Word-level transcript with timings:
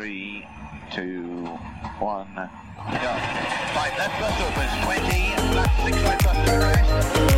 Three, 0.00 0.46
two, 0.94 1.44
one. 1.98 2.34
Go. 2.34 2.40
Right, 3.76 3.92
left 3.98 4.18
bus 4.18 4.40
opens 4.40 4.84
20, 4.86 5.54
left 5.54 5.84
six 5.84 6.02
right 6.02 6.24
bus. 6.24 7.29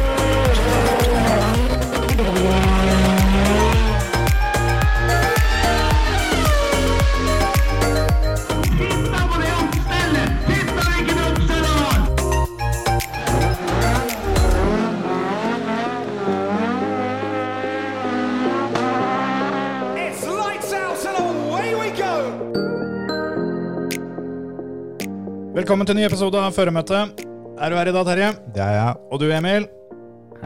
Velkommen 25.62 25.86
til 25.86 25.94
en 25.94 26.00
ny 26.00 26.06
episode 26.08 26.40
av 26.42 26.56
Føremøtet. 26.56 27.20
Er 27.62 27.70
du 27.70 27.76
her 27.78 27.86
i 27.86 27.92
dag, 27.94 28.02
Terje? 28.08 28.30
Det 28.50 28.62
er 28.64 28.72
jeg. 28.74 28.94
Og 29.14 29.20
du, 29.22 29.28
Emil? 29.30 29.68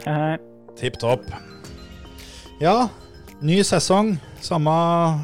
Hei, 0.03 0.13
hei. 0.13 0.35
Tipp 0.77 0.99
topp. 1.01 1.23
Ja, 2.61 2.75
ny 3.41 3.55
sesong, 3.65 4.11
samme 4.45 4.75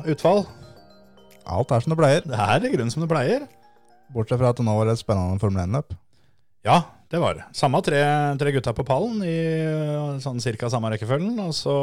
utfall. 0.09 0.47
Alt 1.45 1.75
er 1.77 1.85
som 1.85 1.93
det 1.93 1.99
pleier. 1.99 2.25
Det 2.25 2.33
er 2.33 2.65
i 2.65 2.73
grunnen 2.73 2.89
som 2.89 3.05
det 3.05 3.11
pleier. 3.13 3.45
Bortsett 4.17 4.41
fra 4.41 4.49
at 4.49 4.63
det 4.63 4.65
nå 4.65 4.73
var 4.79 4.89
et 4.95 5.03
spennende 5.03 5.37
Formel 5.45 5.61
1-løp. 5.67 5.93
Ja, 6.65 6.79
det 7.13 7.21
var 7.21 7.37
det. 7.37 7.45
Samme 7.61 7.85
tre, 7.85 8.01
tre 8.41 8.57
gutta 8.57 8.73
på 8.73 8.89
pallen 8.89 9.21
i 9.21 9.37
øh, 9.61 10.17
sånn 10.25 10.41
cirka 10.41 10.73
samme 10.73 10.89
rekkefølgen. 10.95 11.37
Og 11.45 11.53
så 11.53 11.77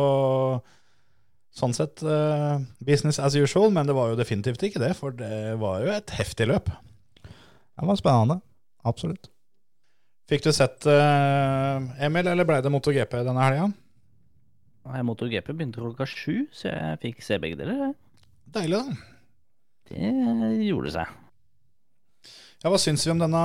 sånn 1.62 1.78
sett 1.78 2.02
øh, 2.02 2.58
business 2.82 3.22
as 3.22 3.38
usual, 3.38 3.70
men 3.70 3.86
det 3.86 3.94
var 3.94 4.10
jo 4.10 4.18
definitivt 4.18 4.66
ikke 4.66 4.82
det, 4.82 4.96
for 4.98 5.14
det 5.14 5.60
var 5.62 5.86
jo 5.86 5.94
et 5.94 6.18
heftig 6.18 6.50
løp. 6.50 6.74
Det 7.80 7.88
var 7.88 7.96
spennende. 7.96 8.40
Absolutt. 8.84 9.30
Fikk 10.28 10.44
du 10.44 10.52
sett 10.54 10.84
uh, 10.86 11.80
Emil, 12.04 12.28
eller 12.28 12.46
ble 12.46 12.60
det 12.62 12.70
MotoGP 12.72 13.22
denne 13.24 13.42
helga? 13.42 13.70
Nei, 14.90 15.00
MotoGP 15.08 15.48
begynte 15.52 15.80
klokka 15.80 16.06
sju, 16.08 16.44
så 16.54 16.68
jeg 16.70 17.00
fikk 17.02 17.24
se 17.24 17.40
begge 17.40 17.58
deler. 17.58 17.94
Deilig, 18.52 18.82
da. 18.84 19.08
Det 19.90 20.12
gjorde 20.68 20.92
seg. 20.94 21.16
Ja, 22.60 22.68
hva 22.68 22.78
syns 22.80 23.06
vi 23.06 23.14
om 23.14 23.20
denne 23.20 23.42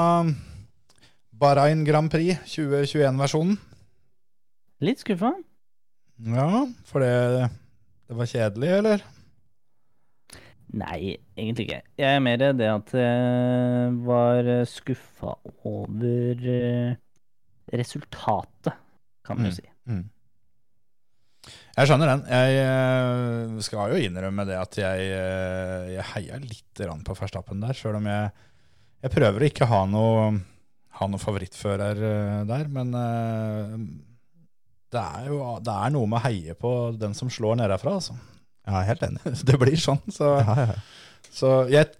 Bahrain 1.36 1.82
Grand 1.88 2.12
Prix 2.12 2.44
2021-versjonen? 2.52 3.58
Litt 4.84 5.02
skuffa. 5.02 5.32
Ja, 6.36 6.66
for 6.88 7.04
det, 7.04 7.50
det 8.08 8.20
var 8.20 8.30
kjedelig, 8.30 8.72
eller? 8.82 9.06
Nei, 10.76 11.16
egentlig 11.38 11.70
ikke. 11.70 11.84
Jeg 12.02 12.18
er 12.18 12.24
mer 12.24 12.42
det 12.42 12.68
at 12.68 12.90
jeg 13.00 13.94
var 14.04 14.50
skuffa 14.68 15.38
over 15.70 16.50
eh, 16.52 16.98
resultatet, 17.72 18.76
kan 19.26 19.40
man 19.40 19.48
jo 19.48 19.56
si. 19.56 19.64
Jeg 21.76 21.88
skjønner 21.88 22.12
den. 22.12 22.26
Jeg 22.28 22.60
eh, 22.66 23.56
skal 23.64 23.94
jo 23.94 24.02
innrømme 24.04 24.48
det 24.50 24.60
at 24.60 24.82
jeg, 24.82 25.08
eh, 25.16 25.94
jeg 25.94 26.10
heia 26.12 26.42
litt 26.44 26.84
på 27.08 27.18
Verstappen 27.22 27.64
der, 27.64 27.78
sjøl 27.78 28.02
om 28.02 28.12
jeg, 28.12 28.36
jeg 29.06 29.16
prøver 29.16 29.46
å 29.46 29.50
ikke 29.54 29.72
ha 29.72 29.82
noe, 29.88 30.30
ha 31.00 31.08
noe 31.08 31.24
favorittfører 31.24 32.04
der. 32.52 32.68
Men 32.68 32.92
det 34.92 35.08
er 35.08 35.32
jo 35.32 35.40
det 35.64 35.82
er 35.88 35.96
noe 35.96 36.10
med 36.10 36.20
å 36.20 36.26
heie 36.28 36.60
på 36.60 36.78
den 37.00 37.16
som 37.16 37.32
slår 37.32 37.62
nedenfra, 37.64 37.96
altså. 38.02 38.20
Ja, 38.66 38.80
jeg 38.80 38.82
er 38.82 38.90
helt 38.94 39.06
enig. 39.10 39.36
Det 39.50 39.60
blir 39.62 39.78
sånn. 39.80 40.02
Så, 40.14 40.36
Ja, 40.42 40.56
ja, 40.66 40.76
så 41.36 41.54
jeg 41.70 41.92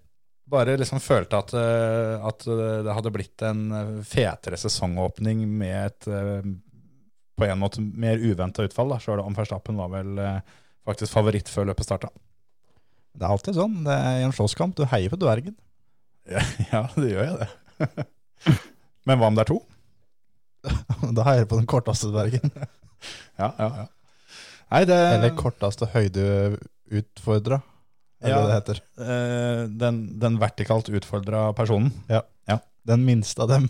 bare 0.50 0.76
liksom 0.78 1.02
følte 1.02 1.40
at, 1.42 1.52
eh, 1.58 2.28
at 2.30 2.46
det 2.46 2.94
hadde 2.94 3.12
blitt 3.12 3.42
en 3.44 3.64
eh, 3.74 3.96
fetere 4.06 4.58
sesongåpning 4.62 5.42
med 5.50 5.76
et 5.90 6.08
eh, 6.08 6.46
på 7.36 7.48
en 7.48 7.60
måte 7.60 7.82
mer 7.84 8.22
uventa 8.22 8.64
utfall, 8.64 8.94
da, 8.94 9.00
sjøl 9.04 9.20
om 9.24 9.36
Verstappen 9.36 9.76
var 9.80 9.90
vel 9.92 10.22
eh, 10.22 10.38
faktisk 10.88 11.12
favoritt 11.18 11.50
før 11.52 11.68
løpet 11.72 11.90
starta. 11.90 12.12
Det 13.16 13.26
er 13.26 13.34
alltid 13.34 13.58
sånn. 13.58 13.80
Det 13.88 13.96
er 13.96 14.24
en 14.26 14.36
slåsskamp. 14.36 14.76
Du 14.78 14.86
heier 14.92 15.12
på 15.12 15.20
dvergen. 15.20 15.56
Ja, 16.32 16.44
ja, 16.72 16.84
det 16.96 17.10
gjør 17.12 17.28
jeg 17.28 17.42
det. 17.42 18.06
Men 19.10 19.20
hva 19.20 19.30
om 19.30 19.38
det 19.38 19.46
er 19.46 19.52
to? 19.52 19.60
Da 21.16 21.26
heier 21.28 21.44
jeg 21.44 21.52
på 21.52 21.60
den 21.60 21.70
korteste 21.70 22.10
dvergen. 22.14 22.54
Ja, 23.38 23.52
ja, 23.60 23.68
ja. 23.68 23.86
Nei, 24.72 24.84
det 24.90 24.96
Eller 24.98 25.36
korteste 25.38 25.86
høydeutfordra, 25.94 27.62
er 28.24 28.30
Ja. 28.30 28.40
det 28.42 28.48
det 28.48 28.56
heter. 28.58 28.80
eh, 29.06 29.68
den, 29.70 30.00
den 30.20 30.40
vertikalt 30.42 30.90
utfordra 30.90 31.54
personen. 31.56 31.92
Ja. 32.10 32.22
Den 32.86 33.02
minste 33.06 33.42
av 33.42 33.50
dem 33.50 33.70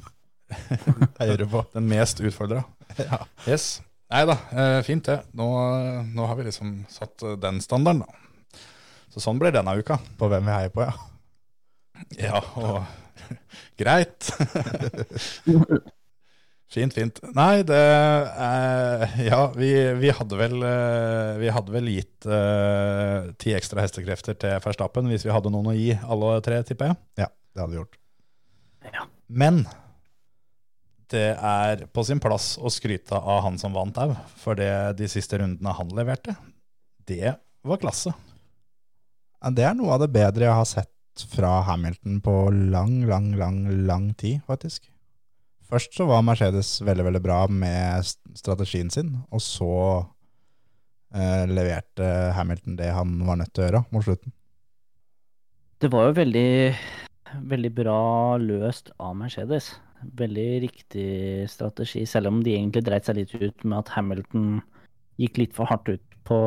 heier 1.19 1.37
du 1.39 1.45
på. 1.47 1.61
Den 1.73 1.87
mest 1.87 2.19
utfordra. 2.19 2.63
Ja. 2.99 3.21
Yes. 3.47 3.81
Nei 4.11 4.25
da, 4.29 4.35
eh, 4.51 4.81
fint 4.85 5.03
det. 5.07 5.21
Nå, 5.33 5.45
nå 6.13 6.25
har 6.29 6.35
vi 6.37 6.43
liksom 6.49 6.85
satt 6.91 7.23
eh, 7.23 7.35
den 7.41 7.57
standarden, 7.63 8.03
da. 8.05 8.59
Så 9.11 9.23
sånn 9.23 9.39
blir 9.39 9.51
denne 9.55 9.71
uka. 9.79 9.97
På 10.19 10.27
hvem 10.31 10.45
vi 10.45 10.51
heier 10.51 10.69
på, 10.75 10.83
ja. 10.83 10.93
Ja, 12.19 12.41
og 12.59 12.83
greit. 13.79 14.29
Fint, 16.71 16.95
fint. 16.95 17.21
Nei, 17.37 17.63
det 17.67 17.79
eh, 17.79 19.19
Ja, 19.29 19.41
vi, 19.55 19.71
vi 20.01 20.11
hadde 20.15 20.39
vel 20.39 20.65
eh, 20.65 21.37
Vi 21.41 21.51
hadde 21.53 21.73
vel 21.75 21.89
gitt 21.93 22.27
eh, 22.27 23.31
ti 23.41 23.55
ekstra 23.57 23.85
hestekrefter 23.85 24.37
til 24.41 24.59
Verstappen 24.63 25.09
hvis 25.11 25.25
vi 25.27 25.33
hadde 25.35 25.53
noen 25.53 25.71
å 25.71 25.77
gi, 25.77 25.93
alle 26.03 26.37
tre, 26.45 26.61
tipper 26.67 26.91
jeg. 26.91 27.01
Ja, 27.25 27.29
det 27.53 27.63
hadde 27.63 27.75
vi 27.75 27.81
gjort. 27.83 27.99
Men 29.27 29.63
det 31.13 31.27
er 31.37 31.85
på 31.93 32.03
sin 32.05 32.21
plass 32.21 32.55
å 32.57 32.69
skryte 32.73 33.17
av 33.17 33.43
han 33.45 33.59
som 33.61 33.75
vant 33.75 33.97
òg, 34.01 34.15
for 34.41 34.57
det 34.57 34.97
de 34.99 35.09
siste 35.09 35.39
rundene 35.41 35.73
han 35.77 35.93
leverte, 35.95 36.35
det 37.05 37.35
var 37.65 37.81
klasse. 37.81 38.13
Det 39.53 39.65
er 39.65 39.75
noe 39.77 39.93
av 39.93 40.01
det 40.01 40.09
bedre 40.13 40.47
jeg 40.47 40.57
har 40.57 40.69
sett 40.69 41.25
fra 41.31 41.59
Hamilton 41.67 42.19
på 42.25 42.35
lang, 42.73 43.03
lang, 43.07 43.31
lang, 43.37 43.61
lang 43.85 44.09
tid, 44.17 44.41
faktisk. 44.49 44.89
Først 45.65 45.95
så 45.97 46.05
var 46.09 46.25
Mercedes 46.25 46.77
veldig, 46.85 47.07
veldig 47.07 47.21
bra 47.25 47.39
med 47.49 48.05
strategien 48.37 48.91
sin, 48.93 49.15
og 49.33 49.41
så 49.41 49.71
eh, 51.15 51.45
leverte 51.49 52.09
Hamilton 52.37 52.77
det 52.77 52.91
han 52.93 53.17
var 53.25 53.39
nødt 53.41 53.53
til 53.55 53.63
å 53.63 53.69
gjøre 53.69 53.83
mot 53.95 54.05
slutten. 54.05 54.35
Det 55.81 55.89
var 55.91 56.07
jo 56.07 56.19
veldig, 56.19 56.51
veldig 57.51 57.71
bra 57.75 58.01
løst 58.41 58.93
av 59.01 59.17
Mercedes. 59.19 59.73
Veldig 60.15 60.49
riktig 60.67 61.09
strategi, 61.49 62.05
selv 62.07 62.29
om 62.29 62.43
de 62.45 62.53
egentlig 62.53 62.85
dreit 62.85 63.07
seg 63.07 63.19
litt 63.19 63.33
ut 63.33 63.65
med 63.65 63.79
at 63.81 63.91
Hamilton 63.97 64.59
gikk 65.21 65.39
litt 65.41 65.55
for 65.57 65.69
hardt 65.71 65.89
ut 65.89 66.15
på 66.25 66.37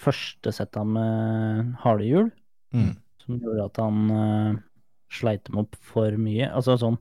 første 0.00 0.52
setta 0.54 0.82
med 0.86 1.76
harde 1.82 2.06
hjul. 2.06 2.32
Mm. 2.74 2.96
som 3.22 3.38
gjorde 3.40 3.64
at 3.64 3.78
han 3.80 4.10
uh, 4.10 4.58
sleit 5.14 5.46
dem 5.46 5.60
opp 5.62 5.76
for 5.82 6.14
mye. 6.20 6.48
Altså 6.50 6.76
sånn, 6.80 6.98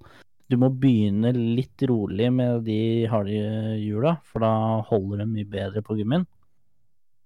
du 0.51 0.57
må 0.61 0.69
begynne 0.69 1.31
litt 1.33 1.81
rolig 1.89 2.29
med 2.33 2.65
de 2.67 3.07
harde 3.09 3.33
hjula, 3.81 4.17
for 4.29 4.45
da 4.45 4.51
holder 4.91 5.23
de 5.23 5.29
mye 5.31 5.49
bedre 5.49 5.81
på 5.85 5.97
gummien. 5.97 6.27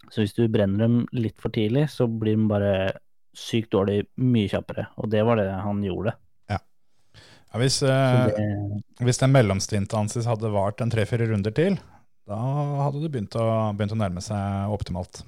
Så 0.09 0.23
hvis 0.23 0.33
du 0.37 0.45
brenner 0.49 0.87
dem 0.87 1.03
litt 1.13 1.37
for 1.41 1.53
tidlig, 1.53 1.89
så 1.91 2.07
blir 2.07 2.37
de 2.37 2.47
bare 2.49 2.73
sykt 3.35 3.73
dårlig 3.75 4.05
mye 4.23 4.49
kjappere. 4.49 4.87
Og 4.97 5.11
det 5.11 5.21
var 5.27 5.39
det 5.39 5.51
han 5.51 5.83
gjorde. 5.85 6.15
Ja, 7.49 7.57
hvis, 7.57 7.79
Så 7.81 7.89
eh, 7.89 8.29
det, 8.29 9.05
hvis 9.05 9.21
den 9.21 9.33
mellomstinta 9.33 9.97
hans 9.97 10.17
hadde 10.29 10.51
vart 10.53 10.81
en 10.83 10.91
tre-fire 10.93 11.25
runder 11.31 11.53
til, 11.55 11.79
da 12.29 12.37
hadde 12.85 13.01
det 13.01 13.09
begynt 13.13 13.37
å, 13.41 13.45
begynt 13.73 13.95
å 13.95 13.97
nærme 13.97 14.21
seg 14.21 14.73
optimalt. 14.73 15.23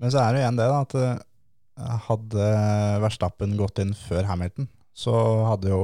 Men 0.00 0.12
så 0.12 0.22
er 0.22 0.32
det 0.32 0.40
igjen 0.40 0.60
det, 0.60 0.68
da, 0.72 0.80
at 0.86 0.96
eh, 0.96 1.98
hadde 2.08 2.46
Verstappen 3.04 3.56
gått 3.60 3.82
inn 3.84 3.92
før 3.96 4.24
Hamilton, 4.30 4.70
så 5.00 5.14
hadde 5.48 5.70
jo 5.72 5.82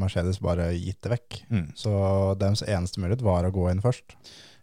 Mercedes 0.00 0.38
bare 0.40 0.70
gitt 0.72 1.02
det 1.04 1.12
vekk. 1.12 1.38
Mm. 1.52 1.66
Så 1.76 1.92
deres 2.40 2.64
eneste 2.64 3.02
mulighet 3.02 3.24
var 3.26 3.44
å 3.44 3.52
gå 3.52 3.66
inn 3.68 3.82
først. 3.84 4.16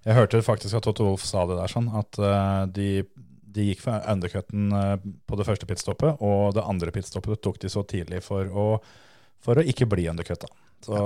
Jeg 0.03 0.17
hørte 0.17 0.41
faktisk 0.43 0.79
at 0.79 0.87
Toto 0.87 1.05
Wolff 1.07 1.25
sa 1.27 1.45
det 1.47 1.59
der 1.59 1.71
sånn, 1.71 1.91
at 1.95 2.17
uh, 2.19 2.63
de, 2.73 3.05
de 3.53 3.67
gikk 3.69 3.83
for 3.85 4.09
undercutten 4.11 4.73
uh, 4.73 4.95
på 4.99 5.39
det 5.39 5.45
første 5.47 5.69
pitstoppet, 5.69 6.23
og 6.25 6.55
det 6.57 6.65
andre 6.65 6.93
pitstoppet 6.95 7.43
tok 7.45 7.61
de 7.61 7.71
så 7.71 7.85
tidlig 7.87 8.23
for 8.25 8.49
å, 8.49 8.65
for 9.43 9.61
å 9.61 9.67
ikke 9.73 9.87
bli 9.91 10.09
undercutta. 10.11 10.49
Så 10.83 10.97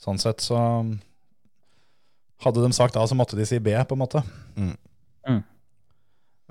sånn 0.00 0.18
sett 0.20 0.42
så 0.44 0.58
hadde 2.44 2.64
de 2.64 2.72
sagt 2.76 2.98
A, 2.98 3.04
så 3.08 3.16
måtte 3.16 3.38
de 3.38 3.46
si 3.48 3.60
B, 3.62 3.76
på 3.84 3.96
en 3.96 4.02
måte. 4.02 4.24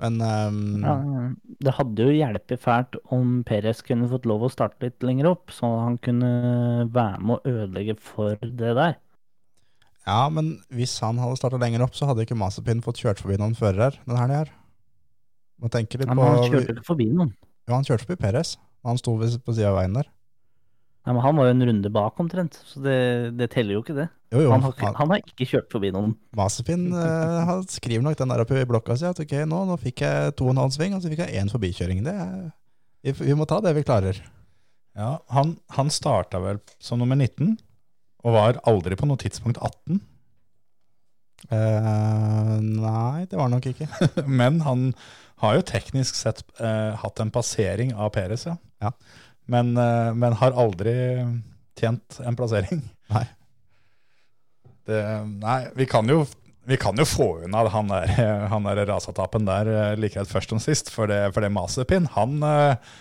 Men 0.02 0.20
um... 0.20 0.58
ja, 0.84 0.94
det 1.64 1.72
hadde 1.78 2.04
jo 2.04 2.12
hjulpet 2.12 2.60
fælt 2.60 2.98
om 3.14 3.40
Perez 3.48 3.80
kunne 3.86 4.08
fått 4.10 4.28
lov 4.28 4.44
å 4.44 4.52
starte 4.52 4.84
litt 4.84 5.04
lenger 5.06 5.30
opp, 5.30 5.54
så 5.54 5.70
han 5.86 5.96
kunne 6.04 6.84
være 6.92 7.22
med 7.22 7.38
å 7.38 7.54
ødelegge 7.54 7.96
for 8.04 8.36
det 8.42 8.74
der. 8.76 8.98
Ja, 10.06 10.26
men 10.30 10.58
hvis 10.70 10.94
han 11.02 11.18
hadde 11.18 11.38
starta 11.40 11.58
lenger 11.58 11.86
opp, 11.86 11.96
så 11.96 12.06
hadde 12.10 12.26
ikke 12.26 12.36
Mazepin 12.38 12.84
fått 12.84 13.00
kjørt 13.02 13.22
forbi 13.22 13.40
noen 13.40 13.56
førere 13.58 13.88
her 13.88 13.98
denne 14.04 14.20
helga 14.20 14.42
her. 14.44 14.52
Må 15.64 15.72
tenke 15.72 15.98
litt 15.98 16.12
Men 16.12 16.20
på 16.20 16.28
han 16.28 16.44
kjørte 16.52 16.76
ikke 16.76 16.86
forbi 16.86 17.08
noen. 17.10 17.32
Jo, 17.66 17.72
han 17.72 17.88
kjørte 17.88 18.04
forbi 18.04 18.20
Perez. 18.20 18.52
Han 18.86 19.00
sto 19.00 19.16
på 19.16 19.56
sida 19.56 19.72
av 19.72 19.80
veien 19.80 19.96
der. 19.96 20.12
Ja, 21.06 21.14
men 21.14 21.22
han 21.24 21.38
var 21.38 21.48
jo 21.48 21.56
en 21.56 21.66
runde 21.70 21.90
bak 21.94 22.20
omtrent, 22.22 22.60
så 22.66 22.82
det, 22.82 22.98
det 23.38 23.48
teller 23.54 23.78
jo 23.78 23.82
ikke 23.82 23.96
det. 23.96 24.06
Jo, 24.34 24.40
jo. 24.42 24.50
Han 24.50 24.62
har, 24.64 24.72
han- 24.82 24.96
han 24.98 25.12
har 25.14 25.20
ikke 25.22 25.46
kjørt 25.46 25.68
forbi 25.70 25.92
noen. 25.94 26.16
Masepin 26.36 26.88
uh, 26.92 27.44
han 27.50 27.62
skriver 27.70 28.02
nok 28.02 28.16
den 28.18 28.32
der 28.32 28.42
oppe 28.42 28.58
i 28.60 28.66
blokka 28.68 28.96
si 28.98 29.06
at 29.06 29.20
ok, 29.22 29.34
nå, 29.46 29.60
nå 29.68 29.76
fikk 29.82 30.02
jeg 30.02 30.34
to 30.38 30.48
og 30.48 30.54
en 30.56 30.62
halv 30.64 30.74
sving, 30.74 30.96
og 30.96 31.04
så 31.04 31.12
fikk 31.12 31.22
jeg 31.26 31.38
én 31.42 31.52
forbikjøring. 31.52 32.02
Det 32.06 32.14
er, 32.24 32.48
vi, 33.06 33.14
vi 33.22 33.36
må 33.38 33.46
ta 33.46 33.60
det 33.62 33.74
vi 33.78 33.84
klarer. 33.86 34.18
Ja, 34.96 35.12
han, 35.30 35.54
han 35.76 35.92
starta 35.92 36.40
vel 36.42 36.58
som 36.82 36.98
nummer 37.02 37.18
19, 37.20 37.54
og 38.26 38.34
var 38.34 38.58
aldri 38.66 38.96
på 38.98 39.06
noe 39.06 39.20
tidspunkt 39.20 39.60
18. 39.62 40.00
Uh, 41.52 42.56
nei, 42.64 43.26
det 43.30 43.38
var 43.38 43.50
nok 43.52 43.68
ikke. 43.70 43.86
Men 44.40 44.58
han 44.66 44.88
har 45.42 45.58
jo 45.58 45.64
teknisk 45.68 46.16
sett 46.18 46.40
uh, 46.58 46.96
hatt 47.02 47.20
en 47.22 47.30
passering 47.30 47.92
av 47.94 48.10
Peres, 48.16 48.46
ja. 48.48 48.56
Ja. 48.82 48.90
Men, 49.46 49.76
eh, 49.78 50.08
men 50.18 50.34
har 50.40 50.56
aldri 50.58 50.92
tjent 51.78 52.16
en 52.26 52.34
plassering. 52.34 52.80
Nei. 53.14 53.20
Det, 54.86 55.00
nei, 55.42 55.60
vi 55.74 55.86
kan 55.90 56.08
jo 56.10 56.24
vi 56.66 56.76
kan 56.82 56.98
jo 56.98 57.04
få 57.06 57.26
unna 57.46 57.62
han 57.70 57.90
der, 57.92 58.12
han 58.52 58.66
der 58.66 58.82
rasatapen 58.88 59.46
der 59.46 59.68
eh, 59.70 59.92
like 59.98 60.18
rett 60.18 60.30
først 60.30 60.50
som 60.50 60.62
sist, 60.62 60.90
for 60.90 61.06
det, 61.10 61.20
for 61.34 61.44
det 61.44 61.52
Masepin, 61.54 62.08
han, 62.16 62.40
eh, 62.42 62.96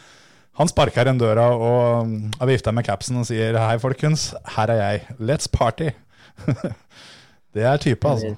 han 0.60 0.70
sparker 0.70 1.10
en 1.10 1.22
døra 1.22 1.48
og 1.56 2.06
mm, 2.06 2.36
har 2.40 2.52
vifta 2.52 2.74
med 2.76 2.86
capsen 2.86 3.24
og 3.24 3.26
sier 3.30 3.58
hei 3.58 3.80
folkens, 3.82 4.34
her 4.54 4.74
er 4.74 4.82
jeg, 4.84 5.18
let's 5.18 5.50
party. 5.50 5.90
det 7.58 7.66
er 7.66 7.82
type, 7.82 8.06
altså. 8.06 8.36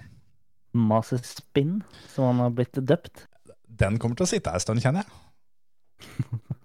Masespinn, 0.77 1.81
som 2.13 2.31
han 2.31 2.45
har 2.45 2.55
blitt 2.55 2.79
døpt. 2.79 3.27
Den 3.67 3.99
kommer 3.99 4.15
til 4.15 4.29
å 4.29 4.31
sitte 4.31 4.53
her 4.53 4.61
en 4.61 4.63
stund, 4.63 4.83
kjenner 4.83 5.03
jeg. 5.03 6.27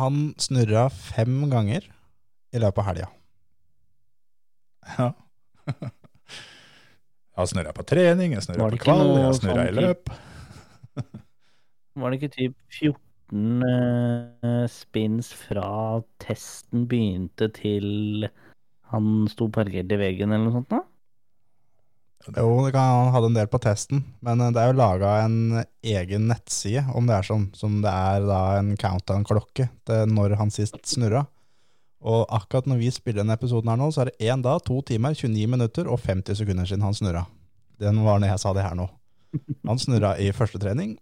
Han 0.00 0.28
snurra 0.38 0.84
fem 0.94 1.48
ganger 1.50 1.82
i 2.54 2.60
løpet 2.62 2.78
av 2.78 2.86
helga. 2.86 3.08
Ja. 4.94 5.08
Jeg 7.30 7.46
har 7.46 7.48
snurra 7.54 7.72
på 7.72 7.84
trening, 7.88 8.34
jeg 8.34 8.42
snurra 8.44 8.66
på 8.74 8.78
kvall, 8.82 9.14
jeg 9.16 9.24
har 9.24 9.36
snurra 9.38 9.62
i 9.70 9.72
løp. 9.72 10.10
Var 11.96 12.12
det 12.12 12.18
ikke 12.18 12.34
typ 12.34 12.56
14 12.76 13.64
uh, 13.64 14.66
spins 14.68 15.30
fra 15.46 15.70
testen 16.20 16.84
begynte 16.90 17.48
til 17.56 18.28
han 18.90 19.08
sto 19.30 19.48
parkert 19.54 19.94
i 19.94 20.00
veggen 20.02 20.34
eller 20.34 20.50
noe 20.50 20.58
sånt? 20.58 20.74
da? 20.74 20.82
Jo, 22.28 22.66
det 22.66 22.74
kan, 22.74 23.06
han 23.06 23.12
hadde 23.14 23.30
en 23.30 23.36
del 23.38 23.48
på 23.48 23.60
testen, 23.64 24.02
men 24.20 24.42
eh, 24.44 24.50
det 24.52 24.60
er 24.60 24.74
jo 24.74 24.76
laga 24.76 25.14
en 25.24 25.62
egen 25.80 26.26
nettside 26.28 26.82
om 26.92 27.08
det 27.08 27.16
er 27.16 27.28
sånn, 27.30 27.46
som 27.56 27.78
det 27.80 27.92
er 28.12 28.26
da 28.28 28.40
en 28.58 28.74
countdown-klokke 28.80 29.70
til 29.88 30.12
når 30.12 30.36
han 30.42 30.52
sist 30.52 30.76
snurra. 30.90 31.24
Og 32.00 32.24
akkurat 32.32 32.68
når 32.70 32.80
vi 32.80 32.92
spiller 32.94 33.20
denne 33.20 33.36
episoden 33.36 33.68
her 33.68 33.76
nå, 33.76 33.90
så 33.92 34.04
er 34.04 34.10
det 34.10 34.30
én 34.32 34.40
dag, 34.44 34.62
to 34.64 34.80
timer, 34.88 35.12
29 35.12 35.50
minutter 35.52 35.90
og 35.90 36.00
50 36.00 36.38
sekunder 36.40 36.68
siden 36.68 36.86
han 36.86 36.96
snurra. 36.96 37.26
Den 37.80 38.00
var 38.04 38.20
når 38.20 38.32
jeg 38.32 38.42
sa 38.42 38.54
det 38.56 38.64
her 38.64 38.76
nå. 38.78 38.88
Han 39.68 39.78
snurra 39.78 40.14
i 40.18 40.32
første 40.34 40.58
trening, 40.58 40.96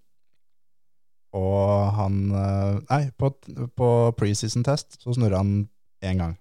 og 1.36 1.92
han 1.96 2.18
eh, 2.32 2.80
Nei, 2.88 3.02
på, 3.20 3.30
på 3.76 3.88
preseason 4.16 4.64
test 4.64 4.98
så 5.02 5.14
snurra 5.16 5.42
han 5.42 5.68
én 6.04 6.20
gang. 6.20 6.36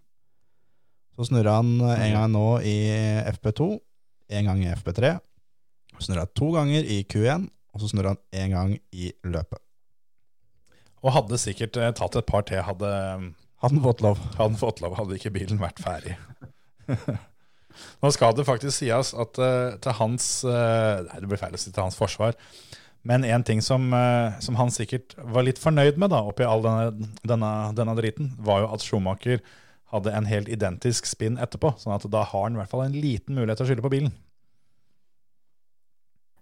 Så 1.18 1.30
snurra 1.30 1.58
han 1.60 1.80
en 1.82 2.14
gang 2.14 2.34
nå 2.34 2.48
i 2.66 2.78
FP2, 3.34 3.70
en 4.38 4.50
gang 4.52 4.64
i 4.64 4.74
FP3, 4.76 5.16
snurra 6.04 6.28
to 6.38 6.52
ganger 6.54 6.86
i 6.86 7.02
Q1, 7.10 7.48
og 7.74 7.82
så 7.82 7.90
snurra 7.92 8.14
han 8.14 8.22
én 8.36 8.54
gang 8.54 8.76
i 8.94 9.12
løpet. 9.26 9.62
Og 11.06 11.14
hadde 11.14 11.40
sikkert 11.42 11.78
eh, 11.80 11.94
tatt 11.96 12.18
et 12.18 12.28
par 12.28 12.46
til, 12.48 12.64
Hadde 12.66 12.92
han 13.64 13.82
fått 13.84 14.04
lov? 14.06 14.20
hadde 14.36 14.44
han 14.44 14.60
fått 14.60 14.82
lov, 14.84 14.98
hadde 15.00 15.18
ikke 15.18 15.34
bilen 15.34 15.62
vært 15.62 15.82
ferdig. 15.84 16.18
Nå 18.02 18.10
skal 18.14 18.34
det 18.38 18.48
faktisk 18.48 18.80
sies 18.80 19.14
at 19.14 19.40
uh, 19.42 19.78
til 19.82 19.96
hans 20.00 20.28
uh, 20.48 21.06
Nei, 21.06 21.22
det 21.22 21.30
blir 21.30 21.42
feil 21.42 21.54
å 21.54 21.62
si 21.62 21.72
til 21.72 21.84
hans 21.84 21.98
forsvar. 21.98 22.38
Men 23.08 23.24
en 23.28 23.46
ting 23.46 23.62
som, 23.64 23.92
uh, 23.94 24.36
som 24.44 24.58
han 24.60 24.74
sikkert 24.74 25.16
var 25.22 25.46
litt 25.48 25.62
fornøyd 25.62 26.00
med 26.02 26.12
da, 26.14 26.24
oppi 26.28 26.46
all 26.48 26.66
denne, 26.66 27.10
denne, 27.28 27.52
denne 27.78 27.96
driten, 28.00 28.34
var 28.44 28.64
jo 28.64 28.72
at 28.76 28.86
Schumacher 28.86 29.44
hadde 29.94 30.12
en 30.12 30.28
helt 30.28 30.50
identisk 30.52 31.08
spinn 31.08 31.38
etterpå. 31.40 31.76
sånn 31.80 31.96
at 31.96 32.08
da 32.12 32.26
har 32.28 32.48
han 32.48 32.58
i 32.58 32.62
hvert 32.62 32.74
fall 32.74 32.86
en 32.88 32.98
liten 32.98 33.38
mulighet 33.38 33.62
til 33.62 33.68
å 33.68 33.70
skylde 33.72 33.86
på 33.86 33.94
bilen. 33.94 34.16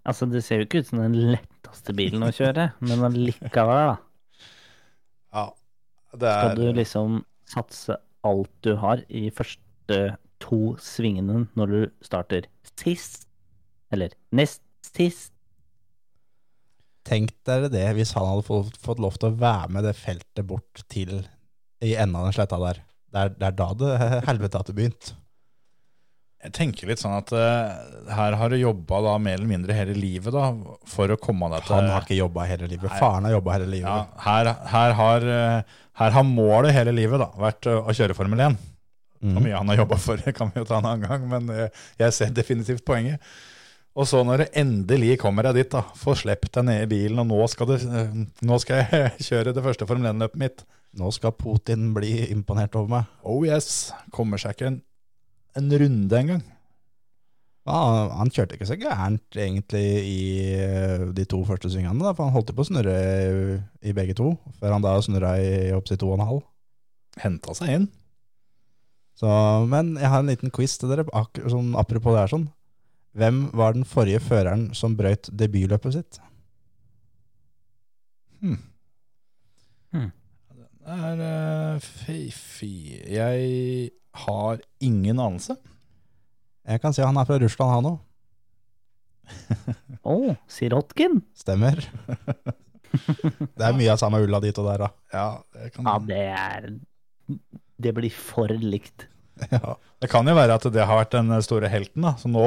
Altså, 0.06 0.28
det 0.30 0.44
ser 0.46 0.62
jo 0.62 0.68
ikke 0.68 0.84
ut 0.84 0.90
som 0.90 1.02
den 1.02 1.18
letteste 1.34 1.94
bilen 1.98 2.26
å 2.26 2.34
kjøre, 2.34 2.72
men 2.86 3.06
allikevel, 3.08 3.94
da. 3.94 3.96
Er, 6.22 6.50
Skal 6.50 6.60
du 6.60 6.68
liksom 6.76 7.24
satse 7.50 7.98
alt 8.26 8.52
du 8.66 8.74
har 8.82 9.04
i 9.10 9.28
første 9.34 10.00
to 10.44 10.76
svingene 10.82 11.46
når 11.58 11.72
du 11.72 11.80
starter 12.06 12.48
sist, 12.76 13.28
eller 13.94 14.14
nest 14.36 14.64
sist? 14.96 15.32
Tenk 17.06 17.36
dere 17.46 17.70
det 17.70 17.86
hvis 17.98 18.16
han 18.18 18.26
hadde 18.26 18.48
fått, 18.48 18.80
fått 18.82 19.02
lov 19.04 19.20
til 19.20 19.30
å 19.30 19.38
være 19.38 19.70
med 19.76 19.86
det 19.86 19.94
feltet 19.98 20.48
bort 20.50 20.82
til 20.90 21.20
i 21.86 21.94
enden 21.94 22.18
av 22.18 22.30
den 22.30 22.38
sletta 22.38 22.58
der. 22.62 22.82
Det 23.14 23.22
er, 23.22 23.36
det 23.36 23.48
er 23.52 23.58
da 23.60 23.68
det 23.78 23.94
helvete 24.30 24.62
hadde 24.62 24.76
begynt. 24.78 25.12
Jeg 26.46 26.54
tenker 26.54 26.90
litt 26.92 27.02
sånn 27.02 27.16
at 27.18 27.32
uh, 27.34 27.96
her 28.14 28.36
har 28.38 28.54
du 28.54 28.58
jobba 28.60 29.16
mer 29.18 29.40
eller 29.40 29.50
mindre 29.50 29.74
hele 29.74 29.96
livet 29.98 30.34
da, 30.36 30.52
for 30.90 31.10
å 31.10 31.18
komme 31.22 31.50
deg 31.54 31.66
til 31.66 31.78
Han 31.80 31.90
har 31.90 32.06
ikke 32.06 32.20
jobba 32.20 32.46
hele 32.50 32.70
livet. 32.70 32.92
Nei. 32.92 33.00
Faren 33.02 33.26
har 33.28 33.36
jobba 33.36 33.58
hele 33.58 33.68
livet. 33.72 33.90
Ja, 33.90 34.22
her, 34.28 34.52
her, 34.70 34.96
har, 35.00 35.28
eh, 35.40 35.82
her 36.02 36.16
har 36.18 36.28
målet 36.28 36.76
hele 36.76 36.94
livet 36.96 37.22
da, 37.22 37.32
vært 37.42 37.70
eh, 37.72 37.82
å 37.82 37.96
kjøre 37.98 38.18
Formel 38.18 38.46
1. 38.46 38.58
Hvor 39.26 39.42
mm. 39.42 39.44
mye 39.48 39.58
han 39.58 39.72
har 39.72 39.82
jobba 39.82 39.98
for, 40.02 40.22
kan 40.38 40.54
vi 40.54 40.62
jo 40.62 40.70
ta 40.70 40.80
en 40.80 40.90
annen 40.92 41.06
gang, 41.08 41.28
men 41.32 41.52
eh, 41.56 41.84
jeg 42.02 42.18
ser 42.18 42.34
definitivt 42.36 42.86
poenget. 42.86 43.24
Og 43.96 44.08
så 44.10 44.22
når 44.28 44.44
det 44.44 44.50
endelig 44.60 45.16
kommer 45.22 45.48
jeg 45.48 45.62
dit, 45.62 45.72
da, 45.72 45.86
får 45.98 46.22
sluppet 46.26 46.58
deg 46.58 46.68
ned 46.68 46.82
i 46.84 46.90
bilen, 46.92 47.22
og 47.24 47.30
nå 47.32 47.46
skal, 47.52 47.72
det, 47.72 47.82
eh, 47.88 48.18
nå 48.46 48.60
skal 48.62 48.84
jeg 48.84 49.14
kjøre 49.30 49.56
det 49.56 49.64
første 49.66 49.88
Formel 49.90 50.12
1-løpet 50.12 50.42
mitt. 50.42 50.66
Nå 50.96 51.10
skal 51.12 51.36
Putin 51.36 51.90
bli 51.96 52.18
imponert 52.32 52.76
over 52.80 52.92
meg. 52.92 53.16
Oh 53.28 53.42
yes, 53.48 53.90
kommer 54.16 54.40
seg 54.40 54.56
ikke 54.56 54.78
en, 55.56 55.64
en 55.64 55.80
runde 55.82 56.20
engang. 56.20 56.44
Ja, 57.66 57.78
han 58.20 58.30
kjørte 58.30 58.60
ikke 58.60 58.68
så 58.70 58.78
gærent 58.78 59.38
egentlig 59.42 59.86
i 60.06 60.18
eh, 60.54 61.06
de 61.18 61.24
to 61.26 61.40
første 61.48 61.72
svingene, 61.74 61.98
da, 61.98 62.12
for 62.14 62.28
han 62.28 62.36
holdt 62.36 62.52
jo 62.52 62.58
på 62.60 62.62
å 62.62 62.68
snurre 62.68 62.98
i, 63.82 63.94
begge 63.98 64.14
to, 64.18 64.36
før 64.60 64.76
han 64.76 64.86
da 64.86 64.94
snurra 65.02 65.32
i 65.42 65.72
opptil 65.74 65.98
to 66.02 66.12
og 66.12 66.20
en 66.20 66.28
halv. 66.30 66.44
Henta 67.24 67.56
seg 67.58 67.72
inn. 67.74 67.88
Så, 69.18 69.32
men 69.72 69.96
jeg 69.98 70.12
har 70.12 70.22
en 70.22 70.30
liten 70.30 70.54
quiz 70.54 70.76
til 70.78 70.92
dere, 70.92 71.08
ak 71.16 71.42
sånn, 71.50 71.74
apropos 71.80 72.14
det 72.14 72.26
her 72.26 72.34
sånn. 72.36 72.46
Hvem 73.18 73.42
var 73.56 73.74
den 73.74 73.88
forrige 73.88 74.22
føreren 74.22 74.68
som 74.78 74.98
brøyt 75.00 75.32
debutløpet 75.32 75.96
sitt? 75.96 76.22
Hmm. 78.44 78.60
Hmm. 79.96 80.12
Det 80.86 81.00
er 81.10 81.22
uh, 81.24 81.82
fy-fy. 81.82 82.74
Jeg 83.10 83.94
har 84.24 84.62
ingen 84.84 85.20
anelse. 85.20 85.58
Jeg 86.66 86.82
kan 86.82 86.96
si 86.96 87.04
han 87.06 87.18
er 87.20 87.28
fra 87.28 87.40
Russland, 87.42 87.76
han 87.76 87.90
òg. 87.94 88.02
Å, 90.06 90.36
Sirotkin? 90.52 91.20
Stemmer. 91.38 91.82
det 93.58 93.66
er 93.66 93.76
mye 93.78 93.92
av 93.94 94.00
samme 94.02 94.22
ulla 94.24 94.40
dit 94.44 94.58
og 94.62 94.70
der, 94.70 94.86
da. 94.86 94.90
Ja, 95.14 95.28
det 95.58 95.74
kan, 95.76 95.90
Ja, 95.90 95.98
det 96.06 96.22
er 96.32 96.70
Det 97.82 97.94
blir 97.98 98.14
for 98.14 98.54
likt. 98.62 99.08
Ja. 99.52 99.74
det 100.00 100.08
kan 100.08 100.28
jo 100.30 100.36
være 100.38 100.56
at 100.56 100.66
det 100.72 100.86
har 100.88 101.02
vært 101.02 101.16
den 101.18 101.34
store 101.44 101.68
helten. 101.72 102.06
da. 102.06 102.14
Så 102.22 102.30
nå, 102.32 102.46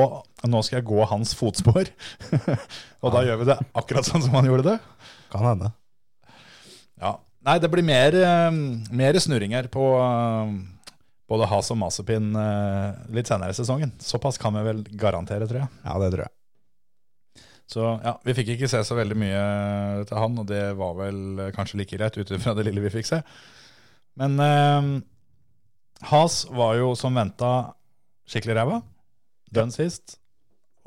nå 0.48 0.62
skal 0.64 0.80
jeg 0.80 0.88
gå 0.88 1.04
hans 1.10 1.34
fotspor. 1.36 1.90
og 3.02 3.12
da 3.14 3.24
gjør 3.26 3.42
vi 3.42 3.50
det 3.50 3.58
akkurat 3.76 4.08
sånn 4.08 4.24
som 4.24 4.38
han 4.38 4.48
gjorde 4.48 4.70
det. 4.70 4.78
Kan 5.34 5.44
hende. 5.44 5.72
Ja. 6.98 7.18
Nei, 7.44 7.58
det 7.62 7.68
blir 7.70 7.84
mer, 7.86 8.16
eh, 8.18 8.56
mer 8.98 9.18
snurringer 9.22 9.68
på 9.72 9.84
eh, 10.00 10.54
både 11.28 11.48
Has 11.50 11.70
og 11.74 11.78
Masepin 11.80 12.32
eh, 12.40 12.98
litt 13.14 13.28
senere 13.28 13.52
i 13.52 13.56
sesongen. 13.56 13.92
Såpass 14.00 14.40
kan 14.40 14.56
vi 14.56 14.64
vel 14.66 14.82
garantere, 14.98 15.48
tror 15.48 15.64
jeg. 15.64 15.72
Ja, 15.84 15.96
det 16.02 16.10
tror 16.14 16.24
jeg. 16.24 16.34
Så 17.68 17.84
ja, 18.00 18.14
vi 18.24 18.32
fikk 18.32 18.54
ikke 18.54 18.68
se 18.72 18.80
så 18.88 18.96
veldig 18.96 19.16
mye 19.20 19.40
til 20.08 20.16
han, 20.16 20.38
og 20.40 20.46
det 20.48 20.62
var 20.78 20.94
vel 21.02 21.18
eh, 21.44 21.54
kanskje 21.56 21.82
like 21.82 21.98
greit 22.00 22.16
ut 22.16 22.32
ifra 22.32 22.56
det 22.56 22.64
lille 22.68 22.84
vi 22.86 22.94
fikk 22.96 23.10
se. 23.10 23.20
Men 24.18 24.40
eh, 24.40 24.92
Has 26.08 26.44
var 26.48 26.78
jo 26.80 26.94
som 26.96 27.16
venta 27.18 27.74
skikkelig 28.28 28.56
ræva. 28.56 28.80
Dønn 29.52 29.72
sist, 29.72 30.18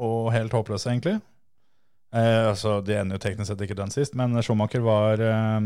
og 0.01 0.31
helt 0.33 0.53
håpløs, 0.53 0.87
egentlig. 0.89 1.19
Eh, 2.11 2.47
altså, 2.49 2.79
De 2.85 2.97
ender 2.97 3.17
jo 3.17 3.23
teknisk 3.23 3.51
sett 3.51 3.61
ikke 3.65 3.77
dønn 3.77 3.93
sist, 3.93 4.17
men 4.19 4.35
Schumacher 4.43 4.83
var 4.85 5.21
eh, 5.21 5.59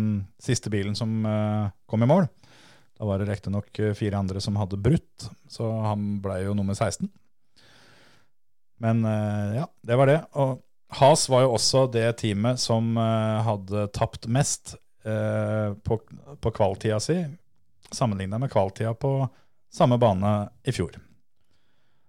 siste 0.43 0.71
bilen 0.73 0.95
som 0.99 1.23
eh, 1.25 1.71
kom 1.89 2.03
i 2.03 2.09
mål. 2.11 2.27
Da 2.95 3.07
var 3.07 3.19
det 3.19 3.27
riktignok 3.27 3.81
fire 3.97 4.17
andre 4.17 4.41
som 4.41 4.55
hadde 4.55 4.79
brutt, 4.79 5.27
så 5.51 5.67
han 5.83 6.15
ble 6.23 6.39
jo 6.45 6.53
nummer 6.55 6.77
16. 6.77 7.09
Men 8.77 9.05
eh, 9.05 9.55
ja, 9.59 9.67
det 9.81 9.95
var 9.99 10.09
det. 10.11 10.21
Og 10.39 10.61
Has 10.95 11.25
var 11.31 11.43
jo 11.43 11.55
også 11.55 11.85
det 11.91 12.07
teamet 12.21 12.61
som 12.61 12.95
eh, 12.99 13.39
hadde 13.47 13.87
tapt 13.95 14.27
mest 14.31 14.75
eh, 15.03 15.73
på, 15.75 15.99
på 16.39 16.53
kvaltida 16.55 16.99
si, 17.03 17.17
sammenligna 17.91 18.39
med 18.41 18.51
kvaltida 18.53 18.93
på 18.99 19.17
samme 19.73 19.99
bane 19.99 20.37
i 20.63 20.75
fjor. 20.75 20.95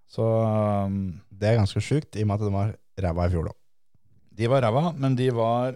Så 0.07 0.27
Det 1.29 1.49
er 1.49 1.59
ganske 1.59 1.83
sjukt, 1.83 2.15
i 2.15 2.23
og 2.23 2.29
med 2.31 2.39
at 2.39 2.47
de 2.47 2.53
var 2.55 2.77
ræva 3.03 3.27
i 3.27 3.33
fjor, 3.33 3.49
da. 3.51 3.57
de 4.39 4.49
var 4.49 4.63
ræva, 4.63 4.93
men 4.95 5.17
de 5.19 5.27
var 5.35 5.75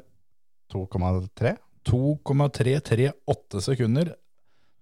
2,3? 0.73 1.57
2,338 1.88 3.62
sekunder 3.64 4.12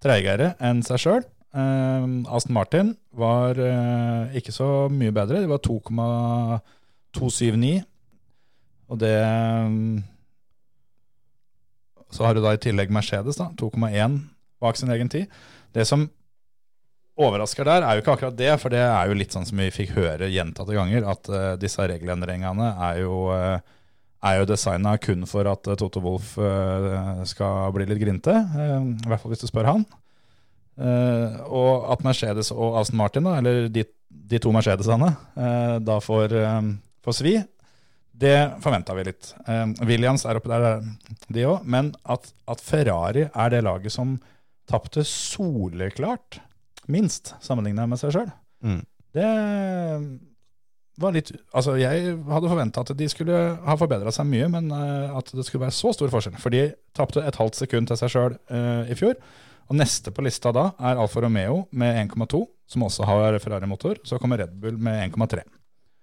treigere 0.04 0.46
enn 0.62 0.82
seg 0.86 0.98
sjøl. 1.02 1.24
Aston 1.58 2.54
Martin 2.54 2.92
var 3.16 3.56
uh, 3.58 4.36
ikke 4.36 4.52
så 4.54 4.88
mye 4.92 5.12
bedre. 5.14 5.40
De 5.42 5.48
var 5.50 5.58
2,279. 5.64 7.82
Og 8.88 8.98
det 9.00 9.24
um, 9.24 10.02
Så 12.10 12.24
har 12.24 12.34
du 12.34 12.40
da 12.44 12.52
i 12.56 12.60
tillegg 12.62 12.90
Mercedes, 12.94 13.36
da, 13.40 13.46
2,1 13.60 14.18
bak 14.62 14.76
sin 14.78 14.92
egen 14.94 15.10
tid. 15.12 15.24
Det 15.76 15.84
som 15.88 16.00
overrasker 17.18 17.64
der, 17.66 17.80
er 17.82 17.92
jo 17.96 18.00
ikke 18.04 18.14
akkurat 18.14 18.38
det, 18.38 18.52
for 18.62 18.68
det 18.72 18.84
er 18.84 19.04
jo 19.10 19.18
litt 19.18 19.32
sånn 19.34 19.48
som 19.48 19.60
vi 19.60 19.74
fikk 19.74 19.90
høre 19.96 20.30
gjentatte 20.30 20.76
ganger, 20.76 21.02
at 21.10 21.22
uh, 21.32 21.58
disse 21.60 21.82
regelendringene 21.90 22.68
er 22.90 22.94
jo 23.02 23.14
uh, 23.34 23.58
er 24.24 24.40
jo 24.40 24.46
designa 24.50 24.96
kun 24.98 25.26
for 25.30 25.46
at 25.46 25.68
eh, 25.70 25.76
Toto 25.78 26.00
Wolff 26.02 26.32
eh, 26.42 27.24
skal 27.30 27.70
bli 27.76 27.86
litt 27.86 28.00
grinte. 28.02 28.34
eh, 28.34 28.78
I 29.04 29.08
hvert 29.10 29.22
fall 29.22 29.30
hvis 29.34 29.44
du 29.44 29.50
spør 29.50 29.68
han. 29.72 29.84
Og 30.78 31.88
at 31.92 32.04
Mercedes 32.06 32.52
og 32.54 32.76
Aston 32.78 32.98
Martin, 33.00 33.26
eller 33.26 33.64
de, 33.72 33.82
de 34.08 34.38
to 34.38 34.52
Mercedesene, 34.54 35.08
da 35.82 35.96
får, 36.04 36.34
får 37.02 37.16
svi, 37.18 37.32
det 38.18 38.36
forventa 38.62 38.94
vi 38.94 39.08
litt. 39.08 39.32
Williams 39.86 40.22
er 40.26 40.38
oppe 40.38 40.52
der, 40.52 40.78
de 41.34 41.46
òg. 41.50 41.66
Men 41.66 41.90
at, 42.06 42.30
at 42.46 42.62
Ferrari 42.62 43.26
er 43.26 43.50
det 43.56 43.64
laget 43.66 43.90
som 43.94 44.16
tapte 44.70 45.02
soleklart 45.06 46.38
minst, 46.94 47.34
sammenligna 47.42 47.88
med 47.90 47.98
seg 48.00 48.14
sjøl, 48.14 48.30
Mm. 48.62 48.80
det 49.14 49.26
litt 51.14 51.30
Altså, 51.54 51.76
jeg 51.78 52.14
hadde 52.28 52.50
forventa 52.50 52.82
at 52.82 52.94
de 52.98 53.08
skulle 53.10 53.36
ha 53.64 53.76
forbedra 53.78 54.12
seg 54.14 54.26
mye, 54.30 54.48
men 54.52 54.72
eh, 54.74 55.18
at 55.18 55.30
det 55.34 55.46
skulle 55.46 55.66
være 55.66 55.76
så 55.76 55.92
stor 55.94 56.10
forskjell. 56.12 56.38
For 56.42 56.54
de 56.54 56.72
tapte 56.96 57.22
et 57.22 57.38
halvt 57.38 57.60
sekund 57.60 57.90
til 57.90 58.00
seg 58.00 58.14
sjøl 58.14 58.38
i 58.90 58.96
fjor. 58.98 59.18
Og 59.68 59.76
neste 59.76 60.10
på 60.14 60.24
lista 60.24 60.50
da 60.56 60.70
er 60.80 60.96
Alfa 60.96 61.20
Romeo 61.20 61.66
med 61.76 62.08
1,2, 62.08 62.40
som 62.72 62.84
også 62.86 63.06
har 63.08 63.36
Ferrari-motor. 63.42 64.00
Så 64.08 64.18
kommer 64.20 64.40
Red 64.40 64.56
Bull 64.62 64.78
med 64.80 65.12
1,3. 65.12 65.44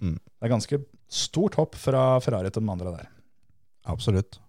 Mm. 0.05 0.17
Det 0.21 0.45
er 0.45 0.53
ganske 0.53 0.81
stort 1.11 1.57
hopp 1.59 1.77
fra 1.79 2.19
Ferrari 2.21 2.51
til 2.51 2.61
den 2.61 2.73
andre 2.73 2.93
der. 2.93 3.09
Absolutt. 3.89 4.39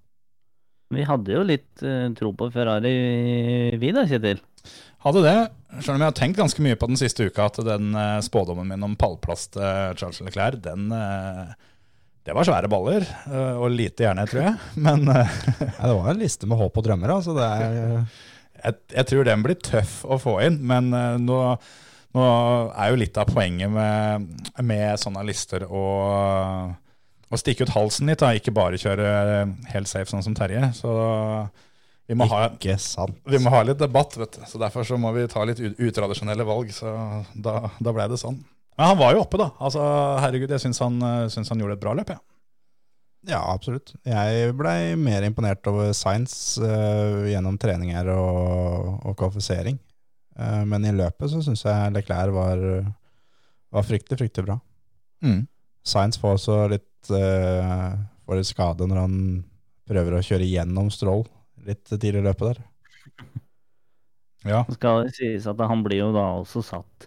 Vi 0.95 1.03
hadde 1.07 1.33
jo 1.35 1.43
litt 1.47 1.83
uh, 1.83 2.13
tro 2.15 2.31
på 2.37 2.51
Ferrari, 2.55 2.93
vi 3.81 3.91
da, 3.95 4.05
Kjetil. 4.07 4.43
Hadde 5.07 5.23
det, 5.23 5.37
selv 5.85 5.95
om 5.95 6.03
jeg 6.03 6.11
har 6.11 6.19
tenkt 6.19 6.39
ganske 6.41 6.63
mye 6.65 6.77
på 6.79 6.89
den 6.91 6.99
siste 6.99 7.29
uka, 7.29 7.47
at 7.47 7.61
den 7.63 7.93
eh, 7.95 8.19
spådommen 8.27 8.67
min 8.67 8.83
om 8.83 8.97
pallplass 8.99 9.45
til 9.55 9.95
Charles 10.01 10.19
Leclerc, 10.27 10.59
den 10.65 10.89
eh, 10.91 11.53
Det 12.27 12.35
var 12.35 12.49
svære 12.49 12.71
baller, 12.73 13.07
eh, 13.31 13.55
og 13.55 13.71
lite 13.71 14.03
hjerne, 14.03 14.25
tror 14.27 14.43
jeg. 14.49 14.55
Men 14.89 15.07
eh, 15.13 15.37
Ja, 15.61 15.85
det 15.85 15.93
var 15.93 16.11
en 16.11 16.23
liste 16.25 16.49
med 16.51 16.59
håp 16.59 16.81
og 16.81 16.89
drømmer. 16.89 17.13
Altså. 17.21 17.37
Det 17.39 17.47
er, 17.47 17.77
jeg, 18.65 18.81
jeg 18.97 19.09
tror 19.13 19.29
den 19.29 19.45
blir 19.47 19.61
tøff 19.63 20.01
å 20.03 20.19
få 20.19 20.41
inn, 20.49 20.59
men 20.67 20.91
eh, 20.97 21.21
nå, 21.23 21.39
nå 22.17 22.25
er 22.73 22.91
jo 22.91 22.99
litt 22.99 23.21
av 23.23 23.31
poenget 23.31 23.71
med, 23.71 24.27
med 24.59 24.99
sånne 24.99 25.23
lister 25.29 25.69
å, 25.69 25.85
å 27.31 27.39
stikke 27.39 27.69
ut 27.69 27.77
halsen 27.77 28.11
litt, 28.11 28.25
da. 28.25 28.33
ikke 28.35 28.57
bare 28.57 28.81
kjøre 28.81 29.07
helt 29.71 29.93
safe 29.93 30.11
sånn 30.11 30.27
som 30.27 30.35
Terje. 30.35 30.73
Så 30.75 30.97
vi 32.07 32.15
må, 32.15 32.27
ha, 32.31 32.45
sant. 32.79 33.17
vi 33.27 33.39
må 33.43 33.51
ha 33.51 33.65
litt 33.67 33.81
debatt, 33.81 34.15
vet 34.15 34.37
du. 34.39 34.45
Så 34.47 34.61
derfor 34.63 34.87
så 34.87 34.99
må 35.01 35.11
vi 35.17 35.25
ta 35.31 35.43
litt 35.49 35.59
utradisjonelle 35.59 36.47
valg. 36.47 36.71
Så 36.75 36.93
da, 37.35 37.59
da 37.83 37.95
ble 37.95 38.07
det 38.13 38.21
sånn. 38.23 38.39
Men 38.77 38.93
han 38.93 39.01
var 39.01 39.17
jo 39.17 39.25
oppe, 39.25 39.41
da. 39.41 39.49
Altså, 39.59 39.83
herregud, 40.23 40.53
jeg 40.55 40.63
syns 40.63 40.79
han, 40.85 41.01
eh, 41.03 41.27
syns 41.33 41.51
han 41.51 41.63
gjorde 41.63 41.79
et 41.79 41.83
bra 41.83 41.97
løp, 41.97 42.13
jeg. 42.15 42.23
Ja, 43.27 43.41
absolutt. 43.51 43.91
Jeg 44.07 44.53
blei 44.55 44.95
mer 45.01 45.25
imponert 45.27 45.67
over 45.67 45.91
Science 45.97 46.63
uh, 46.63 47.25
gjennom 47.27 47.57
treninger 47.59 48.07
og, 48.13 48.93
og 49.03 49.17
kvalifisering. 49.19 49.81
Uh, 50.39 50.63
men 50.69 50.87
i 50.87 50.95
løpet 50.95 51.33
så 51.33 51.41
syns 51.43 51.65
jeg 51.67 51.95
Leclerc 51.97 52.31
var, 52.37 52.63
var 53.75 53.89
fryktelig, 53.89 54.21
fryktelig 54.21 54.47
bra. 54.47 54.61
Mm. 55.27 55.41
Science 55.83 56.23
får 56.23 56.37
også 56.37 56.61
litt, 56.71 57.11
uh, 57.11 57.99
får 58.29 58.39
litt 58.39 58.53
skade 58.53 58.87
når 58.87 59.03
han 59.03 59.19
prøver 59.91 60.21
å 60.21 60.23
kjøre 60.29 60.47
gjennom 60.47 60.93
Stroll 60.95 61.27
litt 61.67 61.85
tidlig 61.91 62.23
i 62.23 62.29
løpet 62.31 62.49
der. 62.53 62.65
Ja. 64.47 64.61
Det 64.69 64.77
skal 64.77 65.09
sies 65.11 65.47
at 65.51 65.59
han 65.59 65.81
blir 65.83 66.05
jo 66.05 66.11
da 66.15 66.23
også 66.39 66.61
satt 66.63 67.07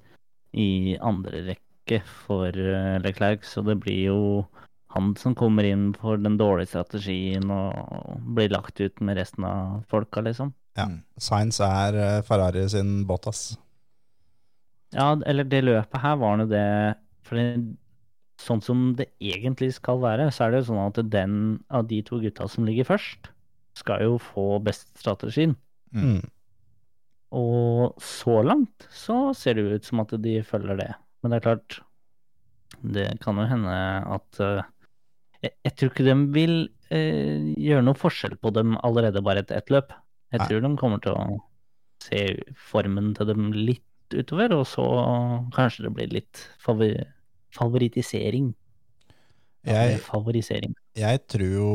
i 0.60 0.98
andre 1.00 1.44
rekke 1.46 2.02
for 2.26 2.52
eh, 2.52 2.98
Leclerc, 3.00 3.46
så 3.48 3.64
det 3.64 3.78
blir 3.80 4.10
jo 4.10 4.20
han 4.92 5.14
som 5.22 5.36
kommer 5.38 5.64
inn 5.64 5.92
for 5.96 6.20
den 6.20 6.36
dårlige 6.40 6.74
strategien 6.74 7.52
og 7.54 8.26
blir 8.36 8.50
lagt 8.52 8.82
ut 8.82 9.00
med 9.06 9.20
resten 9.22 9.46
av 9.46 9.84
folka, 9.88 10.24
liksom. 10.26 10.52
Ja. 10.76 10.88
Mm. 10.90 11.02
Science 11.22 11.66
er 11.66 11.98
eh, 11.98 12.22
Ferrari 12.26 12.66
sin 12.70 13.04
Bottas. 13.08 13.54
Ja, 14.96 15.14
eller 15.30 15.46
det 15.46 15.62
løpet 15.68 16.02
her 16.02 16.16
var 16.18 16.40
nå 16.40 16.48
det 16.50 16.66
For 17.28 17.38
det, 17.38 17.76
sånn 18.42 18.62
som 18.66 18.94
det 18.98 19.12
egentlig 19.22 19.76
skal 19.76 20.00
være, 20.02 20.32
så 20.34 20.48
er 20.48 20.54
det 20.54 20.64
jo 20.64 20.72
sånn 20.72 20.86
at 20.88 21.02
den 21.14 21.36
av 21.70 21.86
de 21.90 22.00
to 22.08 22.18
gutta 22.24 22.48
som 22.50 22.66
ligger 22.66 22.88
først, 22.88 23.30
skal 23.80 24.04
jo 24.06 24.18
få 24.22 24.60
best 24.64 24.92
strategien. 25.00 25.56
Mm. 25.96 26.20
Mm. 26.20 26.26
Og 27.40 28.02
så 28.02 28.40
langt 28.46 28.88
så 28.94 29.30
ser 29.38 29.58
det 29.58 29.80
ut 29.80 29.88
som 29.88 30.02
at 30.04 30.16
de 30.22 30.40
følger 30.46 30.80
det. 30.80 30.90
Men 31.22 31.32
det 31.32 31.40
er 31.40 31.46
klart, 31.46 31.80
det 32.82 33.08
kan 33.24 33.40
jo 33.40 33.48
hende 33.50 33.76
at 34.16 34.42
uh, 34.42 34.64
jeg, 35.44 35.54
jeg 35.66 35.76
tror 35.76 35.92
ikke 35.92 36.08
de 36.08 36.16
vil 36.36 36.56
uh, 36.94 37.38
gjøre 37.60 37.86
noe 37.86 38.00
forskjell 38.00 38.38
på 38.42 38.54
dem 38.56 38.78
allerede 38.86 39.24
bare 39.26 39.44
etter 39.44 39.60
ett 39.60 39.72
løp. 39.74 39.94
Jeg 40.34 40.42
Nei. 40.42 40.50
tror 40.50 40.66
de 40.66 40.74
kommer 40.80 41.04
til 41.04 41.18
å 41.18 41.40
se 42.04 42.24
formen 42.70 43.14
til 43.18 43.30
dem 43.30 43.50
litt 43.54 43.86
utover, 44.16 44.56
og 44.58 44.66
så 44.70 44.86
kanskje 45.54 45.86
det 45.86 45.94
blir 45.94 46.14
litt 46.14 46.42
favor 46.62 46.96
favoritisering. 47.54 48.54
Jeg, 49.66 50.00
Favorisering. 50.06 50.72
jeg 50.96 51.20
tror 51.28 51.50
jo 51.52 51.72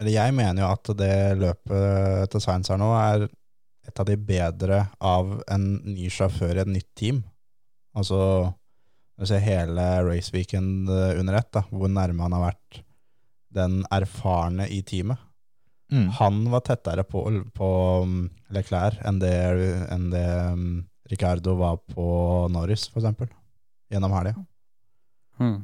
Eller 0.00 0.12
jeg 0.12 0.34
mener 0.36 0.62
jo 0.62 0.68
at 0.68 0.92
det 0.98 1.16
løpet 1.40 2.32
til 2.32 2.42
Science 2.44 2.72
her 2.72 2.80
nå 2.80 2.90
er 2.98 3.26
et 3.86 4.02
av 4.02 4.08
de 4.08 4.16
bedre 4.18 4.82
av 4.98 5.36
en 5.52 5.66
ny 5.86 6.10
sjåfør 6.12 6.58
i 6.58 6.62
et 6.64 6.72
nytt 6.72 6.90
team. 6.98 7.22
Altså 7.96 8.18
du 9.16 9.24
ser 9.24 9.40
hele 9.40 9.84
raceweekend 10.04 10.90
weekend 10.90 11.20
under 11.20 11.38
ett, 11.38 11.48
da, 11.54 11.62
hvor 11.70 11.88
nærme 11.88 12.26
han 12.26 12.34
har 12.36 12.50
vært 12.50 12.82
den 13.56 13.78
erfarne 13.94 14.66
i 14.68 14.82
teamet. 14.84 15.22
Mm. 15.92 16.08
Han 16.18 16.42
var 16.50 16.64
tettere 16.66 17.04
på, 17.06 17.22
på 17.54 17.68
um, 18.02 18.26
Leclerc 18.52 18.98
enn 19.06 19.20
det, 19.22 19.36
enn 19.94 20.08
det 20.10 20.26
um, 20.52 20.66
Ricardo 21.08 21.54
var 21.60 21.78
på 21.94 22.06
Norris, 22.52 22.88
eksempel, 22.96 23.30
gjennom 23.92 24.14
helga. 24.18 24.34
Hmm. 25.38 25.60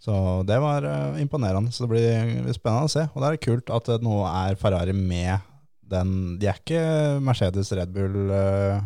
Så 0.00 0.14
det 0.48 0.56
var 0.62 0.84
eh, 0.88 1.20
imponerende. 1.20 1.72
Så 1.76 1.84
det 1.84 1.90
blir, 1.92 2.52
spennende 2.56 2.88
å 2.88 2.92
se. 2.92 3.02
Og 3.12 3.20
det 3.20 3.30
er 3.34 3.42
kult 3.44 3.70
at 3.74 3.90
nå 4.00 4.22
er 4.30 4.56
Ferrari 4.60 4.94
med 4.96 5.46
den 5.90 6.38
De 6.38 6.46
er 6.46 6.60
ikke 6.60 6.80
Mercedes 7.26 7.72
Red 7.74 7.90
Bull 7.92 8.30
eh, 8.30 8.80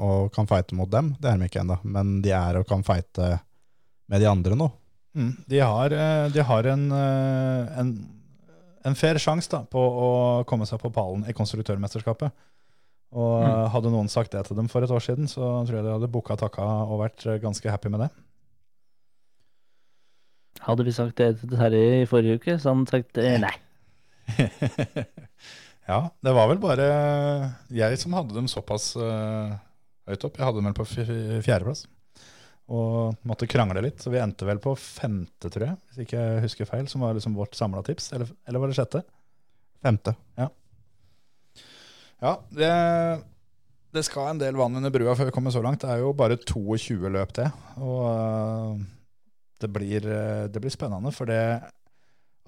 og 0.00 0.30
kan 0.32 0.46
fighte 0.48 0.74
mot 0.78 0.88
dem, 0.90 1.10
det 1.20 1.28
er 1.28 1.36
de 1.38 1.46
ikke 1.50 1.60
ennå. 1.60 1.76
Men 1.84 2.20
de 2.24 2.32
er 2.32 2.56
og 2.60 2.66
kan 2.70 2.82
fighte 2.86 3.34
med 4.10 4.22
de 4.22 4.28
andre 4.30 4.56
nå. 4.56 4.70
Mm. 5.18 5.32
De 5.50 5.60
har, 5.60 5.92
eh, 5.92 6.28
de 6.32 6.44
har 6.46 6.68
en, 6.72 6.84
en, 6.94 7.90
en 8.86 8.96
fair 8.96 9.18
sjanse 9.20 9.60
på 9.70 9.82
å 9.82 10.08
komme 10.48 10.66
seg 10.70 10.80
på 10.82 10.90
pallen 10.94 11.26
i 11.28 11.34
konstruktørmesterskapet. 11.36 12.32
Og 13.10 13.42
Mm. 13.42 13.70
hadde 13.74 13.90
noen 13.90 14.08
sagt 14.08 14.30
det 14.32 14.44
til 14.46 14.54
dem 14.56 14.68
for 14.70 14.86
et 14.86 14.90
år 14.94 15.02
siden, 15.02 15.26
så 15.26 15.42
tror 15.66 15.80
jeg 15.80 15.84
de 15.84 15.94
hadde 15.96 16.10
booka 16.14 16.36
takka 16.38 16.62
og 16.86 17.00
vært 17.02 17.24
ganske 17.42 17.70
happy 17.74 17.90
med 17.90 18.04
det. 18.06 18.10
Hadde 20.66 20.84
vi 20.86 20.94
sagt 20.94 21.16
det 21.20 21.32
til 21.40 21.54
Terje 21.56 22.02
i 22.02 22.08
forrige 22.08 22.40
uke, 22.40 22.56
så 22.58 22.70
hadde 22.70 22.82
han 22.82 22.90
sagt 22.90 23.20
eh, 23.22 23.38
nei. 23.40 23.54
ja, 25.90 26.00
det 26.22 26.34
var 26.36 26.50
vel 26.50 26.60
bare 26.62 26.90
jeg 27.74 28.00
som 28.00 28.14
hadde 28.18 28.36
dem 28.36 28.50
såpass 28.50 28.92
uh, 29.00 29.56
høyt 30.10 30.28
opp. 30.28 30.36
Jeg 30.36 30.46
hadde 30.46 30.60
dem 30.60 30.68
vel 30.70 30.76
på 30.76 30.88
fjerdeplass. 30.90 31.86
Og 32.70 33.16
måtte 33.26 33.48
krangle 33.50 33.82
litt, 33.82 33.98
så 33.98 34.12
vi 34.12 34.20
endte 34.22 34.46
vel 34.46 34.60
på 34.62 34.76
femte, 34.78 35.50
tror 35.50 35.64
jeg, 35.72 35.78
hvis 35.88 36.04
ikke 36.04 36.20
jeg 36.20 36.44
husker 36.44 36.68
feil, 36.68 36.86
som 36.92 37.02
var 37.02 37.16
liksom 37.16 37.34
vårt 37.34 37.56
samla 37.58 37.82
tips. 37.86 38.12
Eller, 38.14 38.30
eller 38.46 38.62
var 38.62 38.70
det 38.70 38.78
sjette? 38.78 39.02
Femte. 39.82 40.14
Ja, 42.20 42.34
det, 42.52 42.70
det 43.96 44.04
skal 44.06 44.30
en 44.30 44.40
del 44.42 44.58
vann 44.60 44.76
under 44.76 44.92
brua 44.92 45.16
før 45.16 45.30
vi 45.30 45.34
kommer 45.34 45.54
så 45.54 45.64
langt. 45.64 45.82
Det 45.82 45.90
er 45.90 46.04
jo 46.04 46.12
bare 46.14 46.38
22 46.38 47.10
løp 47.10 47.32
til. 47.34 47.48
Og 47.80 48.02
øh, 48.12 48.82
det 49.60 49.70
blir, 49.72 50.06
øh, 50.06 50.48
det 50.52 50.62
blir 50.62 50.72
spennende, 50.74 51.12
for 51.14 51.30
det 51.30 51.40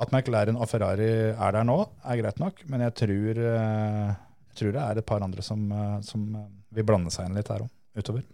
At 0.00 0.10
McLaren 0.10 0.56
og 0.56 0.66
Ferrari 0.66 1.06
er 1.30 1.52
der 1.54 1.66
nå, 1.68 1.76
er 2.08 2.18
greit 2.18 2.38
nok, 2.40 2.62
men 2.72 2.80
jeg 2.80 2.94
tror, 2.96 3.38
eh, 3.38 4.14
jeg 4.50 4.56
tror 4.58 4.72
det 4.74 4.82
er 4.82 4.98
et 4.98 5.06
par 5.06 5.22
andre 5.22 5.42
som, 5.44 5.60
eh, 5.70 6.00
som 6.02 6.24
eh, 6.34 6.48
vil 6.74 6.86
blande 6.88 7.12
seg 7.12 7.28
inn 7.28 7.36
litt 7.36 7.50
her 7.52 7.62
òg, 7.62 7.70
utover. 8.00 8.24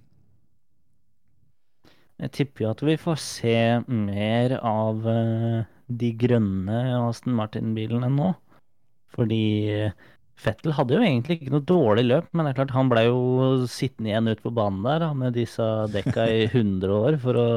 Jeg 2.19 2.33
tipper 2.35 2.65
jo 2.65 2.71
at 2.73 2.85
vi 2.87 2.95
får 2.99 3.19
se 3.23 3.57
mer 3.87 4.55
av 4.63 5.05
eh, 5.07 5.67
de 5.89 6.13
grønne 6.19 6.79
Aston 7.03 7.37
Martin-bilene 7.39 8.09
nå. 8.15 8.33
Fordi 9.15 9.43
eh, 9.75 9.93
Fettel 10.39 10.75
hadde 10.77 10.95
jo 10.95 11.03
egentlig 11.03 11.41
ikke 11.41 11.53
noe 11.55 11.67
dårlig 11.67 12.05
løp, 12.07 12.27
men 12.33 12.47
det 12.47 12.53
er 12.53 12.59
klart 12.61 12.75
han 12.77 12.91
ble 12.91 13.03
jo 13.09 13.21
sittende 13.71 14.13
igjen 14.13 14.31
ute 14.31 14.45
på 14.45 14.55
banen 14.55 14.85
der 14.87 15.07
med 15.19 15.35
disse 15.35 15.67
dekka 15.91 16.29
i 16.31 16.45
100 16.47 16.93
år 16.95 17.19
for 17.23 17.39
å 17.43 17.49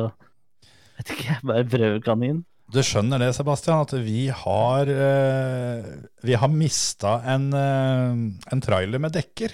Vet 1.02 1.16
ikke, 1.16 1.38
bare 1.50 1.66
prøvekanin. 1.66 2.44
Du 2.72 2.80
skjønner 2.86 3.20
det, 3.20 3.34
Sebastian, 3.36 3.82
at 3.84 3.92
vi 4.06 4.30
har, 4.32 4.88
eh, 4.88 5.88
vi 6.24 6.38
har 6.40 6.48
mista 6.48 7.18
en, 7.28 7.50
eh, 7.54 8.54
en 8.54 8.62
trailer 8.62 9.02
med 9.02 9.12
dekker. 9.12 9.52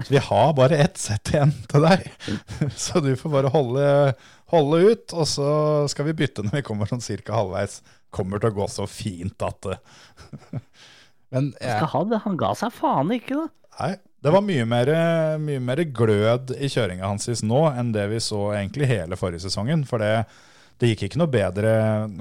Så 0.00 0.08
vi 0.14 0.16
har 0.16 0.54
bare 0.54 0.78
ett 0.80 0.96
sett 0.96 1.34
igjen 1.34 1.52
til 1.68 1.84
deg. 1.84 2.06
Så 2.76 3.02
du 3.04 3.12
får 3.16 3.34
bare 3.34 3.52
holde, 3.52 4.14
holde 4.54 4.78
ut, 4.88 5.12
og 5.12 5.26
så 5.28 5.50
skal 5.92 6.06
vi 6.08 6.16
bytte 6.22 6.46
når 6.46 6.54
vi 6.60 6.62
kommer 6.64 6.88
sånn 6.88 7.04
cirka 7.04 7.34
halvveis. 7.36 7.82
Kommer 8.10 8.40
til 8.40 8.54
å 8.54 8.56
gå 8.62 8.68
så 8.72 8.88
fint 8.88 9.42
at 9.44 9.66
eh, 9.74 10.60
Men 11.34 11.52
Skal 11.60 11.90
ha 11.92 12.04
det. 12.08 12.22
Han 12.24 12.38
ga 12.40 12.54
seg 12.58 12.72
faen 12.72 13.12
ikke, 13.18 13.36
da. 13.36 13.50
Nei, 13.80 13.92
det 14.24 14.32
var 14.32 14.42
mye 14.42 14.64
mer, 14.66 14.88
mye 15.38 15.60
mer 15.62 15.84
glød 15.84 16.54
i 16.56 16.68
kjøringa 16.72 17.06
hans 17.06 17.44
nå 17.44 17.60
enn 17.70 17.92
det 17.94 18.08
vi 18.10 18.18
så 18.24 18.48
egentlig 18.56 18.88
hele 18.90 19.16
forrige 19.20 19.44
sesongen. 19.44 19.84
For 19.88 20.02
det, 20.02 20.24
det 20.80 20.94
gikk 20.94 21.02
ikke 21.10 21.20
noe 21.20 21.28
bedre, 21.30 21.72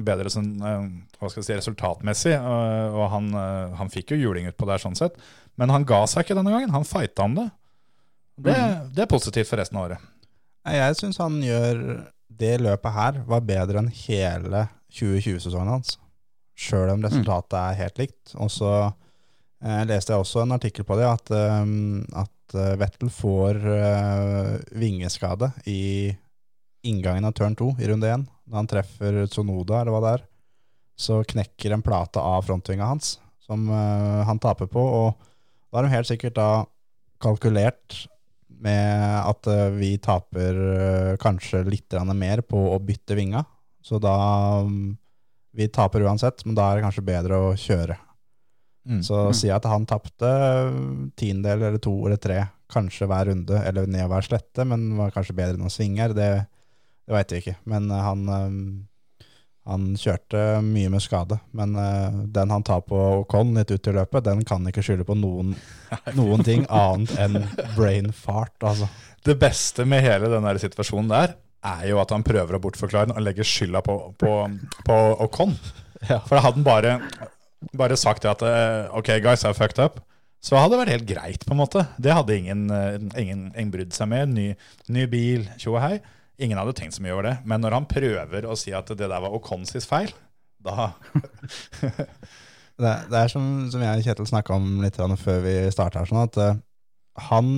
bedre 0.03 0.31
sånn, 0.31 0.49
eh, 0.59 0.87
hva 1.19 1.29
skal 1.31 1.41
jeg 1.41 1.47
si, 1.47 1.57
resultatmessig. 1.61 2.35
og- 2.35 3.09
han, 3.13 3.29
eh, 3.33 3.75
han 3.79 3.89
fikk 3.89 4.11
jo 4.11 4.17
juling 4.19 4.49
utpå 4.51 4.67
der, 4.67 4.77
sånn 4.83 4.97
sett. 4.97 5.15
Men 5.57 5.69
han 5.69 5.85
ga 5.85 6.03
seg 6.05 6.25
ikke 6.25 6.35
denne 6.35 6.51
gangen. 6.51 6.69
Han 6.71 6.83
fighta 6.83 7.23
om 7.23 7.35
det. 7.35 7.51
Det, 8.39 8.55
det 8.95 9.03
er 9.03 9.11
positivt 9.11 9.47
for 9.47 9.57
resten 9.57 9.77
av 9.77 9.89
året. 9.89 9.99
Jeg 10.65 10.95
syns 10.95 11.17
han 11.17 11.41
gjør 11.41 12.05
det 12.39 12.59
løpet 12.61 12.93
her 12.93 13.23
var 13.27 13.41
bedre 13.41 13.79
enn 13.81 13.89
hele 13.91 14.69
2020-sesongen 14.93 15.67
hans. 15.73 15.97
Sjøl 16.59 16.91
om 16.93 17.01
resultatet 17.03 17.53
er 17.59 17.79
helt 17.83 17.97
likt. 17.97 18.35
Og 18.35 18.49
så 18.51 18.93
eh, 19.63 19.83
leste 19.85 20.13
jeg 20.13 20.19
også 20.23 20.43
en 20.43 20.55
artikkel 20.55 20.85
på 20.87 20.95
det, 20.99 21.07
at, 21.07 21.31
um, 21.63 22.05
at 22.15 22.35
Vettel 22.79 23.11
får 23.13 23.59
uh, 23.61 24.57
vingeskade 24.73 25.51
i 25.69 26.09
inngangen 26.83 27.27
av 27.27 27.35
turn 27.37 27.53
2 27.55 27.75
i 27.79 27.87
runde 27.91 28.09
1. 28.09 28.23
Når 28.49 28.57
han 28.63 28.69
treffer 28.69 29.23
Sonoda, 29.29 29.79
eller 29.79 29.93
hva 29.93 30.03
det 30.03 30.13
er, 30.17 30.25
så 30.99 31.21
knekker 31.23 31.75
en 31.75 31.85
plate 31.85 32.19
av 32.19 32.43
frontvinga 32.47 32.87
hans, 32.89 33.17
som 33.45 33.69
uh, 33.71 34.25
han 34.27 34.41
taper 34.41 34.67
på. 34.71 34.81
Og 34.81 35.69
da 35.69 35.79
har 35.79 35.87
de 35.87 35.93
helt 35.93 36.09
sikkert 36.09 36.35
da 36.39 36.49
kalkulert 37.23 38.01
med 38.59 39.05
at 39.21 39.47
uh, 39.47 39.69
vi 39.77 39.93
taper 40.03 40.59
uh, 40.59 41.13
kanskje 41.21 41.63
litt 41.69 41.95
mer 42.11 42.43
på 42.43 42.65
å 42.73 42.81
bytte 42.83 43.15
vinga. 43.15 43.45
Så 43.85 44.01
da 44.01 44.15
um, 44.65 44.97
Vi 45.55 45.65
taper 45.73 46.03
uansett, 46.05 46.43
men 46.45 46.53
da 46.55 46.67
er 46.69 46.77
det 46.77 46.83
kanskje 46.85 47.07
bedre 47.07 47.37
å 47.41 47.55
kjøre. 47.57 47.95
Mm. 48.89 48.99
Så 49.03 49.17
si 49.33 49.49
at 49.51 49.65
han 49.65 49.87
tapte 49.89 50.29
tiendedel 51.17 51.65
eller 51.67 51.81
to 51.81 51.93
eller 52.05 52.19
tre, 52.21 52.43
kanskje 52.69 53.07
hver 53.09 53.31
runde, 53.31 53.57
eller 53.65 53.89
ned 53.89 54.07
hver 54.11 54.25
slette, 54.25 54.65
men 54.65 54.91
var 54.97 55.11
kanskje 55.15 55.35
bedre 55.35 55.57
enn 55.57 55.65
å 55.65 55.73
svinge 55.73 56.03
her. 56.03 56.13
Det, 56.15 56.29
det 57.09 57.15
veit 57.17 57.31
vi 57.33 57.41
ikke. 57.41 57.55
Men 57.65 57.89
eh, 57.89 58.03
han, 58.05 58.27
eh, 58.29 59.25
han 59.69 59.85
kjørte 59.97 60.43
mye 60.61 60.91
med 60.93 61.01
skade. 61.01 61.39
Men 61.57 61.73
eh, 61.73 62.19
den 62.37 62.53
han 62.53 62.65
tar 62.65 62.83
på 62.85 62.99
Ocon 63.23 63.55
litt 63.57 63.71
ut 63.73 63.89
i 63.89 63.93
løpet, 63.97 64.27
den 64.27 64.43
kan 64.45 64.67
ikke 64.69 64.83
skylde 64.85 65.07
på 65.07 65.17
noen, 65.17 65.55
noen 66.19 66.45
ting 66.45 66.67
annet 66.69 67.15
enn 67.17 67.39
brain 67.73 68.11
fart, 68.13 68.53
altså. 68.61 68.91
Det 69.25 69.35
beste 69.41 69.87
med 69.89 70.05
hele 70.05 70.29
den 70.31 70.45
situasjonen 70.62 71.10
der, 71.10 71.34
er 71.65 71.88
jo 71.89 71.97
at 71.99 72.13
han 72.13 72.23
prøver 72.23 72.55
å 72.55 72.62
bortforklare 72.63 73.10
den 73.10 73.17
og 73.17 73.25
legger 73.25 73.47
skylda 73.47 73.81
på, 73.84 73.97
på, 74.21 74.36
på 74.88 75.03
Ocon. 75.25 75.57
Ja. 76.07 76.21
For 76.23 76.39
hadde 76.39 76.62
han 76.62 76.63
bare, 76.63 76.91
bare 77.75 77.97
sagt 77.99 78.23
at 78.23 78.39
OK, 78.95 79.10
guys, 79.19 79.41
I 79.43 79.49
fucked 79.51 79.81
up, 79.84 79.97
så 80.39 80.55
hadde 80.55 80.71
det 80.71 80.79
vært 80.79 80.93
helt 80.93 81.10
greit, 81.10 81.41
på 81.43 81.51
en 81.51 81.60
måte. 81.60 81.81
Det 81.99 82.13
hadde 82.15 82.38
ingen, 82.39 82.62
ingen, 83.19 83.41
ingen 83.49 83.73
brydd 83.73 83.91
seg 83.91 84.07
med. 84.07 84.31
Ny, 84.31 84.45
ny 84.95 85.03
bil, 85.12 85.43
tjo 85.60 85.73
og 85.73 85.84
hei. 85.84 85.97
Ingen 86.39 86.60
hadde 86.60 86.75
tenkt 86.78 86.95
så 86.95 87.04
mye 87.04 87.15
over 87.15 87.28
det. 87.28 87.36
Men 87.47 87.63
når 87.63 87.75
han 87.75 87.89
prøver 87.89 88.47
å 88.47 88.56
si 88.60 88.71
at 88.75 88.88
det 88.93 89.10
der 89.10 89.19
var 89.19 89.36
Okonsis 89.36 89.88
feil, 89.89 90.13
da 90.63 90.91
Det, 92.80 92.91
det 93.12 93.17
er 93.19 93.28
som, 93.28 93.43
som 93.67 93.82
jeg 93.84 93.99
og 93.99 94.06
Kjetil 94.06 94.28
snakka 94.30 94.56
om 94.56 94.78
litt 94.80 94.95
før 94.95 95.41
vi 95.43 95.56
starta 95.67 95.99
her, 95.99 96.08
sånn 96.08 96.21
at 96.21 96.38
uh, 96.39 96.60
han 97.28 97.49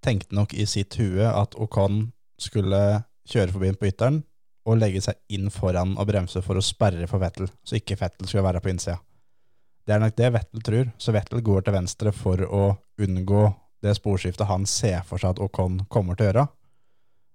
tenkte 0.00 0.32
nok 0.32 0.54
i 0.56 0.64
sitt 0.64 0.96
hue 0.96 1.26
at 1.28 1.52
Okon 1.60 2.06
skulle 2.40 3.02
kjøre 3.28 3.52
forbi 3.52 3.74
på 3.76 3.90
ytteren 3.90 4.22
og 4.64 4.78
legge 4.80 5.02
seg 5.04 5.18
inn 5.36 5.50
foran 5.52 5.92
og 5.98 6.08
bremse 6.08 6.40
for 6.44 6.56
å 6.56 6.64
sperre 6.64 7.04
for 7.10 7.20
Vettel, 7.20 7.50
så 7.64 7.76
ikke 7.76 7.98
Vettel 8.00 8.28
skulle 8.28 8.46
være 8.46 8.62
på 8.64 8.72
innsida. 8.72 8.96
Det 9.84 9.96
er 9.96 10.00
nok 10.00 10.16
det 10.16 10.32
Vettel 10.32 10.64
tror, 10.64 10.90
så 10.96 11.12
Vettel 11.16 11.44
går 11.44 11.66
til 11.66 11.76
venstre 11.76 12.12
for 12.16 12.40
å 12.44 12.64
unngå 13.00 13.44
det 13.84 13.92
sporskiftet 13.96 14.48
han 14.48 14.64
ser 14.68 15.00
for 15.08 15.20
seg 15.20 15.34
at 15.34 15.44
Okon 15.44 15.82
kommer 15.92 16.16
til 16.16 16.28
å 16.28 16.30
gjøre. 16.30 16.46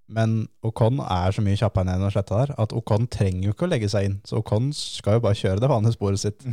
Men 0.05 0.43
Ocon 0.65 0.99
er 1.01 1.33
så 1.33 1.41
mye 1.41 1.57
kjappere 1.57 1.95
enn 1.95 2.05
og 2.05 2.13
sletta 2.13 2.43
der 2.43 2.53
at 2.61 2.73
Ocon 2.77 3.07
trenger 3.11 3.47
jo 3.47 3.55
ikke 3.55 3.65
å 3.65 3.71
legge 3.71 3.89
seg 3.89 4.09
inn. 4.09 4.19
Så 4.27 4.39
Ocon 4.41 4.69
skal 4.77 5.17
jo 5.17 5.25
bare 5.25 5.39
kjøre 5.39 5.63
det 5.63 5.71
vanlige 5.71 5.97
sporet 5.97 6.21
sitt. 6.21 6.45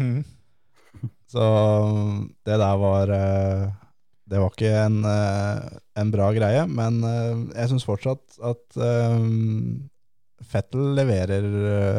Så 1.32 1.44
det 2.44 2.58
der 2.60 2.80
var 2.80 3.08
eh, 3.08 3.68
Det 4.28 4.40
var 4.40 4.52
ikke 4.52 4.72
en, 4.82 4.98
eh, 5.08 5.78
en 6.00 6.10
bra 6.12 6.30
greie, 6.36 6.66
men 6.68 7.00
eh, 7.04 7.38
jeg 7.58 7.72
syns 7.72 7.86
fortsatt 7.88 8.38
at 8.44 8.76
um, 8.80 9.88
Fettel 10.52 10.92
leverer 10.96 11.46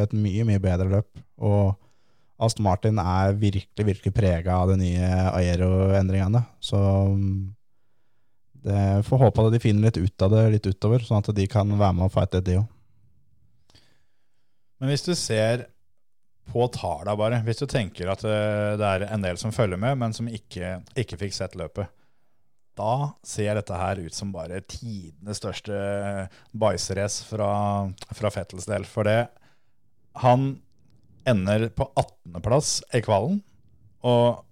et 0.03 0.13
mye, 0.17 0.45
mye 0.45 0.61
bedre 0.61 0.89
løp. 0.91 1.21
Og 1.41 1.73
Aston 2.43 2.65
Martin 2.65 2.99
er 3.01 3.37
virkelig, 3.39 3.85
virkelig 3.87 4.13
prega 4.13 4.57
av 4.59 4.73
de 4.73 4.79
nye 4.81 5.09
Aero-endringene. 5.31 6.41
Så 6.61 6.77
mm, 7.13 7.37
det 8.63 9.04
får 9.08 9.26
håpe 9.26 9.43
at 9.43 9.54
de 9.54 9.60
finner 9.60 9.89
litt 9.89 9.99
ut 9.99 10.26
av 10.26 10.32
det 10.32 10.43
litt 10.56 10.67
utover, 10.69 11.04
sånn 11.04 11.23
at 11.23 11.34
de 11.36 11.47
kan 11.52 11.67
være 11.76 11.97
med 11.97 12.08
og 12.08 12.13
fighte 12.13 12.39
det, 12.39 12.54
de 12.54 12.62
òg. 12.62 12.69
Men 14.80 14.91
hvis 14.91 15.06
du 15.06 15.13
ser 15.15 15.65
på 16.52 16.65
tallene 16.76 17.15
bare, 17.19 17.41
hvis 17.45 17.62
du 17.62 17.67
tenker 17.71 18.10
at 18.12 18.23
eh, 18.28 18.76
det 18.80 18.88
er 18.88 19.06
en 19.08 19.23
del 19.23 19.39
som 19.39 19.54
følger 19.56 19.80
med, 19.80 19.99
men 19.99 20.15
som 20.15 20.28
ikke, 20.28 20.78
ikke 20.99 21.19
fikk 21.21 21.36
sett 21.38 21.56
løpet, 21.60 21.91
da 22.76 23.13
ser 23.28 23.54
dette 23.60 23.78
her 23.78 24.02
ut 24.02 24.15
som 24.17 24.32
bare 24.34 24.63
tidenes 24.65 25.39
største 25.39 25.78
bæsjerace 26.58 27.28
fra, 27.30 27.49
fra 28.17 28.32
Fettels 28.34 28.65
del. 28.65 28.88
For 28.89 29.06
det 29.06 29.28
Han 30.23 30.58
ender 31.30 31.69
på 31.73 31.86
18.-plass 31.95 32.80
i 32.93 33.02
kvalen, 33.06 33.39
og 34.04 34.43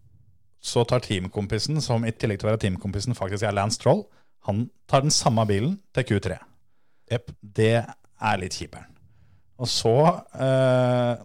så 0.61 0.83
tar 0.85 1.01
teamkompisen, 1.01 1.81
som 1.81 2.05
i 2.05 2.13
tillegg 2.13 2.41
til 2.41 2.47
å 2.47 2.51
være 2.51 2.61
teamkompisen 2.65 3.17
faktisk 3.17 3.47
er 3.47 3.55
Lance 3.57 3.81
Troll, 3.81 4.05
han 4.45 4.67
tar 4.89 5.03
den 5.05 5.13
samme 5.13 5.45
bilen 5.49 5.75
til 5.95 6.05
Q3. 6.09 6.37
Yep. 7.11 7.33
Det 7.41 7.75
er 7.81 8.41
litt 8.41 8.57
kjiperen. 8.57 8.87
Og 9.61 9.69
så 9.69 9.93
eh, 10.41 11.21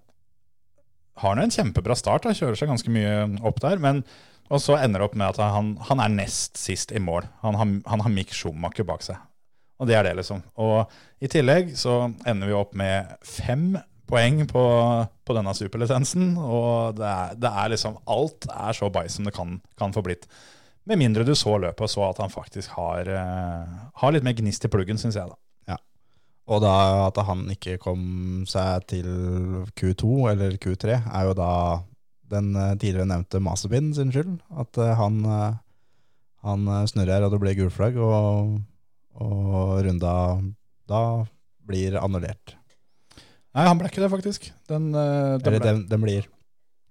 har 1.16 1.33
han 1.33 1.40
en 1.40 1.53
kjempebra 1.53 1.96
start, 1.96 2.29
han 2.29 2.37
kjører 2.37 2.59
seg 2.61 2.68
ganske 2.68 2.92
mye 2.92 3.12
opp 3.49 3.61
der. 3.64 3.81
Men, 3.81 4.03
og 4.51 4.61
så 4.62 4.77
ender 4.81 5.01
det 5.01 5.09
opp 5.09 5.16
med 5.16 5.33
at 5.33 5.40
han, 5.55 5.75
han 5.88 6.03
er 6.05 6.12
nest 6.12 6.61
sist 6.61 6.92
i 6.92 7.01
mål. 7.01 7.29
Han 7.44 7.57
har, 7.57 7.72
han 7.88 8.05
har 8.05 8.12
Mick 8.12 8.35
Schumacher 8.37 8.88
bak 8.88 9.05
seg. 9.07 9.20
Og 9.81 9.88
det 9.88 9.96
er 9.96 10.07
det, 10.09 10.14
liksom. 10.20 10.42
Og 10.61 10.88
i 11.20 11.29
tillegg 11.33 11.75
så 11.77 12.07
ender 12.29 12.49
vi 12.49 12.57
opp 12.57 12.77
med 12.77 13.16
fem 13.25 13.75
poeng 14.09 14.42
på, 14.51 14.64
på 15.27 15.37
denne 15.37 15.55
superlisensen. 15.57 16.35
Og 16.40 16.99
det 16.99 17.07
er, 17.07 17.38
det 17.42 17.51
er 17.51 17.73
liksom 17.73 17.99
Alt 18.11 18.49
er 18.53 18.77
så 18.77 18.90
bæsj 18.92 19.19
som 19.19 19.29
det 19.29 19.35
kan, 19.37 19.59
kan 19.79 19.95
få 19.95 20.05
blitt. 20.07 20.29
Med 20.87 21.01
mindre 21.01 21.27
du 21.27 21.35
så 21.35 21.57
løpet 21.59 21.83
og 21.83 21.90
så 21.90 22.05
at 22.07 22.21
han 22.23 22.31
faktisk 22.31 22.77
har, 22.79 23.09
eh, 23.11 23.77
har 24.01 24.14
litt 24.14 24.27
mer 24.27 24.37
gnist 24.38 24.64
i 24.69 24.71
pluggen, 24.71 25.01
syns 25.01 25.19
jeg, 25.19 25.27
da. 25.33 25.40
Og 26.47 26.61
da 26.62 26.73
at 27.09 27.16
han 27.27 27.40
ikke 27.51 27.73
kom 27.83 28.45
seg 28.47 28.85
til 28.92 29.07
Q2 29.75 30.11
eller 30.31 30.55
Q3, 30.62 31.01
er 31.03 31.25
jo 31.27 31.33
da 31.35 31.53
den 32.31 32.53
eh, 32.55 32.77
tidligere 32.79 33.09
nevnte 33.11 33.40
Masebin 33.42 33.88
sin 33.97 34.12
skyld. 34.14 34.37
At 34.55 34.79
eh, 34.79 34.95
han, 34.95 35.16
han 36.47 36.71
snurrer 36.87 37.27
og 37.27 37.35
det 37.35 37.42
blir 37.42 37.59
gulflagg, 37.59 37.99
og, 37.99 38.61
og 39.19 39.83
runda 39.83 40.14
da 40.87 41.03
blir 41.66 41.99
annullert. 41.99 42.55
Nei, 43.57 43.64
han 43.64 43.79
ble 43.81 43.88
ikke 43.88 44.03
det, 44.05 44.12
faktisk. 44.12 44.51
Den, 44.69 44.90
uh, 44.92 45.37
den 45.40 45.47
Eller 45.49 45.62
ble, 45.62 45.64
den, 45.64 45.87
den 45.88 46.03
blir 46.05 46.27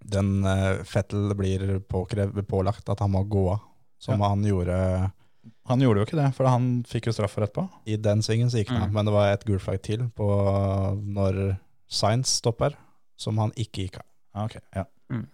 den 0.05 0.31
uh, 0.45 0.81
Fettel 0.85 1.33
blir 1.37 1.79
påkrev, 1.89 2.33
pålagt 2.49 2.89
at 2.89 3.03
han 3.03 3.13
må 3.13 3.23
gå 3.29 3.47
av, 3.53 3.61
som 4.01 4.21
han 4.21 4.43
gjorde 4.45 4.75
Han 5.69 5.81
gjorde 5.81 6.01
jo 6.01 6.07
ikke 6.07 6.17
det, 6.19 6.31
for 6.37 6.49
han 6.49 6.83
fikk 6.89 7.09
jo 7.09 7.13
straff 7.15 7.37
for 7.37 7.45
etterpå. 7.45 7.67
i 7.85 7.97
den 7.97 8.21
svingen. 8.25 8.49
så 8.49 8.61
gikk 8.61 8.73
han 8.73 8.83
av. 8.83 8.89
Mm. 8.89 8.97
Men 8.97 9.05
det 9.05 9.13
var 9.13 9.29
et 9.29 9.45
gulflagg 9.45 9.81
til 9.85 10.09
på 10.09 10.27
når 11.01 11.57
Science 11.85 12.41
stopper, 12.41 12.73
som 13.17 13.37
han 13.37 13.53
ikke 13.55 13.85
gikk 13.85 13.99
av. 14.01 14.07
Ja, 14.35 14.45
ok, 14.45 14.55
ja. 14.75 14.85
Mm. 15.13 15.25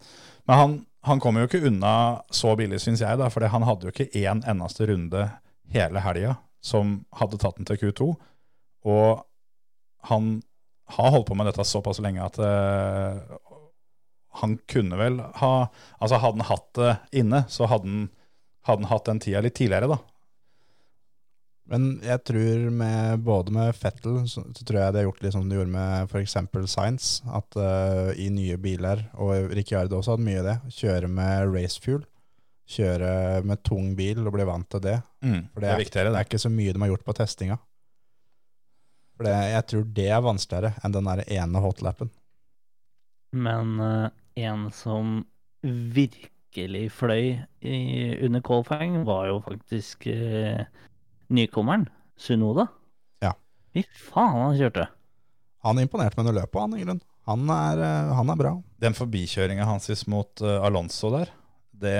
Men 0.48 0.58
han, 0.58 0.78
han 1.08 1.20
kom 1.24 1.39
jo 1.39 1.48
ikke 1.48 1.63
unna 1.67 1.94
så 2.32 2.56
billig, 2.60 2.80
syns 2.84 3.04
jeg, 3.04 3.20
da, 3.20 3.30
for 3.32 3.48
han 3.48 3.67
hadde 3.67 3.88
jo 3.88 3.94
ikke 3.96 4.12
én 4.20 4.44
eneste 4.44 4.88
runde 4.91 5.30
hele 5.72 6.04
helga 6.04 6.36
som 6.62 7.00
hadde 7.17 7.39
tatt 7.41 7.58
den 7.58 7.67
til 7.67 7.80
Q2. 7.82 8.10
Og 8.91 9.24
han 10.12 10.34
har 10.97 11.12
holdt 11.15 11.27
på 11.30 11.38
med 11.39 11.47
dette 11.49 11.65
såpass 11.67 11.99
lenge 12.04 12.23
at 12.25 12.38
uh, 12.41 13.19
han 14.41 14.58
kunne 14.71 14.95
vel 14.99 15.19
ha 15.41 15.54
Altså, 15.99 16.17
hadde 16.23 16.39
han 16.39 16.47
hatt 16.47 16.69
det 16.80 16.93
inne, 17.23 17.43
så 17.51 17.67
hadde 17.67 17.88
han, 17.89 18.06
hadde 18.67 18.86
han 18.86 18.91
hatt 18.93 19.10
den 19.10 19.19
tida 19.23 19.41
litt 19.43 19.58
tidligere, 19.60 19.91
da. 19.91 19.99
Men 21.71 22.01
jeg 22.04 22.19
tror 22.27 22.63
med, 22.75 23.21
både 23.23 23.54
med 23.56 23.75
Fettel 23.77 24.17
så, 24.27 24.41
så 24.51 24.65
tror 24.67 24.80
jeg 24.82 24.93
det 24.95 25.01
er 25.01 25.06
gjort 25.08 25.21
litt 25.23 25.36
som 25.36 25.45
de 25.47 25.56
gjorde 25.60 25.71
med 25.71 26.10
f.eks. 26.10 26.34
Science. 26.67 27.21
At 27.32 27.56
uh, 27.60 28.10
i 28.19 28.27
nye 28.34 28.58
biler, 28.60 29.06
og 29.15 29.54
Ricciardo 29.56 29.99
også 30.01 30.15
hadde 30.17 30.25
mye 30.27 30.41
av 30.41 30.49
det, 30.49 30.56
kjøre 30.82 31.12
med 31.12 31.54
racefuel. 31.54 32.01
Kjøre 32.71 33.13
med 33.47 33.62
tung 33.67 33.93
bil 33.99 34.19
og 34.25 34.34
bli 34.36 34.47
vant 34.47 34.67
til 34.71 34.84
det. 34.84 34.97
Mm, 35.23 35.41
For 35.54 35.63
det 35.63 35.69
er 35.71 35.80
viktigere, 35.84 36.10
Det 36.12 36.15
det. 36.15 36.19
er 36.23 36.27
ikke 36.30 36.43
så 36.43 36.51
mye 36.51 36.73
de 36.75 36.84
har 36.84 36.91
gjort 36.93 37.08
på 37.08 37.15
testinga. 37.21 37.58
For 39.21 39.29
det, 39.29 39.39
jeg 39.51 39.65
tror 39.69 39.81
det 39.93 40.05
er 40.10 40.21
vanskeligere 40.25 40.81
enn 40.81 40.93
den 40.95 41.05
der 41.05 41.19
ene 41.29 41.60
hotlappen. 41.62 42.10
Men 43.38 43.75
uh, 43.77 44.07
en 44.34 44.63
som 44.73 45.19
virkelig 45.62 46.88
fløy 46.97 47.27
i, 47.62 47.75
under 48.25 48.41
qualifying, 48.41 49.03
var 49.05 49.27
jo 49.29 49.36
faktisk 49.45 50.07
uh, 50.10 50.63
nykommeren, 51.29 51.86
Sunoda. 52.17 52.65
Ja. 53.21 53.36
Fy 53.77 53.86
faen, 54.10 54.39
han 54.39 54.57
kjørte. 54.57 54.88
Han 55.67 55.86
imponerte 55.86 56.17
med 56.17 56.31
noe 56.31 56.39
løp 56.39 56.55
på 56.57 56.65
han, 56.65 56.73
i 56.73 56.81
grunnen. 56.81 57.05
Han 57.29 57.45
er, 57.53 57.86
eh, 57.86 58.12
han 58.17 58.34
er 58.34 58.38
bra. 58.39 58.55
Den 58.81 58.97
forbikjøringa 58.97 59.67
hans 59.69 60.07
mot 60.10 60.41
Alonso 60.41 61.12
der, 61.13 61.29
det, 61.69 61.93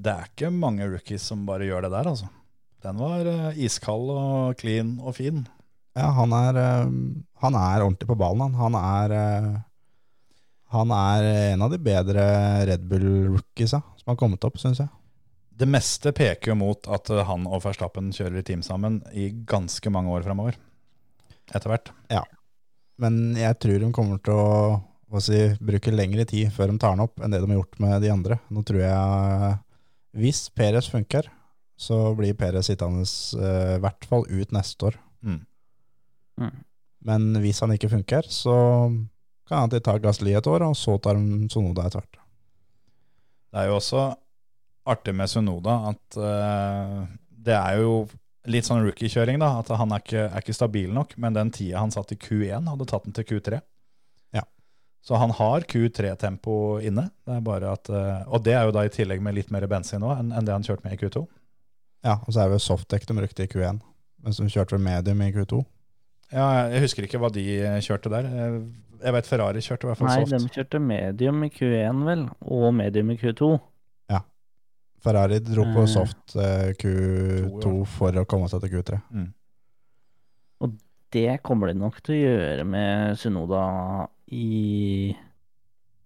det 0.00 0.14
er 0.14 0.30
ikke 0.30 0.48
mange 0.48 0.88
rookies 0.88 1.26
som 1.28 1.44
bare 1.44 1.68
gjør 1.68 1.84
det 1.84 1.92
der, 1.92 2.08
altså. 2.08 2.30
Den 2.80 2.96
var 2.96 3.28
iskald 3.60 4.08
og 4.16 4.56
clean 4.56 4.94
og 5.04 5.18
fin. 5.20 5.44
Ja, 5.98 6.06
han 6.14 6.32
er, 6.36 6.60
eh, 6.60 6.86
han 7.42 7.58
er 7.58 7.82
ordentlig 7.82 8.08
på 8.10 8.18
ballen, 8.18 8.54
han. 8.54 8.54
Han 8.60 8.78
er, 8.78 9.14
eh, 9.16 9.60
han 10.70 10.94
er 10.94 11.28
en 11.52 11.62
av 11.66 11.70
de 11.72 11.80
bedre 11.82 12.24
Red 12.68 12.86
Bull-rookiesa 12.90 13.82
som 13.98 14.12
har 14.12 14.18
kommet 14.20 14.44
opp, 14.46 14.58
syns 14.62 14.82
jeg. 14.82 14.90
Det 15.60 15.68
meste 15.68 16.12
peker 16.16 16.54
jo 16.54 16.60
mot 16.62 16.86
at 16.88 17.10
eh, 17.12 17.24
han 17.26 17.48
og 17.50 17.64
Verstappen 17.66 18.12
kjører 18.16 18.40
i 18.40 18.46
team 18.46 18.62
sammen 18.64 19.00
i 19.12 19.28
ganske 19.30 19.92
mange 19.92 20.12
år 20.14 20.24
framover. 20.24 20.56
Etter 21.50 21.72
hvert. 21.72 21.90
Ja. 22.12 22.22
Men 23.00 23.34
jeg 23.36 23.58
tror 23.60 23.82
de 23.82 23.90
kommer 23.96 24.22
til 24.22 24.38
å 24.38 25.20
si, 25.24 25.42
bruke 25.58 25.92
lengre 25.92 26.24
tid 26.28 26.52
før 26.54 26.70
de 26.70 26.78
tar 26.80 26.94
den 26.94 27.04
opp, 27.04 27.18
enn 27.18 27.34
det 27.34 27.42
de 27.42 27.50
har 27.50 27.60
gjort 27.60 27.82
med 27.82 27.98
de 28.04 28.14
andre. 28.14 28.38
Nå 28.52 28.62
tror 28.66 28.82
jeg 28.84 29.58
Hvis 30.20 30.48
Peres 30.54 30.88
funker, 30.90 31.28
så 31.80 32.14
blir 32.18 32.36
Peres 32.38 32.68
sittende 32.70 33.04
eh, 33.04 33.76
i 33.76 33.82
hvert 33.82 34.06
fall 34.08 34.26
ut 34.28 34.52
neste 34.54 34.90
år. 34.90 34.98
Mm. 35.24 35.40
Mm. 36.40 36.58
Men 37.08 37.30
hvis 37.40 37.60
han 37.64 37.72
ikke 37.74 37.92
funker, 37.92 38.26
så 38.28 38.56
kan 39.48 39.64
han 39.64 39.82
ta 39.82 39.96
Gasli 39.98 40.34
et 40.36 40.46
år, 40.46 40.64
og 40.68 40.76
så 40.78 40.96
tar 41.02 41.18
de 41.18 41.48
Sonoda 41.52 41.86
etter 41.88 42.02
hvert. 42.02 42.20
Det 43.50 43.62
er 43.62 43.70
jo 43.70 43.78
også 43.80 44.04
artig 44.90 45.14
med 45.16 45.30
Sunoda 45.30 45.76
at 45.90 46.18
uh, 46.20 47.00
det 47.30 47.56
er 47.56 47.80
jo 47.80 48.04
litt 48.50 48.68
sånn 48.68 48.84
rookie-kjøring, 48.84 49.40
da. 49.42 49.56
At 49.60 49.72
han 49.76 49.92
er 49.92 50.04
ikke, 50.04 50.22
er 50.28 50.44
ikke 50.44 50.56
stabil 50.56 50.92
nok, 50.94 51.16
men 51.20 51.36
den 51.36 51.50
tida 51.54 51.82
han 51.82 51.92
satt 51.92 52.14
i 52.14 52.20
Q1, 52.20 52.70
hadde 52.70 52.88
tatt 52.88 53.08
den 53.08 53.16
til 53.16 53.26
Q3. 53.26 53.58
Ja. 54.36 54.44
Så 55.04 55.18
han 55.20 55.34
har 55.36 55.66
Q3-tempo 55.68 56.54
inne. 56.84 57.08
Det 57.26 57.36
er 57.36 57.44
bare 57.44 57.74
at, 57.74 57.90
uh, 57.92 58.22
og 58.30 58.46
det 58.46 58.56
er 58.56 58.68
jo 58.68 58.76
da 58.76 58.86
i 58.86 58.94
tillegg 58.94 59.24
med 59.24 59.36
litt 59.40 59.52
mer 59.52 59.66
bensin 59.70 60.04
nå 60.04 60.14
enn 60.14 60.32
enn 60.36 60.46
det 60.46 60.56
han 60.56 60.66
kjørte 60.66 60.86
med 60.86 60.96
i 60.96 61.02
Q2. 61.02 61.26
Ja, 62.06 62.16
og 62.22 62.32
så 62.32 62.44
er 62.44 62.48
det 62.48 62.60
jo 62.60 62.68
softdeck 62.70 63.04
de 63.08 63.18
brukte 63.18 63.44
i 63.44 63.50
Q1, 63.50 63.82
mens 64.24 64.40
de 64.40 64.48
kjørte 64.48 64.78
med 64.78 65.02
medium 65.02 65.26
i 65.26 65.32
Q2. 65.34 65.64
Ja, 66.30 66.68
jeg 66.70 66.84
husker 66.84 67.06
ikke 67.06 67.18
hva 67.18 67.30
de 67.34 67.42
eh, 67.58 67.80
kjørte 67.82 68.10
der. 68.12 68.28
Eh, 68.30 68.60
Jeg 69.00 69.14
vet 69.16 69.26
Ferrari 69.26 69.60
kjørte 69.64 69.86
i 69.86 69.88
hvert 69.88 69.98
fall 69.98 70.10
Nei, 70.12 70.24
soft. 70.28 70.44
de 70.44 70.54
kjørte 70.58 70.78
medium 70.84 71.38
i 71.46 71.48
Q1, 71.48 72.02
vel, 72.04 72.24
og 72.44 72.74
medium 72.76 73.10
i 73.10 73.16
Q2. 73.16 73.50
Ferrari 75.00 75.38
dro 75.40 75.64
på 75.72 75.80
Eh. 75.86 75.88
soft 75.88 76.34
eh, 76.36 76.74
Q2 76.76 77.60
To, 77.64 77.70
ja. 77.78 77.84
for 77.88 78.12
å 78.20 78.26
komme 78.28 78.50
seg 78.52 78.60
til 78.66 78.74
Q3. 78.74 78.98
Mm. 79.16 79.30
Det 81.10 81.40
kommer 81.42 81.66
de 81.72 81.74
nok 81.80 81.96
til 82.06 82.14
å 82.14 82.18
gjøre 82.20 82.64
med 82.68 83.16
Sunoda 83.18 83.62
i 84.30 85.10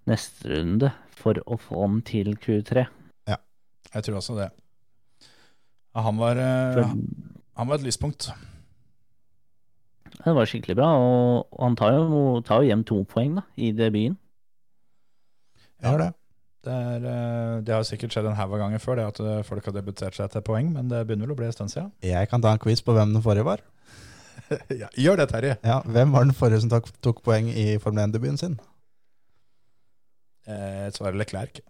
neste 0.09 0.49
runde, 0.55 0.93
for 1.11 1.37
å 1.45 1.59
få 1.61 1.83
ham 1.83 1.99
til 2.07 2.37
Q3. 2.41 2.87
Ja, 3.29 3.37
Jeg 3.93 4.05
tror 4.07 4.17
også 4.23 4.39
det. 4.39 4.47
Han, 5.99 6.17
var, 6.17 6.39
For 6.39 6.95
han 7.59 7.69
var 7.69 7.75
et 7.83 7.85
lyspunkt. 7.91 8.31
Det 10.23 10.35
var 10.37 10.49
skikkelig 10.49 10.77
bra, 10.79 10.91
og 11.01 11.59
han 11.61 11.77
tar 11.79 11.97
jo, 11.97 12.21
tar 12.47 12.63
jo 12.63 12.71
hjem 12.71 12.85
to 12.89 13.01
poeng 13.11 13.41
da, 13.41 13.47
i 13.57 13.73
debuten. 13.77 14.19
Jeg 15.83 15.91
gjør 15.91 16.05
det. 16.07 16.13
Det, 16.65 16.73
er, 16.73 17.03
eh, 17.11 17.57
det 17.67 17.75
har 17.75 17.83
sikkert 17.85 18.15
skjedd 18.15 18.31
en 18.31 18.39
haug 18.39 18.55
av 18.57 18.63
ganger 18.63 18.81
før 18.81 18.97
det 18.97 19.05
at 19.11 19.19
eh, 19.21 19.43
folk 19.45 19.67
har 19.69 19.75
debutert 19.77 20.17
seg 20.17 20.31
til 20.33 20.45
poeng, 20.47 20.71
men 20.73 20.89
det 20.89 21.03
begynner 21.05 21.29
vel 21.29 21.35
å 21.35 21.41
bli 21.43 21.51
en 21.51 21.57
stund 21.57 21.73
siden. 21.75 21.91
Jeg 22.05 22.31
kan 22.31 22.41
ta 22.45 22.55
en 22.55 22.63
quiz 22.63 22.81
på 22.85 22.95
hvem 22.97 23.13
den 23.13 23.25
forrige 23.25 23.45
var. 23.45 23.61
ja, 24.83 24.89
gjør 24.97 25.21
det, 25.21 25.29
Terje. 25.33 25.59
Ja, 25.65 25.83
Hvem 25.85 26.15
var 26.15 26.25
den 26.25 26.37
forrige 26.37 26.63
som 26.65 26.73
tok, 26.73 26.89
tok 27.05 27.21
poeng 27.27 27.51
i 27.53 27.75
Formel 27.83 28.07
1-debuten 28.07 28.41
sin? 28.41 28.57
Eh, 30.49 30.89
svaret 30.97 31.21
Leclerc. 31.21 31.61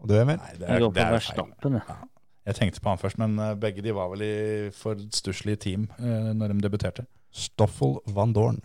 Og 0.00 0.08
du, 0.10 0.16
Emil? 0.16 0.40
Nei, 0.40 0.52
det 0.56 0.66
Jeg 0.68 0.76
er, 0.76 0.84
går 0.84 0.96
det 0.96 1.02
er 1.02 1.06
feil. 1.06 1.16
Verstappen, 1.18 1.78
jeg. 1.80 2.08
Jeg 2.46 2.54
tenkte 2.60 2.80
på 2.82 2.92
han 2.92 3.00
først, 3.00 3.18
men 3.18 3.38
eh, 3.42 3.54
begge 3.58 3.82
de 3.82 3.94
var 3.96 4.08
vel 4.12 4.22
i 4.22 4.34
for 4.76 4.98
stusslige 5.14 5.58
team 5.66 5.88
eh, 5.98 6.32
når 6.36 6.54
de 6.54 6.60
debuterte. 6.68 7.06
Stoffel 7.34 7.98
van 8.14 8.32
Dorn. 8.36 8.60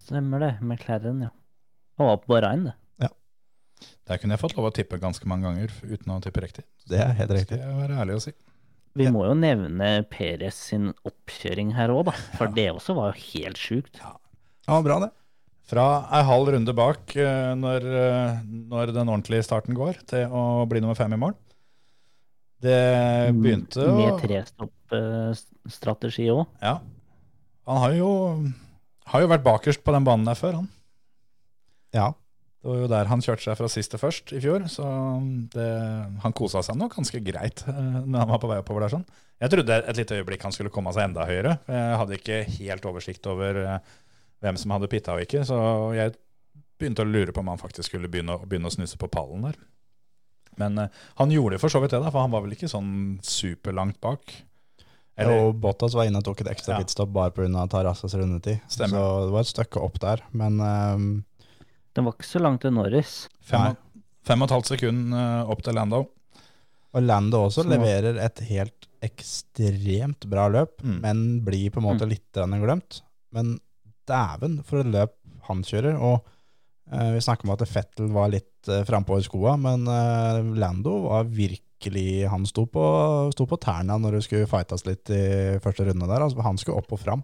Stemmer 0.00 0.40
det. 0.42 0.52
McLaren, 0.64 1.20
ja. 1.26 1.32
Han 2.00 2.08
var 2.08 2.16
på 2.22 2.32
Bahrain, 2.32 2.64
det. 2.70 2.74
Ja. 3.04 3.10
Der 4.08 4.18
kunne 4.22 4.34
jeg 4.34 4.42
fått 4.42 4.56
lov 4.56 4.70
å 4.70 4.74
tippe 4.74 4.98
ganske 5.02 5.28
mange 5.28 5.44
ganger 5.50 5.74
uten 5.84 6.14
å 6.16 6.20
tippe 6.24 6.42
riktig. 6.42 6.64
Det 6.88 6.98
er 7.04 7.12
helt 7.20 7.34
riktig. 7.36 7.60
Skal 7.60 7.68
jeg 7.68 7.82
være 7.84 8.00
ærlig 8.02 8.16
å 8.16 8.24
si. 8.24 8.32
Vi 8.98 9.04
Ja. 9.06 9.12
må 9.14 9.22
jo 9.28 9.36
nevne 9.38 9.90
Peres 10.10 10.56
sin 10.72 10.88
oppkjøring 11.06 11.74
her 11.76 11.92
òg, 11.94 12.06
da. 12.08 12.12
For 12.40 12.48
det 12.48 12.70
også 12.72 12.96
var 12.96 13.12
jo 13.12 13.20
helt 13.36 13.60
sjukt. 13.60 14.00
Han 14.66 14.80
var 14.80 14.82
bra, 14.88 14.98
det. 15.04 15.10
Fra 15.70 15.84
ei 16.10 16.24
halv 16.26 16.48
runde 16.50 16.74
bak, 16.74 17.14
eh, 17.14 17.52
når, 17.54 17.86
eh, 17.86 18.40
når 18.72 18.92
den 18.96 19.06
ordentlige 19.12 19.44
starten 19.46 19.76
går, 19.78 20.00
til 20.10 20.26
å 20.26 20.66
bli 20.66 20.80
nummer 20.80 20.96
fem 20.98 21.12
i 21.12 21.20
mål. 21.20 21.36
Det 22.60 23.32
begynte 23.36 23.84
å 23.88 23.92
Med 23.96 24.18
trestopp-strategi 24.24 26.28
òg. 26.32 26.42
Ja. 26.60 26.78
Han 27.70 27.84
har 27.84 27.94
jo, 27.96 28.10
har 29.12 29.24
jo 29.24 29.30
vært 29.30 29.46
bakerst 29.46 29.84
på 29.84 29.94
den 29.94 30.06
banen 30.06 30.28
der 30.28 30.38
før, 30.38 30.60
han. 30.60 30.68
Ja. 31.96 32.10
Det 32.60 32.68
var 32.68 32.80
jo 32.82 32.90
der 32.92 33.08
han 33.08 33.22
kjørte 33.24 33.46
seg 33.46 33.56
fra 33.56 33.68
sist 33.72 33.94
til 33.94 34.02
først 34.02 34.34
i 34.36 34.40
fjor, 34.44 34.66
så 34.68 34.84
det, 35.54 35.68
han 36.20 36.34
kosa 36.36 36.60
seg 36.66 36.76
nok 36.76 36.98
ganske 36.98 37.22
greit 37.24 37.62
eh, 37.64 37.94
når 38.04 38.18
han 38.20 38.32
var 38.34 38.42
på 38.42 38.50
vei 38.50 38.58
oppover 38.60 38.84
der. 38.84 38.92
sånn. 38.98 39.06
Jeg 39.40 39.54
trodde 39.54 39.78
et 39.80 39.96
lite 39.96 40.18
øyeblikk 40.18 40.44
han 40.44 40.52
skulle 40.52 40.72
komme 40.74 40.92
seg 40.92 41.08
enda 41.08 41.24
høyere. 41.24 41.54
Jeg 41.72 41.94
hadde 42.02 42.18
ikke 42.18 42.42
helt 42.58 42.88
oversikt 42.90 43.30
over 43.32 43.62
eh, 43.62 43.94
hvem 44.44 44.60
som 44.60 44.76
hadde 44.76 44.90
pitta 44.92 45.16
og 45.16 45.24
ikke, 45.24 45.40
så 45.48 45.56
jeg 45.96 46.12
begynte 46.80 47.04
å 47.04 47.08
lure 47.08 47.32
på 47.32 47.40
om 47.40 47.48
han 47.52 47.60
faktisk 47.60 47.88
skulle 47.88 48.12
begynne, 48.12 48.36
begynne 48.44 48.68
å 48.68 48.76
snuse 48.76 49.00
på 49.00 49.08
pallen 49.12 49.48
der. 49.48 49.56
Men 50.58 50.78
uh, 50.78 50.88
han 51.20 51.30
gjorde 51.30 51.58
for 51.60 51.68
så 51.72 51.80
vidt 51.80 51.90
det, 51.94 52.00
da, 52.02 52.10
for 52.10 52.20
han 52.24 52.30
var 52.34 52.42
vel 52.42 52.52
ikke 52.56 52.68
sånn 52.68 53.18
superlangt 53.22 54.00
bak. 54.00 54.34
Eller, 55.20 55.42
Og 55.50 55.58
Bottas 55.60 55.92
var 55.94 56.06
inne 56.08 56.18
og 56.22 56.24
tok 56.24 56.40
et 56.40 56.48
ekstra 56.54 56.74
Ja. 56.74 56.78
pitstop 56.80 57.10
bare 57.12 57.30
pga. 57.36 57.66
Tarasas 57.68 58.14
rundetid. 58.16 58.60
Stemmer. 58.68 58.96
Så 58.96 59.26
det 59.26 59.32
var 59.34 59.40
et 59.40 59.50
stykke 59.52 59.82
opp 59.84 59.98
der. 60.00 60.22
Men 60.32 60.60
um, 60.60 61.24
Den 61.94 62.04
var 62.06 62.14
ikke 62.16 62.28
så 62.30 62.40
langt 62.40 62.62
til 62.62 62.72
Norris. 62.72 63.28
fem, 63.42 63.76
fem 64.24 64.40
og 64.42 64.48
et 64.48 64.54
halvt 64.54 64.70
sekund 64.72 65.12
eh, 65.14 65.50
opp 65.50 65.62
til 65.66 65.74
Lando. 65.74 66.04
Og 66.94 67.02
Lando 67.04 67.44
også 67.48 67.62
Så 67.64 67.68
leverer 67.70 68.16
et 68.24 68.40
helt 68.48 68.86
ekstremt 69.02 70.26
bra 70.30 70.48
løp, 70.48 70.80
Mm. 70.82 71.00
men 71.00 71.44
blir 71.44 71.70
på 71.70 71.78
en 71.80 71.86
måte 71.86 72.08
litt 72.08 72.32
glemt. 72.32 73.02
Men 73.32 73.58
dæven 74.06 74.62
for 74.64 74.80
et 74.80 74.86
løp 74.92 75.14
han 75.48 75.62
kjører. 75.62 75.98
Og 76.00 76.24
eh, 76.92 77.12
vi 77.14 77.20
snakker 77.20 77.44
om 77.48 77.54
at 77.54 77.66
Fettel 77.68 78.08
var 78.12 78.28
litt 78.30 78.49
uh, 78.68 78.82
frampå 78.88 79.18
i 79.18 79.24
skoa, 79.24 79.56
men 79.60 79.86
eh, 79.88 80.40
Lando 80.60 80.98
var 81.06 81.28
virkelig 81.30 82.28
Han 82.28 82.44
sto 82.44 82.66
på, 82.68 82.82
sto 83.32 83.46
på 83.48 83.56
tærne 83.56 83.96
når 83.96 84.18
det 84.18 84.24
skulle 84.26 84.48
fightes 84.50 84.84
litt 84.84 85.08
i 85.14 85.56
første 85.64 85.86
runde 85.88 86.08
der. 86.10 86.20
Altså, 86.20 86.42
han 86.44 86.60
skulle 86.60 86.82
opp 86.82 86.92
og 86.92 87.00
fram. 87.00 87.22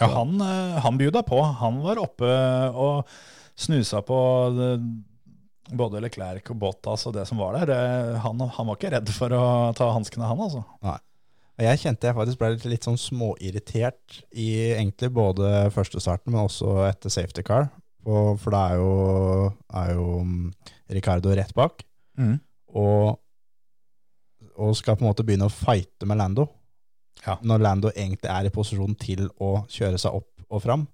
Ja, 0.00 0.08
han, 0.08 0.38
eh, 0.40 0.78
han 0.80 0.98
bjuda 0.98 1.22
på. 1.26 1.42
Han 1.60 1.82
var 1.84 2.00
oppe 2.02 2.30
og 2.72 3.10
snusa 3.54 4.00
på 4.02 4.18
det, 4.56 4.70
både 5.76 6.00
Leclerc 6.04 6.48
og 6.52 6.58
Bottas 6.60 7.06
og 7.08 7.14
det 7.18 7.26
som 7.28 7.40
var 7.40 7.60
der. 7.60 8.16
Han, 8.24 8.40
han 8.40 8.70
var 8.70 8.78
ikke 8.78 8.94
redd 8.96 9.12
for 9.14 9.32
å 9.36 9.44
ta 9.76 9.92
hanskene, 9.94 10.26
han 10.28 10.40
altså. 10.40 10.64
Nei. 10.84 10.98
jeg 11.68 11.84
kjente 11.84 12.08
jeg 12.08 12.16
faktisk 12.18 12.40
ble 12.40 12.50
litt, 12.56 12.66
litt 12.72 12.88
sånn 12.88 13.00
småirritert 13.00 14.20
i 14.32 14.48
egentlig 14.74 15.12
både 15.14 15.70
første 15.76 16.02
starten, 16.02 16.34
men 16.34 16.48
også 16.48 16.82
etter 16.88 17.12
safety 17.12 17.44
car. 17.46 17.70
På, 18.04 18.22
for 18.40 18.54
da 18.54 18.62
er 18.72 18.80
jo, 18.80 18.90
er 19.80 19.92
jo 19.96 20.06
mm, 20.24 20.48
Ricardo 20.98 21.34
rett 21.36 21.54
bak, 21.56 21.84
Mm. 22.14 22.36
og, 22.78 23.16
og 24.54 24.76
skal 24.78 24.94
på 24.94 25.02
en 25.02 25.08
måte 25.08 25.24
begynne 25.26 25.48
å 25.48 25.52
fighte 25.52 26.06
med 26.06 26.20
Lando. 26.20 26.44
Ja. 27.24 27.38
Når 27.42 27.62
Lando 27.64 27.90
egentlig 27.90 28.30
er 28.30 28.46
i 28.46 28.52
posisjon 28.54 28.94
til 29.00 29.24
å 29.42 29.64
kjøre 29.72 29.98
seg 29.98 30.14
opp 30.20 30.44
og 30.46 30.62
fram. 30.62 30.84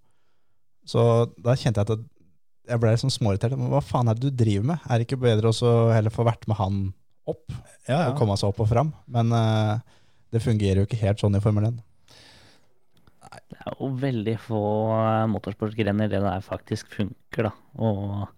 Så 0.88 1.03
da 1.37 1.53
kjente 1.59 1.83
jeg 1.83 1.90
at 1.99 2.07
jeg 2.70 2.81
ble 2.81 2.94
sånn 3.03 3.12
småirritert. 3.12 3.57
Men 3.59 3.68
hva 3.73 3.83
faen 3.85 4.09
er 4.09 4.16
det 4.16 4.31
du 4.31 4.38
driver 4.44 4.70
med? 4.73 4.87
Er 4.88 5.01
det 5.03 5.09
ikke 5.09 5.20
bedre 5.20 5.51
å 5.53 5.75
heller 5.92 6.14
få 6.14 6.25
vært 6.29 6.46
med 6.49 6.57
han 6.61 6.81
opp 7.29 7.44
Ja, 7.88 8.07
og 8.09 8.16
komme 8.18 8.37
seg 8.40 8.49
opp 8.53 8.62
og 8.64 8.70
fram? 8.70 8.94
Men 9.11 9.35
uh, 9.35 9.77
det 10.33 10.40
fungerer 10.44 10.81
jo 10.81 10.88
ikke 10.88 11.03
helt 11.03 11.20
sånn 11.20 11.37
i 11.37 11.42
Formel 11.44 11.68
1. 11.68 11.81
Det 13.31 13.59
er 13.62 13.75
jo 13.79 13.88
veldig 14.01 14.37
få 14.43 14.61
eh, 14.99 15.27
motorsportgrener 15.31 16.11
det 16.11 16.21
der 16.25 16.43
faktisk 16.43 16.90
funker, 16.97 17.47
da. 17.47 17.53
Og 17.79 18.29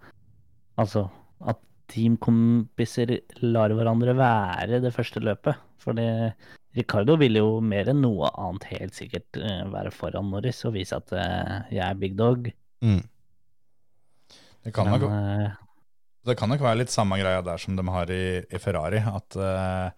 altså 0.81 1.07
at 1.49 1.61
teamkompiser 1.93 3.15
lar 3.45 3.73
hverandre 3.77 4.15
være 4.17 4.83
det 4.85 4.93
første 4.95 5.21
løpet. 5.25 5.57
For 5.81 5.97
det- 5.97 6.35
Ricardo 6.77 7.19
vil 7.21 7.37
jo 7.37 7.61
mer 7.61 7.91
enn 7.93 8.01
noe 8.01 8.31
annet 8.41 8.65
helt 8.71 8.97
sikkert 8.97 9.37
eh, 9.37 9.65
være 9.69 9.93
foran 9.93 10.31
Norris 10.33 10.63
og 10.69 10.73
vise 10.77 10.97
at 10.97 11.13
eh, 11.13 11.57
jeg 11.77 11.85
er 11.85 11.99
big 12.01 12.17
dog. 12.17 12.49
Mm. 12.81 13.03
Det 14.65 14.73
kan 14.73 14.89
nok 14.89 15.05
Det 16.25 16.37
kan 16.39 16.49
nok 16.49 16.61
være 16.63 16.79
litt 16.79 16.93
samme 16.93 17.19
greia 17.19 17.43
der 17.43 17.59
som 17.59 17.77
de 17.77 17.83
har 17.89 18.11
i, 18.15 18.25
i 18.47 18.59
Ferrari, 18.63 19.01
at 19.03 19.35
uh, 19.35 19.91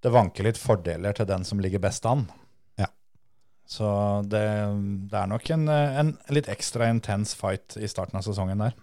det 0.00 0.12
vanker 0.14 0.46
litt 0.46 0.56
fordeler 0.56 1.12
til 1.12 1.26
den 1.28 1.44
som 1.44 1.60
ligger 1.60 1.82
best 1.84 2.06
an. 2.08 2.22
Så 3.68 3.86
det, 4.24 4.42
det 5.12 5.18
er 5.20 5.28
nok 5.28 5.50
en, 5.52 5.68
en 5.68 6.14
litt 6.32 6.48
ekstra 6.48 6.88
intens 6.88 7.34
fight 7.36 7.76
i 7.76 7.88
starten 7.90 8.16
av 8.16 8.24
sesongen 8.24 8.64
der. 8.64 8.76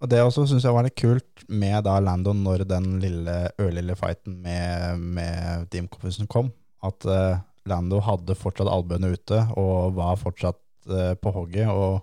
Og 0.00 0.08
det 0.08 0.22
også 0.24 0.46
syns 0.48 0.64
jeg 0.64 0.74
var 0.74 0.86
litt 0.86 0.96
kult 0.98 1.44
med 1.52 1.84
da 1.84 1.98
Lando 2.00 2.32
når 2.34 2.64
den 2.68 2.94
lille, 3.02 3.36
ørlille 3.60 3.94
fighten 4.00 4.40
med, 4.42 5.02
med 5.18 5.68
teamkompisen 5.72 6.28
kom. 6.30 6.48
At 6.82 7.04
uh, 7.04 7.36
Lando 7.68 8.00
hadde 8.02 8.38
fortsatt 8.38 8.70
albuene 8.72 9.12
ute 9.12 9.42
og 9.60 9.98
var 9.98 10.16
fortsatt 10.18 10.62
uh, 10.88 11.12
på 11.20 11.34
hogget. 11.36 11.68
Og 11.68 12.00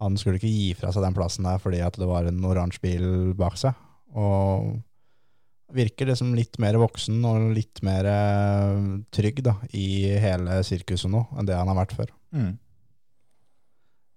han 0.00 0.16
skulle 0.16 0.40
ikke 0.40 0.50
gi 0.50 0.70
fra 0.78 0.94
seg 0.94 1.04
den 1.04 1.16
plassen 1.16 1.46
der 1.46 1.60
fordi 1.60 1.84
at 1.84 2.00
det 2.00 2.08
var 2.08 2.26
en 2.26 2.40
oransje 2.48 2.80
bil 2.82 3.06
bak 3.38 3.60
seg. 3.60 3.76
Og 4.16 4.80
virker 5.74 6.10
liksom 6.10 6.32
litt 6.36 6.58
mer 6.62 6.78
voksen 6.80 7.20
og 7.26 7.50
litt 7.56 7.82
mer 7.86 8.08
eh, 8.10 8.78
trygg 9.14 9.42
da, 9.46 9.56
i 9.76 10.10
hele 10.22 10.60
sirkuset 10.66 11.10
nå 11.12 11.24
enn 11.38 11.48
det 11.48 11.58
han 11.58 11.70
har 11.70 11.78
vært 11.82 11.96
før. 11.98 12.12
Mm. 12.34 12.54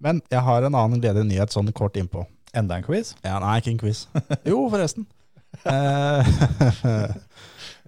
Men 0.04 0.20
jeg 0.32 0.44
har 0.44 0.66
en 0.68 0.76
annen 0.76 1.02
gledelig 1.04 1.30
nyhet 1.30 1.54
sånn 1.56 1.72
kort 1.76 1.98
innpå. 2.00 2.26
Enda 2.54 2.78
en 2.78 2.86
quiz? 2.86 3.14
Ja, 3.26 3.40
nei, 3.42 3.58
ikke 3.62 3.74
en 3.74 3.82
quiz. 3.82 4.06
Jo, 4.50 4.66
forresten. 4.70 5.08
Eh, 5.70 6.32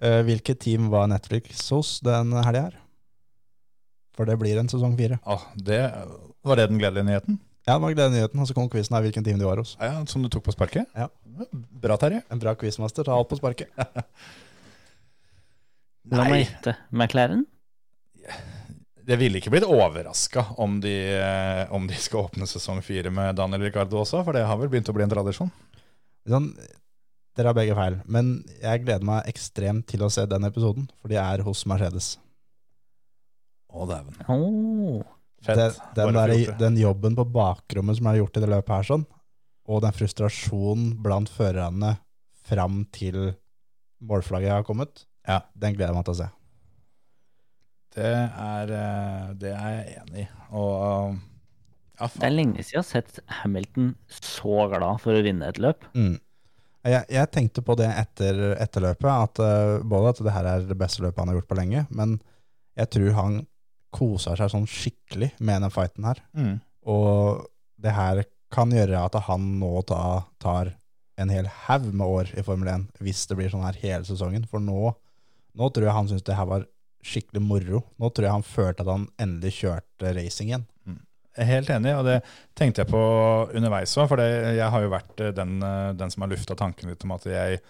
eh, 0.00 0.20
Hvilket 0.26 0.62
team 0.64 0.88
var 0.92 1.10
Netflix 1.12 1.66
hos 1.74 1.98
den 2.06 2.32
helga 2.38 2.68
her? 2.68 2.78
For 4.16 4.28
det 4.28 4.38
blir 4.40 4.56
en 4.58 4.70
sesong 4.72 4.96
fire. 4.96 5.20
Åh, 5.28 5.44
det, 5.60 5.82
var 6.46 6.58
det 6.58 6.70
den 6.70 6.80
gledelige 6.80 7.08
nyheten? 7.10 7.38
Ja, 7.66 7.74
det 7.74 7.82
var 7.82 7.94
den 7.98 8.12
nyheten, 8.14 8.38
og 8.38 8.46
så 8.46 8.54
kom 8.54 8.68
quizen 8.70 8.94
av 8.94 9.02
hvilken 9.02 9.24
time 9.26 9.40
de 9.40 9.46
var 9.48 9.58
hos. 9.58 9.72
Ja, 9.82 9.98
Som 10.06 10.22
du 10.22 10.28
tok 10.30 10.44
på 10.46 10.52
sparket? 10.54 10.86
Ja. 10.94 11.08
Bra, 11.50 11.96
Terje. 11.98 12.20
En 12.30 12.38
bra 12.38 12.52
quizmaster, 12.54 13.02
ta 13.02 13.16
alt 13.16 13.26
på 13.32 13.38
sparket. 13.40 13.72
La 16.14 16.28
meg 16.30 16.44
gjette. 16.44 16.76
McLaren? 16.94 17.42
Det 19.06 19.18
ville 19.18 19.40
ikke 19.40 19.50
blitt 19.54 19.66
overraska 19.66 20.44
om, 20.62 20.78
de, 20.82 20.94
eh, 21.18 21.64
om 21.74 21.88
de 21.90 21.98
skal 21.98 22.28
åpne 22.28 22.46
sesong 22.46 22.78
fire 22.86 23.10
med 23.14 23.34
Daniel 23.38 23.66
Ricardo 23.66 23.98
også, 24.04 24.22
for 24.26 24.34
det 24.34 24.46
har 24.46 24.58
vel 24.62 24.70
begynt 24.70 24.90
å 24.90 24.94
bli 24.94 25.06
en 25.06 25.14
tradisjon. 25.14 25.50
Sånn, 26.26 26.48
dere 27.38 27.50
har 27.50 27.58
begge 27.58 27.74
feil, 27.78 27.98
men 28.10 28.32
jeg 28.62 28.84
gleder 28.86 29.06
meg 29.06 29.26
ekstremt 29.30 29.86
til 29.90 30.06
å 30.06 30.10
se 30.10 30.26
den 30.30 30.46
episoden, 30.46 30.86
for 31.02 31.10
de 31.10 31.18
er 31.22 31.42
hos 31.46 31.66
Mercedes. 31.70 32.14
Å, 33.70 33.86
dæven. 33.90 34.14
Oh. 34.30 35.02
Fett. 35.44 35.58
Den, 35.94 36.14
den, 36.14 36.14
der, 36.16 36.56
den 36.58 36.78
jobben 36.80 37.16
på 37.18 37.24
bakrommet 37.28 37.98
som 37.98 38.06
er 38.10 38.18
gjort 38.20 38.38
i 38.38 38.42
det 38.42 38.48
løpet 38.50 38.72
her, 38.72 38.86
sånn, 38.88 39.04
og 39.68 39.82
den 39.84 39.92
frustrasjonen 39.94 40.94
blant 41.02 41.28
førerne 41.30 41.96
fram 42.46 42.84
til 42.94 43.34
målflagget 44.06 44.52
har 44.54 44.64
kommet, 44.66 45.04
Ja. 45.26 45.40
den 45.58 45.74
gleder 45.74 45.92
jeg 45.92 45.98
meg 45.98 46.04
til 46.06 46.14
å 46.14 46.20
se. 46.22 46.28
Det 47.96 48.12
er, 48.12 48.70
eh, 48.76 49.32
det 49.40 49.52
er 49.56 49.72
jeg 49.72 49.96
enig 50.02 50.22
i. 50.26 50.28
Og 50.52 51.16
ja, 51.98 52.06
Det 52.12 52.26
er 52.28 52.34
lenge 52.34 52.60
siden 52.62 52.76
jeg 52.76 52.82
har 52.82 52.88
sett 52.90 53.18
Hamilton 53.40 53.94
så 54.12 54.68
glad 54.72 55.00
for 55.00 55.16
å 55.16 55.22
vinne 55.24 55.48
et 55.48 55.58
løp. 55.62 55.86
Mm. 55.96 56.18
Jeg, 56.86 57.04
jeg 57.10 57.30
tenkte 57.34 57.64
på 57.66 57.74
det 57.80 57.88
etter, 57.88 58.42
etter 58.62 58.84
løpet, 58.84 59.08
at, 59.10 59.40
eh, 59.42 59.78
både 59.82 60.12
at 60.12 60.20
det 60.22 60.34
her 60.36 60.44
er 60.52 60.66
det 60.68 60.78
beste 60.78 61.02
løpet 61.02 61.18
han 61.18 61.32
har 61.32 61.40
gjort 61.40 61.48
på 61.50 61.58
lenge, 61.58 61.86
men 61.90 62.18
jeg 62.76 62.90
tror 62.94 63.16
han 63.16 63.38
koser 63.96 64.38
seg 64.38 64.52
sånn 64.52 64.68
skikkelig 64.70 65.32
med 65.40 65.64
den 65.64 65.72
fighten 65.74 66.08
her. 66.08 66.22
Mm. 66.36 66.56
Og 66.92 67.46
det 67.82 67.94
her 67.96 68.22
kan 68.52 68.72
gjøre 68.72 69.00
at 69.08 69.18
han 69.26 69.56
nå 69.60 69.72
ta, 69.88 70.26
tar 70.42 70.74
en 71.20 71.32
hel 71.32 71.48
haug 71.66 71.88
med 71.90 72.06
år 72.06 72.30
i 72.36 72.44
Formel 72.46 72.70
1, 72.72 72.86
hvis 73.02 73.24
det 73.28 73.38
blir 73.38 73.52
sånn 73.52 73.66
her 73.66 73.78
hele 73.80 74.06
sesongen. 74.06 74.46
For 74.50 74.62
nå, 74.62 74.92
nå 75.56 75.68
tror 75.72 75.88
jeg 75.88 75.96
han 75.96 76.10
syntes 76.10 76.26
det 76.28 76.38
her 76.38 76.48
var 76.50 76.68
skikkelig 77.06 77.42
moro. 77.42 77.82
Nå 78.00 78.10
tror 78.10 78.28
jeg 78.28 78.36
han 78.36 78.46
følte 78.46 78.84
at 78.84 78.92
han 78.92 79.08
endelig 79.22 79.58
kjørte 79.60 80.14
racing 80.16 80.52
igjen. 80.52 80.66
Er 81.36 81.48
helt 81.50 81.68
enig, 81.68 81.92
og 81.98 82.06
det 82.06 82.20
tenkte 82.56 82.80
jeg 82.82 82.88
på 82.88 83.00
underveis 83.52 83.92
òg. 84.00 84.08
For 84.08 84.22
jeg 84.24 84.68
har 84.72 84.84
jo 84.84 84.92
vært 84.92 85.20
eh, 85.20 85.34
den, 85.36 85.58
eh, 85.60 85.90
den 85.98 86.12
som 86.12 86.24
har 86.24 86.32
lufta 86.32 86.56
tanken 86.56 86.88
litt 86.88 87.04
om 87.04 87.12
at 87.16 87.26
jeg 87.28 87.60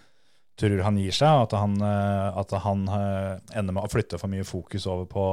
tror 0.57 0.83
han 0.87 0.99
gir 1.01 1.14
seg, 1.14 1.45
at 1.47 1.55
han, 1.57 1.77
eh, 1.85 2.38
at 2.40 2.55
han 2.64 2.87
eh, 2.88 3.33
ender 3.59 3.77
med 3.77 3.85
å 3.85 3.92
flytte 3.92 4.21
for 4.21 4.33
mye 4.33 4.47
fokus 4.47 4.87
over 4.88 5.09
på 5.11 5.25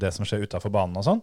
det 0.00 0.12
som 0.14 0.26
skjer 0.26 0.46
utafor 0.46 0.74
banen 0.74 0.98
og 0.98 1.06
sånn. 1.06 1.22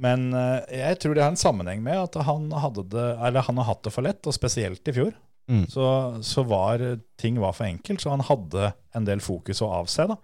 Men 0.00 0.30
eh, 0.34 0.62
jeg 0.80 1.00
tror 1.02 1.14
det 1.14 1.24
har 1.24 1.34
en 1.34 1.40
sammenheng 1.40 1.84
med 1.84 2.00
at 2.00 2.16
han, 2.26 2.48
hadde 2.64 2.86
det, 2.94 3.08
eller 3.20 3.46
han 3.46 3.60
har 3.60 3.70
hatt 3.72 3.84
det 3.86 3.92
for 3.94 4.06
lett, 4.06 4.24
og 4.24 4.36
spesielt 4.36 4.88
i 4.88 4.96
fjor. 4.96 5.12
Mm. 5.50 5.66
Så, 5.68 5.86
så 6.24 6.46
var 6.48 6.80
ting 7.20 7.36
var 7.40 7.52
for 7.52 7.68
enkelt, 7.68 8.00
så 8.00 8.14
han 8.14 8.24
hadde 8.24 8.72
en 8.96 9.08
del 9.08 9.20
fokus 9.24 9.60
å 9.64 9.74
avse. 9.82 10.08
da. 10.08 10.16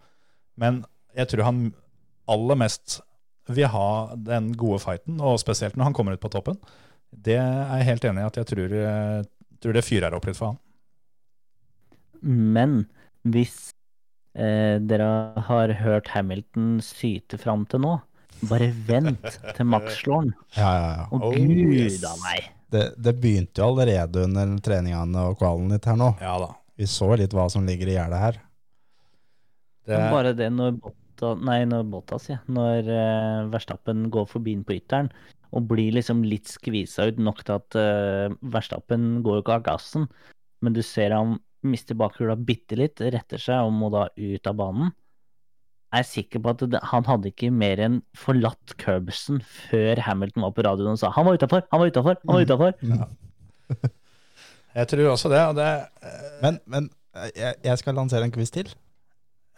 Men 0.61 0.83
jeg 1.17 1.33
tror 1.33 1.45
han 1.45 1.63
aller 2.31 2.61
mest 2.63 3.03
vil 3.51 3.69
ha 3.69 4.15
den 4.17 4.55
gode 4.57 4.81
fighten, 4.81 5.21
og 5.21 5.41
spesielt 5.43 5.77
når 5.77 5.91
han 5.91 5.99
kommer 5.99 6.17
ut 6.17 6.23
på 6.23 6.33
toppen. 6.33 6.57
Det 7.11 7.37
er 7.37 7.81
jeg 7.81 7.89
helt 7.91 8.05
enig 8.07 8.23
i 8.23 8.29
at 8.29 8.37
jeg 8.39 8.49
tror, 8.49 8.75
tror 9.61 9.75
det 9.77 9.85
fyrer 9.85 10.15
opp 10.15 10.29
litt 10.29 10.39
for 10.39 10.55
han. 10.55 10.61
Men 12.23 12.85
hvis 13.29 13.71
eh, 14.35 14.79
dere 14.83 15.09
har 15.49 15.75
hørt 15.81 16.11
Hamilton 16.15 16.79
syte 16.85 17.39
fram 17.41 17.67
til 17.71 17.85
nå, 17.85 17.97
bare 18.49 18.71
vent 18.89 19.27
til 19.57 19.69
Max 19.69 19.99
slår 20.01 20.29
den. 20.29 20.33
Ja, 20.61 20.71
ja, 20.71 20.91
ja. 20.97 21.09
Å 21.11 21.21
Oh, 21.21 21.35
gud 21.35 21.75
yes. 21.77 22.01
a 22.09 22.15
meg. 22.23 22.53
Det, 22.71 22.85
det 23.03 23.17
begynte 23.21 23.61
jo 23.61 23.73
allerede 23.73 24.25
under 24.29 24.55
treningene 24.63 25.27
og 25.31 25.41
kvalen 25.41 25.73
litt 25.75 25.89
her 25.91 25.99
nå. 25.99 26.13
Ja 26.23 26.37
da. 26.41 26.53
Vi 26.81 26.87
så 26.89 27.11
litt 27.19 27.35
hva 27.37 27.49
som 27.53 27.67
ligger 27.67 27.91
i 27.91 27.97
gjerdet 27.99 28.23
her. 28.23 28.39
Det, 29.85 29.97
Men 29.97 30.15
Bare 30.15 30.33
det 30.39 30.49
når 30.55 30.79
Botta, 30.79 31.35
nei, 31.45 31.59
når 31.69 31.85
Bottas, 31.93 32.31
ja. 32.31 32.39
Når 32.49 32.89
eh, 32.95 33.51
Verstappen 33.53 34.07
går 34.15 34.31
forbi 34.31 34.55
den 34.57 34.65
på 34.65 34.79
ytteren 34.79 35.11
og 35.51 35.67
blir 35.71 35.95
liksom 35.97 36.23
litt 36.25 36.49
skvisa 36.49 37.09
ut 37.11 37.19
nok 37.19 37.41
til 37.43 37.57
at 37.57 37.77
uh, 37.79 38.35
Verstappen 38.55 39.17
går 39.27 39.41
jo 39.41 39.43
ikke 39.43 39.57
av 39.59 39.65
gassen, 39.67 40.05
men 40.63 40.77
du 40.77 40.83
ser 40.87 41.11
han 41.11 41.41
mister 41.67 41.99
bakhjula 41.99 42.37
bitte 42.37 42.79
litt, 42.79 43.01
retter 43.01 43.41
seg 43.41 43.67
og 43.67 43.75
må 43.77 43.91
da 43.93 44.07
ut 44.17 44.51
av 44.51 44.59
banen. 44.59 44.93
Jeg 45.91 46.05
er 46.05 46.07
sikker 46.07 46.43
på 46.43 46.53
at 46.53 46.61
det, 46.71 46.81
han 46.87 47.07
hadde 47.09 47.33
ikke 47.33 47.49
mer 47.51 47.81
enn 47.83 47.97
forlatt 48.15 48.77
Curbsen 48.79 49.41
før 49.43 49.99
Hamilton 50.07 50.45
var 50.47 50.53
på 50.55 50.65
radioen 50.67 50.95
og 50.95 51.01
sa 51.01 51.11
'han 51.11 51.27
var 51.27 51.35
utafor, 51.35 51.65
han 51.73 51.81
var 51.81 51.91
utafor, 51.91 52.17
han 52.23 52.37
var 52.37 52.45
utafor'. 52.47 52.77
jeg 54.79 54.89
tror 54.93 55.11
også 55.11 55.33
det. 55.35 55.43
Og 55.49 55.57
det 55.57 55.89
Men, 56.43 56.61
men 56.67 56.91
eh, 57.17 57.31
jeg, 57.35 57.55
jeg 57.65 57.79
skal 57.79 57.95
lansere 57.95 58.25
en 58.25 58.33
quiz 58.33 58.51
til. 58.51 58.71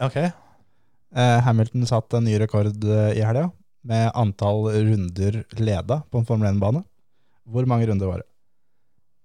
ok. 0.01 0.17
Eh, 0.17 1.39
Hamilton 1.45 1.85
satte 1.87 2.17
en 2.17 2.25
ny 2.25 2.39
rekord 2.41 2.73
eh, 2.85 3.19
i 3.19 3.21
helga 3.21 3.51
med 3.85 4.11
antall 4.15 4.71
runder 4.73 5.45
leda 5.59 6.03
på 6.09 6.19
en 6.19 6.25
Formel 6.25 6.49
1-bane. 6.49 6.85
Hvor 7.45 7.67
mange 7.67 7.87
runder 7.87 8.07
var 8.07 8.23
det? 8.23 8.29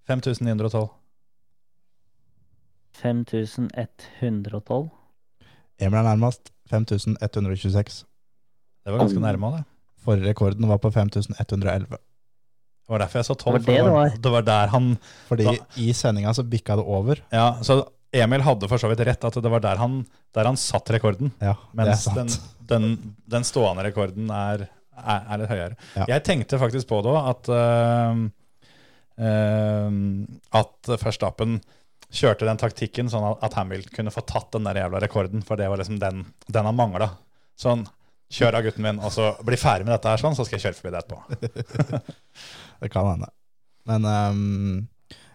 5912. 0.10 0.90
5112. 3.02 4.90
Emil 5.80 6.00
er 6.00 6.04
nærmest. 6.10 6.52
5126. 6.72 8.06
Det 8.86 8.94
var 8.94 9.00
ganske 9.04 9.22
nærme 9.24 9.52
det. 9.58 9.64
Forrige 10.04 10.30
rekorden 10.30 10.68
var 10.70 10.80
på 10.82 10.92
5111. 10.92 11.98
Det 12.88 12.94
var 12.96 13.02
derfor 13.04 13.20
jeg 13.20 13.28
sa 13.28 13.34
12. 13.36 13.44
Det 13.44 13.54
var 13.54 13.60
det 13.68 13.84
det 13.84 13.94
var. 13.94 14.10
det 14.24 14.32
var 14.32 14.42
der 14.48 14.68
han 14.72 14.98
Fordi 15.28 15.44
Da- 15.44 15.66
i 15.76 15.94
sendinga 15.94 16.34
så 16.34 16.44
bikka 16.44 16.76
det 16.76 16.86
over. 16.86 17.16
Ja, 17.32 17.58
så 17.62 17.84
Emil 18.14 18.42
hadde 18.42 18.68
for 18.70 18.78
så 18.78 18.88
vidt 18.88 19.04
rett, 19.04 19.24
at 19.24 19.34
det 19.44 19.52
var 19.52 19.60
der 19.60 19.76
han, 19.76 20.06
der 20.34 20.46
han 20.46 20.56
satt 20.56 20.90
rekorden. 20.96 21.32
Ja, 21.42 21.54
det 21.74 21.82
er 21.82 21.86
Mens 21.86 22.06
den, 22.16 22.28
den, 22.70 23.16
den 23.28 23.44
stående 23.44 23.84
rekorden 23.84 24.30
er, 24.32 24.70
er, 24.96 25.26
er 25.28 25.38
litt 25.42 25.50
høyere. 25.52 25.76
Ja. 25.96 26.06
Jeg 26.08 26.24
tenkte 26.24 26.60
faktisk 26.60 26.88
på 26.88 27.02
det 27.04 27.12
òg, 27.12 27.28
at, 27.34 27.50
uh, 27.52 28.16
uh, 29.20 29.92
at 30.62 31.04
Verstappen 31.04 31.60
kjørte 32.14 32.48
den 32.48 32.60
taktikken 32.62 33.10
sånn 33.12 33.26
at- 33.44 33.54
Hamilton 33.58 33.94
kunne 33.96 34.14
få 34.14 34.24
tatt 34.26 34.52
den 34.56 34.64
der 34.64 34.80
jævla 34.84 35.02
rekorden, 35.04 35.44
for 35.44 35.60
det 35.60 35.68
var 35.70 35.78
liksom 35.82 36.00
den, 36.00 36.26
den 36.48 36.66
han 36.66 36.76
mangla. 36.76 37.10
Sånn, 37.60 37.86
kjør 38.32 38.60
av 38.60 38.64
gutten 38.68 38.84
min, 38.84 39.00
og 39.00 39.12
så 39.12 39.32
bli 39.44 39.58
ferdig 39.60 39.88
med 39.88 39.96
dette 39.96 40.12
her 40.12 40.22
sånn, 40.22 40.36
så 40.36 40.46
skal 40.46 40.60
jeg 40.60 40.68
kjøre 40.68 40.80
forbi 40.80 40.94
det 40.94 41.04
etterpå. 41.04 42.12
Det 42.82 42.92
kan 42.94 43.08
hende. 43.10 43.28
Men 43.90 44.06
um, 44.06 44.88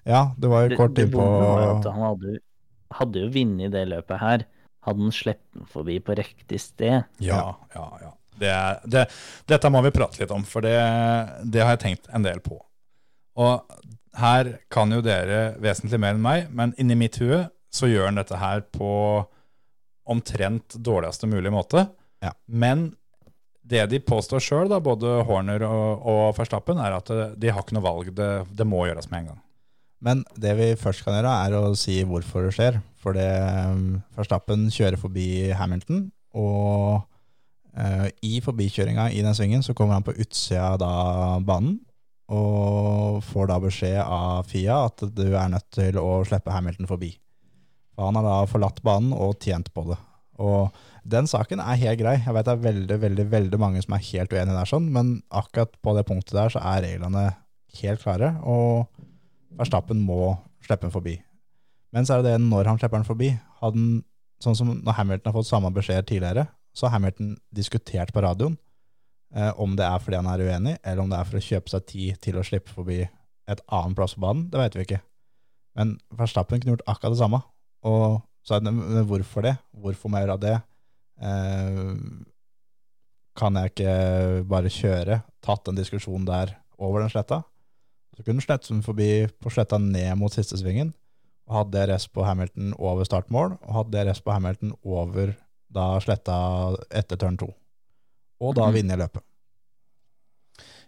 ja, 0.06 0.28
det 0.38 0.50
var 0.50 0.68
jo 0.68 0.76
kort 0.78 0.94
tid 0.94 1.14
at 1.16 1.86
han 1.90 2.04
hadde, 2.04 2.36
hadde 2.94 3.22
jo 3.24 3.30
vunnet 3.34 3.72
det 3.74 3.82
løpet 3.90 4.20
her. 4.20 4.44
Hadde 4.86 5.06
han 5.06 5.14
sluppet 5.14 5.56
den 5.56 5.66
forbi 5.72 5.96
på 6.02 6.14
riktig 6.18 6.60
sted. 6.62 7.08
Ja, 7.22 7.56
ja, 7.74 7.86
ja. 8.02 8.12
Det 8.38 8.48
er, 8.50 8.78
det, 8.88 9.02
dette 9.50 9.70
må 9.70 9.82
vi 9.84 9.92
prate 9.94 10.22
litt 10.22 10.30
om, 10.34 10.44
for 10.48 10.64
det, 10.64 10.76
det 11.50 11.62
har 11.62 11.74
jeg 11.76 11.82
tenkt 11.82 12.08
en 12.14 12.24
del 12.24 12.40
på. 12.42 12.56
Og 13.42 13.74
her 14.18 14.56
kan 14.72 14.92
jo 14.92 15.00
dere 15.04 15.54
vesentlig 15.62 16.00
mer 16.00 16.16
enn 16.16 16.24
meg, 16.24 16.48
men 16.52 16.74
inni 16.80 16.96
mitt 16.98 17.16
hue 17.22 17.44
så 17.72 17.88
gjør 17.88 18.10
han 18.10 18.20
dette 18.20 18.36
her 18.36 18.64
på 18.74 18.90
omtrent 20.12 20.76
dårligste 20.76 21.28
mulig 21.30 21.52
måte. 21.54 21.86
Ja. 22.22 22.34
Men 22.46 22.90
det 23.62 23.86
de 23.92 24.02
påstår 24.02 24.42
sjøl, 24.42 24.72
både 24.84 25.22
Horner 25.28 25.64
og, 25.64 26.02
og 26.08 26.22
Verstappen, 26.36 26.80
er 26.82 26.98
at 26.98 27.12
de 27.38 27.52
har 27.52 27.64
ikke 27.64 27.76
noe 27.78 27.86
valg. 27.86 28.10
Det, 28.16 28.30
det 28.52 28.66
må 28.68 28.84
gjøres 28.88 29.08
med 29.12 29.22
en 29.22 29.30
gang. 29.32 29.40
Men 30.02 30.24
det 30.34 30.56
vi 30.58 30.72
først 30.78 31.04
kan 31.06 31.14
gjøre, 31.14 31.36
er 31.46 31.56
å 31.56 31.76
si 31.78 32.00
hvorfor 32.06 32.48
det 32.48 32.56
skjer. 32.56 32.80
For 33.02 33.16
det 33.16 33.30
um, 33.70 34.02
Verstappen 34.18 34.66
kjører 34.74 34.98
forbi 34.98 35.52
Hamilton, 35.56 36.08
og 36.38 37.04
uh, 37.78 38.08
i 38.26 38.40
forbikjøringa 38.42 39.08
i 39.14 39.22
den 39.24 39.36
svingen 39.38 39.62
så 39.64 39.74
kommer 39.78 39.98
han 39.98 40.06
på 40.06 40.16
utsida 40.18 40.74
av 40.76 41.46
banen, 41.46 41.78
og 42.32 43.20
får 43.26 43.50
da 43.50 43.58
beskjed 43.62 43.98
av 44.02 44.46
FIA 44.48 44.78
at 44.86 45.02
du 45.16 45.26
er 45.32 45.50
nødt 45.52 45.68
til 45.74 45.98
å 46.00 46.22
slippe 46.28 46.54
Hamilton 46.54 46.88
forbi. 46.90 47.10
For 47.92 48.08
han 48.08 48.18
har 48.18 48.26
da 48.26 48.36
forlatt 48.48 48.80
banen 48.84 49.12
og 49.16 49.36
tjent 49.42 49.68
på 49.74 49.84
det. 49.90 49.98
Og 50.42 50.72
den 51.04 51.28
saken 51.28 51.60
er 51.60 51.80
helt 51.80 52.00
grei. 52.00 52.14
Jeg 52.22 52.34
vet 52.34 52.46
det 52.46 52.54
er 52.54 52.64
veldig, 52.66 52.98
veldig, 53.04 53.26
veldig 53.32 53.60
mange 53.60 53.82
som 53.84 53.96
er 53.96 54.06
helt 54.06 54.32
uenige 54.32 54.56
der, 54.56 54.70
sånn, 54.70 54.88
men 54.94 55.18
akkurat 55.34 55.74
på 55.82 55.96
det 55.98 56.06
punktet 56.08 56.38
der 56.38 56.54
så 56.54 56.62
er 56.72 56.84
reglene 56.86 57.26
helt 57.80 58.02
klare, 58.04 58.34
og 58.44 58.88
Verstappen 59.58 60.00
må 60.00 60.34
slippe 60.64 60.86
den 60.86 60.94
forbi. 60.94 61.18
Men 61.92 62.06
så 62.08 62.16
er 62.16 62.22
det 62.22 62.32
det 62.32 62.44
når 62.46 62.70
han 62.70 62.78
slipper 62.80 63.00
den 63.02 63.08
forbi. 63.08 63.28
Hadde 63.60 63.82
sånn 64.42 64.56
som 64.56 64.70
når 64.78 64.96
Hamilton 64.96 65.28
har 65.28 65.36
fått 65.36 65.50
samme 65.50 65.70
beskjed 65.74 66.08
tidligere, 66.08 66.46
så 66.72 66.88
har 66.88 66.96
Hamilton 66.96 67.34
diskutert 67.54 68.14
på 68.14 68.22
radioen 68.24 68.56
eh, 69.34 69.52
om 69.60 69.76
det 69.78 69.86
er 69.86 70.02
fordi 70.02 70.20
han 70.20 70.30
er 70.32 70.44
uenig, 70.46 70.76
eller 70.82 71.04
om 71.04 71.12
det 71.12 71.18
er 71.18 71.28
for 71.28 71.40
å 71.40 71.46
kjøpe 71.48 71.72
seg 71.72 71.86
tid 71.90 72.20
til 72.24 72.38
å 72.38 72.44
slippe 72.46 72.72
forbi 72.72 73.00
et 73.02 73.64
annet 73.68 73.98
plass 73.98 74.16
på 74.16 74.24
banen. 74.24 74.48
Det 74.52 74.60
vet 74.60 74.76
vi 74.78 74.86
ikke. 74.86 75.00
Men 75.78 75.96
Verstappen 76.18 76.60
kunne 76.60 76.76
gjort 76.76 76.90
akkurat 76.90 77.16
det 77.16 77.22
samme. 77.22 77.40
Og 77.88 78.20
så 78.46 78.56
er 78.56 78.66
det, 78.66 78.74
hvorfor 79.08 79.46
det? 79.46 79.56
Hvorfor 79.82 80.10
må 80.10 80.20
jeg 80.20 80.28
gjøre 80.28 80.42
det? 80.42 80.56
Eh, 81.22 81.94
kan 83.38 83.56
jeg 83.56 83.72
ikke 83.72 83.94
bare 84.48 84.72
kjøre? 84.72 85.22
Tatt 85.42 85.64
den 85.66 85.78
diskusjonen 85.78 86.26
der 86.28 86.56
over 86.78 87.00
den 87.02 87.12
sletta? 87.12 87.42
Så 88.12 88.24
kunne 88.26 88.44
Slettsund 88.44 88.84
forbi 88.84 89.24
på 89.40 89.50
sletta 89.52 89.78
ned 89.80 90.18
mot 90.20 90.34
siste 90.34 90.58
svingen, 90.60 90.92
og 91.48 91.62
hadde 91.62 91.86
DRS 91.88 92.04
på 92.12 92.26
Hamilton 92.26 92.74
over 92.76 93.08
startmål, 93.08 93.56
og 93.56 93.76
hadde 93.78 94.04
DRS 94.04 94.20
på 94.20 94.34
Hamilton 94.34 94.74
over 94.84 95.32
da 95.72 95.86
sletta 96.04 96.36
etter 96.92 97.16
turn 97.16 97.38
2. 97.40 97.48
Og 98.42 98.56
da 98.58 98.66
vinner 98.66 98.76
vinne 98.78 98.98
løpet. 99.04 99.24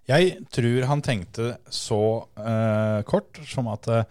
Jeg 0.05 0.35
tror 0.53 0.87
han 0.91 1.03
tenkte 1.05 1.55
så 1.73 2.01
uh, 2.37 3.01
kort 3.09 3.39
som 3.49 3.71
at 3.73 3.87
uh, 3.89 4.03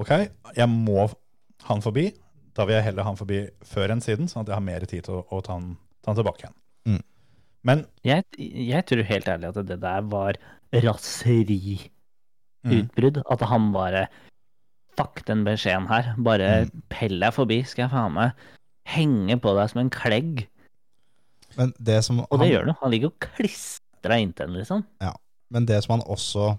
ok, 0.00 0.12
jeg 0.56 0.68
må 0.72 1.08
han 1.68 1.82
forbi. 1.84 2.06
Da 2.54 2.64
vil 2.64 2.78
jeg 2.78 2.86
heller 2.88 3.08
han 3.08 3.18
forbi 3.18 3.42
før 3.66 3.92
enn 3.92 4.04
siden, 4.04 4.30
sånn 4.30 4.44
at 4.44 4.52
jeg 4.52 4.56
har 4.56 4.64
mer 4.64 4.86
tid 4.88 5.04
til 5.08 5.18
å, 5.18 5.24
å 5.28 5.42
ta, 5.44 5.58
han, 5.58 5.74
ta 6.04 6.12
han 6.12 6.20
tilbake 6.20 6.46
igjen. 6.46 6.56
Mm. 6.88 7.02
Men 7.64 7.84
Jeg, 8.06 8.24
jeg 8.38 8.86
tror 8.88 9.08
helt 9.08 9.28
ærlig 9.32 9.50
at 9.50 9.60
det 9.68 9.80
der 9.82 10.08
var 10.12 10.38
raseriutbrudd. 10.84 11.90
mm, 13.20 13.26
At 13.34 13.44
han 13.50 13.72
bare 13.74 14.06
Fuck 14.94 15.24
den 15.26 15.40
beskjeden 15.42 15.88
her. 15.90 16.12
Bare 16.22 16.68
pell 16.92 17.18
deg 17.18 17.34
forbi, 17.34 17.64
skal 17.66 17.88
jeg 17.88 17.94
faen 17.96 18.14
meg 18.14 18.44
henge 18.86 19.34
på 19.42 19.54
deg 19.56 19.72
som 19.72 19.80
en 19.82 19.90
klegg. 19.90 20.44
Men 21.56 21.72
det 21.78 22.00
som 22.04 22.20
Og 22.20 22.38
det 22.38 22.46
han, 22.46 22.52
gjør 22.52 22.64
han. 22.70 22.76
Han 22.82 22.90
ligger 22.94 23.10
jo 23.10 23.16
klistra 23.20 24.18
inntil 24.20 24.46
den, 24.50 24.58
liksom. 24.60 24.84
Men 25.54 25.66
det 25.66 25.82
som 25.84 25.98
han 25.98 26.06
også 26.10 26.56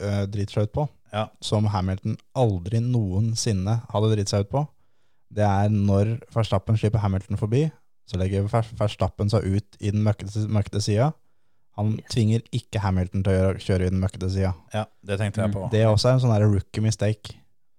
øh, 0.00 0.24
driter 0.26 0.52
seg 0.58 0.68
ut 0.68 0.72
på, 0.74 0.88
Ja. 1.14 1.28
som 1.40 1.66
Hamilton 1.70 2.16
aldri 2.34 2.80
noensinne 2.82 3.76
hadde 3.92 4.08
dritt 4.16 4.28
seg 4.32 4.46
ut 4.46 4.50
på, 4.50 4.64
det 5.34 5.44
er 5.46 5.68
når 5.70 6.16
Verstappen 6.34 6.76
slipper 6.78 6.98
Hamilton 7.02 7.38
forbi, 7.38 7.68
så 8.10 8.18
legger 8.20 8.48
Verstappen 8.50 9.30
seg 9.30 9.46
ut 9.46 9.78
i 9.80 9.90
den 9.94 10.02
møkkete, 10.04 10.44
møkkete 10.50 10.82
sida. 10.82 11.12
Han 11.78 11.94
Yes. 11.98 12.10
tvinger 12.12 12.42
ikke 12.54 12.78
Hamilton 12.82 13.22
til 13.24 13.32
å 13.32 13.36
gjøre, 13.38 13.58
kjøre 13.62 13.86
i 13.86 13.90
den 13.90 14.00
møkkete 14.02 14.28
sida. 14.30 14.52
ja, 14.74 14.84
det 15.06 15.18
tenkte 15.18 15.42
jeg 15.42 15.52
på. 15.54 15.68
Det 15.72 15.80
er 15.82 15.88
også 15.90 16.12
en 16.12 16.20
sånn 16.22 16.36
rookie 16.52 16.82
mistake. 16.82 17.34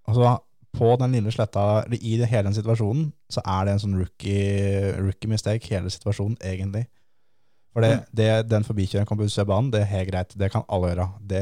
Altså, 0.07 0.39
på 0.75 0.89
den 1.01 1.15
lille 1.15 1.31
sletta, 1.33 1.85
i 1.95 2.17
det 2.19 2.27
hele 2.31 2.49
den 2.49 2.57
situasjonen, 2.57 3.07
så 3.31 3.41
er 3.45 3.65
det 3.65 3.73
en 3.75 3.81
sånn 3.85 3.97
rookie, 3.99 4.91
rookie 5.01 5.31
mistake, 5.31 5.67
hele 5.71 5.89
situasjonen, 5.93 6.38
egentlig. 6.43 6.85
For 7.75 7.83
det, 7.83 7.91
Mm. 7.97 8.03
det, 8.15 8.29
den 8.49 8.63
forbikjøringen 8.63 9.07
kommer 9.09 9.25
på 9.25 9.29
utsida 9.31 9.43
av 9.43 9.51
banen, 9.51 9.71
det 9.71 9.81
er 9.81 9.89
helt 9.91 10.09
greit. 10.11 10.35
Det 10.39 10.51
kan 10.53 10.63
alle 10.71 10.93
gjøre. 10.93 11.07
Det, 11.27 11.41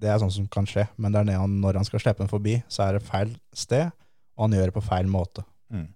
det 0.00 0.08
er 0.08 0.18
sånn 0.22 0.32
som 0.32 0.46
kan 0.48 0.64
skje. 0.68 0.86
Men 0.96 1.12
det 1.12 1.20
er 1.26 1.38
han, 1.42 1.58
når 1.60 1.80
han 1.82 1.84
skal 1.88 2.00
slippe 2.00 2.22
den 2.24 2.30
forbi, 2.32 2.54
så 2.72 2.86
er 2.86 2.96
det 2.96 3.04
feil 3.08 3.34
sted, 3.52 3.90
og 4.38 4.46
han 4.46 4.56
gjør 4.56 4.70
det 4.70 4.76
på 4.78 4.84
feil 4.88 5.06
måte. 5.12 5.44
Mm. 5.74 5.88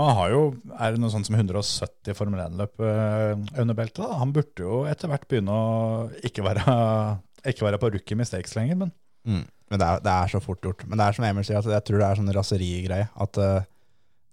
Han 0.00 0.14
har 0.16 0.30
jo, 0.32 0.42
er 0.80 0.94
det 0.94 1.02
noe 1.02 1.12
sånt 1.12 1.28
som 1.28 1.36
170 1.36 2.16
Formel 2.16 2.40
1-løp 2.48 2.80
eh, 2.80 3.60
under 3.60 3.76
beltet? 3.76 4.00
da? 4.02 4.18
Han 4.22 4.32
burde 4.32 4.64
jo 4.64 4.82
etter 4.88 5.10
hvert 5.12 5.26
begynne 5.28 5.52
å 5.52 6.08
ikke 6.24 6.42
være, 6.46 6.64
ikke 7.52 7.66
være 7.68 7.78
på 7.82 7.90
rookie 7.92 8.16
mistakes 8.18 8.56
lenger, 8.56 8.78
men 8.86 8.92
Men 9.26 9.80
det 9.80 9.86
er, 9.88 10.02
det 10.04 10.12
er 10.12 10.32
så 10.32 10.40
fort 10.44 10.64
gjort. 10.64 10.84
Men 10.86 11.00
det 11.00 11.06
er 11.06 11.16
som 11.16 11.24
Emil 11.24 11.46
sier, 11.48 11.60
at 11.62 11.76
jeg 11.78 11.86
tror 11.88 12.02
det 12.02 12.08
er 12.08 12.18
sånn 12.20 12.34
raserigreie. 12.36 13.08
At 13.24 13.38
uh, 13.40 13.64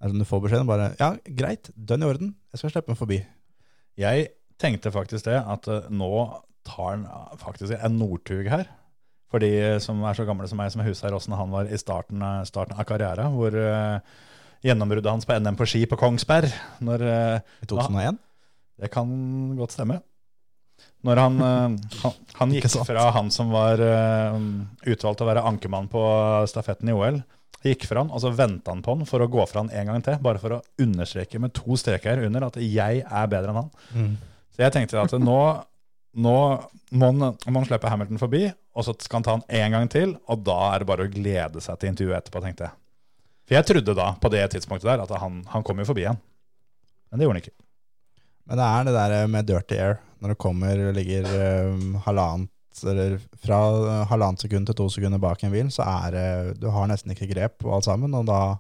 sånn 0.04 0.24
du 0.24 0.28
får 0.28 0.44
beskjeden 0.44 0.68
bare 0.68 0.92
Ja, 1.00 1.14
greit, 1.40 1.72
dønn 1.76 2.04
i 2.04 2.10
orden. 2.10 2.34
Jeg 2.52 2.62
skal 2.62 2.74
slippe 2.74 2.92
den 2.92 3.00
forbi. 3.00 3.22
Jeg 4.00 4.30
tenkte 4.60 4.92
faktisk 4.92 5.30
det, 5.30 5.38
at 5.40 5.70
uh, 5.72 5.88
nå 5.88 6.12
tar 6.68 6.92
han 6.92 7.06
eh, 7.08 7.38
faktisk 7.40 7.74
en 7.78 7.98
Northug 8.00 8.50
her. 8.52 8.68
For 9.30 9.42
de 9.44 9.52
som 9.84 10.02
er 10.08 10.18
så 10.18 10.26
gamle 10.26 10.48
som 10.50 10.58
meg, 10.60 10.72
som 10.74 10.82
husker 10.84 11.14
åssen 11.14 11.38
han 11.38 11.54
var 11.54 11.70
i 11.70 11.78
starten, 11.80 12.22
eh, 12.26 12.46
starten 12.50 12.78
av 12.78 12.88
karriera. 12.90 13.28
Hvor 13.34 13.54
uh, 13.54 14.02
gjennombruddet 14.66 15.12
hans 15.12 15.28
på 15.30 15.38
NM 15.38 15.60
på 15.60 15.68
ski 15.70 15.86
på 15.90 16.00
Kongsberg 16.00 16.50
når, 16.86 17.06
eh, 17.06 17.54
I 17.64 17.70
2001. 17.70 18.20
Det 18.80 18.92
kan 18.92 19.12
godt 19.60 19.76
stemme. 19.76 20.00
Når 21.08 21.22
han, 21.24 21.42
eh, 21.42 21.76
han, 22.04 22.16
han 22.40 22.56
gikk 22.56 22.70
fra 22.88 23.10
han 23.16 23.32
som 23.32 23.54
var 23.54 23.82
eh, 23.84 24.40
utvalgt 24.92 25.22
til 25.22 25.28
å 25.28 25.30
være 25.32 25.46
ankermann 25.48 25.90
på 25.92 26.04
stafetten 26.52 26.92
i 26.92 26.96
OL, 26.96 27.22
gikk 27.64 27.86
fra 27.90 28.04
han, 28.04 28.12
og 28.16 28.22
så 28.24 28.32
venta 28.32 28.72
han 28.72 28.84
på 28.84 28.96
han 28.96 29.08
for 29.08 29.24
å 29.24 29.30
gå 29.32 29.46
fra 29.50 29.64
han 29.64 29.72
en 29.76 29.92
gang 29.92 30.04
til, 30.04 30.20
bare 30.24 30.40
for 30.42 30.58
å 30.58 30.62
understreke 30.80 31.42
med 31.44 31.56
to 31.58 31.76
streker 31.80 32.22
under 32.28 32.48
at 32.48 32.60
jeg 32.64 33.04
er 33.04 33.32
bedre 33.32 33.52
enn 33.52 33.62
han. 33.64 33.74
Så 34.56 34.64
jeg 34.64 34.76
tenkte 34.76 35.02
at 35.02 35.16
nå, 35.20 35.40
nå 36.24 36.38
må 36.90 37.10
han, 37.12 37.20
må 37.20 37.60
han 37.60 37.68
slippe 37.68 37.92
Hamilton 37.92 38.22
forbi, 38.22 38.46
og 38.76 38.88
så 38.88 38.96
skal 38.96 39.20
han 39.20 39.28
ta 39.28 39.36
han 39.36 39.48
en 39.60 39.76
gang 39.76 39.92
til, 39.92 40.16
og 40.32 40.46
da 40.48 40.60
er 40.70 40.82
det 40.82 40.90
bare 40.90 41.08
å 41.08 41.12
glede 41.12 41.64
seg 41.64 41.82
til 41.82 41.92
intervjuet 41.92 42.22
etterpå, 42.22 42.44
tenkte 42.46 42.70
jeg. 42.70 42.80
For 43.50 43.58
jeg 43.58 43.68
trodde 43.68 43.98
da, 43.98 44.12
på 44.22 44.32
det 44.32 44.44
tidspunktet 44.54 44.88
der, 44.88 45.04
at 45.04 45.14
han, 45.20 45.42
han 45.52 45.66
kom 45.66 45.82
jo 45.82 45.88
forbi 45.90 46.06
igjen. 46.06 46.20
Men 47.10 47.20
det 47.20 47.26
gjorde 47.26 47.40
han 47.40 47.44
ikke. 47.44 47.58
Men 48.50 48.60
det 48.62 48.68
er 48.70 48.88
det 48.88 48.94
der 48.96 49.32
med 49.36 49.50
dirty 49.50 49.80
air. 49.82 49.98
Når 50.20 50.34
det 50.34 50.42
kommer, 50.42 50.82
og 50.90 50.98
ligger 50.98 51.28
um, 51.74 51.94
halvannet 52.06 52.52
eller 52.88 53.18
fra 53.44 53.58
halvannet 54.08 54.44
sekund 54.46 54.70
til 54.70 54.78
to 54.78 54.86
sekunder 54.94 55.20
bak 55.20 55.42
en 55.44 55.52
bil, 55.52 55.72
så 55.74 55.84
er 55.84 56.16
det 56.16 56.60
Du 56.62 56.70
har 56.72 56.88
nesten 56.88 57.12
ikke 57.12 57.28
grep 57.32 57.58
på 57.64 57.72
alt 57.76 57.88
sammen, 57.88 58.14
og 58.16 58.28
da 58.30 58.60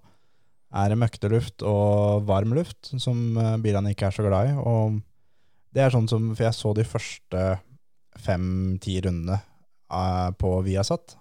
er 0.70 0.91
det 0.91 0.99
møkkete 1.01 1.32
luft 1.32 1.64
og 1.66 2.26
varm 2.30 2.53
luft 2.57 2.91
som 3.01 3.38
eh, 3.38 3.55
bilene 3.62 3.93
ikke 3.93 4.10
er 4.10 4.16
så 4.16 4.26
glad 4.26 4.51
i. 4.51 4.57
Og 4.60 4.99
det 5.74 5.86
er 5.86 5.93
sånn 5.93 6.10
som 6.10 6.32
For 6.36 6.45
jeg 6.45 6.57
så 6.57 6.74
de 6.78 6.86
første 6.86 7.45
fem-ti 8.20 8.99
rundene 9.05 9.39
eh, 9.39 10.30
på 10.38 10.53
Viasat, 10.66 11.16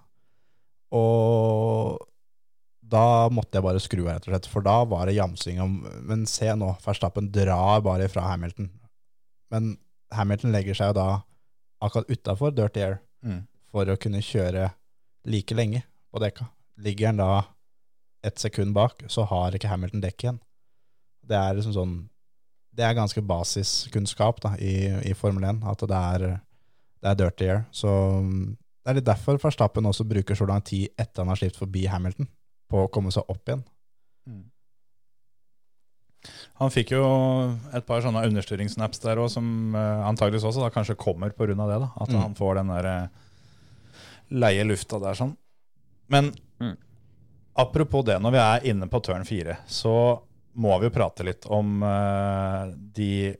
og 0.97 1.99
da 2.89 3.28
måtte 3.28 3.59
jeg 3.59 3.64
bare 3.66 3.82
skru 3.84 4.07
av, 4.07 4.14
rett 4.14 4.28
og 4.28 4.32
slett. 4.32 4.49
For 4.49 4.64
da 4.64 4.78
var 4.89 5.09
det 5.09 5.18
jamsing 5.18 5.59
om 5.61 5.74
Men 6.09 6.24
se 6.28 6.49
nå, 6.57 6.70
Verstappen 6.84 7.28
drar 7.32 7.82
bare 7.84 8.09
fra 8.09 8.24
Hamilton. 8.30 8.70
Men 9.53 9.74
Hamilton 10.15 10.53
legger 10.55 10.75
seg 10.79 10.93
jo 10.93 10.99
da 10.99 11.07
akkurat 11.85 12.11
utafor 12.11 12.55
dirty 12.55 12.81
air 12.85 12.99
Mm. 13.25 13.49
for 13.67 13.85
å 13.91 13.97
kunne 13.99 14.21
kjøre 14.23 14.69
like 15.27 15.55
lenge 15.55 15.83
på 16.13 16.21
dekka. 16.23 16.45
Ligger 16.79 17.07
han 17.11 17.17
da 17.19 17.43
et 18.23 18.39
sekund 18.39 18.73
bak, 18.77 19.03
så 19.11 19.25
har 19.27 19.53
ikke 19.53 19.67
Hamilton 19.69 20.01
dekk 20.05 20.23
igjen. 20.23 20.39
Det 21.27 21.35
er 21.37 21.55
liksom 21.59 21.75
sånn 21.75 21.97
det 22.79 22.85
er 22.87 22.95
ganske 22.95 23.19
basiskunnskap 23.27 24.39
da, 24.41 24.53
i, 24.63 24.87
i 25.11 25.15
Formel 25.19 25.43
1, 25.49 25.65
at 25.67 25.83
det 25.91 25.99
er, 25.99 26.27
det 27.03 27.11
er 27.11 27.17
dirty 27.19 27.49
air. 27.51 27.65
Så 27.75 27.89
mm, 28.23 28.55
det 28.55 28.93
er 28.93 28.99
litt 29.01 29.09
derfor 29.09 29.41
Verstappen 29.43 29.89
også 29.91 30.07
bruker 30.07 30.39
så 30.39 30.47
lang 30.47 30.63
tid 30.63 30.93
etter 30.95 31.25
han 31.25 31.33
har 31.33 31.41
sluppet 31.41 31.59
forbi 31.59 31.87
Hamilton, 31.91 32.29
på 32.71 32.85
å 32.85 32.91
komme 32.95 33.11
seg 33.11 33.27
opp 33.27 33.43
igjen. 33.51 33.65
Han 36.59 36.73
fikk 36.75 36.91
jo 36.97 37.03
et 37.73 37.85
par 37.87 38.01
sånne 38.03 38.25
understyringssnaps 38.27 38.99
der 39.05 39.21
òg, 39.23 39.29
som 39.31 39.47
uh, 39.77 40.07
antageligvis 40.09 40.47
også 40.49 40.65
da 40.65 40.71
kanskje 40.75 40.97
kommer 40.99 41.31
pga. 41.31 41.55
det. 41.55 41.79
da, 41.85 41.91
At 42.01 42.09
Mm. 42.11 42.21
han 42.23 42.35
får 42.35 42.55
den 42.59 42.73
der 42.75 42.87
eh, 42.87 43.09
leie 44.31 44.65
lufta 44.67 44.99
der 45.01 45.15
sånn. 45.15 45.37
Men 46.09 46.33
Mm. 46.61 46.77
apropos 47.57 48.03
det, 48.05 48.19
når 48.21 48.33
vi 48.33 48.39
er 48.39 48.67
inne 48.73 48.89
på 48.91 49.01
turn 49.03 49.25
fire, 49.25 49.59
så 49.69 50.21
må 50.57 50.79
vi 50.81 50.89
jo 50.89 50.91
prate 50.91 51.23
litt 51.25 51.47
om 51.47 51.83
uh, 51.83 52.67
de, 52.75 53.37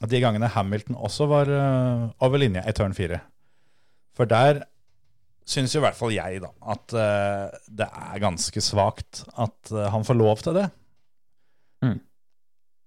de 0.00 0.20
gangene 0.20 0.48
Hamilton 0.48 0.96
også 0.96 1.26
var 1.28 1.46
uh, 1.52 2.08
over 2.24 2.38
linje 2.38 2.62
i 2.66 2.72
turn 2.72 2.94
fire. 2.96 3.20
For 4.16 4.24
der 4.24 4.62
syns 5.44 5.74
i 5.76 5.80
hvert 5.84 5.94
fall 5.98 6.14
jeg 6.14 6.40
da, 6.40 6.48
at 6.72 6.94
uh, 6.96 7.58
det 7.68 7.84
er 7.92 8.22
ganske 8.22 8.62
svakt 8.64 9.26
at 9.36 9.70
eh, 9.74 9.90
han 9.92 10.04
får 10.08 10.16
lov 10.16 10.40
til 10.40 10.54
det. 10.56 10.70
Mm. 11.84 12.00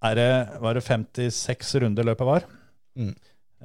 Er 0.05 0.17
det, 0.17 0.29
var 0.61 0.77
det 0.77 0.85
56 0.85 1.75
runder 1.81 2.05
løpet 2.05 2.27
var? 2.27 2.45
Mm. 2.97 3.13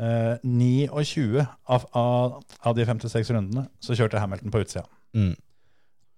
Eh, 0.01 0.37
29 0.43 1.45
av, 1.69 1.87
av, 1.93 2.39
av 2.61 2.77
de 2.77 2.87
56 2.89 3.33
rundene 3.35 3.67
så 3.85 3.97
kjørte 3.97 4.21
Hamilton 4.23 4.53
på 4.55 4.63
utsida. 4.65 4.87
Mm. 5.13 5.35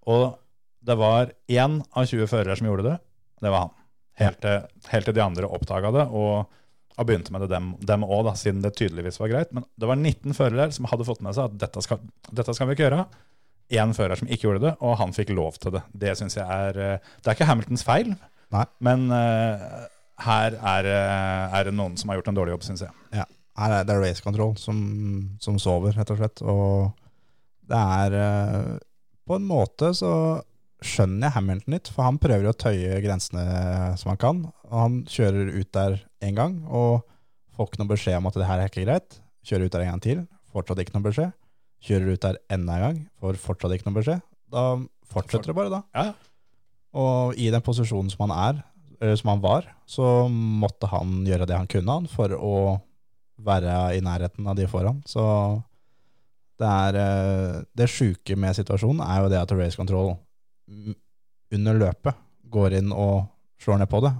Og 0.07 0.37
det 0.85 0.95
var 0.99 1.33
én 1.51 1.81
av 1.91 2.05
20 2.05 2.29
førere 2.31 2.55
som 2.55 2.69
gjorde 2.69 2.87
det. 2.87 2.95
Det 3.43 3.51
var 3.51 3.65
han. 3.67 3.73
Helt 4.21 4.39
til, 4.43 4.69
helt 4.93 5.09
til 5.09 5.17
de 5.17 5.23
andre 5.25 5.49
oppdaga 5.51 5.91
det 5.91 6.05
og, 6.15 6.45
og 6.95 7.07
begynte 7.09 7.33
med 7.35 7.43
det 7.43 7.49
dem, 7.51 7.73
dem 7.83 8.05
òg, 8.07 8.29
siden 8.39 8.61
det 8.63 8.75
tydeligvis 8.79 9.19
var 9.19 9.33
greit. 9.33 9.51
Men 9.55 9.65
det 9.75 9.89
var 9.89 9.99
19 9.99 10.37
førere 10.37 10.69
som 10.71 10.87
hadde 10.87 11.07
fått 11.07 11.23
med 11.25 11.35
seg 11.35 11.49
at 11.49 11.57
dette 11.65 11.83
skal, 11.83 12.05
dette 12.31 12.55
skal 12.55 12.69
vi 12.69 12.77
ikke 12.77 12.87
gjøre. 12.87 13.01
Én 13.75 13.95
fører 13.97 14.21
som 14.21 14.29
ikke 14.29 14.47
gjorde 14.47 14.63
det, 14.67 14.75
og 14.85 14.95
han 15.01 15.11
fikk 15.15 15.33
lov 15.35 15.57
til 15.59 15.73
det. 15.75 15.81
Det 16.05 16.13
syns 16.15 16.37
jeg 16.37 16.45
er 16.45 16.79
eh, 16.79 17.11
Det 17.17 17.31
er 17.31 17.35
ikke 17.35 17.49
Hamiltons 17.49 17.83
feil, 17.83 18.13
Nei. 18.53 18.65
men 18.85 19.07
eh, 19.11 19.65
her 20.23 20.55
er, 20.55 20.87
eh, 20.87 21.55
er 21.59 21.67
det 21.67 21.73
noen 21.75 21.97
som 21.99 22.09
har 22.09 22.19
gjort 22.19 22.29
en 22.31 22.37
dårlig 22.37 22.55
jobb, 22.55 22.65
syns 22.67 22.85
jeg. 22.85 22.93
Ja, 23.15 23.25
her 23.59 23.77
er 23.79 23.87
det 23.87 23.97
race 23.99 24.23
control 24.23 24.55
som, 24.59 24.77
som 25.43 25.57
sover, 25.59 25.95
rett 25.97 26.11
og 26.13 26.19
slett. 26.21 26.43
Og 26.43 26.91
det 27.67 27.79
er 27.81 28.15
eh, 28.19 28.75
På 29.25 29.39
en 29.39 29.47
måte 29.49 29.89
så 29.97 30.11
skjønner 30.85 31.27
jeg 31.27 31.35
Hamilton 31.39 31.73
litt, 31.73 31.89
for 31.89 32.05
han 32.05 32.19
prøver 32.21 32.51
å 32.51 32.53
tøye 32.53 32.99
grensene 33.01 33.45
som 33.97 34.11
han 34.11 34.19
kan. 34.21 34.43
Og 34.69 34.75
han 34.77 34.99
kjører 35.09 35.49
ut 35.55 35.71
der 35.73 35.95
en 36.21 36.35
gang 36.37 36.59
og 36.69 37.01
får 37.55 37.71
ikke 37.71 37.81
noe 37.81 37.91
beskjed 37.95 38.19
om 38.19 38.29
at 38.29 38.37
det 38.37 38.49
her 38.49 38.61
er 38.61 38.69
ikke 38.69 38.85
greit. 38.85 39.17
Kjører 39.47 39.65
ut 39.65 39.73
der 39.73 39.85
en 39.85 39.91
gang 39.95 40.03
til, 40.03 40.21
fortsatt 40.53 40.83
ikke 40.83 40.93
noe 40.97 41.07
beskjed. 41.07 41.33
Kjører 41.85 42.13
ut 42.13 42.23
der 42.27 42.37
enda 42.53 42.77
en 42.77 42.85
gang, 42.85 43.01
får 43.21 43.41
fortsatt 43.41 43.73
ikke 43.73 43.89
noe 43.89 43.97
beskjed. 43.97 44.21
Da 44.53 44.63
fortsetter 45.09 45.51
det 45.51 45.57
bare, 45.57 45.73
da. 45.73 45.81
Ja, 45.95 46.13
Og 46.95 47.35
i 47.41 47.49
den 47.51 47.65
posisjonen 47.65 48.13
som 48.13 48.27
han 48.27 48.35
er, 48.35 48.61
som 48.99 49.31
han 49.33 49.41
var, 49.43 49.69
så 49.85 50.27
måtte 50.29 50.89
han 50.91 51.21
gjøre 51.27 51.47
det 51.49 51.57
han 51.57 51.69
kunne 51.71 51.97
han 51.99 52.09
for 52.11 52.33
å 52.35 52.55
være 53.45 53.95
i 53.97 54.03
nærheten 54.03 54.47
av 54.47 54.55
de 54.57 54.67
foran. 54.71 55.01
Så 55.07 55.23
det 56.59 56.67
er 56.67 56.99
eh, 56.99 57.63
Det 57.75 57.89
sjuke 57.91 58.37
med 58.39 58.55
situasjonen 58.55 59.03
er 59.03 59.23
jo 59.23 59.31
det 59.33 59.41
at 59.41 59.55
race 59.57 59.79
control 59.79 60.15
under 61.55 61.81
løpet 61.81 62.23
går 62.51 62.79
inn 62.79 62.93
og 62.95 63.27
slår 63.61 63.81
ned 63.81 63.91
på 63.91 64.01
det, 64.05 64.11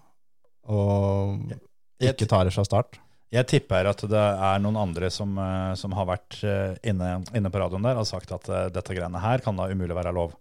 og 0.72 1.56
ikke 2.04 2.28
tar 2.28 2.48
det 2.48 2.54
fra 2.56 2.66
start. 2.68 3.00
Jeg 3.34 3.48
tipper 3.50 3.88
at 3.90 4.04
det 4.08 4.22
er 4.22 4.62
noen 4.64 4.78
andre 4.80 5.10
som, 5.12 5.34
eh, 5.42 5.74
som 5.80 5.96
har 5.98 6.08
vært 6.08 6.40
eh, 6.46 6.76
inne, 6.88 7.18
inne 7.36 7.52
på 7.52 7.60
radioen 7.62 7.86
der 7.88 8.00
og 8.00 8.08
sagt 8.08 8.32
at 8.36 8.48
eh, 8.52 8.68
dette 8.74 8.96
greiene 8.96 9.22
her 9.24 9.44
kan 9.44 9.58
da 9.58 9.68
umulig 9.72 9.98
være 9.98 10.14
lov. 10.16 10.36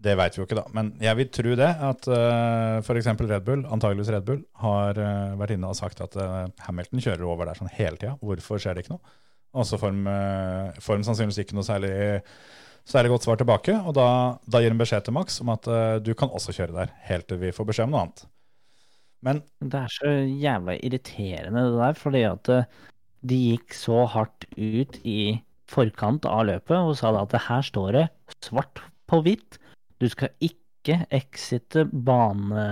Det 0.00 0.14
veit 0.16 0.36
vi 0.36 0.40
jo 0.40 0.46
ikke, 0.46 0.56
da. 0.56 0.64
Men 0.76 0.94
jeg 1.02 1.18
vil 1.18 1.30
tro 1.34 1.54
det. 1.60 1.70
At 1.90 2.06
uh, 2.08 2.80
f.eks. 2.80 3.10
Red 3.20 3.44
Bull, 3.44 3.66
antageligvis 3.68 4.12
Red 4.14 4.24
Bull, 4.28 4.40
har 4.62 4.96
uh, 4.96 5.38
vært 5.40 5.56
inne 5.56 5.68
og 5.68 5.76
sagt 5.76 6.00
at 6.04 6.16
uh, 6.16 6.46
Hamilton 6.64 7.04
kjører 7.04 7.26
over 7.28 7.50
der 7.50 7.60
sånn 7.60 7.72
hele 7.76 8.00
tida. 8.00 8.14
Hvorfor 8.24 8.62
skjer 8.62 8.78
det 8.78 8.86
ikke 8.86 8.96
noe? 8.96 9.18
Og 9.58 9.66
så 9.66 9.78
får 9.80 9.94
de 9.94 10.10
eh, 10.10 10.82
sannsynligvis 10.86 11.40
ikke 11.42 11.56
noe 11.58 11.66
særlig, 11.66 11.94
særlig 12.88 13.14
godt 13.14 13.26
svar 13.26 13.40
tilbake. 13.40 13.76
Og 13.82 13.96
da, 13.98 14.08
da 14.46 14.60
gir 14.62 14.74
de 14.74 14.80
beskjed 14.80 15.06
til 15.06 15.16
Max 15.16 15.40
om 15.42 15.50
at 15.54 15.66
uh, 15.70 15.96
du 16.02 16.12
kan 16.18 16.30
også 16.30 16.54
kjøre 16.56 16.76
der, 16.76 16.92
helt 17.08 17.26
til 17.30 17.40
vi 17.42 17.54
får 17.54 17.70
beskjed 17.72 17.90
om 17.90 17.96
noe 17.96 18.04
annet. 18.06 18.26
Men 19.26 19.42
Det 19.60 19.82
er 19.82 19.92
så 19.92 20.12
jævla 20.24 20.78
irriterende 20.80 21.64
det 21.66 21.80
der, 21.82 21.98
fordi 21.98 22.22
at 22.24 22.52
eh, 22.54 22.68
de 23.30 23.40
gikk 23.50 23.74
så 23.76 24.04
hardt 24.08 24.46
ut 24.56 25.00
i 25.04 25.20
forkant 25.70 26.24
av 26.26 26.46
løpet 26.48 26.78
og 26.78 26.96
sa 26.98 27.12
da 27.14 27.26
at 27.26 27.36
her 27.50 27.66
står 27.66 27.90
det 27.98 28.06
svart 28.46 28.80
på 29.10 29.20
hvitt. 29.26 29.59
Du 30.00 30.08
skal 30.08 30.32
ikke 30.40 31.02
exite 31.12 31.84
bane 31.92 32.62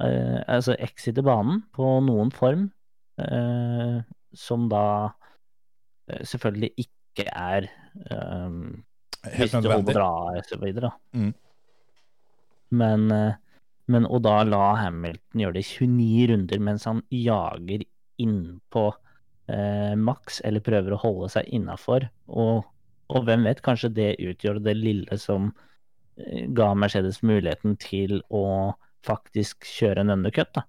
eh, 0.00 0.38
Altså 0.48 0.76
exite 0.80 1.22
banen 1.24 1.62
på 1.76 1.98
noen 2.06 2.32
form 2.32 2.70
eh, 3.20 4.00
som 4.32 4.68
da 4.70 4.84
eh, 6.08 6.22
selvfølgelig 6.24 6.72
ikke 6.86 7.26
er 7.28 7.68
eh, 7.68 8.56
helt 9.36 9.52
nødvendig. 9.58 9.96
og 10.00 10.64
videre. 10.64 10.92
Mm. 11.12 11.32
Men, 12.70 13.06
eh, 13.10 13.38
men 13.90 14.06
å 14.06 14.20
da 14.22 14.40
la 14.46 14.74
Hamilton 14.84 15.44
gjøre 15.44 15.58
det 15.58 15.64
i 15.66 15.70
29 15.84 16.26
runder 16.32 16.62
mens 16.62 16.86
han 16.88 17.02
jager 17.12 17.84
innpå 18.20 18.84
eh, 19.50 19.96
maks, 19.98 20.40
eller 20.46 20.64
prøver 20.64 20.94
å 20.94 21.00
holde 21.02 21.30
seg 21.34 21.48
innafor, 21.56 22.06
og, 22.28 22.68
og 23.10 23.26
hvem 23.26 23.48
vet, 23.48 23.62
kanskje 23.66 23.92
det 23.96 24.12
utgjør 24.22 24.62
det 24.62 24.76
lille 24.78 25.18
som 25.20 25.50
ga 26.56 26.72
Mercedes 26.78 27.22
muligheten 27.26 27.78
til 27.80 28.20
å 28.28 28.44
faktisk 29.06 29.64
kjøre 29.68 30.04
en 30.04 30.14
undercut, 30.18 30.52
da. 30.56 30.66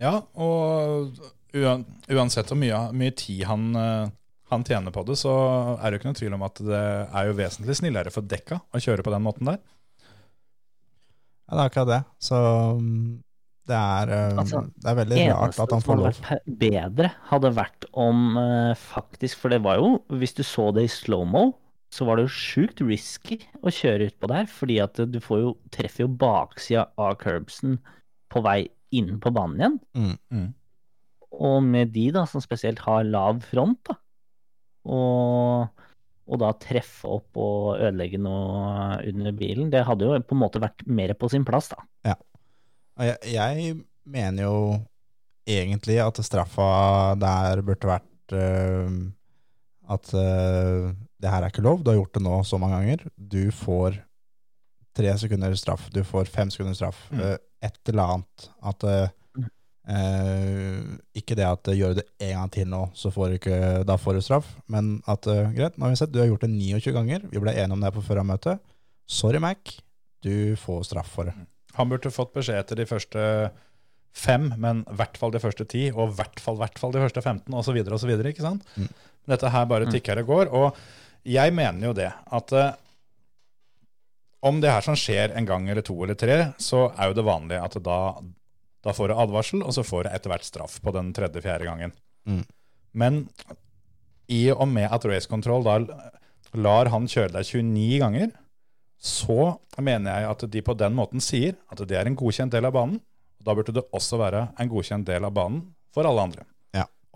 Ja, 0.00 0.14
og 0.40 1.18
uansett 1.52 2.48
hvor 2.48 2.56
mye, 2.56 2.78
mye 2.96 3.12
tid 3.12 3.42
han, 3.44 3.66
han 4.48 4.64
tjener 4.64 4.94
på 4.94 5.02
det, 5.04 5.18
så 5.20 5.34
er 5.74 5.82
det 5.84 5.98
jo 5.98 6.00
ikke 6.00 6.08
noen 6.08 6.20
tvil 6.22 6.36
om 6.38 6.46
at 6.46 6.62
det 6.64 6.84
er 7.04 7.28
jo 7.28 7.36
vesentlig 7.36 7.76
snillere 7.82 8.14
for 8.14 8.24
dekka 8.24 8.62
å 8.72 8.80
kjøre 8.80 9.04
på 9.04 9.12
den 9.12 9.26
måten 9.26 9.50
der. 9.50 9.58
Ja, 11.50 11.58
det 11.58 11.60
er 11.60 11.66
akkurat 11.66 11.90
det. 11.90 12.00
Så 12.22 12.38
mm, 12.78 13.20
det 13.70 13.78
er, 13.78 14.12
eh, 14.14 14.38
Altså, 14.38 14.62
det 14.74 14.90
er 14.90 14.98
veldig 15.00 15.18
rart 15.18 15.44
eneste 15.44 15.64
at 15.64 15.74
han 15.74 15.82
som 15.84 15.92
hadde 15.92 16.10
vært 16.10 16.52
bedre, 16.62 17.10
hadde 17.30 17.52
vært 17.58 17.88
om 18.06 18.38
eh, 18.40 18.74
faktisk 18.78 19.42
For 19.42 19.54
det 19.54 19.60
var 19.66 19.80
jo, 19.82 19.96
hvis 20.20 20.36
du 20.38 20.44
så 20.46 20.70
det 20.76 20.86
i 20.86 20.92
slow-mo, 20.92 21.50
så 21.90 22.06
var 22.06 22.18
det 22.18 22.28
jo 22.28 22.34
sjukt 22.34 22.82
risky 22.86 23.40
å 23.66 23.72
kjøre 23.74 24.10
utpå 24.10 24.30
der. 24.30 24.46
Fordi 24.50 24.78
at 24.82 25.00
du 25.10 25.18
får 25.22 25.42
jo, 25.42 25.54
treffer 25.74 26.06
jo 26.06 26.12
baksida 26.20 26.86
av 27.00 27.16
curbsen 27.22 27.78
på 28.30 28.42
vei 28.46 28.62
inn 28.94 29.18
på 29.22 29.32
banen 29.34 29.60
igjen. 29.60 29.78
Mm. 29.98 30.16
Mm. 30.30 30.48
Og 31.40 31.58
med 31.66 31.92
de 31.94 32.08
da, 32.14 32.24
som 32.30 32.42
spesielt 32.42 32.82
har 32.84 33.06
lav 33.06 33.42
front, 33.46 33.80
da, 33.86 33.96
og, 34.90 35.84
og 36.26 36.40
da 36.40 36.50
treffe 36.62 37.10
opp 37.10 37.38
og 37.38 37.76
ødelegge 37.76 38.18
noe 38.22 38.98
under 39.10 39.34
bilen, 39.36 39.70
det 39.72 39.84
hadde 39.86 40.08
jo 40.08 40.18
på 40.24 40.36
en 40.36 40.42
måte 40.42 40.62
vært 40.62 40.82
mer 40.90 41.14
på 41.18 41.30
sin 41.30 41.46
plass, 41.46 41.70
da. 41.74 41.82
Og 43.00 43.06
Jeg, 43.06 43.16
jeg 43.32 43.76
mener 44.04 44.44
jo 44.44 44.56
egentlig 45.48 45.96
at 46.02 46.20
straffa 46.24 47.14
der 47.20 47.62
burde 47.64 47.88
vært 47.88 48.34
eh, 48.36 48.98
at 49.90 50.12
eh, 50.14 50.90
det 51.20 51.32
her 51.32 51.44
er 51.44 51.52
ikke 51.52 51.64
lov, 51.64 51.82
du 51.84 51.92
har 51.92 51.98
gjort 51.98 52.16
det 52.16 52.24
nå 52.24 52.40
så 52.48 52.58
mange 52.60 52.78
ganger. 52.80 53.06
Du 53.16 53.42
får 53.54 53.98
tre 54.96 55.12
sekunder 55.20 55.54
straff, 55.58 55.88
du 55.92 56.02
får 56.06 56.30
fem 56.32 56.50
sekunder 56.52 56.76
straff. 56.78 57.04
Mm. 57.12 57.20
eh, 57.26 57.38
et 57.60 57.92
eller 57.92 58.14
annet. 58.14 58.48
At 58.70 58.86
eh, 58.88 59.12
eh, 59.92 60.80
Ikke 61.20 61.36
det 61.38 61.46
at 61.46 61.70
eh, 61.70 61.78
gjør 61.78 61.94
du 61.94 62.00
det 62.00 62.08
en 62.26 62.36
gang 62.38 62.52
til 62.56 62.68
nå, 62.72 62.82
så 62.96 63.12
får 63.14 63.28
du 63.28 63.38
ikke, 63.38 63.60
da 63.88 63.96
får 64.00 64.18
du 64.18 64.24
straff. 64.24 64.50
Men 64.72 64.98
at 65.10 65.28
greit, 65.28 65.76
nå 65.76 65.86
har 65.86 65.94
vi 65.94 66.00
sett, 66.00 66.12
du 66.14 66.20
har 66.22 66.30
gjort 66.30 66.46
det 66.46 66.52
29 66.54 66.96
ganger. 66.96 67.26
Vi 67.30 67.42
ble 67.42 67.54
enige 67.54 67.76
om 67.76 67.84
det 67.84 67.94
på 67.96 68.04
førermøtet. 68.06 68.62
Sorry, 69.10 69.42
Mac. 69.42 69.76
Du 70.24 70.56
får 70.60 70.86
straff 70.88 71.12
for 71.16 71.30
det. 71.30 71.36
Han 71.78 71.90
burde 71.90 72.12
fått 72.12 72.32
beskjed 72.34 72.60
etter 72.60 72.80
de 72.80 72.88
første 72.88 73.20
fem, 74.16 74.48
men 74.58 74.82
i 74.90 74.96
hvert 74.98 75.18
fall 75.20 75.32
de 75.34 75.40
første 75.42 75.64
ti, 75.70 75.84
og 75.92 76.10
i 76.10 76.16
hvert 76.18 76.40
fall, 76.42 76.58
hvert 76.58 76.80
fall 76.80 76.92
de 76.94 77.02
første 77.02 77.22
15, 77.22 77.54
osv., 77.54 77.78
osv. 77.94 78.10
Mm. 78.74 78.88
Dette 79.30 79.52
her 79.54 79.68
bare 79.70 79.90
tikker 79.90 80.22
og 80.22 80.32
går. 80.32 80.50
Og 80.50 80.80
jeg 81.26 81.54
mener 81.54 81.90
jo 81.90 81.96
det, 81.96 82.10
at 82.10 82.52
eh, 82.56 82.76
om 84.46 84.60
det 84.60 84.72
her 84.72 84.84
som 84.84 84.96
skjer 84.96 85.34
en 85.36 85.48
gang 85.48 85.68
eller 85.68 85.84
to 85.84 85.96
eller 86.04 86.16
tre, 86.18 86.38
så 86.58 86.88
er 86.96 87.10
jo 87.10 87.18
det 87.18 87.26
vanlig 87.26 87.58
at 87.60 87.76
da, 87.84 87.98
da 88.84 88.94
får 88.96 89.10
du 89.10 89.18
advarsel, 89.20 89.64
og 89.64 89.74
så 89.76 89.84
får 89.84 90.06
du 90.06 90.12
etter 90.14 90.32
hvert 90.32 90.48
straff 90.48 90.78
på 90.80 90.94
den 90.96 91.12
tredje-fjerde 91.16 91.68
gangen. 91.68 91.92
Mm. 92.24 92.44
Men 92.96 93.20
i 94.30 94.46
og 94.54 94.66
med 94.70 94.88
at 94.88 95.04
Race 95.08 95.28
Control 95.28 95.66
da 95.66 95.76
lar 96.56 96.90
han 96.92 97.08
kjøre 97.10 97.34
deg 97.36 97.46
29 97.46 98.00
ganger, 98.02 98.32
så 99.00 99.56
mener 99.80 100.12
jeg 100.12 100.30
at 100.30 100.46
de 100.52 100.62
på 100.64 100.76
den 100.76 100.96
måten 100.96 101.22
sier 101.24 101.56
at 101.72 101.80
det 101.88 101.96
er 101.96 102.08
en 102.08 102.18
godkjent 102.18 102.52
del 102.52 102.68
av 102.68 102.74
banen, 102.76 103.00
da 103.40 103.54
burde 103.56 103.72
det 103.72 103.86
også 103.96 104.18
være 104.20 104.50
en 104.60 104.68
godkjent 104.68 105.08
del 105.08 105.24
av 105.24 105.32
banen 105.36 105.62
for 105.94 106.08
alle 106.08 106.26
andre. 106.28 106.44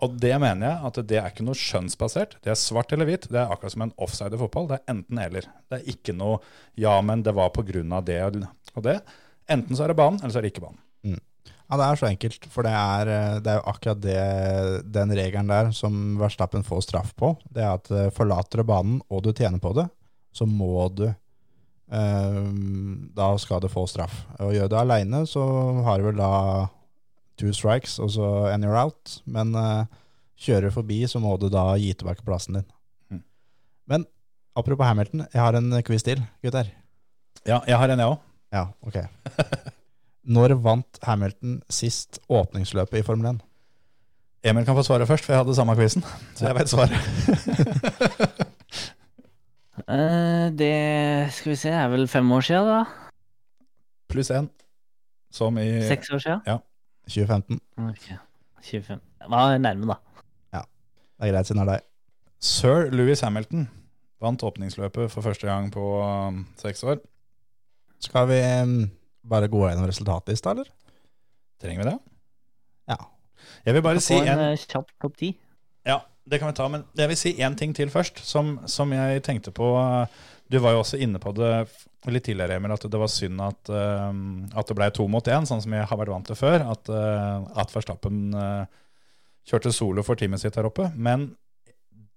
Og 0.03 0.15
det 0.19 0.33
mener 0.43 0.67
jeg 0.67 0.89
at 0.89 0.97
det 1.07 1.19
er 1.21 1.29
ikke 1.31 1.45
noe 1.47 1.55
skjønnsbasert. 1.55 2.35
Det 2.43 2.51
er 2.51 2.59
svart 2.59 2.91
eller 2.91 3.07
hvitt. 3.07 3.29
Det 3.31 3.39
er 3.39 3.51
akkurat 3.53 3.75
som 3.75 3.85
en 3.85 3.93
offside 4.01 4.35
i 4.35 4.41
fotball. 4.41 4.67
Det 4.71 4.81
er 4.81 4.95
enten 4.95 5.21
eller. 5.23 5.47
Det 5.71 5.79
er 5.79 5.93
ikke 5.95 6.15
noe 6.17 6.41
ja, 6.75 6.97
men 7.05 7.23
det 7.23 7.35
var 7.37 7.53
på 7.55 7.63
grunn 7.67 7.95
av 7.95 8.03
det 8.07 8.19
og 8.27 8.83
det. 8.83 8.99
Enten 9.51 9.77
så 9.77 9.85
er 9.85 9.93
det 9.93 9.99
banen, 10.01 10.19
eller 10.19 10.33
så 10.33 10.41
er 10.41 10.47
det 10.47 10.51
ikke 10.51 10.65
banen. 10.65 10.81
Ja, 11.65 11.79
det 11.79 11.85
er 11.85 11.97
så 11.97 12.07
enkelt, 12.11 12.43
for 12.53 12.65
det 12.65 12.71
er, 12.77 13.09
eh, 13.09 13.37
det 13.41 13.53
er 13.55 13.63
akkurat 13.65 14.01
det, 14.01 14.17
den 14.93 15.13
regelen 15.17 15.49
der 15.49 15.71
som 15.73 16.17
Verstappen 16.19 16.65
får 16.65 16.83
straff 16.85 17.13
på. 17.17 17.31
Det 17.49 17.63
er 17.63 17.79
at 17.79 17.89
eh, 17.89 18.11
forlater 18.13 18.61
du 18.61 18.69
banen 18.69 18.99
og 19.09 19.23
du 19.25 19.31
tjener 19.33 19.57
på 19.61 19.73
det, 19.73 19.87
så 20.35 20.45
må 20.45 20.85
du 20.93 21.07
eh, 21.09 22.41
Da 23.17 23.31
skal 23.41 23.63
du 23.63 23.69
få 23.71 23.87
straff. 23.89 24.27
Og 24.37 24.53
gjør 24.53 24.69
du 24.69 24.75
det 24.75 24.83
aleine, 24.83 25.23
så 25.25 25.41
har 25.87 25.97
du 25.97 26.09
vel 26.11 26.21
da 26.21 26.31
two 27.39 27.53
strikes, 27.53 27.99
og 27.99 28.11
så 28.15 28.31
and 28.51 28.65
you're 28.65 28.77
out. 28.79 29.19
Men 29.25 29.55
uh, 29.55 29.85
kjører 30.39 30.69
du 30.69 30.75
forbi, 30.75 31.01
så 31.07 31.21
må 31.23 31.35
du 31.39 31.47
da 31.51 31.67
gi 31.79 31.93
tilbake 31.93 32.25
plassen 32.27 32.59
din. 32.59 32.67
Mm. 33.11 33.23
Men 33.91 34.05
apropos 34.55 34.87
Hamilton, 34.87 35.25
jeg 35.31 35.41
har 35.41 35.57
en 35.59 35.81
quiz 35.87 36.03
til, 36.03 36.23
gutter. 36.43 36.71
Ja, 37.45 37.61
jeg 37.67 37.77
har 37.77 37.91
en, 37.91 38.01
jeg 38.01 38.13
òg. 38.15 38.21
Ja, 38.55 38.67
ok. 38.81 39.01
Når 40.35 40.55
vant 40.63 40.99
Hamilton 41.05 41.59
sist 41.69 42.19
åpningsløpet 42.31 43.01
i 43.01 43.05
Formel 43.05 43.35
1? 43.35 43.43
Emil 44.45 44.65
kan 44.65 44.77
få 44.77 44.83
svare 44.85 45.05
først, 45.09 45.25
for 45.25 45.33
jeg 45.33 45.41
hadde 45.41 45.55
samme 45.57 45.75
quizen. 45.77 46.05
Så 46.37 46.47
jeg 46.47 46.55
vet 46.57 46.69
svaret. 46.69 46.93
uh, 49.89 50.53
det 50.61 50.75
skal 51.33 51.51
vi 51.51 51.57
se, 51.57 51.73
er 51.73 51.89
vel 51.93 52.07
fem 52.09 52.31
år 52.31 52.45
siden, 52.45 52.69
da? 52.69 52.83
Pluss 54.09 54.31
én. 54.33 54.49
Som 55.33 55.57
i 55.59 55.67
Seks 55.83 56.09
år 56.13 56.21
siden? 56.23 56.61
2015. 57.07 57.59
Ok, 57.77 58.05
25. 58.65 59.01
Det 59.21 59.31
var 59.31 59.57
nærme, 59.57 59.87
da. 59.93 60.23
Ja. 60.57 60.61
Det 61.17 61.27
er 61.27 61.33
greit 61.33 61.49
siden 61.49 61.61
det 61.61 61.67
er 61.67 61.73
deg. 61.75 61.89
Sir 62.45 62.89
Louis 62.93 63.21
Hamilton 63.25 63.67
vant 64.21 64.43
åpningsløpet 64.43 65.11
for 65.11 65.25
første 65.25 65.47
gang 65.47 65.71
på 65.73 65.83
um, 66.01 66.43
seks 66.59 66.83
år. 66.83 66.99
Skal 68.03 68.27
vi 68.29 68.39
mm, 68.41 68.83
bare 69.29 69.49
gå 69.51 69.61
gjennom 69.67 69.87
resultatlista, 69.89 70.53
eller? 70.55 70.69
Trenger 71.61 71.83
vi 71.83 71.89
det? 71.89 71.97
Ja. 72.91 72.99
Jeg 73.65 73.77
vil 73.77 73.85
bare 73.85 74.01
si 74.03 74.17
en 74.17 74.27
en 74.33 74.43
eh, 74.51 74.65
kjapp 74.65 74.91
topp 75.01 75.17
ti. 75.21 75.31
Ja, 75.85 75.99
det 76.25 76.39
kan 76.41 76.49
vi 76.49 76.57
ta, 76.57 76.67
men 76.71 76.85
jeg 76.97 77.11
vil 77.11 77.19
si 77.19 77.33
én 77.45 77.55
ting 77.57 77.73
til 77.77 77.91
først, 77.93 78.23
som, 78.25 78.57
som 78.69 78.93
jeg 78.95 79.21
tenkte 79.25 79.53
på. 79.53 79.67
Du 80.49 80.57
var 80.61 80.73
jo 80.73 80.81
også 80.81 80.97
inne 81.01 81.21
på 81.21 81.33
det 81.37 81.51
litt 82.13 82.25
tidligere, 82.27 82.59
Emil, 82.59 82.73
at 82.73 82.85
det 82.89 83.01
var 83.01 83.09
synd 83.09 83.41
at, 83.41 83.71
eh, 83.73 84.09
at 84.57 84.69
det 84.69 84.77
ble 84.77 84.89
to 84.93 85.07
mot 85.09 85.25
én, 85.29 85.47
sånn 85.47 85.63
som 85.63 85.73
jeg 85.73 85.87
har 85.89 85.99
vært 85.99 86.13
vant 86.13 86.29
til 86.29 86.37
før. 86.37 86.65
At, 86.73 86.91
uh, 86.91 87.45
at 87.57 87.73
Verstappen 87.73 88.27
eh, 88.37 88.83
kjørte 89.49 89.73
solo 89.73 90.05
for 90.05 90.19
teamet 90.19 90.43
sitt 90.43 90.57
her 90.57 90.69
oppe. 90.69 90.91
Men 90.93 91.31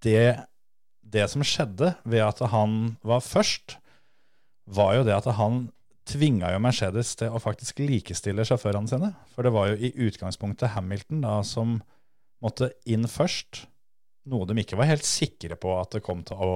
det, 0.04 0.36
det 1.00 1.28
som 1.32 1.44
skjedde 1.44 1.94
ved 2.08 2.24
at 2.24 2.42
han 2.52 2.98
var 3.06 3.24
først, 3.24 3.78
var 4.68 4.98
jo 4.98 5.06
det 5.08 5.16
at 5.16 5.30
han 5.38 5.66
tvinga 6.08 6.52
jo 6.54 6.60
Mercedes 6.64 7.14
til 7.20 7.32
å 7.32 7.40
faktisk 7.40 7.80
likestille 7.84 8.44
sjåførene 8.48 8.88
sine. 8.88 9.12
For 9.34 9.44
det 9.44 9.52
var 9.56 9.72
jo 9.72 9.80
i 9.80 9.92
utgangspunktet 10.08 10.74
Hamilton 10.76 11.24
da 11.24 11.40
som 11.44 11.78
måtte 12.44 12.70
inn 12.88 13.08
først. 13.08 13.66
Noe 14.28 14.48
de 14.48 14.62
ikke 14.62 14.78
var 14.78 14.90
helt 14.90 15.06
sikre 15.06 15.56
på 15.60 15.72
at 15.78 15.96
det 15.96 16.04
kom 16.04 16.22
til 16.26 16.40
å, 16.44 16.52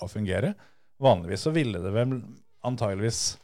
å 0.00 0.08
fungere. 0.10 0.54
Vanligvis 1.00 1.46
så 1.46 1.52
ville 1.54 1.80
det 1.82 1.92
vel 1.94 2.18
antageligvis 2.66 3.38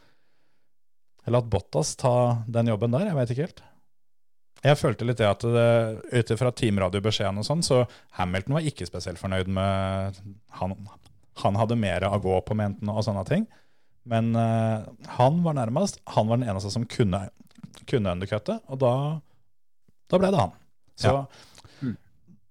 latt 1.27 1.49
Bottas 1.51 1.97
ta 1.99 2.43
den 2.47 2.71
jobben 2.71 2.95
der, 2.95 3.09
jeg 3.11 3.19
vet 3.19 3.33
ikke 3.33 3.47
helt. 3.49 3.63
Jeg 4.65 4.79
følte 4.81 5.07
litt 5.07 5.21
det 5.21 5.29
at 5.29 5.45
ut 5.45 6.33
ifra 6.33 6.53
teamradiobeskjeden 6.55 7.43
og 7.43 7.47
sånn, 7.47 7.65
så 7.67 7.83
Hamilton 8.19 8.57
var 8.57 8.67
ikke 8.67 8.87
spesielt 8.89 9.21
fornøyd 9.21 9.51
med 9.53 10.21
Han, 10.61 10.75
han 11.43 11.59
hadde 11.61 11.79
mer 11.79 12.07
å 12.09 12.17
gå 12.23 12.39
på, 12.47 12.57
mente 12.57 12.87
og 12.89 13.05
sånne 13.05 13.25
ting. 13.29 13.45
Men 14.07 14.31
uh, 14.39 14.87
han 15.19 15.43
var 15.45 15.59
nærmest. 15.59 15.99
Han 16.15 16.31
var 16.31 16.41
den 16.41 16.49
eneste 16.49 16.71
som 16.73 16.87
kunne, 16.89 17.27
kunne 17.91 18.15
undercutte, 18.15 18.61
og 18.71 18.81
da, 18.81 18.95
da 20.11 20.21
ble 20.23 20.31
det 20.33 20.45
han. 20.45 20.57
Så 20.97 21.13
Mm. 21.17 21.53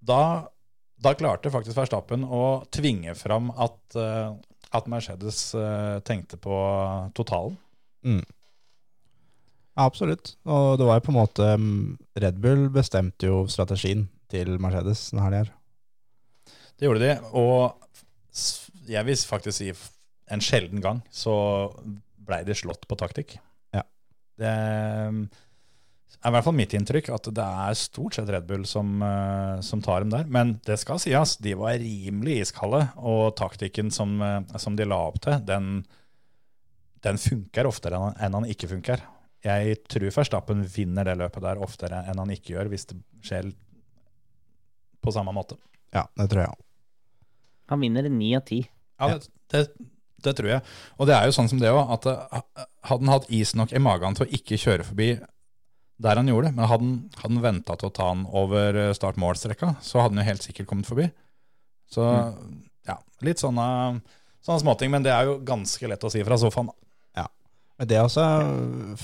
Da, 0.06 0.22
da 1.02 1.14
klarte 1.18 1.52
faktisk 1.54 1.78
Verstappen 1.78 2.26
å 2.26 2.64
tvinge 2.74 3.16
fram 3.18 3.52
at, 3.52 3.80
eh, 4.00 4.32
at 4.76 4.90
Mercedes 4.92 5.48
eh, 5.58 6.00
tenkte 6.08 6.40
på 6.42 6.56
totalen. 7.18 7.58
Mm. 8.06 8.24
Ja, 9.76 9.88
absolutt. 9.90 10.36
Og 10.48 10.78
det 10.80 10.88
var 10.88 11.00
jo 11.00 11.06
på 11.08 11.12
en 11.12 11.20
måte 11.20 11.50
mm, 11.60 11.80
Red 12.24 12.40
Bull 12.44 12.68
bestemte 12.74 13.28
jo 13.28 13.44
strategien 13.52 14.08
til 14.32 14.56
Mercedes 14.62 15.10
denne 15.12 15.26
helga. 15.28 15.52
Det 16.76 16.88
gjorde 16.88 17.04
de, 17.08 17.12
og 17.36 17.76
jeg 18.90 19.08
vil 19.08 19.20
faktisk 19.28 19.58
si 19.58 19.70
en 20.32 20.42
sjelden 20.44 20.82
gang 20.84 21.02
så 21.14 21.36
blei 22.26 22.42
de 22.48 22.56
slått 22.58 22.88
på 22.90 22.98
taktikk. 23.00 23.38
Ja. 23.76 23.84
Det 24.40 24.54
er 26.22 26.32
i 26.32 26.34
hvert 26.36 26.46
fall 26.48 26.58
mitt 26.58 26.74
inntrykk 26.78 27.10
at 27.16 27.28
det 27.38 27.46
er 27.66 27.78
stort 27.80 28.18
sett 28.18 28.30
Red 28.32 28.48
Bull 28.50 28.66
som, 28.70 28.96
eh, 29.04 29.60
som 29.66 29.82
tar 29.84 30.04
dem 30.04 30.14
der. 30.14 30.26
Men 30.32 30.56
det 30.66 30.78
skal 30.82 31.00
sies, 31.02 31.36
de 31.44 31.56
var 31.60 31.78
rimelig 31.82 32.40
iskalde, 32.46 32.82
og 32.98 33.36
taktikken 33.40 33.92
som, 33.94 34.18
eh, 34.22 34.42
som 34.62 34.76
de 34.76 34.88
la 34.88 35.00
opp 35.10 35.20
til, 35.22 35.40
den, 35.46 35.86
den 37.06 37.22
funker 37.22 37.70
oftere 37.70 38.00
enn 38.20 38.40
han 38.40 38.50
ikke 38.50 38.72
funker. 38.72 39.04
Jeg 39.46 39.84
tror 39.86 40.10
Verstappen 40.10 40.64
vinner 40.66 41.06
det 41.06 41.20
løpet 41.20 41.44
der 41.46 41.62
oftere 41.62 42.02
enn 42.10 42.22
han 42.22 42.34
ikke 42.34 42.56
gjør, 42.56 42.72
hvis 42.72 42.88
det 42.90 42.98
skjer 43.26 43.52
på 45.06 45.14
samme 45.14 45.34
måte. 45.36 45.60
Ja, 45.94 46.08
det 46.18 46.32
tror 46.32 46.46
jeg 46.46 46.54
òg. 46.56 46.64
Han 47.70 47.82
vinner 47.82 48.10
ni 48.10 48.34
av 48.38 48.46
ti. 48.46 48.64
Ja, 49.02 49.14
det, 49.14 49.30
det, 49.54 49.68
det 50.26 50.34
tror 50.38 50.50
jeg. 50.50 50.66
Og 50.98 51.10
det 51.10 51.16
er 51.18 51.30
jo 51.30 51.36
sånn 51.38 51.50
som 51.52 51.62
det 51.62 51.70
òg, 51.74 51.94
at 51.98 52.10
eh, 52.10 52.42
hadde 52.90 53.06
han 53.06 53.14
hatt 53.14 53.30
is 53.34 53.54
nok 53.58 53.74
i 53.74 53.82
magen 53.82 54.18
til 54.18 54.26
å 54.26 54.34
ikke 54.40 54.60
kjøre 54.62 54.88
forbi 54.88 55.10
der 56.02 56.20
han 56.20 56.28
gjorde 56.28 56.50
det, 56.50 56.56
men 56.58 56.70
hadde 56.70 56.90
han, 57.22 57.42
venta 57.44 57.76
til 57.80 57.90
å 57.90 57.96
ta 57.96 58.10
han 58.12 58.26
over 58.28 58.80
eh, 58.82 58.94
start-mål-strekka, 58.98 59.76
så 59.82 60.02
hadde 60.02 60.18
han 60.18 60.24
jo 60.24 60.30
helt 60.32 60.48
sikkert 60.48 60.70
kommet 60.72 60.90
forbi. 60.90 61.10
Så 61.92 62.04
ja, 62.88 62.98
litt 63.24 63.40
sånne, 63.40 63.68
sånne 64.44 64.64
småting, 64.64 64.92
men 64.92 65.06
det 65.06 65.14
er 65.14 65.30
jo 65.30 65.38
ganske 65.46 65.88
lett 65.88 66.04
å 66.04 66.12
si 66.12 66.24
fra 66.26 66.40
sofaen. 66.42 66.74
Men 67.76 67.90
det 67.92 68.00
også 68.00 68.24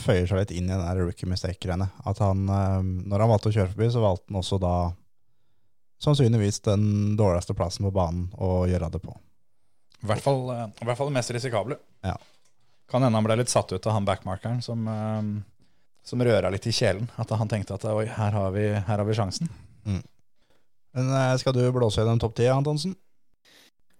føyer 0.06 0.30
seg 0.30 0.39
litt 0.39 0.54
inn 0.56 0.70
i 0.70 0.72
den 0.72 0.84
der 0.84 1.02
rookie 1.04 1.28
mistake-greiene. 1.28 1.89
At 2.08 2.22
han, 2.24 2.46
eh, 2.48 2.80
når 3.12 3.24
han 3.24 3.32
valgte 3.34 3.52
å 3.52 3.56
kjøre 3.58 3.74
forbi, 3.74 3.89
så 3.92 4.04
valgte 4.04 4.32
han 4.32 4.39
også 4.39 4.60
da 4.64 4.76
sannsynligvis 6.02 6.62
den 6.66 6.86
dårligste 7.20 7.54
plassen 7.58 7.86
på 7.86 7.94
banen 7.94 8.30
å 8.39 8.64
gjøre 8.72 8.89
det 8.94 9.02
på. 9.04 9.14
I 10.02 10.10
hvert 10.10 10.24
fall, 10.24 10.46
eh, 10.56 10.68
i 10.82 10.88
hvert 10.88 10.98
fall 10.98 11.12
det 11.12 11.18
mest 11.20 11.36
risikable. 11.36 11.78
Ja. 12.08 12.16
Kan 12.89 13.04
hende 13.04 13.20
han 13.20 13.28
ble 13.28 13.42
litt 13.42 13.52
satt 13.52 13.72
ut 13.72 13.86
av 13.88 13.98
han 13.98 14.08
backmarkeren 14.08 14.64
som, 14.64 14.88
som 16.06 16.24
røra 16.24 16.49
litt 16.54 16.68
i 16.68 16.74
kjelen. 16.76 17.10
At 17.22 17.32
han 17.36 17.49
tenkte 17.52 17.78
at 17.78 17.86
oi, 17.91 18.08
her 18.10 18.38
har 18.38 18.54
vi, 18.56 18.68
her 18.74 18.97
har 18.97 19.08
vi 19.08 19.18
sjansen. 19.18 19.52
Men 19.86 21.12
eh, 21.16 21.36
skal 21.39 21.56
du 21.56 21.64
blåse 21.74 22.02
gjennom 22.02 22.20
topp 22.22 22.36
ti, 22.39 22.47
Antonsen? 22.52 22.95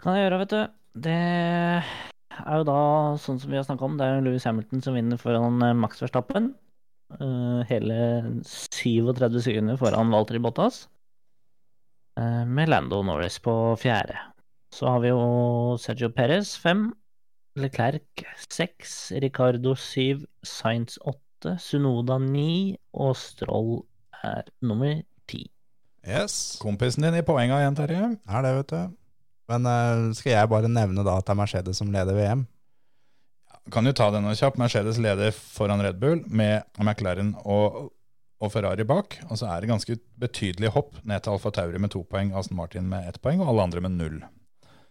Kan 0.02 0.18
jeg 0.18 0.28
gjøre, 0.28 0.42
vet 0.44 0.56
du. 0.56 0.62
Det 1.06 1.20
er 2.42 2.58
jo 2.60 2.66
da, 2.68 2.80
sånn 3.22 3.40
som 3.40 3.52
vi 3.52 3.60
har 3.60 3.68
snakka 3.68 3.88
om, 3.88 3.96
det 4.00 4.08
er 4.08 4.18
jo 4.18 4.26
Louis 4.26 4.48
Hamilton 4.48 4.84
som 4.84 4.98
vinner 4.98 5.20
foran 5.22 5.62
eh, 5.64 5.78
Max 5.78 6.04
Verstappen. 6.04 6.52
Eh, 7.20 7.62
hele 7.70 8.00
37 8.48 9.40
sekunder 9.44 9.80
foran 9.80 10.12
Walter 10.14 10.40
Bottas. 10.44 10.86
Eh, 12.20 12.44
med 12.48 12.72
Lando 12.72 13.02
Norris 13.08 13.40
på 13.40 13.56
fjerde. 13.80 14.18
Så 14.72 14.88
har 14.88 15.00
vi 15.04 15.12
jo 15.12 15.78
Sergio 15.80 16.12
Perez 16.16 16.56
fem. 16.60 16.90
Leclerc 17.60 18.24
seks. 18.48 19.12
Ricardo 19.24 19.76
syv. 19.76 20.26
Sainz 20.44 20.98
åtte. 21.02 21.20
Sunoda 21.62 22.18
ni. 22.22 22.78
Og 22.94 23.16
Stroll 23.20 23.82
er 24.24 24.48
nummer 24.66 25.02
ti. 25.30 25.46
Yes. 26.08 26.58
Kompisen 26.62 27.06
din 27.06 27.20
i 27.20 27.26
poenga 27.26 27.60
igjen, 27.62 27.78
Terje. 27.78 28.08
Er 28.30 28.46
det, 28.46 28.56
vet 28.60 28.74
du. 28.74 28.98
Men 29.52 29.68
uh, 29.68 30.10
skal 30.16 30.36
jeg 30.36 30.52
bare 30.52 30.72
nevne 30.72 31.06
da 31.06 31.18
at 31.20 31.28
det 31.28 31.34
er 31.34 31.40
Mercedes 31.42 31.82
som 31.82 31.92
leder 31.94 32.18
VM? 32.18 32.46
Kan 33.72 33.86
jo 33.86 33.94
ta 33.96 34.10
denne 34.14 34.34
kjapt. 34.38 34.60
Mercedes 34.62 35.00
leder 35.02 35.34
foran 35.36 35.84
Red 35.84 36.00
Bull 36.02 36.24
med 36.28 36.66
McLaren 36.82 37.36
og, 37.44 37.92
og 38.42 38.54
Ferrari 38.54 38.86
bak. 38.88 39.20
Og 39.30 39.38
så 39.42 39.52
er 39.52 39.62
det 39.62 39.72
ganske 39.74 39.98
betydelig 40.22 40.74
hopp 40.76 40.98
ned 41.04 41.22
til 41.22 41.36
Alfa 41.36 41.52
Tauri 41.54 41.82
med 41.82 41.94
to 41.94 42.04
poeng, 42.10 42.34
Aston 42.34 42.58
Martin 42.58 42.90
med 42.90 43.10
ett 43.10 43.22
poeng 43.22 43.44
og 43.44 43.52
alle 43.52 43.68
andre 43.70 43.84
med 43.86 44.00
null. 44.00 44.22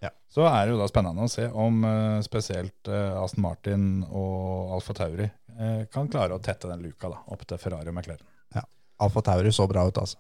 Ja. 0.01 0.11
Så 0.33 0.47
er 0.49 0.65
det 0.67 0.73
jo 0.75 0.79
da 0.81 0.87
spennende 0.89 1.27
å 1.27 1.31
se 1.31 1.45
om 1.53 1.83
eh, 1.85 2.21
spesielt 2.25 2.89
eh, 2.89 3.19
Aston 3.21 3.45
Martin 3.45 3.83
og 4.09 4.73
Alfa 4.79 4.95
Tauri 4.97 5.27
eh, 5.27 5.83
kan 5.93 6.09
klare 6.13 6.37
å 6.39 6.41
tette 6.41 6.71
den 6.71 6.81
luka 6.87 7.11
da, 7.13 7.19
opp 7.29 7.45
til 7.49 7.61
Ferrari 7.61 7.93
og 7.93 7.97
McLaren. 7.99 8.25
Ja. 8.57 8.65
Alfa 9.05 9.23
Tauri 9.29 9.53
så 9.53 9.69
bra 9.69 9.85
ut, 9.89 10.01
altså. 10.01 10.17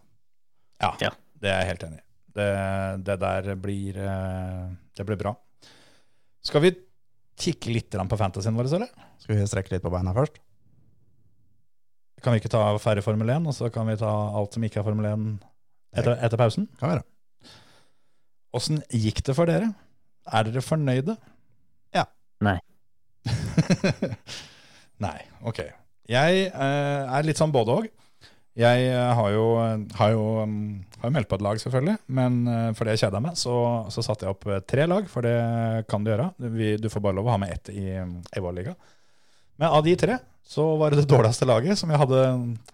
Ja, 0.82 0.92
Ja. 1.00 1.10
det 1.40 1.48
er 1.52 1.62
jeg 1.62 1.70
helt 1.72 1.88
enig 1.88 2.02
i. 2.02 2.06
Det, 2.30 2.50
det 3.08 3.16
der 3.24 3.48
blir, 3.58 3.96
det 4.96 5.04
blir 5.08 5.18
bra. 5.18 5.32
Skal 6.46 6.62
vi 6.62 6.70
kikke 7.40 7.72
litt 7.72 7.96
på 7.96 8.18
fantasyen 8.20 8.54
vår, 8.56 8.68
eller? 8.76 8.92
Skal 9.20 9.34
vi 9.36 9.48
strekke 9.48 9.74
litt 9.74 9.82
på 9.84 9.90
beina 9.92 10.12
først? 10.16 10.38
Kan 12.20 12.34
vi 12.36 12.42
ikke 12.42 12.52
ta 12.52 12.62
færre 12.80 13.02
Formel 13.04 13.32
1, 13.32 13.48
og 13.48 13.56
så 13.56 13.70
kan 13.72 13.88
vi 13.88 13.96
ta 14.00 14.10
alt 14.36 14.54
som 14.54 14.64
ikke 14.64 14.82
er 14.82 14.86
Formel 14.86 15.08
1 15.08 15.26
etter, 15.96 16.14
etter 16.20 16.40
pausen? 16.40 16.68
Kan 16.80 16.92
være. 16.92 17.04
Åssen 18.56 18.80
gikk 18.90 19.22
det 19.26 19.36
for 19.38 19.50
dere? 19.50 19.70
Er 20.30 20.46
dere 20.46 20.62
fornøyde? 20.64 21.16
Ja. 21.94 22.06
Nei. 22.44 22.58
Nei, 25.04 25.18
ok. 25.46 25.62
Jeg 26.10 26.46
eh, 26.50 27.02
er 27.06 27.26
litt 27.26 27.38
sånn 27.40 27.54
både 27.54 27.76
òg. 27.78 27.90
Jeg 28.58 28.88
eh, 28.90 29.10
har 29.14 29.28
jo, 29.30 29.44
har, 29.94 30.10
jo, 30.10 30.24
um, 30.42 30.54
har 30.98 31.08
jo 31.08 31.14
meldt 31.14 31.30
på 31.30 31.38
et 31.38 31.44
lag, 31.46 31.60
selvfølgelig. 31.62 31.96
Men 32.18 32.40
eh, 32.50 32.70
fordi 32.76 32.96
jeg 32.96 33.04
kjeda 33.04 33.22
meg, 33.22 33.38
så, 33.38 33.54
så 33.94 34.04
satte 34.04 34.26
jeg 34.26 34.34
opp 34.34 34.48
eh, 34.50 34.62
tre 34.66 34.88
lag, 34.90 35.06
for 35.10 35.26
det 35.26 35.86
kan 35.90 36.04
du 36.04 36.10
gjøre. 36.10 36.32
Vi, 36.56 36.74
du 36.82 36.90
får 36.92 37.04
bare 37.06 37.18
lov 37.20 37.30
å 37.30 37.36
ha 37.36 37.40
med 37.40 37.54
ett 37.54 37.70
i 37.72 37.86
um, 38.02 38.18
Evoa-liga. 38.36 38.74
Men 39.60 39.70
av 39.70 39.84
de 39.86 39.94
tre 40.00 40.18
så 40.50 40.64
var 40.80 40.90
det 40.90 41.04
det 41.04 41.10
dårligste 41.12 41.46
laget 41.46 41.78
som 41.78 41.92
jeg 41.92 42.00
hadde, 42.00 42.22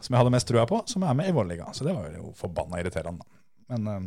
som 0.00 0.14
jeg 0.14 0.20
hadde 0.22 0.32
mest 0.32 0.48
trua 0.48 0.64
på, 0.70 0.80
som 0.88 1.04
er 1.04 1.16
med 1.18 1.28
i 1.28 1.34
Evoa-liga. 1.34 1.68
Så 1.76 1.84
det 1.84 1.92
var 1.92 2.08
jo 2.14 2.32
forbanna 2.38 2.80
irriterende. 2.80 3.26
Men 3.68 3.90
eh, 3.92 4.06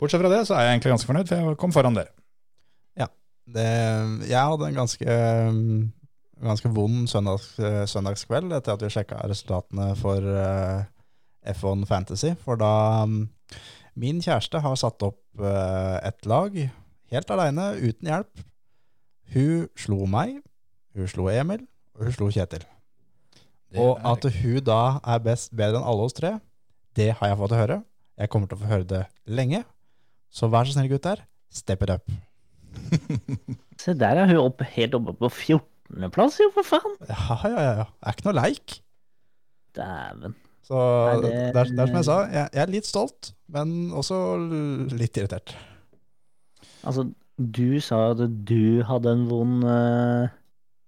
bortsett 0.00 0.20
fra 0.22 0.30
det, 0.32 0.42
så 0.48 0.54
er 0.56 0.66
jeg 0.66 0.74
egentlig 0.78 0.92
ganske 0.94 1.10
fornøyd, 1.10 1.28
for 1.30 1.36
jeg 1.52 1.58
kom 1.62 1.72
foran 1.76 1.98
dere. 2.00 2.12
Det, 3.44 3.60
jeg 4.24 4.40
hadde 4.40 4.66
en 4.70 4.76
ganske, 4.78 5.14
ganske 6.40 6.70
vond 6.72 7.02
søndags, 7.12 7.50
søndagskveld 7.92 8.54
etter 8.56 8.72
at 8.72 8.80
vi 8.80 8.88
sjekka 8.94 9.18
resultatene 9.28 9.90
for 10.00 10.24
eh, 10.24 10.86
F1 11.52 11.84
Fantasy. 11.90 12.30
For 12.40 12.56
da 12.56 12.70
mm, 13.04 13.18
min 14.00 14.22
kjæreste 14.24 14.62
har 14.64 14.78
satt 14.80 15.04
opp 15.04 15.20
eh, 15.44 15.98
et 16.08 16.24
lag 16.30 16.56
helt 17.12 17.34
aleine, 17.36 17.68
uten 17.84 18.08
hjelp. 18.14 18.44
Hun 19.36 19.68
slo 19.76 20.06
meg, 20.08 20.38
hun 20.96 21.12
slo 21.12 21.28
Emil, 21.28 21.66
og 21.98 22.08
hun 22.08 22.16
slo 22.16 22.30
Kjetil. 22.32 22.64
Det 23.74 23.76
Og 23.84 23.98
er- 23.98 24.08
at 24.14 24.40
hun 24.40 24.58
da 24.64 24.80
er 25.04 25.20
best, 25.28 25.52
bedre 25.52 25.82
enn 25.82 25.88
alle 25.92 26.08
oss 26.08 26.16
tre, 26.16 26.38
det 26.96 27.12
har 27.20 27.28
jeg 27.28 27.42
fått 27.44 27.58
høre. 27.60 27.82
Jeg 28.16 28.32
kommer 28.32 28.48
til 28.48 28.56
å 28.56 28.64
få 28.64 28.72
høre 28.72 28.88
det 28.88 29.04
lenge. 29.26 29.66
Så 30.34 30.48
vær 30.50 30.66
så 30.66 30.74
snill, 30.74 30.90
gutter, 30.90 31.20
step 31.54 31.84
it 31.86 31.92
up. 31.94 32.10
Se, 33.82 33.94
der 33.98 34.18
er 34.22 34.30
hun 34.30 34.40
opp, 34.42 34.62
helt 34.74 34.94
oppe 34.98 35.14
på 35.18 35.28
14.-plass, 35.30 36.40
jo, 36.42 36.48
for 36.56 36.66
faen. 36.66 36.96
Ja, 37.10 37.36
ja, 37.44 37.52
ja. 37.54 37.74
ja. 37.82 37.86
Det 37.92 38.08
er 38.10 38.16
ikke 38.18 38.26
noe 38.28 38.36
leik. 38.40 38.76
Dæven. 39.78 40.34
Så 40.64 40.80
det- 41.22 41.30
det, 41.30 41.60
er, 41.60 41.70
det 41.70 41.82
er 41.84 41.90
som 41.90 41.98
jeg 42.00 42.06
sa, 42.08 42.16
jeg, 42.32 42.48
jeg 42.56 42.62
er 42.64 42.72
litt 42.72 42.88
stolt, 42.88 43.32
men 43.52 43.74
også 43.92 44.18
litt 44.96 45.18
irritert. 45.20 45.52
Altså, 46.88 47.04
du 47.36 47.80
sa 47.84 47.98
at 48.14 48.22
du 48.48 48.80
hadde 48.88 49.12
en 49.12 49.26
vond 49.28 49.64
uh, 49.68 50.32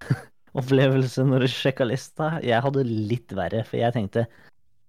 opplevelse 0.60 1.24
når 1.28 1.44
du 1.44 1.48
sjekka 1.52 1.86
lista. 1.88 2.36
Jeg 2.44 2.62
hadde 2.64 2.86
litt 2.88 3.34
verre, 3.36 3.62
for 3.68 3.78
jeg 3.82 3.94
tenkte 3.96 4.26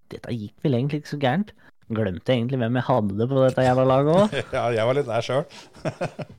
dette 0.08 0.32
gikk 0.32 0.64
vel 0.64 0.78
egentlig 0.78 1.02
ikke 1.02 1.12
så 1.14 1.20
gærent. 1.20 1.50
Glemte 1.88 2.34
egentlig 2.34 2.60
hvem 2.60 2.76
jeg 2.80 2.86
hadde 2.88 3.16
det 3.16 3.28
på 3.30 3.40
dette 3.44 3.64
jævla 3.64 3.86
laget 3.88 4.12
òg. 4.14 4.36
Ja, 4.56 4.66
jeg 4.74 4.88
var 4.88 4.98
litt 4.98 5.08
der 5.08 5.24
sjøl. 5.24 5.46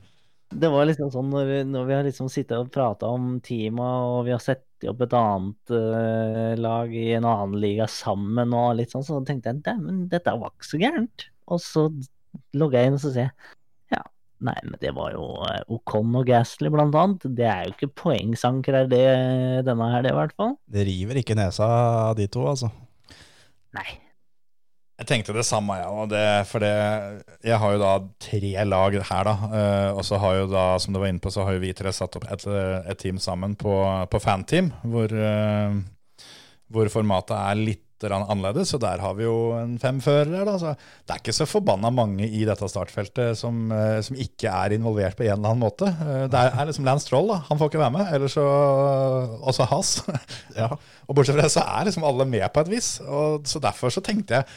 Det 0.50 0.66
var 0.66 0.88
liksom 0.88 1.12
sånn 1.14 1.28
når 1.30 1.44
vi, 1.46 1.58
når 1.70 1.84
vi 1.86 1.94
har 1.94 2.06
liksom 2.06 2.28
sittet 2.32 2.56
og 2.58 2.72
prata 2.74 3.06
om 3.06 3.36
teama, 3.44 3.90
og 4.16 4.24
vi 4.26 4.32
har 4.34 4.42
sett 4.42 4.88
opp 4.90 5.04
et 5.04 5.14
annet 5.14 5.72
uh, 5.74 6.56
lag 6.58 6.90
i 6.96 7.12
en 7.14 7.28
annen 7.28 7.54
liga 7.62 7.86
sammen 7.90 8.56
og 8.56 8.72
litt 8.80 8.90
sånn, 8.90 9.06
så 9.06 9.20
tenkte 9.26 9.52
jeg 9.52 9.62
dæven, 9.68 10.08
dette 10.10 10.34
var 10.40 10.50
ikke 10.50 10.66
så 10.72 10.80
gærent. 10.82 11.26
Og 11.54 11.62
så 11.62 11.86
logger 12.58 12.80
jeg 12.80 12.90
inn 12.90 12.98
og 12.98 13.02
så 13.04 13.14
sier 13.14 13.28
jeg 13.28 13.94
ja, 13.94 14.02
nei, 14.46 14.58
men 14.66 14.76
det 14.82 14.92
var 14.98 15.14
jo 15.14 15.24
eh, 15.46 15.62
Ocon 15.70 16.18
og 16.18 16.26
Gasly 16.26 16.70
blant 16.74 16.98
annet. 16.98 17.30
Det 17.38 17.46
er 17.46 17.64
jo 17.68 17.76
ikke 17.76 17.94
poengsanker 18.02 18.82
er 18.82 18.90
det 18.90 19.06
denne 19.70 19.90
her, 19.94 20.02
det 20.06 20.14
i 20.14 20.18
hvert 20.18 20.34
fall. 20.38 20.56
Det 20.66 20.86
river 20.90 21.22
ikke 21.22 21.38
nesa 21.38 21.70
av 22.10 22.18
de 22.18 22.26
to, 22.30 22.46
altså. 22.50 22.74
Nei. 23.78 23.90
Jeg 25.00 25.08
tenkte 25.08 25.32
det 25.32 25.46
samme, 25.48 25.78
jeg 25.80 25.88
òg. 25.88 26.14
For 26.50 26.60
det, 26.60 26.72
jeg 27.48 27.56
har 27.62 27.72
jo 27.72 27.80
da 27.80 27.92
tre 28.20 28.64
lag 28.68 28.96
her, 29.00 29.30
da. 29.30 29.36
eh, 29.48 29.90
og 29.96 30.02
så 30.04 30.20
har 30.20 30.42
jo 30.42 30.48
da, 30.52 30.64
som 30.82 30.92
du 30.92 31.00
var 31.00 31.08
inne 31.08 31.22
på, 31.24 31.32
så 31.32 31.46
har 31.46 31.56
jo 31.56 31.62
vi 31.62 31.72
tre 31.76 31.92
satt 31.96 32.18
opp 32.20 32.26
et, 32.28 32.44
et 32.84 33.00
team 33.00 33.20
sammen 33.22 33.56
på, 33.56 33.72
på 34.12 34.20
fanteam, 34.20 34.68
hvor, 34.84 35.08
eh, 35.08 35.78
hvor 36.68 36.92
formatet 36.92 37.38
er 37.38 37.62
litt 37.64 37.86
annerledes. 38.08 38.70
Så 38.70 38.78
der 38.80 39.00
har 39.00 39.16
vi 39.16 39.24
jo 39.24 39.52
en 39.58 39.78
femfører 39.80 40.30
her, 40.38 40.44
da. 40.48 40.56
Så 40.60 40.72
det 40.76 41.14
er 41.14 41.20
ikke 41.20 41.36
så 41.36 41.48
forbanna 41.48 41.90
mange 41.92 42.28
i 42.28 42.44
dette 42.48 42.68
startfeltet 42.70 43.38
som, 43.40 43.72
eh, 43.72 44.00
som 44.04 44.16
ikke 44.20 44.52
er 44.52 44.76
involvert 44.76 45.16
på 45.18 45.26
en 45.26 45.34
eller 45.34 45.52
annen 45.52 45.64
måte. 45.64 45.88
Eh, 45.88 46.26
det 46.30 46.40
er, 46.40 46.54
er 46.54 46.70
liksom 46.70 46.88
Lance 46.88 47.08
Troll, 47.08 47.28
da. 47.32 47.40
Han 47.50 47.60
får 47.60 47.72
ikke 47.72 47.82
være 47.82 47.96
med. 47.98 48.12
Eller 48.16 48.32
så 48.32 48.46
også 49.40 49.68
Has. 49.72 49.94
Ja. 50.56 50.70
Og 51.08 51.16
bortsett 51.16 51.36
fra 51.36 51.44
det, 51.44 51.52
så 51.52 51.64
er 51.64 51.88
liksom 51.88 52.04
alle 52.06 52.28
med 52.28 52.46
på 52.54 52.64
et 52.64 52.72
vis. 52.72 52.98
Og 53.04 53.48
så 53.48 53.62
derfor 53.62 53.92
så 53.92 54.04
tenkte 54.04 54.40
jeg 54.40 54.48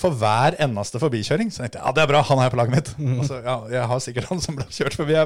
for 0.00 0.16
hver 0.16 0.56
eneste 0.62 1.00
forbikjøring 1.02 1.50
så 1.52 1.62
tenkte 1.62 1.80
jeg 1.80 1.84
ja, 1.84 1.92
det 1.96 2.02
er 2.02 2.10
bra, 2.10 2.22
han 2.24 2.40
er 2.40 2.52
på 2.52 2.58
laget 2.60 2.72
mitt. 2.72 2.90
Og 3.20 3.24
så, 3.28 3.40
ja, 3.44 3.56
jeg 3.74 3.88
har 3.92 4.02
sikkert 4.02 4.30
han 4.30 4.42
som 4.42 4.56
ble 4.56 4.66
kjørt 4.72 4.96
forbi. 4.96 5.16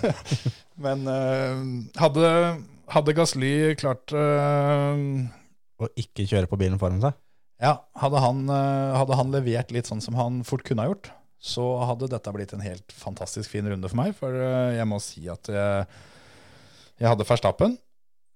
Men 0.84 1.04
uh, 1.06 1.60
hadde, 2.00 2.30
hadde 2.90 3.14
Gasly 3.14 3.52
klart 3.78 4.14
uh, 4.16 4.98
Å 5.78 5.90
ikke 6.00 6.26
kjøre 6.26 6.50
på 6.50 6.58
bilen 6.60 6.80
foran 6.80 7.02
seg. 7.04 7.14
Ja, 7.62 7.76
hadde 8.00 8.22
han, 8.24 8.42
uh, 8.50 8.96
hadde 8.98 9.20
han 9.20 9.30
levert 9.34 9.70
litt 9.74 9.90
sånn 9.90 10.02
som 10.04 10.18
han 10.18 10.42
fort 10.46 10.66
kunne 10.66 10.82
ha 10.82 10.90
gjort, 10.90 11.12
så 11.38 11.62
hadde 11.86 12.10
dette 12.10 12.34
blitt 12.34 12.56
en 12.56 12.64
helt 12.64 12.94
fantastisk 12.98 13.52
fin 13.52 13.68
runde 13.70 13.88
for 13.90 14.00
meg. 14.00 14.16
For 14.18 14.34
jeg 14.74 14.90
må 14.90 14.98
si 15.02 15.28
at 15.30 15.50
jeg, 15.52 15.86
jeg 16.98 17.10
hadde 17.12 17.28
Verstappen. 17.28 17.78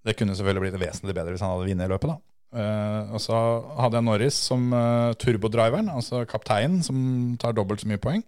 Det 0.07 0.15
kunne 0.15 0.37
selvfølgelig 0.39 0.69
blitt 0.69 0.83
vesentlig 0.87 1.17
bedre 1.17 1.35
hvis 1.35 1.43
han 1.43 1.57
hadde 1.57 1.67
vunnet 1.67 1.91
løpet, 1.91 2.15
da. 2.15 2.28
Eh, 2.55 3.11
og 3.13 3.21
så 3.21 3.37
hadde 3.77 3.99
jeg 4.01 4.07
Norris 4.07 4.37
som 4.49 4.71
uh, 4.73 5.13
turbodriveren, 5.21 5.91
altså 5.93 6.23
kapteinen, 6.29 6.81
som 6.87 7.37
tar 7.41 7.53
dobbelt 7.57 7.83
så 7.85 7.89
mye 7.91 8.01
poeng. 8.01 8.23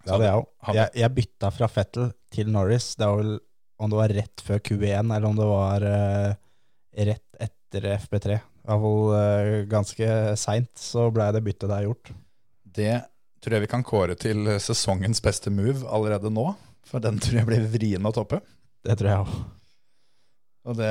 Det 0.00 0.10
hadde 0.10 0.26
jeg 0.26 0.40
òg. 0.40 0.46
hadde- 0.66 0.80
Jeg, 0.80 0.90
jeg 1.04 1.14
bytta 1.20 1.50
fra 1.54 1.68
Fettel 1.70 2.10
til 2.34 2.50
Norris. 2.50 2.94
Det 2.98 3.06
var 3.06 3.20
vel 3.22 3.36
om 3.80 3.90
det 3.92 3.96
var 4.00 4.12
rett 4.12 4.42
før 4.44 4.58
Q1, 4.60 5.14
eller 5.14 5.28
om 5.30 5.36
det 5.38 5.46
var 5.48 5.86
uh, 5.86 6.32
rett 7.06 7.26
etter 7.40 7.86
FP3. 7.96 8.40
Det 8.70 8.76
var 8.82 9.14
eh, 9.16 9.62
ganske 9.70 10.08
seint 10.36 10.70
så 10.78 11.06
blei 11.14 11.30
det 11.32 11.40
byttet 11.46 11.70
der 11.70 11.86
gjort. 11.86 12.10
Det 12.70 12.98
tror 13.40 13.56
jeg 13.56 13.64
vi 13.64 13.70
kan 13.72 13.82
kåre 13.86 14.14
til 14.20 14.50
sesongens 14.60 15.22
beste 15.24 15.48
move 15.50 15.86
allerede 15.88 16.28
nå. 16.30 16.44
For 16.86 17.00
den 17.00 17.16
tror 17.22 17.38
jeg 17.40 17.48
blir 17.48 17.64
vrien 17.72 18.04
å 18.06 18.12
toppe. 18.12 18.42
Det 18.84 18.98
tror 19.00 19.08
jeg 19.10 19.22
òg. 19.24 19.32
Og 20.68 20.76
det 20.76 20.90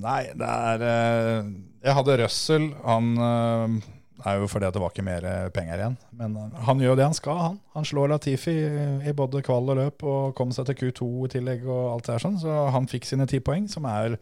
Nei, 0.00 0.22
det 0.38 0.50
er 0.50 0.84
eh, 0.86 1.48
Jeg 1.82 1.96
hadde 1.98 2.18
Russell. 2.22 2.68
Han 2.84 3.10
eh, 3.18 3.88
er 4.30 4.36
jo 4.38 4.50
fordi 4.52 4.68
at 4.68 4.76
det 4.76 4.82
var 4.82 4.92
ikke 4.92 5.06
mer 5.06 5.26
eh, 5.26 5.48
penger 5.54 5.80
igjen. 5.82 5.96
Men 6.16 6.36
han 6.68 6.82
gjør 6.82 6.98
det 7.00 7.08
han 7.08 7.16
skal, 7.16 7.40
han. 7.42 7.56
Han 7.74 7.88
slår 7.88 8.12
Latifi 8.12 8.54
i, 8.54 9.14
både 9.16 9.42
kvall 9.46 9.72
og 9.72 9.80
løp 9.80 10.04
og 10.06 10.34
kom 10.38 10.54
seg 10.54 10.68
til 10.70 10.78
Q2 10.82 11.08
i 11.26 11.32
tillegg 11.36 11.64
og 11.66 11.94
alt 11.94 12.06
det 12.06 12.14
der 12.14 12.26
sånn. 12.26 12.38
Så 12.42 12.60
han 12.76 12.88
fikk 12.90 13.08
sine 13.08 13.26
ti 13.30 13.42
poeng, 13.44 13.66
som 13.72 13.88
er, 13.90 14.18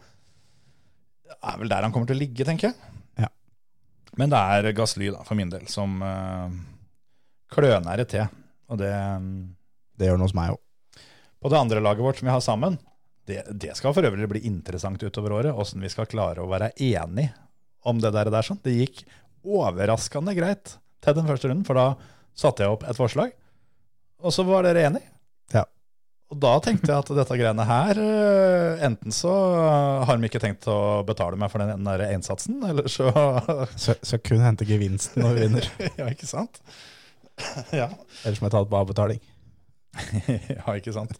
er 1.36 1.61
vel 1.61 1.72
der 1.72 1.84
han 1.84 1.95
kommer 1.95 2.09
til 2.09 2.18
å 2.18 2.22
ligge, 2.22 2.47
tenker 2.49 2.70
jeg. 2.70 2.95
Ja. 3.26 3.32
Men 4.20 4.32
det 4.32 4.41
er 4.41 4.72
Gasly, 4.78 5.12
da, 5.14 5.24
for 5.26 5.39
min 5.39 5.53
del, 5.53 5.66
som 5.70 6.01
uh, 6.01 6.49
kløner 7.53 8.01
det 8.01 8.09
til. 8.14 8.30
Og 8.68 8.80
det 8.80 8.95
Det 9.99 10.07
gjør 10.07 10.18
noe 10.20 10.28
hos 10.28 10.36
meg 10.36 10.55
òg. 10.55 10.62
på 11.43 11.51
det 11.51 11.59
andre 11.59 11.80
laget 11.82 12.03
vårt 12.03 12.18
som 12.18 12.26
vi 12.26 12.32
har 12.32 12.43
sammen, 12.43 12.78
det, 13.29 13.43
det 13.61 13.76
skal 13.79 13.95
for 13.97 14.09
øvrig 14.09 14.29
bli 14.31 14.45
interessant 14.49 15.03
utover 15.05 15.37
året, 15.39 15.55
åssen 15.55 15.85
vi 15.85 15.91
skal 15.93 16.09
klare 16.11 16.43
å 16.43 16.51
være 16.51 16.72
enige 16.74 17.33
om 17.89 18.01
det 18.03 18.12
der. 18.16 18.31
der 18.33 18.47
sånn. 18.47 18.61
Det 18.64 18.74
gikk 18.74 19.05
overraskende 19.47 20.35
greit 20.37 20.76
til 21.05 21.14
den 21.16 21.29
første 21.29 21.51
runden, 21.51 21.66
for 21.68 21.79
da 21.79 21.89
satte 22.39 22.64
jeg 22.64 22.74
opp 22.74 22.85
et 22.89 22.99
forslag, 22.99 23.33
og 24.18 24.35
så 24.35 24.45
var 24.47 24.66
dere 24.66 24.89
enige. 24.89 25.11
Ja. 25.55 25.64
Og 26.29 26.41
da 26.43 26.51
tenkte 26.61 26.91
jeg 26.91 27.01
at 27.05 27.12
dette 27.16 27.39
greiene 27.41 27.64
her, 27.64 28.01
øh, 28.03 28.83
enten 28.85 29.14
så 29.14 29.33
har 30.05 30.18
de 30.18 30.29
ikke 30.29 30.43
tenkt 30.43 30.66
å 30.68 31.01
betale 31.09 31.39
meg 31.41 31.53
for 31.53 31.62
den, 31.62 31.72
den 31.79 31.89
der 31.89 32.05
innsatsen, 32.12 32.59
eller 32.68 32.91
så 32.93 33.09
Så, 33.85 33.97
så 34.03 34.18
kun 34.20 34.43
hente 34.45 34.66
gevinsten 34.68 35.24
når 35.24 35.39
vi 35.39 35.47
vinner. 35.47 35.70
Ja, 36.01 36.11
ikke 36.11 36.29
sant? 36.29 36.61
Ja. 37.81 37.89
Ellers 38.26 38.43
må 38.43 38.49
jeg 38.51 38.57
ta 38.57 38.64
det 38.64 38.72
på 38.72 38.83
avbetaling. 38.83 39.22
ja, 40.59 40.64
ikke 40.74 40.93
sant. 40.95 41.14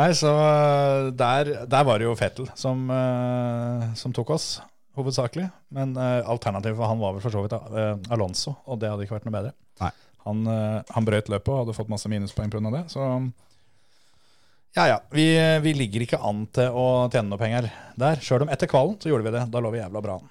Nei, 0.00 0.12
så 0.16 0.30
øh, 0.32 1.10
der, 1.12 1.50
der 1.68 1.84
var 1.84 2.00
det 2.00 2.06
jo 2.06 2.16
Fettel 2.16 2.48
som, 2.56 2.86
øh, 2.88 3.82
som 4.00 4.14
tok 4.16 4.30
oss, 4.36 4.46
hovedsakelig. 4.96 5.50
Men 5.76 5.92
øh, 5.96 6.22
alternativet 6.24 6.78
for 6.78 6.88
han 6.88 7.02
var 7.02 7.16
vel 7.16 7.24
for 7.24 7.34
så 7.34 7.42
vidt 7.44 7.56
Alonso, 8.10 8.54
og 8.64 8.80
det 8.80 8.88
hadde 8.88 9.04
ikke 9.04 9.18
vært 9.18 9.28
noe 9.28 9.36
bedre. 9.36 9.52
Nei. 9.82 9.92
Han, 10.24 10.40
øh, 10.48 10.80
han 10.94 11.08
brøt 11.08 11.28
løpet 11.32 11.52
og 11.52 11.62
hadde 11.62 11.76
fått 11.76 11.92
masse 11.92 12.08
minuspoeng 12.08 12.52
pga. 12.52 12.72
det. 12.78 12.84
Så 12.92 13.04
ja, 14.78 14.86
ja. 14.86 14.98
Vi, 15.12 15.26
vi 15.64 15.74
ligger 15.76 16.06
ikke 16.06 16.22
an 16.22 16.46
til 16.54 16.70
å 16.72 16.86
tjene 17.10 17.28
noe 17.32 17.40
penger 17.40 17.68
der. 18.00 18.22
Sjøl 18.24 18.46
om 18.46 18.52
etter 18.54 18.70
kvalen 18.70 18.96
så 19.02 19.10
gjorde 19.10 19.26
vi 19.26 19.34
det. 19.36 19.48
Da 19.52 19.60
lå 19.60 19.74
vi 19.74 19.82
jævla 19.82 20.04
bra 20.04 20.16
an. 20.20 20.30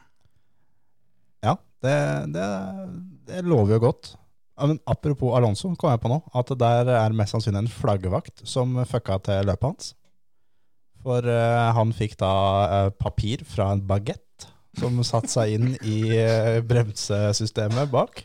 Ja, 1.46 1.58
det, 1.84 1.98
det, 2.34 2.48
det 3.28 3.46
lover 3.46 3.78
jo 3.78 3.84
godt. 3.90 4.14
Men 4.60 4.80
apropos 4.90 5.36
Alonso, 5.38 5.72
kom 5.80 5.94
jeg 5.94 6.02
på 6.04 6.12
nå, 6.12 6.20
at 6.36 6.52
der 6.60 6.92
er 7.00 7.16
mest 7.16 7.36
sannsynlig 7.36 7.64
en 7.64 7.72
flaggevakt 7.72 8.44
som 8.48 8.76
fucka 8.90 9.20
til 9.26 9.48
løpet 9.50 9.68
hans. 9.70 9.94
For 11.04 11.24
uh, 11.24 11.70
han 11.78 11.94
fikk 11.96 12.18
da 12.20 12.34
uh, 12.68 12.90
papir 12.92 13.46
fra 13.48 13.72
en 13.74 13.84
bagett 13.88 14.50
som 14.80 15.00
satte 15.04 15.32
seg 15.32 15.56
inn 15.56 15.72
i 15.88 16.02
uh, 16.20 16.60
bremsesystemet 16.68 17.92
bak. 17.92 18.24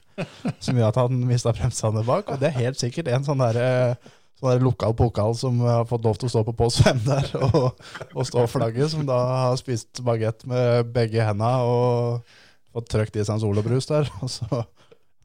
Som 0.63 0.79
gjør 0.79 0.91
at 0.91 1.01
han 1.05 1.25
mista 1.29 1.55
bremsene 1.55 2.05
bak. 2.07 2.31
Og 2.31 2.43
det 2.43 2.51
er 2.51 2.61
helt 2.61 2.81
sikkert 2.81 3.11
en 3.11 3.27
sånn 3.27 3.43
der, 3.43 3.59
eh, 3.59 4.13
sånn 4.39 4.53
der 4.53 4.63
lokal 4.63 4.95
pokal 4.99 5.35
som 5.39 5.59
har 5.65 5.89
fått 5.91 6.07
lov 6.07 6.21
til 6.21 6.29
å 6.29 6.35
stå 6.35 6.45
på 6.47 6.55
pose 6.59 6.85
5 6.87 7.03
der 7.07 7.33
og, 7.49 7.81
og 8.13 8.29
stå 8.29 8.47
flagget, 8.51 8.93
som 8.93 9.03
da 9.09 9.19
har 9.49 9.59
spist 9.59 10.05
bagett 10.07 10.47
med 10.51 10.93
begge 10.95 11.27
henda 11.27 11.57
og 11.67 12.37
fått 12.75 12.91
trøkt 12.93 13.19
i 13.19 13.25
seg 13.25 13.37
en 13.37 13.43
solobrus 13.43 13.91
der. 13.91 14.11
Og 14.23 14.31
så 14.31 14.63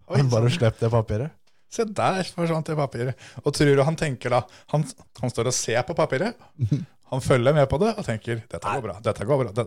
har 0.10 0.24
han 0.24 0.32
bare 0.32 0.52
slipp 0.54 0.80
det 0.82 0.90
papiret. 0.94 1.36
Se 1.70 1.86
der 1.86 2.24
forsvant 2.34 2.70
det 2.70 2.78
papiret. 2.78 3.28
Og 3.44 3.54
tror 3.54 3.76
du 3.78 3.84
han 3.86 3.98
tenker 3.98 4.34
da 4.34 4.40
Han, 4.74 4.86
han 5.22 5.34
står 5.34 5.52
og 5.52 5.56
ser 5.56 5.84
på 5.86 5.98
papiret. 5.98 6.40
Han 7.10 7.24
følger 7.26 7.56
med 7.58 7.66
på 7.66 7.80
det 7.82 7.96
og 7.98 8.06
tenker 8.06 8.44
dette 8.46 8.60
går 8.62 8.84
bra. 8.84 8.94
Dette 9.02 9.26
går 9.26 9.40
bra. 9.40 9.52
Det, 9.58 9.64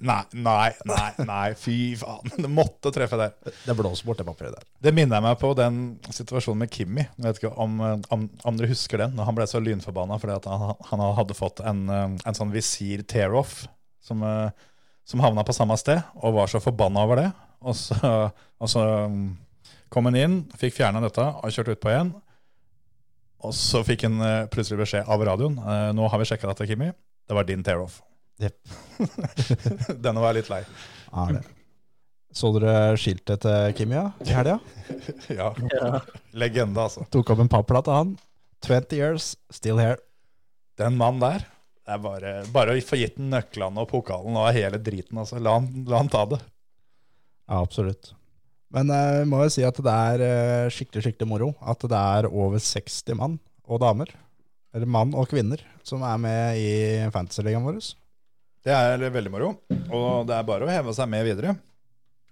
nei, 0.00 0.22
nei, 0.32 0.70
nei, 0.88 1.08
nei, 1.28 1.48
fy 1.60 1.74
faen. 2.00 2.30
Det 2.44 2.48
måtte 2.48 2.88
treffe 2.94 3.18
der. 3.20 3.34
Det 3.66 3.74
blåser 3.76 4.08
bort 4.08 4.22
det 4.22 4.24
papiret 4.24 4.54
der. 4.56 4.64
Det 4.86 4.94
minner 4.96 5.20
meg 5.20 5.36
på 5.42 5.50
den 5.58 5.98
situasjonen 6.08 6.62
med 6.64 6.72
Kimmy. 6.72 7.04
Jeg 7.04 7.26
vet 7.26 7.42
ikke 7.42 7.52
om, 7.60 7.76
om, 7.84 8.24
om 8.48 8.56
dere 8.56 8.70
husker 8.72 9.04
den? 9.04 9.12
Når 9.18 9.28
han 9.28 9.36
ble 9.36 9.48
så 9.50 9.60
lynforbanna 9.60 10.16
fordi 10.22 10.38
han, 10.48 10.72
han 10.88 11.04
hadde 11.18 11.36
fått 11.36 11.60
en, 11.68 11.84
en 11.92 12.38
sånn 12.40 12.54
visir 12.54 13.04
tear-off 13.04 13.66
som, 14.08 14.24
eh, 14.24 14.48
som 15.04 15.20
havna 15.24 15.44
på 15.44 15.56
samme 15.56 15.76
sted, 15.80 16.00
og 16.22 16.38
var 16.40 16.48
så 16.48 16.64
forbanna 16.64 17.04
over 17.04 17.20
det. 17.26 17.28
Og 17.66 17.74
så, 17.76 17.98
og 18.58 18.70
så 18.70 18.84
um, 19.08 19.36
kom 19.92 20.08
han 20.10 20.18
inn, 20.18 20.38
fikk 20.60 20.76
fjerna 20.78 21.02
dette 21.02 21.24
og 21.24 21.54
kjørt 21.54 21.72
utpå 21.74 21.90
igjen. 21.92 22.12
Og 23.46 23.54
så 23.54 23.84
fikk 23.86 24.02
han 24.08 24.18
eh, 24.24 24.46
plutselig 24.50 24.80
beskjed 24.80 25.06
av 25.10 25.22
radioen. 25.22 25.58
eh, 25.62 25.90
nå 25.94 26.08
har 26.10 26.18
vi 26.18 26.26
sjekka 26.26 26.48
dette, 26.50 26.66
Kimmy. 26.66 26.88
Det 27.28 27.36
var 27.36 27.46
din 27.46 27.62
tear-off. 27.62 28.00
Yep. 28.42 28.56
Denne 30.04 30.22
var 30.22 30.32
jeg 30.32 30.40
litt 30.40 30.50
lei. 30.50 30.60
Ja, 31.12 31.26
det. 31.36 31.44
Så 32.38 32.50
dere 32.54 32.96
skiltet 33.00 33.40
til 33.42 33.76
Kimia 33.78 34.08
i 34.26 34.34
helga? 34.34 34.58
Ja. 35.32 35.52
Ja. 35.74 36.00
Legende, 36.38 36.82
altså. 36.82 37.06
Tok 37.14 37.30
opp 37.34 37.44
en 37.44 37.50
papplate, 37.50 37.94
han. 37.94 38.16
20 38.66 38.98
years, 38.98 39.30
still 39.54 39.78
here. 39.80 39.98
Den 40.78 40.98
mannen 40.98 41.22
der 41.22 41.46
det 41.88 41.94
er 41.94 42.00
bare, 42.04 42.30
bare 42.52 42.74
å 42.76 42.80
få 42.84 42.98
gitt 43.00 43.14
den 43.16 43.30
nøklene 43.32 43.80
og 43.80 43.88
pokalen 43.88 44.34
og 44.36 44.50
hele 44.52 44.76
driten. 44.76 45.22
altså. 45.22 45.38
La 45.40 45.54
han, 45.56 45.70
la 45.88 46.02
han 46.02 46.10
ta 46.12 46.26
det. 46.28 46.36
Ja, 47.48 47.62
absolutt. 47.62 48.12
Men 48.74 48.90
jeg 48.92 49.28
må 49.30 49.40
jo 49.46 49.52
si 49.52 49.64
at 49.64 49.78
det 49.80 49.92
er 50.12 50.24
eh, 50.24 50.70
skikkelig 50.72 51.06
skikkelig 51.06 51.28
moro 51.30 51.52
at 51.64 51.84
det 51.88 52.00
er 52.18 52.28
over 52.28 52.60
60 52.60 53.16
mann 53.16 53.38
og 53.68 53.80
damer, 53.80 54.10
eller 54.76 54.90
mann 54.92 55.14
og 55.16 55.30
kvinner, 55.30 55.62
som 55.86 56.04
er 56.04 56.20
med 56.20 56.60
i 56.60 56.72
fantasyligaen 57.12 57.64
vår. 57.64 57.80
Det 58.64 58.74
er 58.74 59.00
veldig 59.14 59.32
moro, 59.32 59.54
og 59.88 60.28
det 60.28 60.36
er 60.36 60.46
bare 60.48 60.66
å 60.66 60.72
heve 60.72 60.92
seg 60.96 61.08
med 61.08 61.24
videre. 61.24 61.56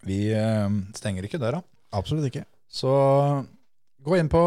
Vi 0.05 0.27
eh, 0.37 0.69
stenger 0.99 1.25
ikke 1.25 1.41
døra. 1.41 1.63
Absolutt 1.97 2.29
ikke. 2.29 2.45
Så 2.69 2.93
gå 4.05 4.19
inn 4.21 4.29
på 4.29 4.43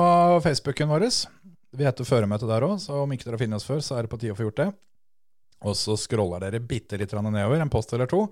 Facebooken 0.45 0.91
vår. 0.91 1.07
Vi 1.73 1.85
heter 1.85 2.05
Føremøte 2.05 2.49
der 2.49 2.65
òg, 2.67 2.77
så 2.83 3.01
om 3.01 3.11
ikke 3.13 3.25
dere 3.25 3.39
har 3.39 3.43
funnet 3.43 3.61
oss 3.61 3.67
før, 3.67 3.81
så 3.85 3.97
er 3.97 4.05
det 4.05 4.13
på 4.13 4.21
tide 4.21 4.35
å 4.35 4.37
få 4.37 4.45
gjort 4.45 4.61
det. 4.61 4.69
Og 5.65 5.75
så 5.75 5.97
scroller 5.99 6.45
dere 6.45 6.61
bitte 6.63 6.97
litt 6.99 7.13
nedover, 7.17 7.59
en 7.59 7.73
post 7.73 7.91
eller 7.97 8.09
to. 8.09 8.27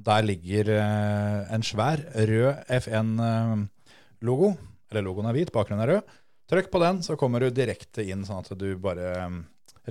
Og 0.00 0.06
Der 0.06 0.24
ligger 0.24 0.72
eh, 0.78 1.52
en 1.52 1.64
svær 1.66 2.00
rød 2.16 2.64
F1-logo. 2.72 4.54
Eller 4.90 5.04
logoen 5.04 5.28
er 5.28 5.36
hvit, 5.36 5.52
bakgrunnen 5.52 5.84
er 5.84 5.92
rød. 5.94 6.14
Trykk 6.50 6.70
på 6.72 6.80
den, 6.82 7.02
så 7.04 7.14
kommer 7.20 7.44
du 7.44 7.52
direkte 7.54 8.02
inn, 8.02 8.24
sånn 8.26 8.40
at 8.40 8.56
du 8.58 8.72
bare 8.80 9.10
eh, 9.12 9.34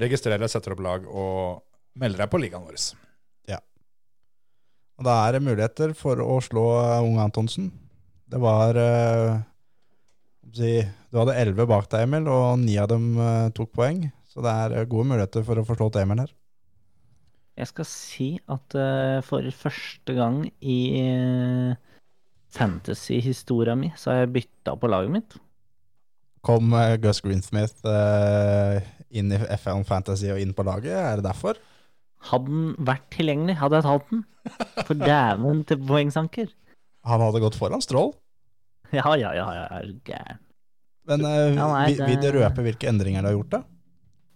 registrerer, 0.01 0.49
setter 0.49 0.73
opp 0.73 0.81
lag 0.83 1.05
og 1.05 1.61
melder 2.01 2.25
deg 2.25 2.31
på 2.33 2.41
ligaen 2.41 2.65
vår. 2.65 2.79
Ja. 3.53 3.61
Og 4.97 5.05
da 5.07 5.19
er 5.27 5.37
det 5.37 5.45
muligheter 5.45 5.93
for 5.95 6.19
å 6.25 6.39
slå 6.43 6.65
eh, 6.81 7.05
Unge 7.05 7.29
Antonsen. 7.29 7.69
Det 8.29 8.41
var 8.41 8.81
eh, 8.81 9.37
Du 10.49 11.21
hadde 11.21 11.37
elleve 11.37 11.69
bak 11.69 11.85
deg, 11.93 12.09
Emil, 12.09 12.27
og 12.33 12.57
ni 12.65 12.81
av 12.81 12.89
dem 12.91 13.13
eh, 13.13 13.53
tok 13.53 13.71
poeng. 13.77 14.07
Så 14.29 14.41
det 14.41 14.57
er 14.65 14.81
eh, 14.81 14.89
gode 14.89 15.13
muligheter 15.13 15.45
for 15.45 15.61
å 15.61 15.67
få 15.69 15.77
slått 15.77 16.01
Emil 16.01 16.25
her. 16.25 16.33
Jeg 17.59 17.67
skal 17.73 17.87
si 17.87 18.29
at 18.47 18.75
eh, 18.79 19.19
for 19.27 19.43
første 19.51 20.15
gang 20.15 20.45
i 20.63 20.79
uh, 21.03 21.73
fantasy-historia 22.55 23.75
mi, 23.75 23.91
så 23.99 24.13
har 24.13 24.21
jeg 24.23 24.33
bytta 24.37 24.75
på 24.79 24.89
laget 24.89 25.11
mitt. 25.17 25.35
Kom 26.45 26.71
eh, 26.73 26.95
Gus 27.03 27.19
Greensmith 27.25 27.83
eh, 27.83 28.79
inn 29.11 29.33
i 29.35 29.39
F1 29.57 29.83
Fantasy 29.87 30.29
og 30.31 30.39
inn 30.39 30.55
på 30.55 30.63
laget? 30.63 30.95
Er 30.95 31.19
det 31.19 31.27
derfor? 31.27 31.59
Hadde 32.29 32.51
den 32.51 32.87
vært 32.87 33.07
tilgjengelig, 33.15 33.57
hadde 33.59 33.79
jeg 33.79 33.87
talt 33.87 34.13
den. 34.13 34.23
For 34.87 34.95
dæven 35.11 35.63
til 35.67 35.81
poengsanker. 35.87 36.53
Han 37.07 37.23
hadde 37.23 37.43
gått 37.43 37.59
foran 37.59 37.83
Strål. 37.83 38.13
Ja, 38.95 39.11
ja, 39.19 39.33
ja, 39.35 39.49
ja, 39.53 39.65
er 39.79 39.91
gæren. 40.07 40.39
Men 41.09 41.25
uh, 41.25 41.75
vil, 41.89 41.99
vil 42.05 42.19
du 42.21 42.39
røpe 42.39 42.63
hvilke 42.65 42.89
endringer 42.89 43.23
du 43.23 43.29
har 43.29 43.35
gjort, 43.35 43.53
da? 43.53 43.61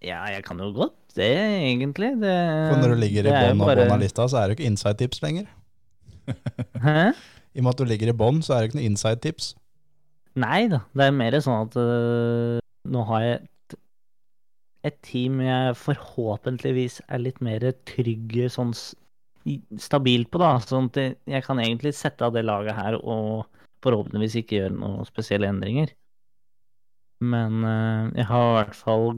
Ja, 0.04 0.20
jeg 0.28 0.44
kan 0.44 0.58
jo 0.60 0.70
godt 0.76 0.96
det, 1.16 1.30
egentlig. 1.70 2.10
Det, 2.20 2.32
For 2.70 2.80
når 2.82 2.94
du 2.94 3.00
ligger 3.00 3.28
i 3.28 3.32
bånn 3.32 3.60
av 3.62 3.66
bare- 3.70 3.84
bånn 3.86 3.94
av 3.96 4.02
lista, 4.02 4.26
så 4.28 4.36
er 4.40 4.48
det 4.48 4.54
jo 4.54 4.62
ikke 4.62 4.70
inside 4.72 4.98
tips 5.00 5.22
lenger. 5.24 5.46
Hæ? 6.84 7.12
I 7.54 7.60
og 7.60 7.64
med 7.64 7.70
at 7.74 7.78
du 7.80 7.84
ligger 7.88 8.10
i 8.10 8.16
bånn, 8.18 8.42
så 8.42 8.54
er 8.56 8.60
det 8.64 8.70
ikke 8.72 8.80
noe 8.80 8.88
inside 8.90 9.20
tips. 9.24 9.54
Nei 10.36 10.66
da, 10.68 10.80
det 10.98 11.06
er 11.06 11.14
mer 11.14 11.36
sånn 11.44 11.68
at 11.68 11.76
øh, 11.78 12.58
nå 12.90 13.04
har 13.06 13.20
jeg 13.22 13.36
et, 13.44 13.76
et 14.90 14.96
team 15.06 15.38
jeg 15.44 15.76
forhåpentligvis 15.78 17.00
er 17.08 17.22
litt 17.22 17.38
mer 17.40 17.68
trygg 17.86 18.34
sånn 18.50 18.74
stabilt 19.78 20.30
på, 20.32 20.40
da. 20.42 20.56
Sånn 20.64 20.90
at 20.90 20.98
jeg- 21.30 21.44
kan 21.46 21.58
egentlig 21.62 21.94
sette 21.94 22.22
av 22.26 22.32
det 22.34 22.44
laget 22.44 22.74
her 22.74 22.98
og 22.98 23.46
forhåpentligvis 23.84 24.36
ikke 24.42 24.58
gjøre 24.58 24.74
noen 24.80 25.06
spesielle 25.06 25.46
endringer. 25.48 25.92
Men 27.22 27.62
øh, 27.64 28.12
jeg 28.18 28.26
har 28.26 28.50
i 28.50 28.56
hvert 28.64 28.74
fall 28.74 29.14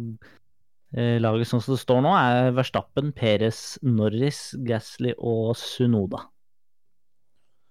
Laget 0.95 1.51
sånn 1.51 1.61
som 1.61 1.75
det 1.75 1.83
står 1.83 1.99
nå, 2.05 2.13
er 2.15 2.53
Verstappen, 2.57 3.11
Perez, 3.17 3.77
Norris, 3.83 4.55
Gasly 4.65 5.13
og 5.19 5.57
Sunoda. 5.59 6.23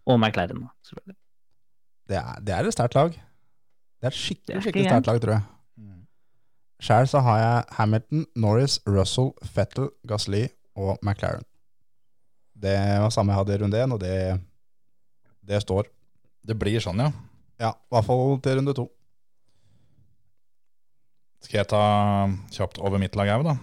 Og 0.06 0.20
McLaren, 0.20 0.68
selvfølgelig. 0.86 1.16
Det 2.12 2.18
er, 2.20 2.42
det 2.46 2.54
er 2.54 2.68
et 2.68 2.76
sterkt 2.76 2.98
lag. 2.98 3.16
Det 3.16 4.10
er 4.10 4.14
et 4.14 4.20
skikkelig, 4.20 4.58
er 4.60 4.66
skikkelig 4.68 4.90
sterkt 4.92 5.10
lag, 5.10 5.22
tror 5.24 5.38
jeg. 5.38 5.46
Sjæl 6.86 7.08
så 7.08 7.22
har 7.24 7.38
jeg 7.40 7.64
Hamilton, 7.78 8.26
Norris, 8.36 8.82
Russell, 8.86 9.32
Fettel, 9.48 9.90
Gasly 10.08 10.44
og 10.76 11.00
McLaren. 11.00 11.46
Det 12.56 12.76
var 12.76 13.14
samme 13.16 13.32
jeg 13.32 13.40
hadde 13.40 13.56
i 13.56 13.62
runde 13.64 13.80
én, 13.80 13.96
og 13.96 14.02
det, 14.04 14.18
det 15.42 15.62
står. 15.64 15.88
Det 16.46 16.58
blir 16.60 16.84
sånn, 16.84 17.00
ja. 17.00 17.10
Ja, 17.62 17.72
i 17.72 17.96
hvert 17.96 18.08
fall 18.08 18.36
til 18.44 18.60
runde 18.60 18.76
to. 18.76 18.86
Skal 21.46 21.62
jeg 21.62 21.70
ta 21.70 21.82
kjapt 22.56 22.80
over 22.82 23.02
mitt 23.02 23.16
lag 23.18 23.30
òg, 23.36 23.46
da? 23.46 23.56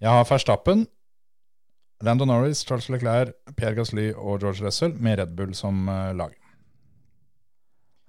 Jeg 0.00 0.10
har 0.10 0.26
Verstappen, 0.26 0.86
Lando 2.02 2.26
Norris, 2.26 2.64
Charles 2.66 2.88
Leclerc, 2.90 3.34
Pierre 3.54 3.76
Gasly 3.76 4.08
og 4.16 4.40
George 4.40 4.64
Russell 4.64 4.96
med 4.98 5.20
Red 5.20 5.34
Bull 5.36 5.52
som 5.54 5.84
eh, 5.92 6.12
lag. 6.16 6.32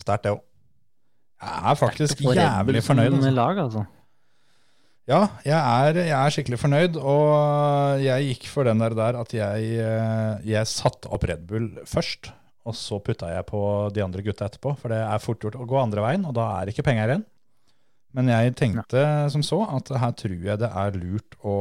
Sterkt, 0.02 0.26
det 0.26 0.34
òg. 0.38 0.46
Jeg 1.42 1.72
er 1.72 1.78
faktisk 1.78 2.22
jævlig 2.22 2.84
fornøyd. 2.86 3.18
Altså. 3.18 3.34
Lag, 3.36 3.60
altså. 3.66 3.84
Ja, 5.10 5.20
jeg 5.44 5.58
er, 5.58 6.00
jeg 6.06 6.14
er 6.16 6.34
skikkelig 6.34 6.60
fornøyd, 6.62 6.98
og 7.02 8.02
jeg 8.06 8.28
gikk 8.30 8.46
for 8.54 8.70
den 8.70 8.82
der, 8.82 8.96
der 8.98 9.18
at 9.20 9.34
jeg, 9.36 9.72
eh, 9.82 10.46
jeg 10.54 10.70
satte 10.70 11.10
opp 11.12 11.26
Red 11.28 11.44
Bull 11.50 11.74
først. 11.90 12.32
Og 12.70 12.78
så 12.78 13.00
putta 13.02 13.32
jeg 13.34 13.46
på 13.50 13.60
de 13.94 14.04
andre 14.06 14.22
gutta 14.26 14.48
etterpå, 14.48 14.76
for 14.78 14.94
det 14.94 15.02
er 15.02 15.22
fort 15.22 15.42
gjort 15.42 15.58
å 15.58 15.68
gå 15.68 15.80
andre 15.82 16.06
veien, 16.06 16.26
og 16.30 16.36
da 16.38 16.48
er 16.60 16.70
ikke 16.72 16.86
penger 16.86 17.10
igjen. 17.10 17.28
Men 18.18 18.32
jeg 18.32 18.56
tenkte 18.60 19.04
som 19.32 19.44
så 19.46 19.62
at 19.78 19.92
her 20.02 20.16
tror 20.20 20.36
jeg 20.36 20.60
det 20.60 20.68
er 20.68 20.98
lurt 21.00 21.38
å, 21.48 21.56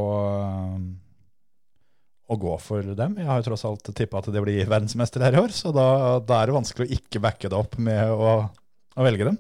å 2.26 2.38
gå 2.44 2.56
for 2.62 2.94
dem. 2.98 3.14
Jeg 3.20 3.28
har 3.28 3.38
jo 3.38 3.46
tross 3.50 3.66
alt 3.68 3.92
tippa 3.94 4.18
at 4.18 4.30
det 4.34 4.42
blir 4.42 4.70
verdensmester 4.70 5.22
her 5.22 5.38
i 5.38 5.44
år, 5.44 5.54
så 5.54 5.70
da, 5.74 5.86
da 6.18 6.40
er 6.40 6.50
det 6.50 6.56
vanskelig 6.58 6.88
å 6.88 6.98
ikke 6.98 7.22
backe 7.22 7.50
det 7.50 7.58
opp 7.58 7.78
med 7.78 8.10
å, 8.10 8.34
å 8.50 9.06
velge 9.06 9.30
dem. 9.30 9.38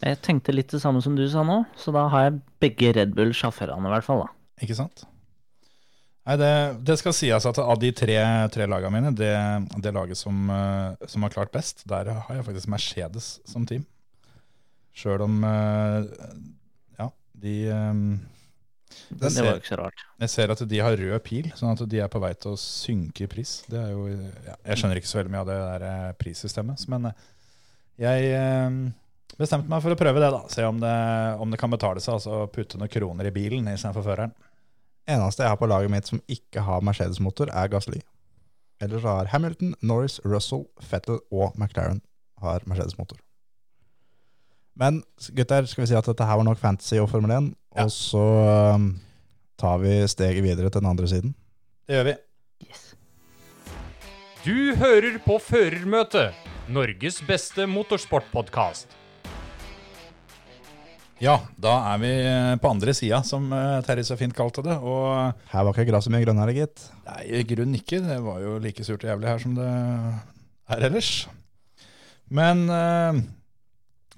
Jeg 0.00 0.20
tenkte 0.24 0.52
litt 0.54 0.72
det 0.72 0.80
samme 0.80 1.02
som 1.04 1.16
du 1.16 1.26
sa 1.28 1.44
nå, 1.44 1.62
så 1.76 1.92
da 1.92 2.06
har 2.12 2.28
jeg 2.28 2.42
begge 2.62 2.92
Red 2.96 3.16
Bull-sjåførene 3.16 3.88
i 3.88 3.94
hvert 3.94 4.06
fall, 4.06 4.24
da. 4.24 4.30
Ikke 4.64 4.76
sant? 4.76 5.04
Nei, 6.28 6.36
det, 6.40 6.52
det 6.86 6.96
skal 7.00 7.14
sies 7.16 7.46
at 7.48 7.58
av 7.60 7.80
de 7.80 7.90
tre, 7.96 8.16
tre 8.52 8.66
lagene 8.68 8.92
mine, 8.94 9.12
det, 9.16 9.32
det 9.80 9.92
laget 9.96 10.20
som, 10.20 10.44
eh, 10.52 11.08
som 11.08 11.24
har 11.24 11.32
klart 11.32 11.52
best, 11.52 11.84
der 11.88 12.12
har 12.12 12.36
jeg 12.36 12.46
faktisk 12.48 12.72
Mercedes 12.72 13.30
som 13.48 13.64
team. 13.68 13.86
Sjøl 15.00 15.24
om 15.24 15.40
eh, 15.46 16.10
Ja, 17.00 17.08
de 17.44 17.54
eh, 17.72 18.00
Det 19.10 19.32
var 19.32 19.54
jo 19.54 19.60
ikke 19.62 19.72
så 19.72 19.80
rart. 19.80 20.04
Jeg 20.20 20.32
ser 20.34 20.52
at 20.52 20.64
de 20.68 20.80
har 20.84 20.96
rød 21.00 21.18
pil, 21.26 21.50
sånn 21.56 21.72
at 21.72 21.84
de 21.88 22.02
er 22.04 22.10
på 22.12 22.20
vei 22.22 22.32
til 22.36 22.54
å 22.54 22.60
synke 22.60 23.24
i 23.24 23.30
pris. 23.30 23.60
Det 23.70 23.80
er 23.80 23.94
jo, 23.94 24.08
ja, 24.10 24.56
jeg 24.72 24.80
skjønner 24.80 25.00
ikke 25.00 25.10
så 25.10 25.20
veldig 25.20 25.34
mye 25.34 25.44
av 25.44 25.50
det 25.50 25.60
der 25.62 25.86
eh, 25.88 26.10
prissystemet, 26.20 26.84
men 26.92 27.10
jeg 28.00 28.28
bestemte 29.36 29.68
meg 29.68 29.82
for 29.84 29.92
å 29.92 29.98
prøve 30.00 30.20
det, 30.22 30.30
da. 30.32 30.44
Se 30.52 30.64
om 30.64 30.78
det, 30.80 30.94
om 31.40 31.50
det 31.52 31.58
kan 31.60 31.72
betale 31.72 32.00
seg 32.00 32.16
altså 32.16 32.46
putte 32.52 32.80
noen 32.80 32.92
kroner 32.92 33.28
i 33.28 33.34
bilen 33.34 33.68
istedenfor 33.68 34.06
føreren. 34.06 34.32
Eneste 35.10 35.44
jeg 35.44 35.52
har 35.52 35.60
på 35.60 35.68
laget 35.68 35.92
mitt 35.92 36.08
som 36.08 36.20
ikke 36.30 36.64
har 36.64 36.84
Mercedes-motor, 36.86 37.52
er 37.52 37.72
Gasly. 37.72 38.00
Ellers 38.80 39.04
har 39.04 39.28
Hamilton, 39.32 39.74
Norris, 39.84 40.20
Russell, 40.24 40.64
Fettel 40.80 41.20
og 41.28 41.56
McLaren 41.58 42.00
har 42.40 42.64
Mercedes-motor. 42.68 43.20
Men 44.78 45.02
gutter, 45.36 45.66
skal 45.66 45.82
vi 45.84 45.88
si 45.90 45.96
at 45.98 46.06
dette 46.06 46.24
her 46.26 46.36
var 46.40 46.46
nok 46.46 46.58
fantasy 46.60 46.96
og 47.02 47.08
Formel 47.10 47.30
1, 47.36 47.50
Ja. 47.76 47.84
og 47.84 47.90
så 47.94 48.22
um, 48.74 48.86
tar 49.60 49.78
vi 49.82 49.96
steget 50.08 50.42
videre 50.42 50.70
til 50.70 50.80
den 50.80 50.90
andre 50.90 51.08
siden. 51.10 51.34
Det 51.86 51.96
gjør 51.98 52.04
vi. 52.10 52.14
Yes. 52.68 52.86
Du 54.44 54.74
hører 54.80 55.18
på 55.24 55.36
Førermøtet, 55.42 56.32
Norges 56.72 57.20
beste 57.26 57.66
motorsportpodkast. 57.68 58.96
Ja, 61.20 61.34
da 61.60 61.74
er 61.92 61.98
vi 62.00 62.10
på 62.62 62.70
andre 62.72 62.94
sida, 62.96 63.18
som 63.28 63.50
eh, 63.52 63.82
Terje 63.84 64.06
så 64.08 64.16
fint 64.16 64.32
kalte 64.32 64.62
det. 64.64 64.78
Og 64.80 65.34
Her 65.52 65.66
var 65.66 65.74
ikke 65.74 65.90
gresset 65.90 66.14
mye 66.14 66.24
grønnere, 66.24 66.54
gitt. 66.56 66.86
nei, 67.04 67.26
i 67.28 67.42
grunnen 67.44 67.76
ikke. 67.76 67.98
Det 68.06 68.16
var 68.24 68.38
jo 68.40 68.54
like 68.64 68.86
surt 68.86 69.04
og 69.04 69.10
jævlig 69.10 69.28
her 69.28 69.42
som 69.42 69.58
det 69.58 69.66
er 69.68 70.86
ellers. 70.88 71.10
Men 72.32 72.64
eh, 72.72 73.20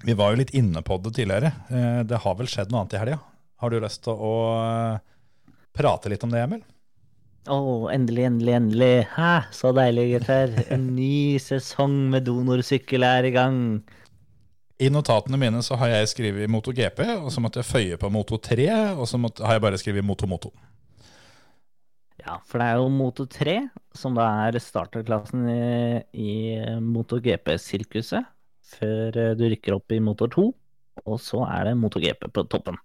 vi 0.03 0.15
var 0.19 0.33
jo 0.33 0.41
litt 0.41 0.53
inne 0.57 0.83
på 0.83 0.97
det 1.03 1.15
tidligere. 1.15 1.53
Eh, 1.69 2.03
det 2.07 2.21
har 2.25 2.37
vel 2.39 2.49
skjedd 2.51 2.71
noe 2.71 2.83
annet 2.83 2.97
i 2.97 3.01
helga? 3.01 3.19
Har 3.63 3.71
du 3.71 3.79
lyst 3.79 4.03
til 4.03 4.19
å 4.19 4.35
eh, 4.59 5.01
prate 5.75 6.11
litt 6.11 6.23
om 6.27 6.33
det, 6.33 6.43
Emil? 6.43 6.63
Å, 7.51 7.59
endelig, 7.91 8.25
endelig, 8.27 8.53
endelig. 8.55 8.93
Hæ, 9.15 9.31
så 9.55 9.73
deilig, 9.75 10.05
gutter. 10.13 10.53
En 10.71 10.89
ny 10.95 11.39
sesong 11.43 11.95
med 12.11 12.27
donorsykkel 12.27 13.03
er 13.07 13.27
i 13.27 13.33
gang. 13.35 13.57
I 14.83 14.89
notatene 14.91 15.39
mine 15.39 15.63
så 15.63 15.77
har 15.79 15.91
jeg 15.91 16.11
skrevet 16.11 16.51
MotoGP, 16.51 17.01
og 17.21 17.31
så 17.31 17.43
måtte 17.43 17.61
jeg 17.61 17.69
føye 17.69 17.99
på 17.99 18.11
Moto3, 18.11 18.69
og 18.97 19.07
så 19.07 19.19
måtte, 19.21 19.43
har 19.45 19.57
jeg 19.57 19.65
bare 19.65 19.79
skrevet 19.79 20.07
Moto-Moto. 20.07 20.51
Ja, 22.23 22.37
for 22.47 22.59
det 22.59 22.67
er 22.69 22.79
jo 22.79 22.91
Moto 22.91 23.25
3 23.27 23.57
som 23.95 24.15
da 24.15 24.25
er 24.45 24.57
starterklassen 24.63 25.43
i, 25.51 25.63
i 26.15 26.31
MotoGP-sirkuset, 26.79 28.23
før 28.79 29.19
eh, 29.19 29.35
du 29.39 29.45
rykker 29.51 29.77
opp 29.77 29.93
i 29.95 30.01
Motor 30.03 30.31
2, 30.33 30.47
og 31.03 31.21
så 31.21 31.45
er 31.49 31.69
det 31.69 31.77
MotoGP 31.79 32.27
på 32.33 32.45
toppen. 32.51 32.77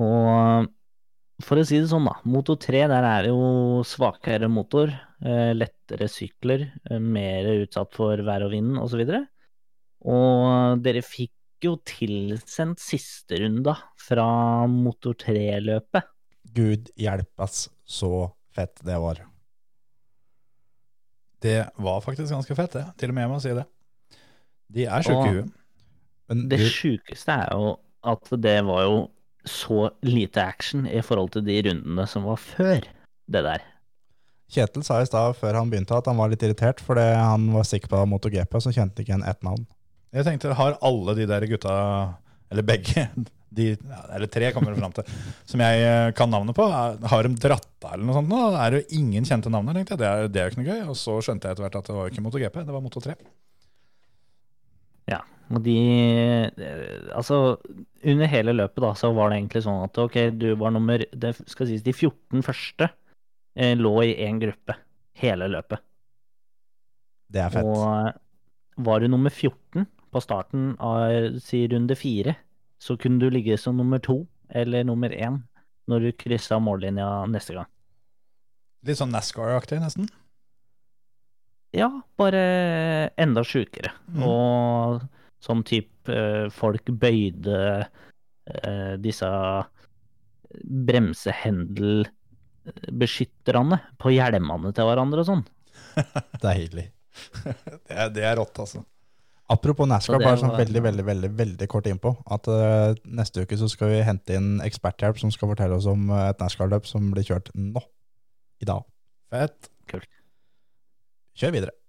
Og 0.00 0.68
for 1.44 1.60
å 1.60 1.64
si 1.64 1.78
det 1.80 1.88
sånn, 1.90 2.08
da. 2.08 2.18
Motor 2.28 2.58
3, 2.60 2.84
der 2.90 3.06
er 3.06 3.26
det 3.26 3.32
jo 3.32 3.80
svakere 3.86 4.48
motor, 4.52 4.92
eh, 5.24 5.52
lettere 5.56 6.08
sykler, 6.10 6.66
eh, 6.90 6.98
mer 6.98 7.48
utsatt 7.62 7.94
for 7.96 8.20
vær 8.26 8.44
og 8.46 8.52
vind 8.54 8.78
osv. 8.80 9.02
Og 10.10 10.82
dere 10.84 11.02
fikk 11.04 11.32
jo 11.64 11.76
tilsendt 11.84 12.80
siste 12.80 13.40
runda 13.40 13.76
fra 14.00 14.66
Motor 14.66 15.16
3-løpet. 15.20 16.08
Gud 16.56 16.90
hjelpes, 16.96 17.68
så 17.84 18.32
fett 18.52 18.80
det 18.84 18.96
var. 19.00 19.20
Det 21.40 21.60
var 21.80 22.00
faktisk 22.04 22.32
ganske 22.32 22.56
fett, 22.56 22.72
det. 22.76 22.86
Til 23.00 23.12
og 23.12 23.16
med 23.16 23.24
jeg 23.24 23.32
må 23.32 23.40
si 23.40 23.52
det. 23.56 23.66
De 24.74 24.86
er 24.86 25.06
sjuke 25.06 25.24
i 25.26 25.34
huet. 25.38 25.56
Men 26.30 26.44
Det 26.50 26.60
du, 26.62 26.68
sjukeste 26.70 27.34
er 27.34 27.56
jo 27.58 27.72
at 28.06 28.30
det 28.38 28.60
var 28.68 28.84
jo 28.86 29.00
så 29.48 29.88
lite 30.06 30.42
action 30.44 30.86
i 30.86 31.00
forhold 31.02 31.32
til 31.34 31.44
de 31.46 31.56
rundene 31.66 32.06
som 32.08 32.26
var 32.28 32.38
før 32.40 32.86
det 33.30 33.42
der. 33.46 33.64
Kjetil 34.50 34.84
sa 34.86 35.00
i 35.00 35.08
stad 35.08 35.36
før 35.38 35.58
han 35.60 35.70
begynte 35.70 35.96
at 35.96 36.08
han 36.10 36.18
var 36.18 36.30
litt 36.32 36.42
irritert 36.42 36.82
fordi 36.82 37.06
han 37.14 37.50
var 37.54 37.66
sikker 37.66 37.90
på 37.92 38.04
MotoGP, 38.10 38.56
så 38.62 38.72
kjente 38.74 39.02
ikke 39.02 39.14
igjen 39.14 39.26
ett 39.26 39.42
navn. 39.46 39.66
Jeg 40.10 40.26
tenkte, 40.26 40.54
har 40.58 40.78
alle 40.82 41.14
de 41.14 41.26
der 41.30 41.46
gutta, 41.46 41.74
eller 42.50 42.66
begge, 42.66 43.04
de, 43.58 43.68
eller 44.10 44.30
tre 44.30 44.50
kommer 44.54 44.74
fram 44.78 44.94
til, 44.94 45.12
som 45.50 45.62
jeg 45.62 45.84
eh, 45.86 46.12
kan 46.18 46.30
navnet 46.30 46.56
på, 46.56 46.66
har 46.70 47.26
de 47.26 47.38
dratt 47.42 47.86
av 47.86 47.94
eller 47.94 48.08
noe 48.08 48.18
sånt 48.18 48.30
nå? 48.30 48.40
Er 48.58 48.74
det 48.74 48.82
jo 48.82 48.98
ingen 49.00 49.26
kjente 49.26 49.52
navn 49.54 49.70
her, 49.70 49.78
tenkte 49.78 49.94
jeg. 49.96 50.02
Det 50.02 50.10
er, 50.10 50.30
det 50.30 50.42
er 50.42 50.48
jo 50.48 50.54
ikke 50.54 50.62
noe 50.62 50.72
gøy. 50.72 50.82
Og 50.92 50.98
så 50.98 51.14
skjønte 51.24 51.46
jeg 51.48 51.56
etter 51.56 51.66
hvert 51.66 51.78
at 51.80 51.90
det 51.90 51.96
var 51.96 52.10
ikke 52.10 52.24
MotoGP, 52.26 52.58
det 52.66 52.74
var 52.74 52.84
Moto3. 52.84 53.16
Og 55.50 55.62
de 55.64 55.76
eh, 56.54 57.10
Altså, 57.16 57.58
under 58.06 58.30
hele 58.30 58.54
løpet 58.54 58.84
da, 58.84 58.92
så 58.98 59.10
var 59.16 59.30
det 59.30 59.40
egentlig 59.40 59.64
sånn 59.66 59.84
at 59.86 59.98
ok, 59.98 60.18
du 60.38 60.52
var 60.60 60.74
nummer 60.74 61.02
Det 61.10 61.34
skal 61.50 61.70
sies 61.70 61.84
de 61.86 61.94
14 61.94 62.44
første 62.46 62.90
eh, 63.58 63.74
lå 63.78 63.94
i 64.06 64.14
én 64.26 64.40
gruppe 64.42 64.78
hele 65.20 65.50
løpet. 65.50 65.82
Det 67.30 67.42
er 67.44 67.50
fett. 67.52 67.66
Og 67.66 68.84
var 68.86 69.02
du 69.02 69.10
nummer 69.10 69.30
14 69.30 69.84
på 70.10 70.22
starten 70.22 70.72
av 70.82 71.36
si 71.42 71.66
runde 71.70 71.94
fire, 71.98 72.34
så 72.80 72.96
kunne 72.98 73.20
du 73.20 73.28
ligge 73.30 73.58
som 73.60 73.76
nummer 73.76 74.00
to 74.02 74.22
eller 74.48 74.86
nummer 74.86 75.12
én 75.12 75.42
når 75.90 76.06
du 76.06 76.16
kryssa 76.18 76.58
mållinja 76.62 77.06
neste 77.30 77.58
gang. 77.58 77.68
Litt 78.86 78.98
sånn 78.98 79.12
NASCAR-aktig, 79.12 79.78
nesten. 79.82 80.08
Ja, 81.76 81.90
bare 82.18 82.40
enda 83.20 83.44
sjukere. 83.46 83.92
Mm. 84.08 84.24
Og 84.26 85.04
sånn 85.44 85.60
type 85.66 86.12
eh, 86.12 86.46
folk 86.52 86.90
bøyde 87.00 87.58
eh, 87.80 88.94
disse 89.00 89.30
bremsehendelbeskytterne 90.90 93.78
på 94.00 94.10
hjelmene 94.14 94.72
til 94.76 94.84
hverandre 94.88 95.20
og 95.24 95.28
sånn. 95.30 95.44
Deilig. 96.44 96.86
Det 97.86 97.94
er, 97.96 98.08
det 98.14 98.22
er 98.24 98.36
rått, 98.38 98.56
altså. 98.62 98.80
Apropos 99.50 99.86
NASCAR, 99.90 100.22
bare 100.22 100.38
sånn 100.38 100.54
veldig, 100.54 100.82
veldig, 100.84 101.04
veldig, 101.08 101.30
veldig 101.40 101.66
kort 101.72 101.86
innpå. 101.90 102.10
At 102.30 102.46
uh, 102.46 102.94
neste 103.18 103.42
uke 103.42 103.58
så 103.58 103.66
skal 103.68 103.90
vi 103.90 104.06
hente 104.06 104.30
inn 104.38 104.62
eksperthjelp 104.62 105.18
som 105.18 105.30
skal 105.34 105.50
fortelle 105.50 105.74
oss 105.74 105.90
om 105.90 106.06
et 106.14 106.38
NASCAR-løp 106.38 106.86
som 106.86 107.10
blir 107.10 107.26
kjørt 107.26 107.50
nå. 107.58 107.82
I 108.62 108.70
dag. 108.70 108.86
Fett. 109.34 109.66
Kult. 109.90 110.06
Kjør 111.40 111.52
videre. 111.58 111.79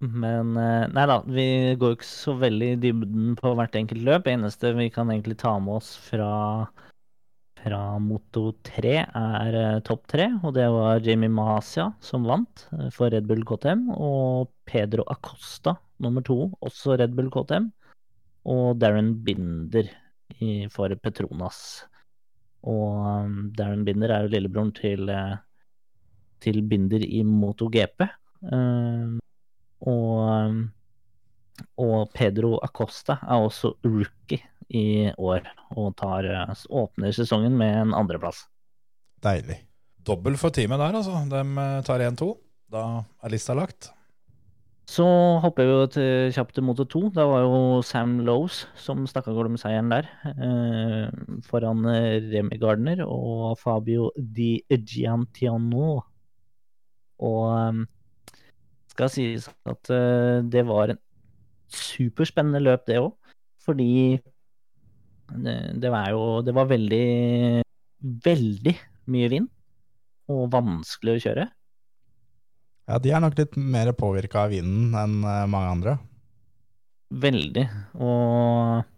Men 0.00 0.54
eh, 0.56 0.86
nei 0.88 1.02
da, 1.08 1.18
vi 1.28 1.46
går 1.76 1.98
ikke 1.98 2.08
så 2.08 2.32
veldig 2.40 2.68
i 2.72 2.76
dybden 2.80 3.34
på 3.36 3.52
hvert 3.56 3.74
enkelt 3.76 4.00
løp. 4.06 4.24
Det 4.24 4.32
eneste 4.32 4.72
vi 4.78 4.88
kan 4.92 5.10
egentlig 5.12 5.36
ta 5.42 5.52
med 5.60 5.76
oss 5.76 5.90
fra, 6.00 6.30
fra 7.60 7.80
Moto 8.00 8.46
3, 8.64 8.94
er 9.04 9.58
eh, 9.60 9.82
topp 9.84 10.06
tre. 10.08 10.30
Og 10.40 10.54
det 10.56 10.64
var 10.72 11.04
Jamie 11.04 11.32
Masia 11.32 11.90
som 12.04 12.24
vant 12.28 12.64
eh, 12.78 12.88
for 12.96 13.12
Red 13.12 13.28
Bull 13.28 13.44
KTM. 13.44 13.90
Og 13.92 14.48
Pedro 14.64 15.04
Acosta 15.12 15.76
nummer 16.00 16.24
to, 16.24 16.46
også 16.64 16.96
Red 16.96 17.12
Bull 17.18 17.28
KTM. 17.34 17.68
Og 18.48 18.80
Darren 18.80 19.18
Binder 19.20 19.90
for 20.72 20.94
Petronas. 20.96 21.82
Og 22.64 23.52
Darren 23.58 23.82
Binder 23.84 24.14
er 24.14 24.24
jo 24.24 24.32
lillebroren 24.32 24.70
til, 24.72 25.10
til 26.40 26.62
Binder 26.70 27.04
i 27.04 27.20
MotoGP. 27.26 28.06
Um, 29.80 29.90
og, 29.92 30.28
um, 30.28 30.60
og 31.80 32.12
Pedro 32.16 32.58
Acosta 32.64 33.18
er 33.22 33.40
også 33.40 33.74
rookie 33.84 34.40
i 34.70 35.10
år 35.18 35.46
og 35.74 35.94
tar, 35.98 36.24
eh, 36.24 36.52
åpner 36.70 37.14
sesongen 37.14 37.56
med 37.58 37.74
en 37.82 37.94
andreplass. 37.94 38.44
Deilig. 39.22 39.58
Dobbel 40.06 40.38
for 40.40 40.54
teamet 40.54 40.80
der, 40.80 40.96
altså. 41.00 41.24
De 41.28 41.40
eh, 41.40 41.80
tar 41.86 42.04
1-2. 42.06 42.34
Da 42.70 42.84
er 43.22 43.34
lista 43.34 43.56
lagt. 43.58 43.90
Så 44.90 45.04
hopper 45.42 45.66
vi 45.66 45.70
jo 45.74 45.86
til, 45.86 46.32
kjapt 46.34 46.56
til 46.56 46.64
Moto 46.66 46.86
2. 46.88 47.02
Da 47.14 47.26
var 47.28 47.44
jo 47.44 47.82
Sam 47.86 48.16
Lowes 48.26 48.64
som 48.78 49.04
stakk 49.06 49.28
av 49.30 49.36
gårde 49.38 49.52
med 49.54 49.62
seieren 49.62 49.90
der. 49.92 50.08
Eh, 50.26 51.40
foran 51.46 51.86
Remi 52.30 52.58
Gardner 52.58 53.04
og 53.06 53.58
Fabio 53.60 54.10
Di 54.16 54.56
Giantiano. 54.70 56.00
Og 57.20 57.44
eh, 57.54 57.84
skal 58.90 59.12
sies 59.12 59.48
at 59.68 59.92
uh, 59.92 60.42
det 60.42 60.64
var 60.68 60.92
en 60.92 61.00
superspennende 61.70 62.62
løp, 62.64 62.84
det 62.88 62.98
òg. 63.00 63.14
Fordi 63.60 64.18
det, 65.30 65.56
det 65.78 65.90
var 65.92 66.10
jo 66.10 66.40
Det 66.42 66.54
var 66.56 66.66
veldig, 66.70 67.62
veldig 68.24 68.74
mye 69.12 69.30
vind. 69.30 69.48
Og 70.30 70.50
vanskelig 70.52 71.16
å 71.16 71.24
kjøre. 71.26 71.48
Ja, 72.90 72.98
de 72.98 73.12
er 73.14 73.22
nok 73.22 73.36
litt 73.38 73.54
mer 73.54 73.92
påvirka 73.94 74.46
av 74.46 74.54
vinden 74.54 74.94
enn 74.98 75.20
eh, 75.22 75.46
mange 75.50 75.74
andre. 75.76 75.92
Veldig. 77.22 77.66
Og, 78.02 78.89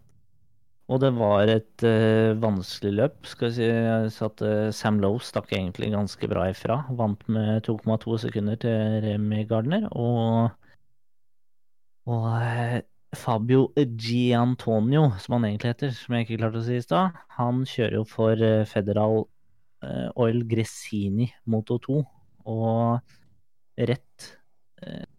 og 0.91 0.99
det 0.99 1.13
var 1.15 1.47
et 1.47 1.83
uh, 1.87 2.35
vanskelig 2.43 2.91
løp. 2.97 3.27
Skal 3.27 3.53
si 3.55 3.67
så 4.11 4.27
at 4.27 4.41
uh, 4.43 4.71
Sam 4.75 4.99
Lowe 4.99 5.21
stakk 5.23 5.53
egentlig 5.55 5.93
ganske 5.93 6.27
bra 6.27 6.49
ifra. 6.51 6.81
Vant 6.99 7.23
med 7.31 7.63
2,2 7.63 8.17
sekunder 8.25 8.59
til 8.59 8.99
Remy 9.05 9.45
Gardner. 9.47 9.87
Og, 9.95 10.51
og 12.11 12.27
uh, 12.35 12.81
Fabio 13.15 13.69
Giantonio, 13.77 15.13
som 15.23 15.37
han 15.37 15.47
egentlig 15.47 15.71
heter, 15.71 15.95
som 15.95 16.17
jeg 16.17 16.27
ikke 16.27 16.41
klarte 16.41 16.59
å 16.59 16.65
si 16.67 16.75
i 16.81 16.83
stad, 16.83 17.15
han 17.37 17.63
kjører 17.69 17.99
jo 17.99 18.05
for 18.09 18.41
eh, 18.41 18.63
Federal 18.65 19.27
Oil 20.17 20.39
Gressini 20.49 21.27
Moto 21.51 21.77
2. 21.83 21.99
Og 22.49 23.83
rett 23.91 24.29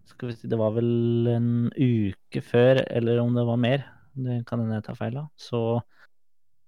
skal 0.08 0.30
vi 0.30 0.34
si, 0.34 0.48
Det 0.50 0.58
var 0.58 0.74
vel 0.74 1.28
en 1.30 1.50
uke 1.76 2.42
før, 2.42 2.80
eller 2.88 3.20
om 3.22 3.36
det 3.36 3.44
var 3.46 3.60
mer, 3.60 3.84
det 4.14 4.42
kan 4.48 4.62
hende 4.62 4.78
jeg 4.78 4.86
tar 4.88 4.98
feil 4.98 5.20
av, 5.22 5.30
så 5.36 5.60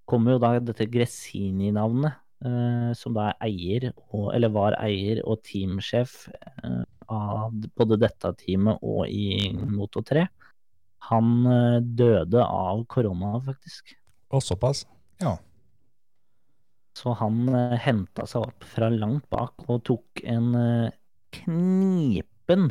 kommer 0.06 0.36
jo 0.36 0.42
da 0.42 0.52
dette 0.62 0.86
Gressini-navnet, 0.90 2.18
eh, 2.46 2.90
som 2.98 3.16
da 3.16 3.30
er 3.32 3.48
eier, 3.48 3.88
og, 4.10 4.30
eller 4.34 4.52
var 4.54 4.78
eier 4.80 5.22
og 5.26 5.42
teamsjef 5.46 6.26
eh, 6.32 6.82
av 7.12 7.54
både 7.78 7.98
dette 8.02 8.32
teamet 8.42 8.82
og 8.82 9.06
i 9.10 9.50
Moto 9.54 10.02
3, 10.06 10.26
han 11.10 11.34
eh, 11.50 11.80
døde 11.82 12.42
av 12.42 12.84
korona, 12.90 13.36
faktisk. 13.46 13.94
Og 14.34 14.42
såpass. 14.42 14.86
ja. 15.22 15.36
Så 16.96 17.12
han 17.20 17.44
eh, 17.52 17.76
henta 17.84 18.24
seg 18.28 18.46
opp 18.48 18.64
fra 18.64 18.88
langt 18.88 19.26
bak 19.32 19.66
og 19.68 19.82
tok 19.84 20.22
en 20.24 20.54
eh, 20.56 20.94
knipen, 21.36 22.70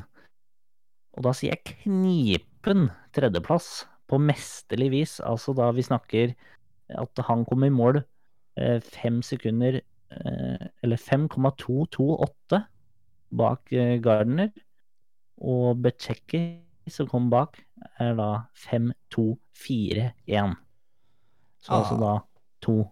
og 1.16 1.28
da 1.28 1.32
sier 1.38 1.54
jeg 1.54 1.78
knipen, 1.86 2.90
tredjeplass 3.16 3.86
på 4.10 4.20
mesterlig 4.22 4.92
vis. 4.94 5.20
Altså 5.20 5.54
da 5.58 5.72
vi 5.76 5.86
snakker 5.86 6.36
at 6.90 7.26
han 7.28 7.46
kom 7.50 7.64
i 7.66 7.72
mål 7.74 8.04
eh, 8.58 8.80
fem 8.82 9.22
sekunder, 9.26 9.80
eh, 10.12 10.68
eller 10.86 10.98
5,228 11.02 12.62
bak 13.36 13.74
eh, 13.74 13.98
Gardner, 14.04 14.52
og 15.42 15.82
Bececki 15.84 16.44
som 16.88 17.08
kom 17.10 17.32
bak, 17.34 17.58
er 18.00 18.14
da 18.18 18.30
5,241. 18.68 20.56
Så 21.66 21.72
Ah. 21.74 21.80
altså 21.82 21.98
da 21.98 22.20
to 22.62 22.92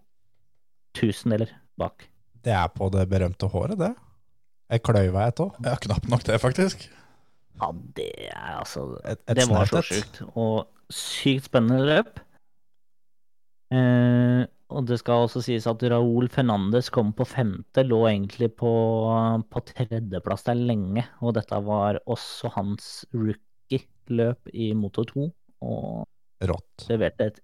tusendeler 0.94 1.52
bak. 1.78 2.08
Det 2.44 2.52
er 2.52 2.66
på 2.74 2.90
det 2.90 3.08
berømte 3.08 3.46
håret, 3.46 3.78
det. 3.78 3.94
Jeg 4.70 4.82
kløyva 4.82 5.28
et 5.28 5.40
òg. 5.40 5.54
Ja, 5.64 5.76
knapt 5.76 6.08
nok 6.10 6.24
det, 6.26 6.40
faktisk. 6.40 6.90
Ja, 7.60 7.70
det 7.96 8.10
er 8.32 8.58
altså 8.58 8.98
Et, 9.04 9.18
et 9.28 9.36
Det 9.36 9.48
var 9.48 9.64
så 9.70 9.82
sjukt. 9.82 10.22
Og 10.34 10.66
sykt 10.92 11.44
spennende 11.48 11.84
løp. 11.88 12.20
Eh, 13.74 14.44
og 14.74 14.86
det 14.88 14.98
skal 15.00 15.26
også 15.26 15.42
sies 15.44 15.66
at 15.70 15.82
Raúl 15.92 16.28
Fernandes 16.32 16.88
kom 16.94 17.12
på 17.16 17.26
femte, 17.28 17.84
lå 17.86 18.02
egentlig 18.10 18.50
på, 18.58 18.70
på 19.50 19.62
tredjeplass 19.70 20.46
der 20.48 20.58
lenge. 20.58 21.04
Og 21.22 21.34
dette 21.36 21.58
var 21.66 21.98
også 22.10 22.50
hans 22.56 23.04
rookie-løp 23.14 24.50
i 24.54 24.72
Moto 24.78 25.04
2, 25.10 25.28
og 25.62 26.48
Rått. 26.50 26.86
leverte 26.90 27.28
et 27.32 27.40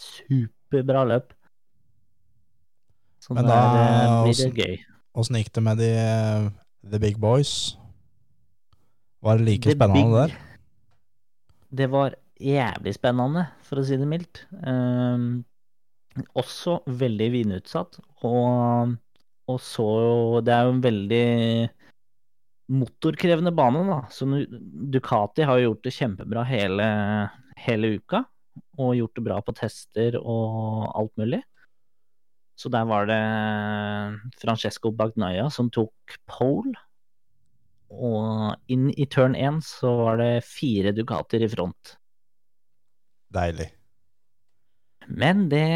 superbra 0.00 1.04
løp. 1.10 1.34
Så 3.20 3.34
Men 3.36 3.44
der 3.44 3.50
da- 3.52 4.22
blir 4.24 4.34
det 4.40 4.54
gøy. 4.56 4.78
Åssen 5.20 5.36
gikk 5.36 5.52
det 5.52 5.62
med 5.66 5.76
de 5.82 5.90
The 6.90 6.98
Big 7.02 7.18
Boys? 7.20 7.76
Var 9.22 9.36
det 9.36 9.44
like 9.44 9.68
The 9.68 9.74
spennende 9.76 10.00
big- 10.00 10.14
der? 10.16 10.36
Det 11.76 11.90
var 11.92 12.14
jævlig 12.40 12.94
spennende, 12.96 13.46
for 13.66 13.80
å 13.80 13.84
si 13.86 13.98
det 14.00 14.08
mildt. 14.08 14.44
Um, 14.64 15.44
også 16.38 16.80
veldig 17.00 17.28
vinutsatt, 17.36 18.00
og, 18.26 18.96
og 19.50 19.60
så 19.62 19.86
Det 20.44 20.54
er 20.54 20.66
jo 20.66 20.72
en 20.74 20.82
veldig 20.84 21.26
motorkrevende 22.70 23.52
bane, 23.54 23.84
da. 23.88 24.00
Så 24.12 24.26
Ducati 24.94 25.46
har 25.46 25.58
jo 25.58 25.70
gjort 25.70 25.86
det 25.86 25.94
kjempebra 25.96 26.44
hele, 26.48 26.88
hele 27.60 27.94
uka, 27.98 28.24
og 28.78 28.96
gjort 28.98 29.16
det 29.18 29.26
bra 29.26 29.40
på 29.44 29.54
tester 29.58 30.18
og 30.20 30.90
alt 30.94 31.14
mulig. 31.20 31.42
Så 32.60 32.68
der 32.68 32.84
var 32.84 33.06
det 33.08 33.22
Francesco 34.42 34.92
Bagnaia 34.92 35.46
som 35.52 35.70
tok 35.72 36.18
pole. 36.28 36.74
Og 37.90 38.52
inn 38.70 38.90
i 38.92 39.06
turn 39.10 39.34
1 39.34 39.62
så 39.66 39.94
var 40.04 40.20
det 40.20 40.44
fire 40.46 40.92
Ducatier 40.94 41.46
i 41.46 41.48
front. 41.50 41.96
Deilig. 43.34 43.68
Men 45.10 45.48
det 45.50 45.66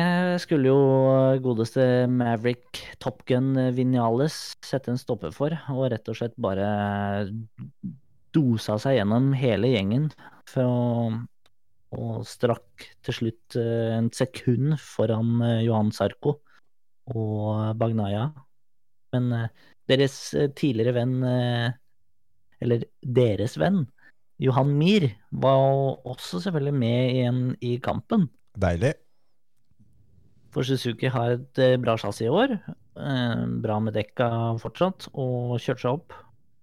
skulle 0.44 0.70
jo 0.70 0.80
godeste 1.42 2.06
Maverick 2.10 2.82
Top 3.02 3.24
Gun 3.26 3.54
Vinales 3.74 4.54
sette 4.62 4.92
en 4.92 5.00
stopper 5.00 5.34
for, 5.34 5.54
og 5.74 5.88
rett 5.90 6.10
og 6.10 6.18
slett 6.18 6.36
bare 6.38 6.68
dosa 8.34 8.76
seg 8.82 8.98
gjennom 8.98 9.32
hele 9.38 9.72
gjengen 9.74 10.10
for 10.50 11.24
og 11.94 12.24
strakk 12.26 12.86
til 13.04 13.16
slutt 13.18 13.56
eh, 13.60 13.94
en 13.94 14.10
sekund 14.14 14.76
foran 14.82 15.36
eh, 15.44 15.62
Johan 15.66 15.92
Sarko 15.94 16.38
og 17.14 17.78
Bagnaia. 17.78 18.28
Men 19.14 19.30
eh, 19.36 19.48
deres 19.90 20.16
eh, 20.34 20.50
tidligere 20.56 20.96
venn, 20.96 21.16
eh, 21.28 21.68
eller 22.64 22.86
deres 23.04 23.58
venn, 23.60 23.84
Johan 24.42 24.72
Mir, 24.78 25.08
var 25.30 25.60
også 26.10 26.40
selvfølgelig 26.42 26.74
med 26.74 27.10
igjen 27.14 27.40
i 27.62 27.76
kampen. 27.82 28.28
Deilig. 28.58 28.94
For 30.54 30.66
Suzuki 30.66 31.10
har 31.10 31.36
et 31.36 31.58
eh, 31.62 31.76
bra 31.82 31.96
chassis 31.98 32.26
i 32.26 32.30
år. 32.30 32.56
eh, 32.98 33.44
Bra 33.62 33.78
med 33.82 33.94
dekka 33.96 34.28
fortsatt, 34.62 35.08
og 35.14 35.56
kjørte 35.62 35.82
seg 35.82 35.96
opp. 35.98 36.14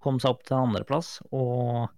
Kom 0.01 0.19
seg 0.19 0.32
opp 0.34 0.45
til 0.47 0.57
andreplass, 0.57 1.17
og 1.32 1.89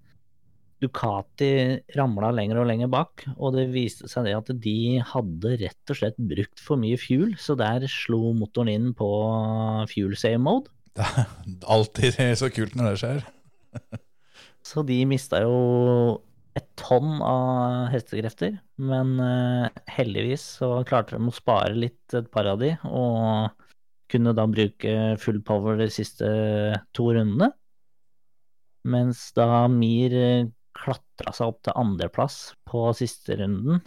Ducati 0.84 1.80
ramla 1.96 2.34
lenger 2.36 2.60
og 2.60 2.68
lenger 2.68 2.90
bak. 2.92 3.24
Og 3.38 3.54
det 3.56 3.70
viste 3.72 4.10
seg 4.12 4.26
det 4.28 4.34
at 4.36 4.50
de 4.66 4.76
hadde 5.14 5.54
rett 5.62 5.94
og 5.94 6.00
slett 6.00 6.18
brukt 6.20 6.60
for 6.60 6.82
mye 6.82 6.98
fuel, 7.00 7.38
så 7.40 7.56
der 7.60 7.86
slo 7.88 8.34
motoren 8.36 8.74
inn 8.74 8.90
på 8.98 9.08
fuel 9.94 10.18
save 10.20 10.42
mode. 10.44 10.74
Det 10.94 11.06
er 11.18 11.70
alltid 11.78 12.20
så 12.42 12.52
kult 12.54 12.76
når 12.78 12.92
det 12.92 13.00
skjer. 13.04 13.24
Så 14.64 14.84
de 14.88 15.02
mista 15.10 15.42
jo 15.44 15.56
et 16.58 16.68
tonn 16.78 17.18
av 17.26 17.90
hestekrefter, 17.94 18.56
men 18.82 19.18
eh, 19.22 19.82
heldigvis 19.96 20.44
så 20.60 20.70
klarte 20.88 21.18
de 21.18 21.30
å 21.30 21.34
spare 21.34 21.74
litt 21.76 22.16
et 22.16 22.30
par 22.34 22.48
av 22.52 22.62
de, 22.62 22.76
og 22.86 23.50
kunne 24.14 24.36
da 24.38 24.46
bruke 24.50 24.94
full 25.22 25.42
power 25.46 25.80
de 25.82 25.90
siste 25.92 26.30
to 26.94 27.10
rundene. 27.16 27.50
Mens 28.86 29.26
da 29.36 29.66
Mir 29.72 30.14
eh, 30.20 30.52
klatra 30.78 31.34
seg 31.34 31.54
opp 31.54 31.62
til 31.66 31.78
andreplass 31.80 32.38
på 32.70 32.86
siste 32.98 33.38
runden, 33.40 33.82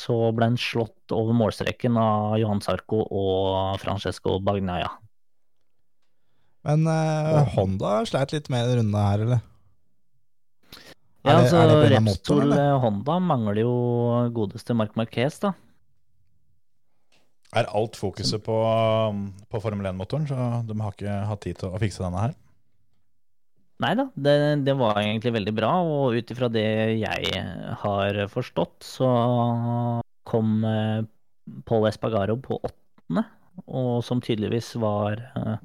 så 0.00 0.16
ble 0.36 0.50
han 0.50 0.60
slått 0.60 1.14
over 1.14 1.36
målstreken 1.36 1.96
av 2.00 2.36
Johan 2.40 2.62
Sarko 2.64 3.00
og 3.06 3.78
Francesco 3.80 4.36
Bagnaia. 4.44 4.90
Men 6.66 6.88
eh, 6.90 7.44
Honda 7.54 8.00
sleit 8.08 8.34
litt 8.34 8.50
med 8.50 8.66
denne 8.66 8.82
runden 8.82 9.06
her, 9.06 9.22
eller? 9.28 9.44
Ja, 11.26 11.32
Er 11.32 11.36
det- 11.36 11.42
altså 11.42 11.56
er 11.58 11.68
det 11.68 11.76
på 11.98 12.02
motoren, 12.06 12.50
Repsol 12.52 12.58
eh, 12.58 12.80
Honda 12.84 13.18
mangler 13.18 13.58
jo 13.64 13.72
godeste 14.36 14.76
Mark 14.78 14.94
Marquez, 14.96 15.40
da. 15.42 15.52
Er 17.56 17.66
alt 17.74 17.96
fokuset 17.96 18.42
på, 18.44 18.56
på 19.50 19.60
Formel 19.62 19.86
1-motoren, 19.90 20.26
så 20.28 20.66
de 20.66 20.76
har 20.82 20.92
ikke 20.94 21.14
hatt 21.30 21.40
tid 21.46 21.58
til 21.60 21.70
å 21.72 21.78
fikse 21.80 22.02
denne 22.04 22.20
her. 22.26 22.34
Nei 23.82 23.92
da, 23.98 24.06
det, 24.16 24.34
det 24.64 24.74
var 24.78 24.96
egentlig 25.02 25.34
veldig 25.34 25.54
bra, 25.56 25.70
og 25.84 26.14
ut 26.16 26.30
ifra 26.32 26.48
det 26.52 26.64
jeg 27.02 27.42
har 27.82 28.18
forstått, 28.32 28.86
så 28.86 29.08
kom 30.26 30.62
eh, 30.64 31.02
Paul 31.68 31.86
Espagaro 31.90 32.38
på 32.40 32.56
åttende, 32.64 33.26
og 33.68 34.02
som 34.04 34.20
tydeligvis 34.24 34.74
var 34.80 35.20
eh, 35.36 35.56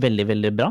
veldig, 0.00 0.26
veldig 0.32 0.52
bra. 0.56 0.70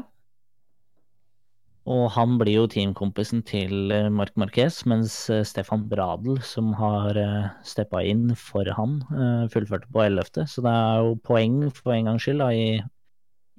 Og 1.87 2.09
han 2.11 2.35
blir 2.35 2.57
jo 2.57 2.65
teamkompisen 2.67 3.45
til 3.47 3.93
Mark 4.11 4.33
Marquez, 4.39 4.81
mens 4.91 5.13
eh, 5.31 5.45
Stefan 5.47 5.85
Bradel, 5.87 6.41
som 6.43 6.73
har 6.75 7.15
uh, 7.15 7.45
steppa 7.63 8.01
inn 8.03 8.33
for 8.35 8.67
han, 8.75 8.97
eh, 9.15 9.45
fullførte 9.53 9.87
på 9.95 10.03
ellevte. 10.03 10.43
Så 10.51 10.63
det 10.65 10.73
er 10.73 11.05
jo 11.05 11.13
poeng 11.23 11.61
for 11.71 11.95
en 11.95 12.09
gangs 12.09 12.25
skyld 12.27 12.43
da, 12.43 12.49
i, 12.51 12.81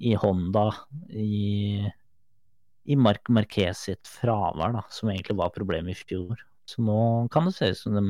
i 0.05 0.13
Honda 0.21 0.67
i, 1.09 1.89
i 2.85 2.99
Mark 3.01 3.31
Marquez 3.33 3.81
sitt 3.87 4.11
fravær, 4.19 4.77
da, 4.77 4.83
som 4.93 5.09
egentlig 5.09 5.39
var 5.39 5.55
problemet 5.55 5.97
i 5.97 6.03
fjor. 6.11 6.45
Så 6.69 6.85
nå 6.85 6.99
kan 7.33 7.49
det 7.49 7.55
se 7.57 7.71
ut 7.73 7.81
som 7.81 7.97
de, 7.97 8.05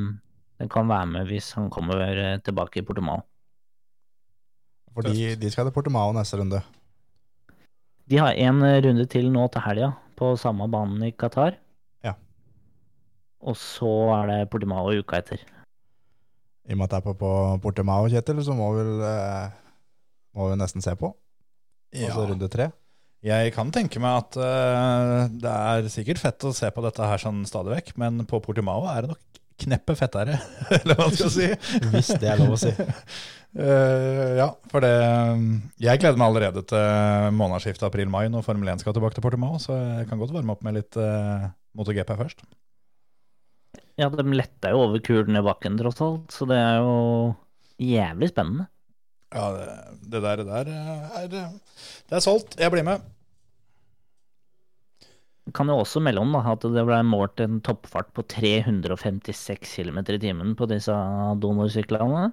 de 0.59 0.67
kan 0.67 0.91
være 0.91 1.13
med 1.13 1.32
hvis 1.32 1.53
han 1.55 1.72
kommer 1.72 2.03
eh, 2.11 2.41
tilbake 2.43 2.84
i 2.84 2.86
Portimao. 2.88 3.24
Fordi 4.99 5.32
de 5.39 5.53
skal 5.53 5.70
til 5.70 5.78
Portimao 5.80 6.11
neste 6.11 6.41
runde. 6.41 6.59
De 8.09 8.17
har 8.20 8.36
en 8.36 8.59
runde 8.84 9.05
til 9.07 9.32
nå 9.32 9.47
til 9.53 9.63
helga, 9.63 9.93
på 10.20 10.34
samme 10.39 10.67
banen 10.72 11.07
i 11.07 11.13
Qatar. 11.15 11.55
Ja. 12.05 12.15
Og 13.39 13.55
så 13.59 13.93
er 14.17 14.34
det 14.34 14.41
Portimao 14.51 14.91
uka 14.99 15.22
etter. 15.24 15.41
I 16.70 16.76
og 16.76 16.82
med 16.82 16.89
at 16.89 16.97
det 16.97 16.99
er 16.99 17.07
på, 17.07 17.15
på 17.17 17.32
Portimao, 17.63 18.09
Kjetil, 18.11 18.43
så 18.45 18.53
må 18.53 18.70
vi 18.76 18.84
vel 18.84 19.05
eh, 19.07 19.55
må 20.38 20.51
vi 20.51 20.59
nesten 20.59 20.86
se 20.86 20.93
på. 20.99 21.13
Altså 21.95 22.28
runde 22.30 22.49
tre. 22.51 22.70
Jeg 23.26 23.51
kan 23.51 23.72
tenke 23.76 23.99
meg 23.99 24.22
at 24.22 24.38
uh, 24.39 25.26
det 25.28 25.51
er 25.51 25.89
sikkert 25.91 26.22
fett 26.22 26.45
å 26.47 26.53
se 26.55 26.70
på 26.72 26.84
dette 26.86 27.03
her 27.03 27.20
sånn 27.20 27.41
stadig 27.49 27.74
vekk, 27.74 27.95
men 27.99 28.24
på 28.30 28.39
Portimao 28.43 28.86
er 28.88 29.03
det 29.03 29.11
nok 29.11 29.39
kneppet 29.64 29.99
fettere, 29.99 30.39
eller 30.80 30.97
hva 30.97 31.10
man 31.10 31.18
skal 31.18 31.34
si. 31.34 31.49
Hvis 31.93 32.14
det 32.22 32.32
er 32.32 32.41
lov 32.41 32.55
å 32.55 32.62
si. 32.62 32.72
Uh, 33.57 34.38
ja, 34.41 34.45
for 34.70 34.86
det 34.86 34.91
Jeg 35.82 35.97
gleder 35.97 36.20
meg 36.22 36.28
allerede 36.28 36.62
til 36.70 37.34
månedsskiftet 37.34 37.88
april-mai 37.88 38.28
når 38.30 38.45
Formel 38.45 38.70
1 38.76 38.84
skal 38.84 38.95
tilbake 38.95 39.18
til 39.18 39.26
Portimao, 39.26 39.57
så 39.62 39.78
jeg 39.99 40.10
kan 40.10 40.22
godt 40.22 40.36
varme 40.36 40.53
opp 40.53 40.66
med 40.66 40.78
litt 40.78 40.99
uh, 41.01 41.49
MotoGP 41.78 42.16
først. 42.20 42.45
Ja, 43.99 44.07
de 44.07 44.24
letta 44.32 44.72
jo 44.72 44.86
over 44.86 45.01
kulen 45.03 45.36
i 45.36 45.43
bakken, 45.43 45.78
tross 45.80 45.99
alt, 46.05 46.30
så 46.32 46.47
det 46.49 46.57
er 46.57 46.80
jo 46.80 46.93
jævlig 47.84 48.30
spennende. 48.32 48.70
Ja, 49.30 49.49
det, 49.53 49.66
det 50.10 50.22
der, 50.24 50.41
det 50.41 50.47
der 50.49 50.70
er, 51.22 51.28
det 51.30 52.16
er 52.18 52.24
solgt. 52.24 52.55
Jeg 52.57 52.72
blir 52.74 52.86
med. 52.88 53.03
Kan 55.56 55.72
jo 55.72 55.78
også 55.82 56.02
melde 56.04 56.22
om 56.22 56.34
da, 56.36 56.41
at 56.54 56.66
det 56.66 56.84
ble 56.88 57.00
målt 57.08 57.41
en 57.43 57.60
toppfart 57.66 58.12
på 58.16 58.26
356 58.30 59.76
km 59.78 60.00
i 60.04 60.20
timen 60.22 60.56
på 60.60 60.68
disse 60.70 60.93
donorsyklene. 61.41 62.28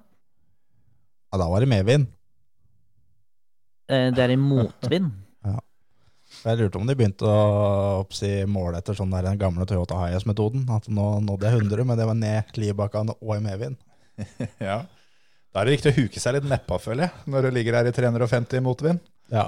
Ja, 1.31 1.39
da 1.41 1.47
var 1.51 1.63
det 1.63 1.69
medvind. 1.71 2.07
Eh, 3.89 4.09
Det 4.11 4.23
er 4.23 4.35
i 4.35 4.39
motvind. 4.39 5.11
Jeg 6.43 6.59
lurte 6.59 6.75
om 6.79 6.87
de 6.87 6.95
begynte 6.99 7.23
å 7.23 8.01
oppsi 8.01 8.43
måle 8.51 8.81
etter 8.81 8.97
sånn 8.97 9.13
der 9.13 9.23
den 9.29 9.39
gamle 9.39 9.65
Toyota 9.65 9.95
Hiace-metoden. 10.01 10.65
At 10.75 10.89
nå 10.91 11.05
nådde 11.23 11.47
jeg 11.47 11.61
100, 11.63 11.85
men 11.87 11.97
det 11.99 12.07
var 12.09 12.17
ned 12.19 12.59
Libakan 12.59 13.13
og 13.15 13.33
i 13.37 13.41
medvind. 13.43 13.79
Ja. 14.59 14.81
Da 15.53 15.61
er 15.63 15.69
det 15.69 15.77
riktig 15.77 15.93
å 15.93 15.97
huke 16.03 16.21
seg 16.21 16.35
litt 16.35 16.45
nedpå, 16.51 16.77
føler 16.83 17.07
jeg, 17.07 17.31
når 17.31 17.47
du 17.47 17.55
ligger 17.55 17.77
her 17.79 17.87
i 17.89 17.93
350 17.95 18.59
i 18.59 18.63
motvind. 18.65 18.99
Ja. 19.31 19.47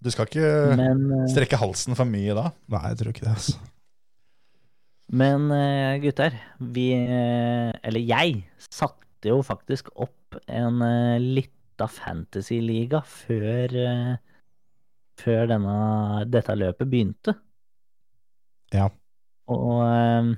Du 0.00 0.08
skal 0.12 0.28
ikke 0.28 0.76
Men, 0.80 1.02
eh, 1.12 1.28
strekke 1.32 1.58
halsen 1.60 1.96
for 1.98 2.08
mye 2.08 2.36
da. 2.36 2.46
Nei, 2.72 2.82
jeg 2.92 3.00
tror 3.00 3.12
ikke 3.12 3.26
det, 3.26 3.34
altså. 3.36 3.58
men 5.20 5.50
eh, 5.52 5.98
gutter, 6.04 6.36
vi 6.60 6.86
eh, 6.96 7.72
Eller 7.84 8.06
jeg 8.08 8.44
satte 8.70 9.28
jo 9.28 9.42
faktisk 9.44 9.90
opp 10.00 10.38
en 10.48 10.80
lita 11.20 11.88
fantasy-liga 11.90 13.02
før 13.04 13.76
Før 15.20 15.50
denne, 15.50 15.74
dette 16.32 16.54
løpet 16.56 16.88
begynte. 16.88 17.34
Ja. 18.72 18.86
Og 19.52 19.82
eh, 19.84 20.30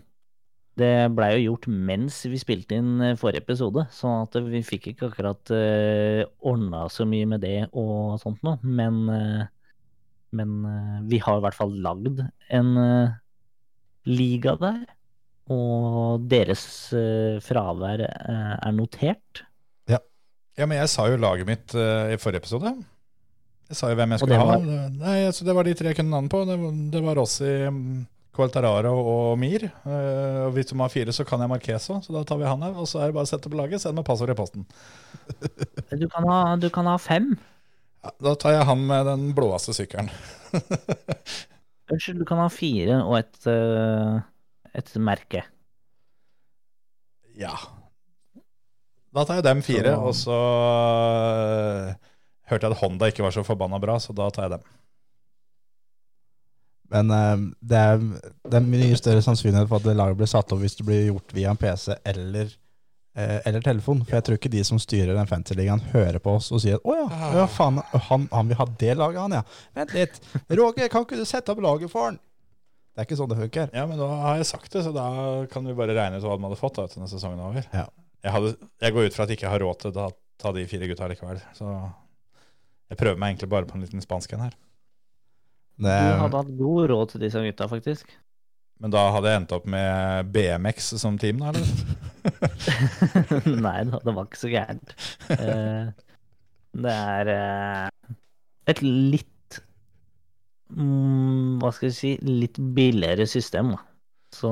det 0.81 0.93
blei 1.17 1.31
jo 1.37 1.53
gjort 1.53 1.67
mens 1.69 2.23
vi 2.31 2.39
spilte 2.41 2.79
inn 2.81 2.95
eh, 3.05 3.17
forrige 3.21 3.43
episode, 3.45 3.85
sånn 3.93 4.23
at 4.25 4.39
vi 4.47 4.63
fikk 4.65 4.91
ikke 4.93 5.11
akkurat 5.11 5.53
uh, 5.53 6.23
ordna 6.49 6.87
så 6.93 7.05
mye 7.09 7.27
med 7.29 7.43
det 7.45 7.59
og 7.73 8.17
sånt 8.23 8.41
noe. 8.47 8.57
Men, 8.65 9.03
uh, 9.13 9.45
men 10.33 10.55
uh, 10.65 10.99
vi 11.11 11.21
har 11.21 11.39
i 11.39 11.45
hvert 11.45 11.59
fall 11.59 11.75
lagd 11.85 12.25
en 12.49 12.73
uh, 12.81 13.13
liga 14.09 14.57
der. 14.61 14.83
Og 15.53 16.23
deres 16.31 16.63
eh, 16.97 17.37
fravær 17.43 18.01
eh, 18.07 18.53
er 18.63 18.73
notert. 18.77 19.43
Ja, 19.91 20.67
men 20.69 20.77
jeg 20.79 20.91
sa 20.93 21.07
jo 21.11 21.17
laget 21.19 21.49
mitt 21.49 21.75
eh, 21.75 22.13
i 22.15 22.19
forrige 22.21 22.45
episode. 22.45 22.71
Jeg 23.69 23.77
sa 23.79 23.89
jo 23.91 23.97
hvem 23.99 24.13
jeg 24.15 24.21
skulle 24.23 24.39
ha. 24.39 24.47
var- 24.53 24.93
Nei, 24.95 25.15
altså, 25.27 25.45
det 25.49 25.55
var 25.57 25.67
de 25.67 25.73
tre 25.77 25.91
jeg 25.91 25.99
kunne 25.99 26.13
navn 26.15 26.29
på. 26.33 26.43
Det 26.49 26.57
var, 26.61 26.75
det 26.95 27.03
var 27.05 27.19
Rossi, 27.19 27.51
mm, 27.73 28.03
Coeltararo 28.33 28.93
og 28.97 29.39
Mir. 29.41 29.67
Uh, 29.85 30.49
og 30.49 30.55
hvis 30.57 30.71
du 30.71 30.77
må 30.79 30.87
ha 30.87 30.93
fire, 30.93 31.13
så 31.13 31.27
kan 31.29 31.43
jeg 31.45 31.53
Marqueso, 31.53 31.99
så 32.01 32.15
da 32.15 32.25
tar 32.29 32.41
vi 32.41 32.49
han 32.49 32.65
her. 32.65 32.77
Og 32.81 32.89
så 32.89 33.03
er 33.03 33.11
det 33.11 33.17
bare 33.19 33.29
å 33.29 33.33
sette 33.33 33.53
på 33.53 33.59
laget, 33.59 33.83
send 33.83 33.99
med 33.99 34.07
passord 34.09 34.33
i 34.33 34.39
posten. 34.39 34.69
Du 35.93 36.07
kan 36.09 36.25
ha, 36.25 36.37
du 36.57 36.71
kan 36.73 36.87
ha 36.89 36.97
fem. 36.97 37.35
Ja, 38.03 38.11
da 38.25 38.33
tar 38.41 38.55
jeg 38.57 38.65
han 38.65 38.81
med 38.89 39.05
den 39.07 39.27
blåeste 39.37 39.75
sykkelen. 39.77 40.09
Unnskyld, 41.93 42.23
du 42.23 42.27
kan 42.27 42.41
ha 42.41 42.49
fire 42.49 43.03
og 43.05 43.19
et, 43.19 43.37
eh, 43.51 44.17
et 44.81 44.95
merke. 44.97 45.45
Ja. 47.37 47.53
Da 49.13 49.27
tar 49.29 49.43
jeg 49.43 49.47
dem 49.47 49.61
fire, 49.65 49.93
og 50.01 50.17
så 50.17 50.39
øh, 50.39 51.93
hørte 52.49 52.65
jeg 52.65 52.73
at 52.73 52.81
Honda 52.81 53.11
ikke 53.13 53.27
var 53.27 53.37
så 53.37 53.45
forbanna 53.45 53.81
bra, 53.83 53.99
så 54.01 54.17
da 54.17 54.31
tar 54.33 54.49
jeg 54.49 54.57
dem. 54.57 54.71
Men 56.93 57.13
eh, 57.17 57.45
det, 57.73 57.79
er, 57.79 58.03
det 58.49 58.59
er 58.59 58.67
mye 58.67 58.99
større 59.01 59.23
sannsynlighet 59.25 59.71
for 59.71 59.81
at 59.81 59.87
det 59.89 59.97
laget 59.99 60.19
blir 60.21 60.31
satt 60.31 60.53
opp 60.53 60.61
hvis 60.63 60.77
det 60.79 60.87
blir 60.89 61.07
gjort 61.09 61.33
via 61.37 61.53
en 61.53 61.61
PC 61.61 61.95
eller, 62.13 62.51
eh, 63.17 63.39
eller 63.49 63.65
telefon. 63.65 64.03
For 64.05 64.19
jeg 64.19 64.27
tror 64.27 64.41
ikke 64.41 64.53
de 64.53 64.65
som 64.69 64.81
styrer 64.83 65.17
den 65.17 65.31
fantasy-ligaen, 65.31 65.87
hører 65.95 66.21
på 66.23 66.37
oss 66.39 66.51
og 66.53 66.61
sier 66.65 66.77
at 66.81 66.85
'Å 66.85 66.99
ja, 66.99 67.31
ja 67.39 67.47
faen, 67.49 67.81
han, 68.11 68.29
han 68.33 68.53
vil 68.53 68.61
ha 68.61 68.69
det 68.85 68.99
laget, 69.01 69.23
han, 69.25 69.39
ja'. 69.41 69.65
Vent 69.81 69.97
litt. 69.97 70.21
Roger, 70.53 70.93
kan 70.93 71.07
ikke 71.07 71.21
du 71.23 71.25
sette 71.29 71.55
opp 71.55 71.65
laget 71.65 71.93
for 71.93 72.11
han? 72.11 72.21
Det 72.93 73.01
er 73.01 73.09
ikke 73.09 73.17
sånn 73.23 73.31
det 73.33 73.41
funker. 73.41 73.71
Ja, 73.73 73.87
men 73.89 73.97
da 73.97 74.07
har 74.21 74.37
jeg 74.37 74.51
sagt 74.51 74.75
det, 74.75 74.83
så 74.85 74.93
da 74.93 75.07
kan 75.49 75.65
vi 75.65 75.73
bare 75.77 75.95
regne 75.97 76.19
ut 76.21 76.27
hva 76.27 76.37
de 76.37 76.45
hadde 76.45 76.61
fått 76.61 76.77
da, 76.77 76.85
etter 76.85 77.01
denne 77.01 77.09
sesongen 77.09 77.41
er 77.41 77.49
over. 77.49 77.69
Ja. 77.73 77.87
Jeg, 78.21 78.33
hadde, 78.35 78.51
jeg 78.85 78.95
går 78.95 79.09
ut 79.09 79.17
fra 79.17 79.25
at 79.25 79.33
jeg 79.33 79.41
ikke 79.41 79.53
har 79.55 79.65
råd 79.65 79.79
til 79.81 79.97
å 79.97 80.11
ta 80.43 80.53
de 80.53 80.67
fire 80.69 80.89
gutta 80.91 81.09
likevel, 81.09 81.41
så 81.57 81.71
jeg 82.93 83.01
prøver 83.01 83.17
meg 83.17 83.33
egentlig 83.33 83.49
bare 83.49 83.69
på 83.71 83.79
en 83.79 83.87
liten 83.87 84.05
spansk 84.05 84.35
en 84.37 84.45
her. 84.45 84.59
Du 85.81 85.89
hadde 86.23 86.37
hatt 86.43 86.53
god 86.59 86.91
råd 86.93 87.13
til 87.15 87.25
disse 87.25 87.41
gutta, 87.43 87.69
faktisk. 87.71 88.13
Men 88.83 88.91
da 88.91 89.05
hadde 89.15 89.31
jeg 89.31 89.41
endt 89.43 89.53
opp 89.55 89.67
med 89.71 90.31
BMX 90.35 90.93
som 90.99 91.19
team, 91.23 91.39
da, 91.43 91.53
eller? 91.53 91.67
Nei 93.67 93.79
da, 93.89 94.01
det 94.03 94.15
var 94.17 94.27
ikke 94.27 94.41
så 94.41 94.51
gærent. 94.51 94.95
Eh, 95.37 95.93
det 96.83 96.95
er 96.97 97.31
eh, 97.33 98.17
et 98.73 98.81
litt 98.83 99.59
mm, 100.73 101.61
Hva 101.63 101.71
skal 101.77 101.91
jeg 101.91 101.97
si 101.99 102.13
litt 102.27 102.59
billigere 102.77 103.27
system, 103.31 103.75
da. 103.77 103.83
Så 104.35 104.51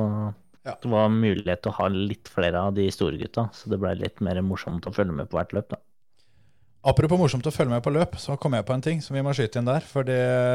Ja. 0.66 0.74
det 0.76 0.90
var 0.92 1.08
mulighet 1.08 1.62
til 1.64 1.72
å 1.72 1.78
ha 1.78 1.86
litt 1.88 2.28
flere 2.28 2.60
av 2.68 2.74
de 2.76 2.84
store 2.92 3.16
gutta, 3.16 3.46
så 3.56 3.70
det 3.72 3.78
ble 3.80 3.94
litt 3.96 4.20
mer 4.20 4.38
morsomt 4.44 4.84
å 4.86 4.92
følge 4.92 5.14
med 5.16 5.30
på 5.32 5.38
hvert 5.40 5.54
løp, 5.56 5.70
da. 5.72 5.78
Apropos 6.80 7.18
morsomt 7.20 7.44
å 7.44 7.52
følge 7.52 7.74
med 7.74 7.82
på 7.84 7.92
løp, 7.92 8.14
så 8.16 8.38
kom 8.40 8.54
jeg 8.56 8.64
på 8.64 8.72
en 8.72 8.82
ting 8.84 9.02
som 9.04 9.12
vi 9.12 9.20
må 9.24 9.34
skyte 9.36 9.60
inn 9.60 9.68
der. 9.68 9.84
For 9.84 10.06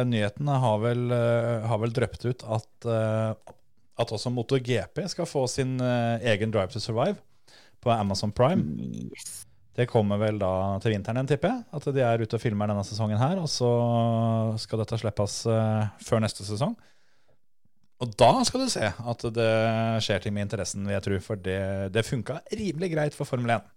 nyhetene 0.10 0.56
har 0.64 0.80
vel, 0.82 1.04
eh, 1.14 1.68
har 1.70 1.82
vel 1.84 1.94
drøpt 1.94 2.26
ut 2.26 2.46
at, 2.50 2.88
eh, 2.90 3.54
at 4.02 4.14
også 4.18 4.34
MotoGP 4.34 5.06
skal 5.08 5.30
få 5.30 5.46
sin 5.48 5.80
eh, 5.80 6.26
egen 6.34 6.50
Drive 6.50 6.74
to 6.74 6.82
Survive 6.82 7.22
på 7.80 7.94
Amazon 7.94 8.32
Prime. 8.32 8.66
Det 9.76 9.86
kommer 9.92 10.18
vel 10.18 10.40
da 10.40 10.80
til 10.82 10.96
vinteren, 10.96 11.28
tipper 11.30 11.52
jeg. 11.52 11.64
At 11.78 11.86
de 11.94 12.02
er 12.02 12.18
ute 12.18 12.40
og 12.40 12.42
filmer 12.42 12.72
denne 12.72 12.88
sesongen 12.88 13.22
her. 13.22 13.38
Og 13.38 13.52
så 13.52 13.70
skal 14.58 14.82
dette 14.82 14.98
slippes 14.98 15.44
før 15.46 16.24
neste 16.24 16.48
sesong. 16.48 16.74
Og 18.02 18.16
da 18.18 18.32
skal 18.48 18.64
du 18.64 18.72
se 18.72 18.88
at 18.88 19.26
det 19.36 19.52
skjer 20.02 20.24
ting 20.24 20.34
med 20.34 20.48
interessen, 20.48 20.88
vil 20.88 20.96
jeg 20.96 21.06
tro. 21.06 21.20
For 21.28 21.36
det, 21.36 21.92
det 21.94 22.08
funka 22.08 22.40
rimelig 22.56 22.96
greit 22.96 23.14
for 23.14 23.30
Formel 23.30 23.60
1. 23.60 23.75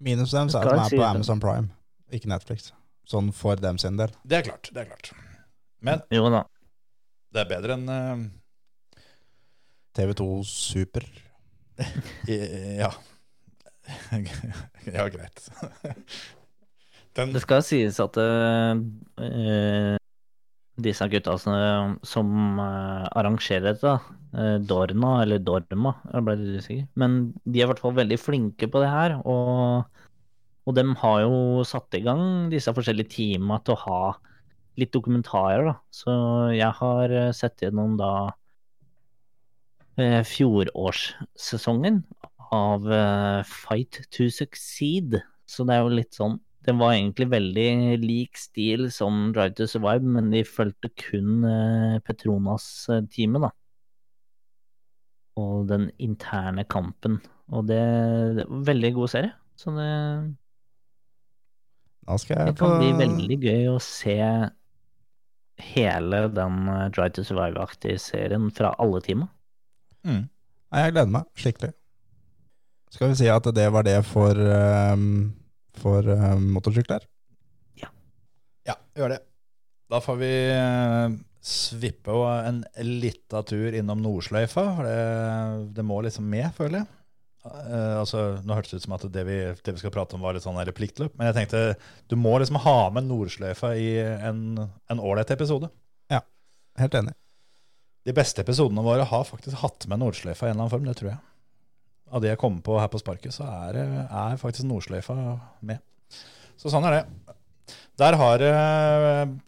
minus 0.00 0.30
dem 0.34 0.48
så 0.52 0.60
er 0.62 0.68
at 0.68 0.74
de 0.76 0.80
er 0.84 0.88
si 0.92 0.96
på? 1.00 1.04
Amazon 1.06 1.40
Prime, 1.42 1.68
ikke 2.14 2.30
Netflix. 2.30 2.70
Sånn 3.08 3.30
for 3.32 3.56
dem 3.60 3.78
sin 3.80 3.96
del. 3.98 4.12
Det 4.28 4.38
er 4.42 4.42
klart. 4.50 4.68
det 4.74 4.82
er 4.84 4.90
klart. 4.90 5.12
Men 5.80 6.02
Jo 6.12 6.28
da. 6.32 6.42
det 7.32 7.40
er 7.44 7.48
bedre 7.52 7.76
enn 7.78 7.88
uh, 7.88 8.26
TV2 9.98 10.26
Super. 10.48 11.06
i- 12.28 12.78
Ja. 12.78 12.90
ja, 14.84 15.06
greit. 15.08 15.46
Den, 17.16 17.32
Det 17.32 17.40
skal 17.42 17.62
sies 17.64 17.96
at 18.04 18.16
uh, 18.20 18.76
eh, 19.24 19.96
disse 20.78 21.06
gutta 21.10 21.34
som, 21.38 22.60
eh, 22.60 23.08
arrangerer 23.18 23.74
dette, 23.74 24.00
eh, 24.34 24.58
Dorna 24.58 25.22
eller 25.22 25.38
Dorma, 25.38 25.94
jeg 26.12 26.24
ble 26.24 26.36
litt 26.36 26.62
usikker, 26.62 26.88
men 26.96 27.32
de 27.44 27.60
er 27.60 27.66
i 27.66 27.70
hvert 27.72 27.82
fall 27.82 27.96
veldig 27.96 28.18
flinke 28.18 28.70
på 28.70 28.82
det 28.82 28.90
her. 28.92 29.16
Og, 29.24 29.84
og 30.66 30.74
de 30.74 30.84
har 31.02 31.20
jo 31.24 31.64
satt 31.66 31.98
i 31.98 32.04
gang 32.04 32.50
disse 32.52 32.74
forskjellige 32.74 33.14
teama 33.16 33.58
til 33.64 33.74
å 33.74 33.82
ha 33.86 34.02
litt 34.78 34.92
dokumentarer, 34.94 35.72
da. 35.72 35.76
Så 35.90 36.12
jeg 36.54 36.72
har 36.80 37.10
eh, 37.10 37.32
sett 37.32 37.64
gjennom 37.64 37.98
da 37.98 38.12
fjorårssesongen 39.98 42.04
av 42.54 42.84
Fight 43.50 43.98
to 44.14 44.28
Succeed. 44.30 45.16
Så 45.42 45.66
det 45.66 45.74
er 45.74 45.82
jo 45.82 45.96
litt 45.96 46.14
sånn 46.14 46.36
Det 46.68 46.74
var 46.76 46.92
egentlig 46.92 47.30
veldig 47.32 47.70
lik 48.02 48.36
stil 48.36 48.90
som 48.92 49.30
Drive 49.32 49.56
to 49.56 49.66
Survive, 49.70 50.04
men 50.04 50.28
de 50.34 50.42
fulgte 50.44 50.90
kun 51.00 51.46
eh, 51.48 51.96
Petronas-teamet, 52.04 53.46
da. 53.46 53.50
Og 55.40 55.64
den 55.70 55.88
interne 56.02 56.66
kampen. 56.68 57.22
Og 57.48 57.64
det, 57.70 57.80
det 58.36 58.44
var 58.44 58.58
en 58.58 58.68
veldig 58.68 58.92
god 58.98 59.12
serie. 59.14 59.32
Så 59.56 59.72
det, 59.78 59.88
Da 62.04 62.20
skal 62.20 62.50
det 62.50 62.58
kan 62.60 62.76
bli 62.82 62.92
veldig 63.00 63.40
gøy 63.42 63.66
å 63.72 63.80
se 63.82 64.18
hele 65.72 66.22
den 66.36 66.68
eh, 66.68 66.86
Drive 66.92 67.16
to 67.16 67.24
Survive-aktige 67.26 67.98
serien 68.02 68.50
fra 68.54 68.74
alle 68.78 69.00
teamene. 69.04 69.32
mm. 70.04 70.26
Jeg 70.68 70.92
gleder 70.92 71.08
meg 71.08 71.28
skikkelig. 71.32 71.72
Skal 72.92 73.08
vi 73.08 73.14
si 73.22 73.28
at 73.32 73.46
det 73.56 73.68
var 73.72 73.86
det 73.86 74.02
for, 74.04 74.36
um, 74.36 75.32
for 75.76 76.06
uh, 76.08 76.34
motorsykler? 76.40 77.04
Ja, 78.68 78.76
gjør 78.96 79.16
det. 79.16 79.22
Da 79.88 80.00
får 80.04 80.20
vi 80.20 80.30
uh, 80.52 81.16
svippe 81.44 82.14
en 82.44 82.62
lita 82.84 83.42
tur 83.46 83.76
innom 83.76 84.00
Nordsløyfa, 84.04 84.64
for 84.76 84.88
det, 84.88 85.74
det 85.76 85.84
må 85.86 86.00
liksom 86.04 86.28
med, 86.28 86.50
føler 86.56 86.82
jeg. 86.82 86.90
Uh, 87.48 88.00
altså, 88.00 88.24
nå 88.44 88.56
hørtes 88.56 88.74
det 88.74 88.82
ut 88.82 88.88
som 88.88 88.96
at 88.98 89.08
det 89.14 89.24
vi, 89.28 89.40
det 89.64 89.72
vi 89.76 89.80
skal 89.80 89.94
prate 89.94 90.18
om 90.18 90.24
var 90.24 90.36
litt 90.36 90.44
sånn 90.44 90.58
her 90.60 90.72
pliktløp, 90.76 91.14
men 91.16 91.30
jeg 91.30 91.38
tenkte 91.38 91.62
du 92.10 92.18
må 92.20 92.34
liksom 92.40 92.60
ha 92.64 92.78
med 92.92 93.08
Nordsløyfa 93.08 93.72
i 93.78 93.92
en 94.02 94.64
en 94.66 95.00
ålreit 95.00 95.32
episode. 95.36 95.70
Helt 96.78 96.94
enig. 96.94 97.14
De 98.06 98.14
beste 98.16 98.42
episodene 98.44 98.84
våre 98.86 99.04
har 99.08 99.24
faktisk 99.26 99.58
hatt 99.64 99.86
med 99.90 100.00
Nordsløyfa 100.00 100.46
i 100.46 100.50
en 100.50 100.54
eller 100.54 100.64
annen 100.64 100.72
form, 100.72 100.86
det 100.88 100.96
tror 101.00 101.10
jeg. 101.10 101.18
Av 102.10 102.22
det 102.24 102.32
jeg 102.32 102.40
kommer 102.40 102.64
på 102.64 102.78
her 102.80 102.90
på 102.92 103.00
sparket, 103.00 103.34
så 103.34 103.46
er, 103.68 103.80
er 104.06 104.40
faktisk 104.40 104.68
Nordsløyfa 104.68 105.16
med. 105.66 105.82
Så 106.58 106.72
sånn 106.72 106.86
er 106.88 106.98
det. 106.98 107.34
Der 107.98 108.14
har 108.14 108.38
det 108.40 108.52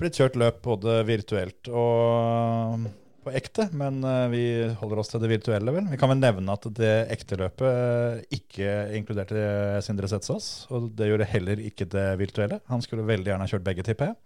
blitt 0.01 0.19
kjørt 0.19 0.39
løp 0.39 0.59
både 0.65 1.01
virtuelt 1.07 1.71
og 1.71 2.89
på 3.21 3.33
ekte, 3.37 3.67
men 3.77 4.01
eh, 4.07 4.27
vi 4.33 4.45
holder 4.81 5.03
oss 5.03 5.13
til 5.13 5.21
det 5.23 5.31
virtuelle, 5.31 5.75
vel. 5.75 5.89
Vi 5.93 5.99
kan 6.01 6.11
vel 6.13 6.21
nevne 6.23 6.57
at 6.57 6.65
det 6.77 6.95
ekte 7.13 7.39
løpet 7.41 8.33
ikke 8.35 8.71
inkluderte 8.97 9.43
Sindre 9.85 10.09
Setsås, 10.11 10.49
og 10.73 10.91
det 10.97 11.11
gjorde 11.11 11.29
heller 11.29 11.61
ikke 11.63 11.89
det 11.93 12.07
virtuelle. 12.21 12.61
Han 12.73 12.83
skulle 12.85 13.07
veldig 13.09 13.33
gjerne 13.33 13.47
ha 13.47 13.53
kjørt 13.53 13.67
begge, 13.67 13.85
tipper 13.87 14.11
jeg. 14.11 14.19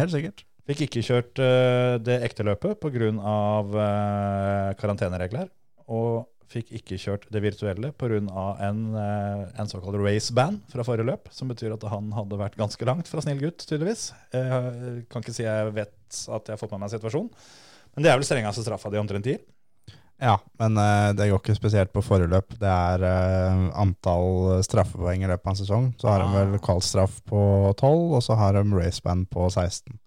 Helt 0.00 0.14
sikkert. 0.14 0.44
Fikk 0.64 0.86
ikke 0.86 1.04
kjørt 1.04 1.40
eh, 1.44 1.94
det 2.02 2.22
ekte 2.26 2.46
løpet 2.46 2.80
pga. 2.82 3.10
Uh, 3.14 4.72
karanteneregler. 4.80 5.50
Og 5.92 6.24
fikk 6.54 6.70
ikke 6.78 6.98
kjørt 7.02 7.26
det 7.34 7.42
virtuelle 7.44 7.90
pga. 7.98 8.44
En, 8.68 8.80
uh, 8.94 9.44
en 9.58 9.70
såkalt 9.70 9.98
race-band 10.00 10.62
fra 10.72 10.86
forrige 10.86 11.08
løp. 11.10 11.28
Som 11.34 11.50
betyr 11.52 11.74
at 11.76 11.84
han 11.90 12.12
hadde 12.16 12.38
vært 12.40 12.56
ganske 12.60 12.88
langt 12.88 13.10
fra 13.10 13.24
snill 13.24 13.42
gutt, 13.42 13.66
tydeligvis. 13.66 14.08
Jeg 14.34 15.04
kan 15.10 15.24
ikke 15.24 15.34
si 15.36 15.44
jeg 15.46 15.74
vet 15.76 15.94
at 16.38 16.48
jeg 16.48 16.54
har 16.54 16.62
fått 16.62 16.74
med 16.76 16.86
meg 16.86 16.94
situasjonen. 16.94 17.30
Men 17.94 18.06
det 18.06 18.10
er 18.10 18.18
vel 18.18 18.26
strengeste 18.26 18.64
straffa 18.66 18.90
de 18.90 19.02
omtrent 19.02 19.26
gir. 19.28 19.42
Ja, 20.22 20.36
men 20.62 20.78
eh, 20.78 21.10
det 21.18 21.26
går 21.30 21.40
ikke 21.42 21.56
spesielt 21.58 21.90
på 21.94 22.02
forrige 22.06 22.30
løp. 22.30 22.54
Det 22.60 22.70
er 22.70 23.02
eh, 23.02 23.62
antall 23.82 24.60
straffepoeng 24.64 25.24
i 25.24 25.30
løpet 25.30 25.46
av 25.46 25.52
en 25.52 25.58
sesong. 25.58 25.88
Så 25.98 26.08
har 26.10 26.22
de 26.22 26.28
Ah. 26.28 26.36
vel 26.38 26.60
kvalstraff 26.62 27.18
på 27.26 27.40
12, 27.74 28.14
og 28.14 28.22
så 28.22 28.36
har 28.38 28.54
de 28.54 28.62
raceband 28.78 29.26
på 29.30 29.48
16. 29.50 29.98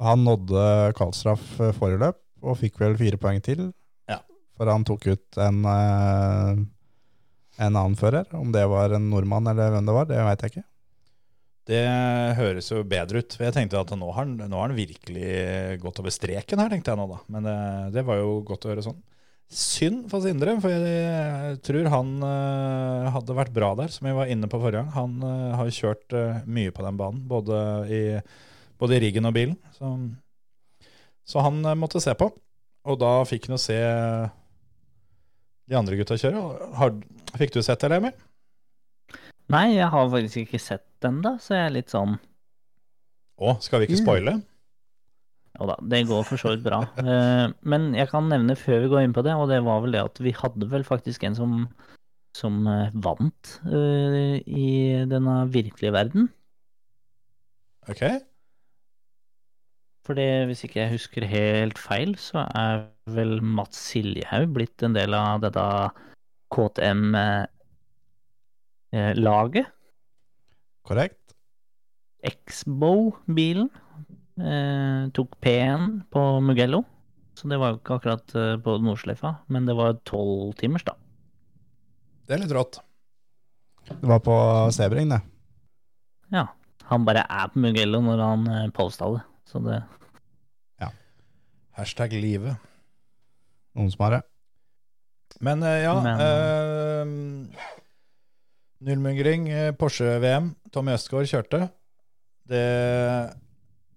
Og 0.00 0.06
han 0.08 0.24
nådde 0.26 0.64
kvalstraff 0.98 1.44
eh, 1.60 1.72
forrige 1.78 2.02
løp, 2.02 2.18
og 2.42 2.58
fikk 2.58 2.80
vel 2.82 2.98
fire 2.98 3.20
poeng 3.22 3.40
til. 3.44 3.70
For 4.60 4.68
han 4.68 4.84
tok 4.84 5.06
ut 5.08 5.38
en, 5.40 5.62
eh, 5.64 6.58
en 7.64 7.76
annen 7.80 7.96
fører. 7.96 8.28
Om 8.36 8.52
det 8.52 8.66
var 8.68 8.92
en 8.92 9.08
nordmann 9.08 9.48
eller 9.48 9.72
hvem 9.72 9.88
det 9.88 9.96
var, 9.96 10.10
det 10.10 10.20
veit 10.26 10.44
jeg 10.44 10.52
ikke. 10.52 10.66
Det 11.70 11.84
høres 12.36 12.68
jo 12.68 12.82
bedre 12.88 13.22
ut. 13.22 13.36
For 13.36 13.46
jeg 13.46 13.56
tenkte 13.56 13.80
at 13.80 13.92
nå 13.96 14.10
har 14.10 14.26
han, 14.26 14.34
nå 14.36 14.58
har 14.58 14.68
han 14.68 14.76
virkelig 14.76 15.78
gått 15.80 16.02
over 16.02 16.12
streken 16.12 16.60
her, 16.60 16.72
tenkte 16.72 16.92
jeg 16.92 17.00
nå 17.00 17.06
da. 17.08 17.20
Men 17.32 17.48
det, 17.48 17.56
det 17.96 18.04
var 18.04 18.20
jo 18.20 18.40
godt 18.44 18.66
å 18.66 18.72
høre 18.74 18.84
sånn. 18.84 19.00
Synd 19.50 20.04
for 20.12 20.22
Sindre, 20.22 20.52
for 20.62 20.70
jeg 20.70 21.56
tror 21.66 21.88
han 21.90 22.10
uh, 22.22 23.08
hadde 23.16 23.34
vært 23.34 23.54
bra 23.54 23.72
der, 23.80 23.90
som 23.90 24.06
vi 24.06 24.12
var 24.14 24.28
inne 24.30 24.46
på 24.50 24.60
forrige 24.62 24.84
gang. 24.84 24.92
Han 24.94 25.24
uh, 25.24 25.56
har 25.58 25.72
kjørt 25.74 26.14
uh, 26.14 26.44
mye 26.46 26.74
på 26.74 26.84
den 26.86 27.00
banen, 27.00 27.24
både 27.26 27.56
i, 27.90 28.02
både 28.78 28.98
i 28.98 29.00
riggen 29.08 29.26
og 29.26 29.34
bilen. 29.34 29.56
Så, 29.74 29.90
så 31.26 31.42
han 31.42 31.64
eh, 31.64 31.78
måtte 31.78 32.02
se 32.02 32.14
på. 32.18 32.30
Og 32.90 33.00
da 33.02 33.10
fikk 33.28 33.48
han 33.48 33.56
jo 33.58 33.62
se 33.62 33.80
de 35.70 35.78
andre 35.78 35.96
gutta 36.00 36.18
kjøre. 36.18 36.42
Har, 36.78 36.94
fikk 37.38 37.54
du 37.54 37.62
sett 37.62 37.82
det, 37.86 37.98
Emil? 38.00 38.14
Nei, 39.50 39.66
jeg 39.76 39.88
har 39.90 40.10
faktisk 40.12 40.44
ikke 40.44 40.60
sett 40.62 40.86
den, 41.02 41.20
da, 41.24 41.36
så 41.42 41.56
jeg 41.56 41.68
er 41.68 41.74
litt 41.74 41.90
sånn 41.90 42.18
Å, 43.40 43.54
skal 43.64 43.82
vi 43.82 43.88
ikke 43.88 44.02
spoile? 44.02 44.36
Jo 45.58 45.66
da, 45.66 45.76
det 45.90 46.04
går 46.06 46.22
for 46.28 46.40
så 46.40 46.52
vidt 46.54 46.62
bra. 46.66 46.82
Eh, 47.02 47.46
Men 47.66 47.90
jeg 47.96 48.10
kan 48.12 48.28
nevne 48.30 48.54
før 48.58 48.84
vi 48.84 48.90
går 48.92 49.06
inn 49.06 49.16
på 49.16 49.24
det, 49.26 49.34
og 49.34 49.48
det 49.50 49.62
var 49.66 49.82
vel 49.84 49.96
det 49.96 50.04
at 50.04 50.20
vi 50.22 50.34
hadde 50.36 50.68
vel 50.70 50.84
faktisk 50.86 51.24
en 51.26 51.38
som, 51.38 51.56
som 52.36 52.60
eh, 52.70 52.94
vant 52.94 53.54
eh, 53.66 54.38
i 54.46 54.70
denne 55.10 55.40
virkelige 55.50 55.94
verden. 55.96 56.28
Ok. 57.90 58.04
For 60.10 60.18
det, 60.18 60.50
hvis 60.50 60.64
ikke 60.66 60.80
jeg 60.80 60.90
husker 60.90 61.22
helt 61.30 61.78
feil, 61.78 62.16
så 62.18 62.42
er 62.58 62.80
vel 63.14 63.36
Mats 63.46 63.78
Siljehaug 63.78 64.50
blitt 64.56 64.82
en 64.82 64.90
del 64.96 65.14
av 65.14 65.38
dette 65.44 65.62
KTM-laget. 66.50 67.46
Korrekt? 70.90 71.36
X-Bow-bilen 72.26 73.70
eh, 74.42 75.06
tok 75.14 75.38
P1 75.46 76.10
på 76.10 76.24
Mugello. 76.42 76.82
Så 77.38 77.46
det 77.54 77.62
var 77.62 77.70
jo 77.70 77.78
ikke 77.78 78.00
akkurat 78.00 78.34
eh, 78.34 78.58
på 78.66 78.82
Nordsløyfa, 78.82 79.30
men 79.46 79.62
det 79.70 79.78
var 79.78 79.94
tolv 80.10 80.58
timers, 80.58 80.82
da. 80.90 80.98
Det 82.26 82.34
er 82.34 82.42
litt 82.42 82.56
rått. 82.58 82.82
Det 83.92 84.10
var 84.10 84.18
på 84.26 84.34
Sebring, 84.74 85.14
det. 85.14 85.22
Ja. 86.34 86.50
Han 86.90 87.06
bare 87.06 87.22
er 87.30 87.46
på 87.54 87.62
Mugello 87.62 88.02
når 88.02 88.18
han 88.26 88.74
påstår 88.74 89.20
det. 89.20 89.24
Så 89.46 89.62
det 89.62 89.78
Hashtag 91.78 92.12
livet. 92.20 92.56
Noen 93.76 93.90
som 93.92 94.04
har 94.06 94.16
det. 94.18 94.22
Men 95.40 95.62
eh, 95.62 95.82
ja 95.84 95.94
Men- 96.02 96.20
eh, 97.54 97.66
Nullmungring, 98.80 99.48
eh, 99.52 99.72
Porsche-VM. 99.76 100.54
Tommy 100.72 100.92
Østgaard 100.96 101.28
kjørte. 101.28 101.70
Det 102.48 103.34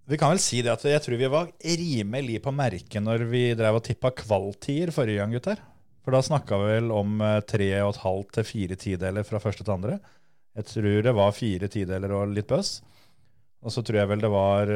Vi 0.06 0.18
kan 0.20 0.34
vel 0.34 0.40
si 0.44 0.62
det 0.62 0.72
at 0.74 0.84
jeg 0.84 1.00
tror 1.02 1.16
vi 1.18 1.28
var 1.32 1.48
rimelig 1.64 2.42
på 2.44 2.52
merket 2.52 3.00
når 3.02 3.24
vi 3.32 3.54
drev 3.56 3.78
og 3.80 3.84
tippa 3.86 4.12
kvaltier 4.12 4.92
forrige 4.92 5.22
gang, 5.22 5.32
gutter. 5.32 5.58
For 6.04 6.12
da 6.12 6.20
snakka 6.20 6.58
vi 6.60 6.74
vel 6.76 6.92
om 6.92 7.22
tre 7.48 7.70
og 7.82 7.94
et 7.96 8.02
halvt 8.04 8.34
til 8.36 8.44
fire 8.44 8.76
tideler 8.76 9.24
fra 9.24 9.40
første 9.40 9.64
til 9.64 9.72
andre. 9.78 10.00
Jeg 10.60 10.66
tror 10.68 11.02
det 11.08 11.14
var 11.16 11.32
fire 11.32 11.70
tideler 11.72 12.12
og 12.12 12.34
litt 12.36 12.48
bøss. 12.52 12.82
Og 13.64 13.72
så 13.72 13.80
tror 13.82 14.02
jeg 14.02 14.10
vel 14.12 14.20
det 14.20 14.30
var 14.34 14.68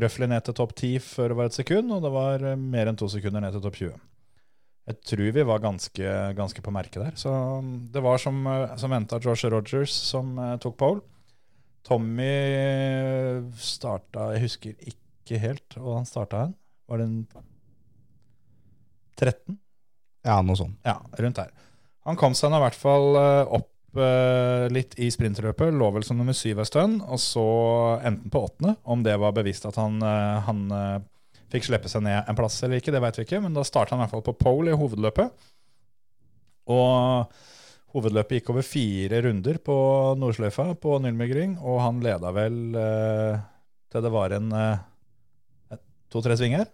røftlig 0.00 0.28
ned 0.30 0.44
til 0.46 0.56
topp 0.56 0.72
10 0.78 0.94
før 1.04 1.32
det 1.32 1.38
var 1.38 1.50
et 1.50 1.58
sekund, 1.58 1.92
og 1.92 2.02
det 2.04 2.12
var 2.14 2.46
eh, 2.48 2.58
mer 2.58 2.90
enn 2.90 2.98
to 2.98 3.08
sekunder 3.12 3.44
ned 3.44 3.56
til 3.56 3.64
topp 3.64 3.78
20. 3.80 4.00
Jeg 4.90 4.98
tror 5.06 5.28
vi 5.36 5.44
var 5.46 5.62
ganske, 5.62 6.12
ganske 6.38 6.64
på 6.64 6.74
merket 6.74 7.04
der. 7.04 7.18
Så 7.18 7.30
um, 7.30 7.74
det 7.92 8.02
var 8.02 8.18
som, 8.22 8.40
eh, 8.50 8.76
som 8.80 8.94
venta 8.94 9.20
Josh 9.22 9.46
Rogers 9.52 9.94
som 10.10 10.34
eh, 10.38 10.56
tok 10.62 10.78
pole. 10.80 11.04
Tommy 11.82 12.30
starta 13.58 14.28
Jeg 14.36 14.44
husker 14.44 14.84
ikke 14.86 15.40
helt 15.42 15.74
hva 15.74 15.96
han 15.98 16.06
starta 16.06 16.44
hen. 16.44 16.54
Var 16.86 17.00
det 17.00 17.06
en 17.08 17.16
13? 19.18 19.58
Ja, 20.22 20.36
noe 20.46 20.58
sånt. 20.58 20.78
Ja, 20.86 21.00
rundt 21.18 21.40
der. 21.40 21.50
Han 22.06 22.18
kom 22.18 22.36
seg 22.38 22.52
nå 22.52 22.60
i 22.60 22.64
hvert 22.64 22.78
fall 22.78 23.18
opp 23.18 23.71
litt 24.72 24.94
i 24.96 25.10
sprintløpet. 25.12 25.74
Lå 25.76 25.90
vel 25.92 26.04
som 26.06 26.16
nummer 26.16 26.36
syv 26.36 26.62
en 26.62 26.68
stund, 26.68 27.00
og 27.04 27.20
så 27.20 27.46
endte 28.00 28.24
han 28.24 28.32
på 28.32 28.44
åttende. 28.46 28.74
Om 28.82 29.04
det 29.04 29.16
var 29.20 29.34
bevisst 29.36 29.66
at 29.68 29.76
han, 29.80 29.98
eh, 30.02 30.38
han 30.46 30.62
eh, 30.72 30.98
fikk 31.52 31.68
slippe 31.68 31.90
seg 31.92 32.04
ned 32.06 32.28
en 32.28 32.38
plass 32.38 32.56
eller 32.62 32.80
ikke, 32.80 32.94
det 32.94 33.02
vet 33.04 33.18
vi 33.18 33.26
ikke. 33.26 33.42
Men 33.44 33.56
da 33.56 33.64
starta 33.66 33.94
han 33.94 34.00
i 34.00 34.06
hvert 34.06 34.14
fall 34.14 34.26
på 34.30 34.38
pole 34.40 34.72
i 34.72 34.78
hovedløpet. 34.78 35.48
Og 36.72 37.32
hovedløpet 37.92 38.38
gikk 38.38 38.52
over 38.54 38.64
fire 38.66 39.20
runder 39.26 39.58
på 39.60 39.76
Nordsløyfa 40.20 40.70
på 40.80 40.96
Nürnbergring, 41.02 41.58
og 41.60 41.82
han 41.84 42.00
leda 42.04 42.32
vel 42.36 42.78
eh, 42.78 43.42
til 43.92 44.06
det 44.06 44.14
var 44.14 44.36
en 44.38 44.54
eh, 44.56 45.80
to-tre 46.12 46.38
svinger. 46.40 46.64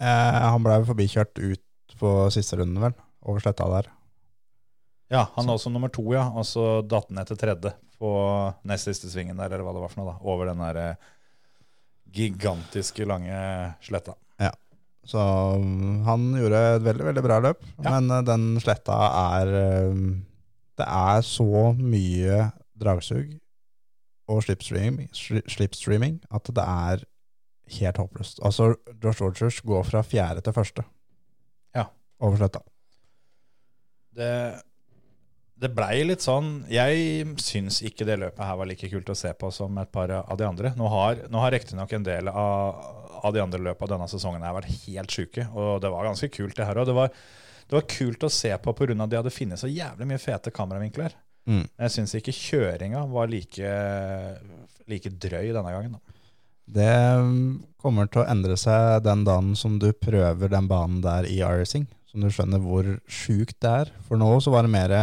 Eh, 0.00 0.40
han 0.46 0.64
ble 0.64 0.80
forbikjørt 0.88 1.36
ut 1.40 1.98
på 2.00 2.16
siste 2.34 2.58
runden, 2.60 2.80
vel. 2.82 2.96
Over 3.26 3.42
sletta 3.42 3.68
der. 3.72 3.95
Ja, 5.12 5.28
han 5.36 5.46
lå 5.46 5.54
som 5.62 5.74
nummer 5.74 5.92
to, 5.92 6.04
ja. 6.14 6.26
Og 6.34 6.46
så 6.48 6.80
datt 6.82 7.10
han 7.10 7.20
ned 7.20 7.30
til 7.30 7.38
tredje 7.40 7.72
på 7.96 8.10
nest 8.68 8.88
siste 8.90 9.10
svingen 9.12 9.38
der, 9.38 9.52
eller 9.52 9.64
hva 9.64 9.74
det 9.76 9.84
var 9.84 9.92
for 9.92 10.02
noe, 10.02 10.14
da. 10.14 10.16
Over 10.26 10.50
den 10.50 10.62
der 10.64 10.80
eh, 10.82 11.10
gigantiske 12.16 13.06
lange 13.08 13.36
sletta. 13.84 14.16
Så 15.06 15.22
um, 15.54 16.02
han 16.06 16.30
gjorde 16.34 16.60
et 16.76 16.84
veldig, 16.84 17.04
veldig 17.10 17.24
bra 17.24 17.38
løp. 17.44 17.62
Ja. 17.78 17.94
Men 17.94 18.10
eh, 18.10 18.24
den 18.26 18.46
sletta 18.62 18.96
er 19.38 19.52
um, 19.92 20.06
Det 20.76 20.86
er 20.86 21.20
så 21.24 21.72
mye 21.78 22.50
dragsug 22.76 23.36
og 24.26 24.42
slipstreaming, 24.42 25.06
slipstreaming 25.14 26.18
at 26.34 26.48
det 26.50 26.62
er 26.64 27.04
helt 27.78 28.00
håpløst. 28.02 28.40
Altså, 28.44 28.72
Josh 29.02 29.22
Rogers 29.22 29.60
går 29.62 29.86
fra 29.86 30.02
fjerde 30.02 30.42
til 30.42 30.56
første. 30.56 30.82
Ja. 31.78 31.86
Over 32.18 32.40
sletta. 32.40 32.60
Det, 34.18 34.32
det 35.56 35.70
blei 35.72 36.02
litt 36.04 36.20
sånn 36.20 36.66
Jeg 36.68 37.24
syns 37.40 37.78
ikke 37.86 38.04
det 38.04 38.18
løpet 38.20 38.44
her 38.44 38.58
var 38.60 38.68
like 38.68 38.90
kult 38.92 39.08
å 39.08 39.16
se 39.16 39.30
på 39.40 39.48
som 39.54 39.78
et 39.80 39.90
par 39.92 40.12
av 40.18 40.36
de 40.36 40.44
andre. 40.44 40.74
Nå 40.76 40.88
har, 40.92 41.22
nå 41.32 41.40
har 41.40 41.54
riktignok 41.54 41.92
en 41.96 42.04
del 42.04 42.28
av, 42.28 42.82
av 43.24 43.32
de 43.32 43.40
andre 43.40 43.62
løpene 43.70 43.94
denne 43.94 44.08
sesongen 44.12 44.44
her 44.44 44.52
vært 44.58 44.72
helt 44.84 45.16
sjuke, 45.16 45.46
og 45.56 45.80
det 45.80 45.92
var 45.94 46.10
ganske 46.10 46.28
kult, 46.34 46.56
det 46.58 46.66
her 46.68 46.76
òg. 46.82 46.90
Det, 46.90 46.96
var- 46.98 47.14
det 47.66 47.78
var 47.78 47.86
kult 47.90 48.26
å 48.28 48.30
se 48.30 48.52
på 48.62 48.74
pga. 48.76 48.92
at 49.02 49.10
de 49.10 49.16
hadde 49.22 49.32
funnet 49.34 49.58
så 49.58 49.70
jævlig 49.72 50.06
mye 50.12 50.20
fete 50.22 50.52
kameravinkler. 50.54 51.16
Mm. 51.46 51.64
Jeg 51.78 51.94
syns 51.94 52.14
ikke 52.18 52.34
kjøringa 52.34 53.06
var 53.10 53.28
like, 53.30 53.72
like 54.90 55.10
drøy 55.22 55.52
denne 55.54 55.72
gangen. 55.72 55.96
Da. 55.96 56.14
Det 56.76 56.92
um, 57.22 57.64
kommer 57.78 58.08
til 58.10 58.24
å 58.24 58.28
endre 58.30 58.56
seg 58.58 59.04
den 59.06 59.24
dagen 59.26 59.52
som 59.58 59.78
du 59.82 59.92
prøver 59.94 60.50
den 60.50 60.66
banen 60.70 61.00
der 61.04 61.26
i 61.30 61.38
iRacing. 61.40 61.86
Som 62.10 62.24
du 62.24 62.30
skjønner 62.32 62.62
hvor 62.62 62.86
sjukt 63.10 63.58
det 63.62 63.72
er. 63.82 63.92
For 64.08 64.18
nå 64.18 64.30
så 64.42 64.52
var 64.54 64.66
det 64.66 64.72
mer 64.74 64.94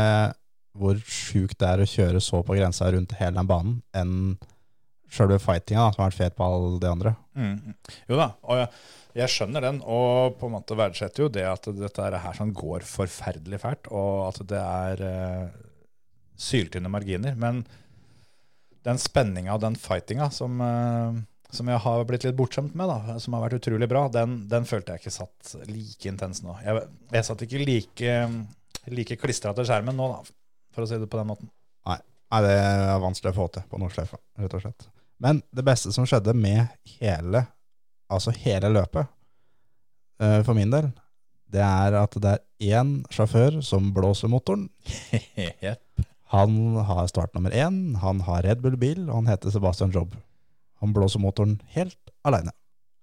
hvor 0.77 0.97
sjukt 1.05 1.59
det 1.61 1.69
er 1.69 1.83
å 1.83 1.89
kjøre 1.89 2.21
så 2.23 2.41
på 2.45 2.57
grensa 2.57 2.89
rundt 2.93 3.13
hele 3.19 3.37
den 3.37 3.49
banen, 3.49 3.77
enn 3.93 4.35
sjølve 5.13 5.37
fightinga, 5.41 5.91
som 5.93 6.03
har 6.03 6.09
vært 6.09 6.21
fet 6.21 6.37
på 6.37 6.45
alle 6.45 6.79
de 6.81 6.89
andre. 6.89 7.13
Mm. 7.37 7.75
Jo 8.09 8.17
da, 8.17 8.31
og 8.49 8.61
jeg, 8.63 8.69
jeg 9.19 9.33
skjønner 9.35 9.67
den, 9.67 9.81
og 9.85 10.39
på 10.39 10.49
en 10.49 10.55
måte 10.55 10.77
verdsetter 10.77 11.25
jo 11.25 11.29
det 11.33 11.45
at 11.45 11.69
dette 11.77 12.07
er 12.07 12.17
her 12.23 12.39
sånn 12.39 12.55
går 12.57 12.85
forferdelig 12.87 13.61
fælt, 13.61 13.91
og 13.93 14.23
at 14.31 14.41
det 14.49 14.63
er 14.63 15.05
eh, 15.09 15.61
syltynne 16.39 16.91
marginer. 16.91 17.37
Men 17.37 17.61
den 18.83 18.99
spenninga 18.99 19.53
og 19.53 19.61
den 19.63 19.77
fightinga 19.79 20.31
som, 20.33 20.57
eh, 20.65 21.21
som 21.53 21.69
jeg 21.69 21.85
har 21.85 22.05
blitt 22.09 22.25
litt 22.25 22.39
bortskjemt 22.39 22.73
med, 22.79 22.89
da, 22.89 23.19
som 23.21 23.37
har 23.37 23.45
vært 23.45 23.61
utrolig 23.61 23.89
bra, 23.91 24.07
den, 24.11 24.41
den 24.49 24.65
følte 24.69 24.95
jeg 24.95 25.05
ikke 25.05 25.17
satt 25.21 25.55
like 25.69 26.09
intens 26.09 26.41
nå. 26.41 26.57
Jeg, 26.65 26.87
jeg 27.13 27.29
satt 27.29 27.45
ikke 27.45 27.65
like, 27.69 28.15
like 28.89 29.21
klistra 29.21 29.53
til 29.53 29.69
skjermen 29.69 29.99
nå, 29.99 30.09
da, 30.09 30.39
for 30.73 30.85
å 30.85 30.89
si 30.89 30.99
det 30.99 31.09
på 31.09 31.19
den 31.19 31.29
måten. 31.29 31.51
Nei, 31.89 31.99
det 32.45 32.57
er 32.57 33.01
vanskelig 33.03 33.33
å 33.33 33.37
få 33.37 33.47
til 33.53 33.65
på 33.69 33.79
Nordsløyfa, 33.81 34.19
rett 34.41 34.57
og 34.57 34.65
slett. 34.65 34.89
Men 35.23 35.41
det 35.55 35.65
beste 35.65 35.93
som 35.95 36.07
skjedde 36.09 36.33
med 36.35 36.73
hele, 36.97 37.45
altså 38.11 38.33
hele 38.43 38.71
løpet, 38.73 39.07
eh, 40.19 40.41
for 40.43 40.57
min 40.57 40.73
del, 40.73 40.89
det 41.53 41.61
er 41.61 41.95
at 41.99 42.17
det 42.21 42.33
er 42.33 42.79
én 42.81 42.95
sjåfør 43.13 43.61
som 43.65 43.91
blåser 43.93 44.31
motoren. 44.31 44.69
Han 46.33 46.79
har 46.89 47.05
start 47.11 47.35
nummer 47.37 47.53
én, 47.53 47.93
han 48.01 48.23
har 48.25 48.41
Red 48.41 48.63
Bull-bil, 48.63 49.03
og 49.05 49.19
han 49.19 49.27
heter 49.29 49.53
Sebastian 49.53 49.91
Jobb. 49.93 50.15
Han 50.81 50.89
blåser 50.95 51.21
motoren 51.21 51.59
helt 51.75 52.09
aleine. 52.25 52.49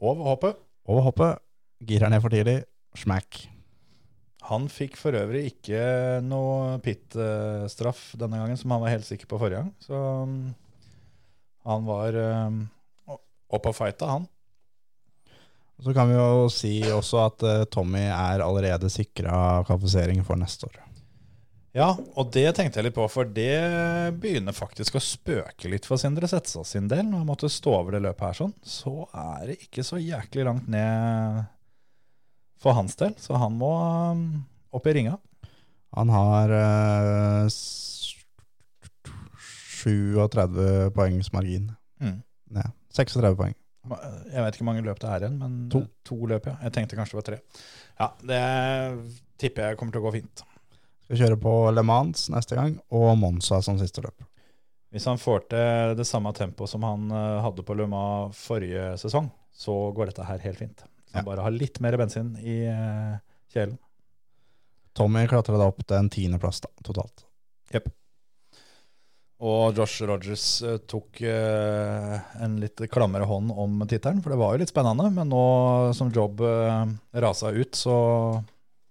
Over 0.02 0.32
hoppet. 0.32 0.58
Over 0.90 1.04
hoppet, 1.06 1.38
girer 1.86 2.10
ned 2.10 2.24
for 2.24 2.34
tidlig, 2.34 2.64
smack. 2.98 3.44
Han 4.48 4.68
fikk 4.72 4.96
for 4.96 5.16
øvrig 5.18 5.44
ikke 5.50 5.82
noe 6.24 6.78
pit-straff 6.84 8.14
denne 8.18 8.40
gangen, 8.40 8.56
som 8.56 8.72
han 8.72 8.82
var 8.82 8.94
helt 8.94 9.08
sikker 9.08 9.28
på 9.28 9.38
forrige 9.40 9.60
gang. 9.60 9.72
Så 9.84 9.96
um, 10.24 10.36
han 11.68 11.88
var 11.88 12.16
um, 12.48 12.62
opp 13.52 13.68
og 13.68 13.76
fighta, 13.76 14.08
han. 14.16 14.28
Så 15.80 15.92
kan 15.96 16.08
vi 16.08 16.16
jo 16.16 16.48
si 16.52 16.74
også 16.92 17.20
at 17.24 17.44
uh, 17.44 17.66
Tommy 17.72 18.06
er 18.08 18.44
allerede 18.44 18.90
sikra 18.92 19.60
kvalifisering 19.68 20.24
for 20.24 20.40
neste 20.40 20.68
år. 20.70 20.80
Ja, 21.76 21.92
og 22.18 22.32
det 22.34 22.48
tenkte 22.56 22.80
jeg 22.80 22.88
litt 22.88 22.96
på, 22.96 23.04
for 23.12 23.28
det 23.30 23.54
begynner 24.18 24.56
faktisk 24.56 24.96
å 24.98 25.04
spøke 25.04 25.70
litt 25.70 25.86
for 25.86 26.00
Sindre 26.02 26.26
Setsaas 26.26 26.72
sin 26.74 26.88
del. 26.90 27.04
Når 27.06 27.22
han 27.22 27.28
måtte 27.28 27.52
stå 27.52 27.76
over 27.76 27.94
det 27.94 28.02
løpet 28.08 28.26
her 28.26 28.38
sånn, 28.40 28.56
så 28.66 29.04
er 29.14 29.52
det 29.52 29.60
ikke 29.68 29.84
så 29.86 30.00
jæklig 30.02 30.48
langt 30.48 30.66
ned 30.72 31.44
for 32.60 32.76
hans 32.76 32.96
del. 33.00 33.14
Så 33.20 33.38
han 33.40 33.56
må 33.58 33.70
um, 34.12 34.24
opp 34.76 34.86
i 34.86 34.94
ringa. 34.96 35.16
Han 35.96 36.12
har 36.14 36.52
uh, 36.54 37.48
37 39.80 40.90
poengs 40.94 41.32
margin. 41.32 41.72
Mm. 42.00 42.20
Ja, 42.54 42.68
36 42.92 43.36
poeng. 43.38 43.56
Jeg 44.30 44.44
vet 44.44 44.54
ikke 44.54 44.62
hvor 44.62 44.68
mange 44.68 44.84
løp 44.84 45.00
det 45.00 45.08
er 45.08 45.24
igjen, 45.24 45.38
men 45.40 45.52
To. 45.72 45.80
to 46.04 46.18
løp, 46.28 46.46
ja. 46.50 46.58
Jeg 46.66 46.74
tenkte 46.76 46.98
kanskje 46.98 47.16
det 47.16 47.20
var 47.20 47.28
tre. 47.30 47.38
Ja, 48.00 48.08
det 48.28 48.42
tipper 49.40 49.70
jeg 49.70 49.78
kommer 49.80 49.94
til 49.96 50.02
å 50.02 50.06
gå 50.08 50.12
fint. 50.18 50.42
Skal 51.06 51.22
kjøre 51.24 51.38
på 51.40 51.54
Le 51.74 51.82
Mans 51.86 52.28
neste 52.30 52.58
gang, 52.58 52.76
og 52.92 53.14
Monza 53.18 53.62
som 53.64 53.80
siste 53.80 54.04
løp. 54.04 54.26
Hvis 54.92 55.06
han 55.06 55.20
får 55.22 55.44
til 55.50 55.96
det 55.98 56.06
samme 56.06 56.32
tempoet 56.36 56.70
som 56.70 56.84
han 56.84 57.10
eh, 57.14 57.40
hadde 57.44 57.64
på 57.66 57.76
Le 57.78 57.86
Mans 57.90 58.36
forrige 58.36 58.92
sesong, 59.00 59.30
så 59.54 59.74
går 59.96 60.10
dette 60.10 60.26
her 60.28 60.42
helt 60.44 60.60
fint. 60.60 60.84
Han 61.12 61.22
Ja. 61.22 61.26
bare 61.26 61.42
har 61.46 61.50
litt 61.54 61.80
mer 61.80 61.96
bensin 61.98 62.36
i 62.38 62.60
eh, 62.70 63.16
kjelen. 63.52 63.78
Tommy 64.94 65.26
klatra 65.30 65.58
da 65.58 65.66
opp 65.70 65.82
til 65.86 65.96
en 65.96 66.10
tiendeplass 66.10 66.62
totalt. 66.84 67.26
Og 69.40 69.72
Josh 69.78 70.02
Rogers 70.04 70.46
eh, 70.68 70.76
tok 70.90 71.22
eh, 71.24 72.16
en 72.44 72.58
litt 72.60 72.82
klammere 72.92 73.24
hånd 73.24 73.52
om 73.56 73.78
tittelen, 73.88 74.20
for 74.20 74.34
det 74.34 74.40
var 74.40 74.52
jo 74.52 74.60
litt 74.60 74.72
spennende. 74.72 75.06
Men 75.16 75.30
nå 75.32 75.44
som 75.96 76.10
Job 76.12 76.42
uh, 76.44 76.84
rasa 77.24 77.48
ut, 77.56 77.72
så 77.78 77.94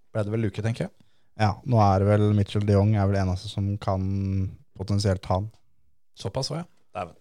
ble 0.09 0.23
det 0.25 0.33
vel 0.33 0.47
luke, 0.47 0.63
tenker 0.65 0.87
jeg. 0.87 0.93
Ja, 1.39 1.51
nå 1.69 1.77
er 1.83 2.01
det 2.01 2.09
vel 2.09 2.25
Mitchell 2.35 2.65
de 2.65 2.73
Jong 2.73 2.95
er 2.97 3.05
vel 3.11 3.19
eneste 3.21 3.51
som 3.51 3.75
kan 3.79 4.01
potensielt 4.79 5.21
ta 5.21 5.37
han. 5.37 5.51
Såpass 6.17 6.49
òg, 6.51 6.65
jeg 6.97 7.13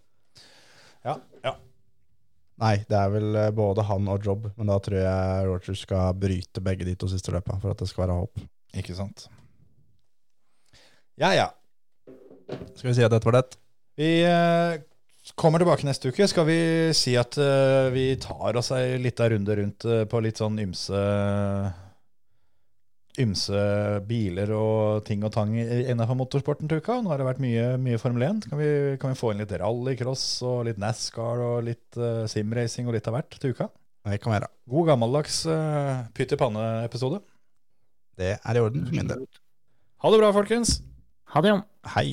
Ja, 1.05 1.19
ja. 1.45 1.53
Nei, 2.59 2.74
det 2.90 2.98
er 2.98 3.10
vel 3.12 3.36
eh, 3.39 3.52
både 3.55 3.85
han 3.86 4.09
og 4.10 4.24
Job, 4.26 4.48
men 4.59 4.70
da 4.70 4.78
tror 4.82 4.98
jeg 4.98 5.47
Rogers 5.47 5.82
skal 5.86 6.16
bryte 6.18 6.62
begge 6.64 6.86
de 6.89 6.97
to 6.98 7.10
siste 7.10 7.35
løpa 7.35 7.59
for 7.62 7.70
at 7.74 7.82
det 7.82 7.90
skal 7.90 8.06
være 8.06 8.18
håp. 8.18 8.43
Ikke 8.78 8.97
sant. 8.98 9.28
Ja, 11.18 11.32
ja. 11.35 11.48
Skal 12.74 12.90
vi 12.90 12.97
si 12.98 13.05
at 13.06 13.12
dette 13.14 13.28
var 13.28 13.39
det? 13.39 13.59
Vi 13.98 14.10
eh, 14.26 14.80
kommer 15.39 15.62
tilbake 15.62 15.86
neste 15.86 16.10
uke. 16.10 16.26
Skal 16.30 16.47
vi 16.48 16.60
si 16.97 17.14
at 17.18 17.39
eh, 17.43 17.90
vi 17.94 18.09
tar 18.22 18.59
oss 18.59 18.72
ei 18.74 18.98
lita 19.02 19.28
runde 19.30 19.56
rundt 19.59 19.86
eh, 19.86 20.05
på 20.10 20.22
litt 20.24 20.43
sånn 20.43 20.59
ymse 20.62 21.02
Ymse 23.19 23.62
biler 24.07 24.53
og 24.55 25.03
ting 25.07 25.24
og 25.27 25.32
tang 25.35 25.55
innenfor 25.59 26.19
motorsporten 26.19 26.70
til 26.70 26.82
uka. 26.82 27.01
Nå 27.03 27.11
har 27.12 27.20
det 27.20 27.27
vært 27.27 27.43
mye, 27.43 27.65
mye 27.82 27.99
Formel 28.01 28.27
1. 28.28 28.47
Kan 28.51 28.61
vi, 28.61 28.69
kan 29.03 29.15
vi 29.15 29.19
få 29.19 29.32
inn 29.32 29.43
litt 29.43 29.55
rallycross 29.59 30.27
og 30.47 30.69
litt 30.69 30.78
NASCAR 30.82 31.43
og 31.43 31.66
litt 31.66 31.99
uh, 31.99 32.28
simracing 32.31 32.86
og 32.86 32.95
litt 32.95 33.11
av 33.11 33.19
hvert 33.19 33.40
til 33.40 33.57
uka? 33.57 33.69
Det 34.09 34.20
kan 34.23 34.36
være. 34.36 34.49
God 34.70 34.93
gammeldags 34.93 35.43
uh, 35.51 36.07
pytt 36.16 36.36
i 36.36 36.40
panne-episode. 36.40 37.20
Det 38.19 38.36
er 38.39 38.59
i 38.59 38.62
orden 38.62 38.86
for 38.86 39.01
min 39.01 39.11
del. 39.11 39.27
Ha 39.99 40.15
det 40.15 40.23
bra, 40.23 40.32
folkens! 40.35 40.78
Ha 41.35 41.43
det, 41.43 41.53
Jan. 41.53 41.66
Hei. 41.97 42.09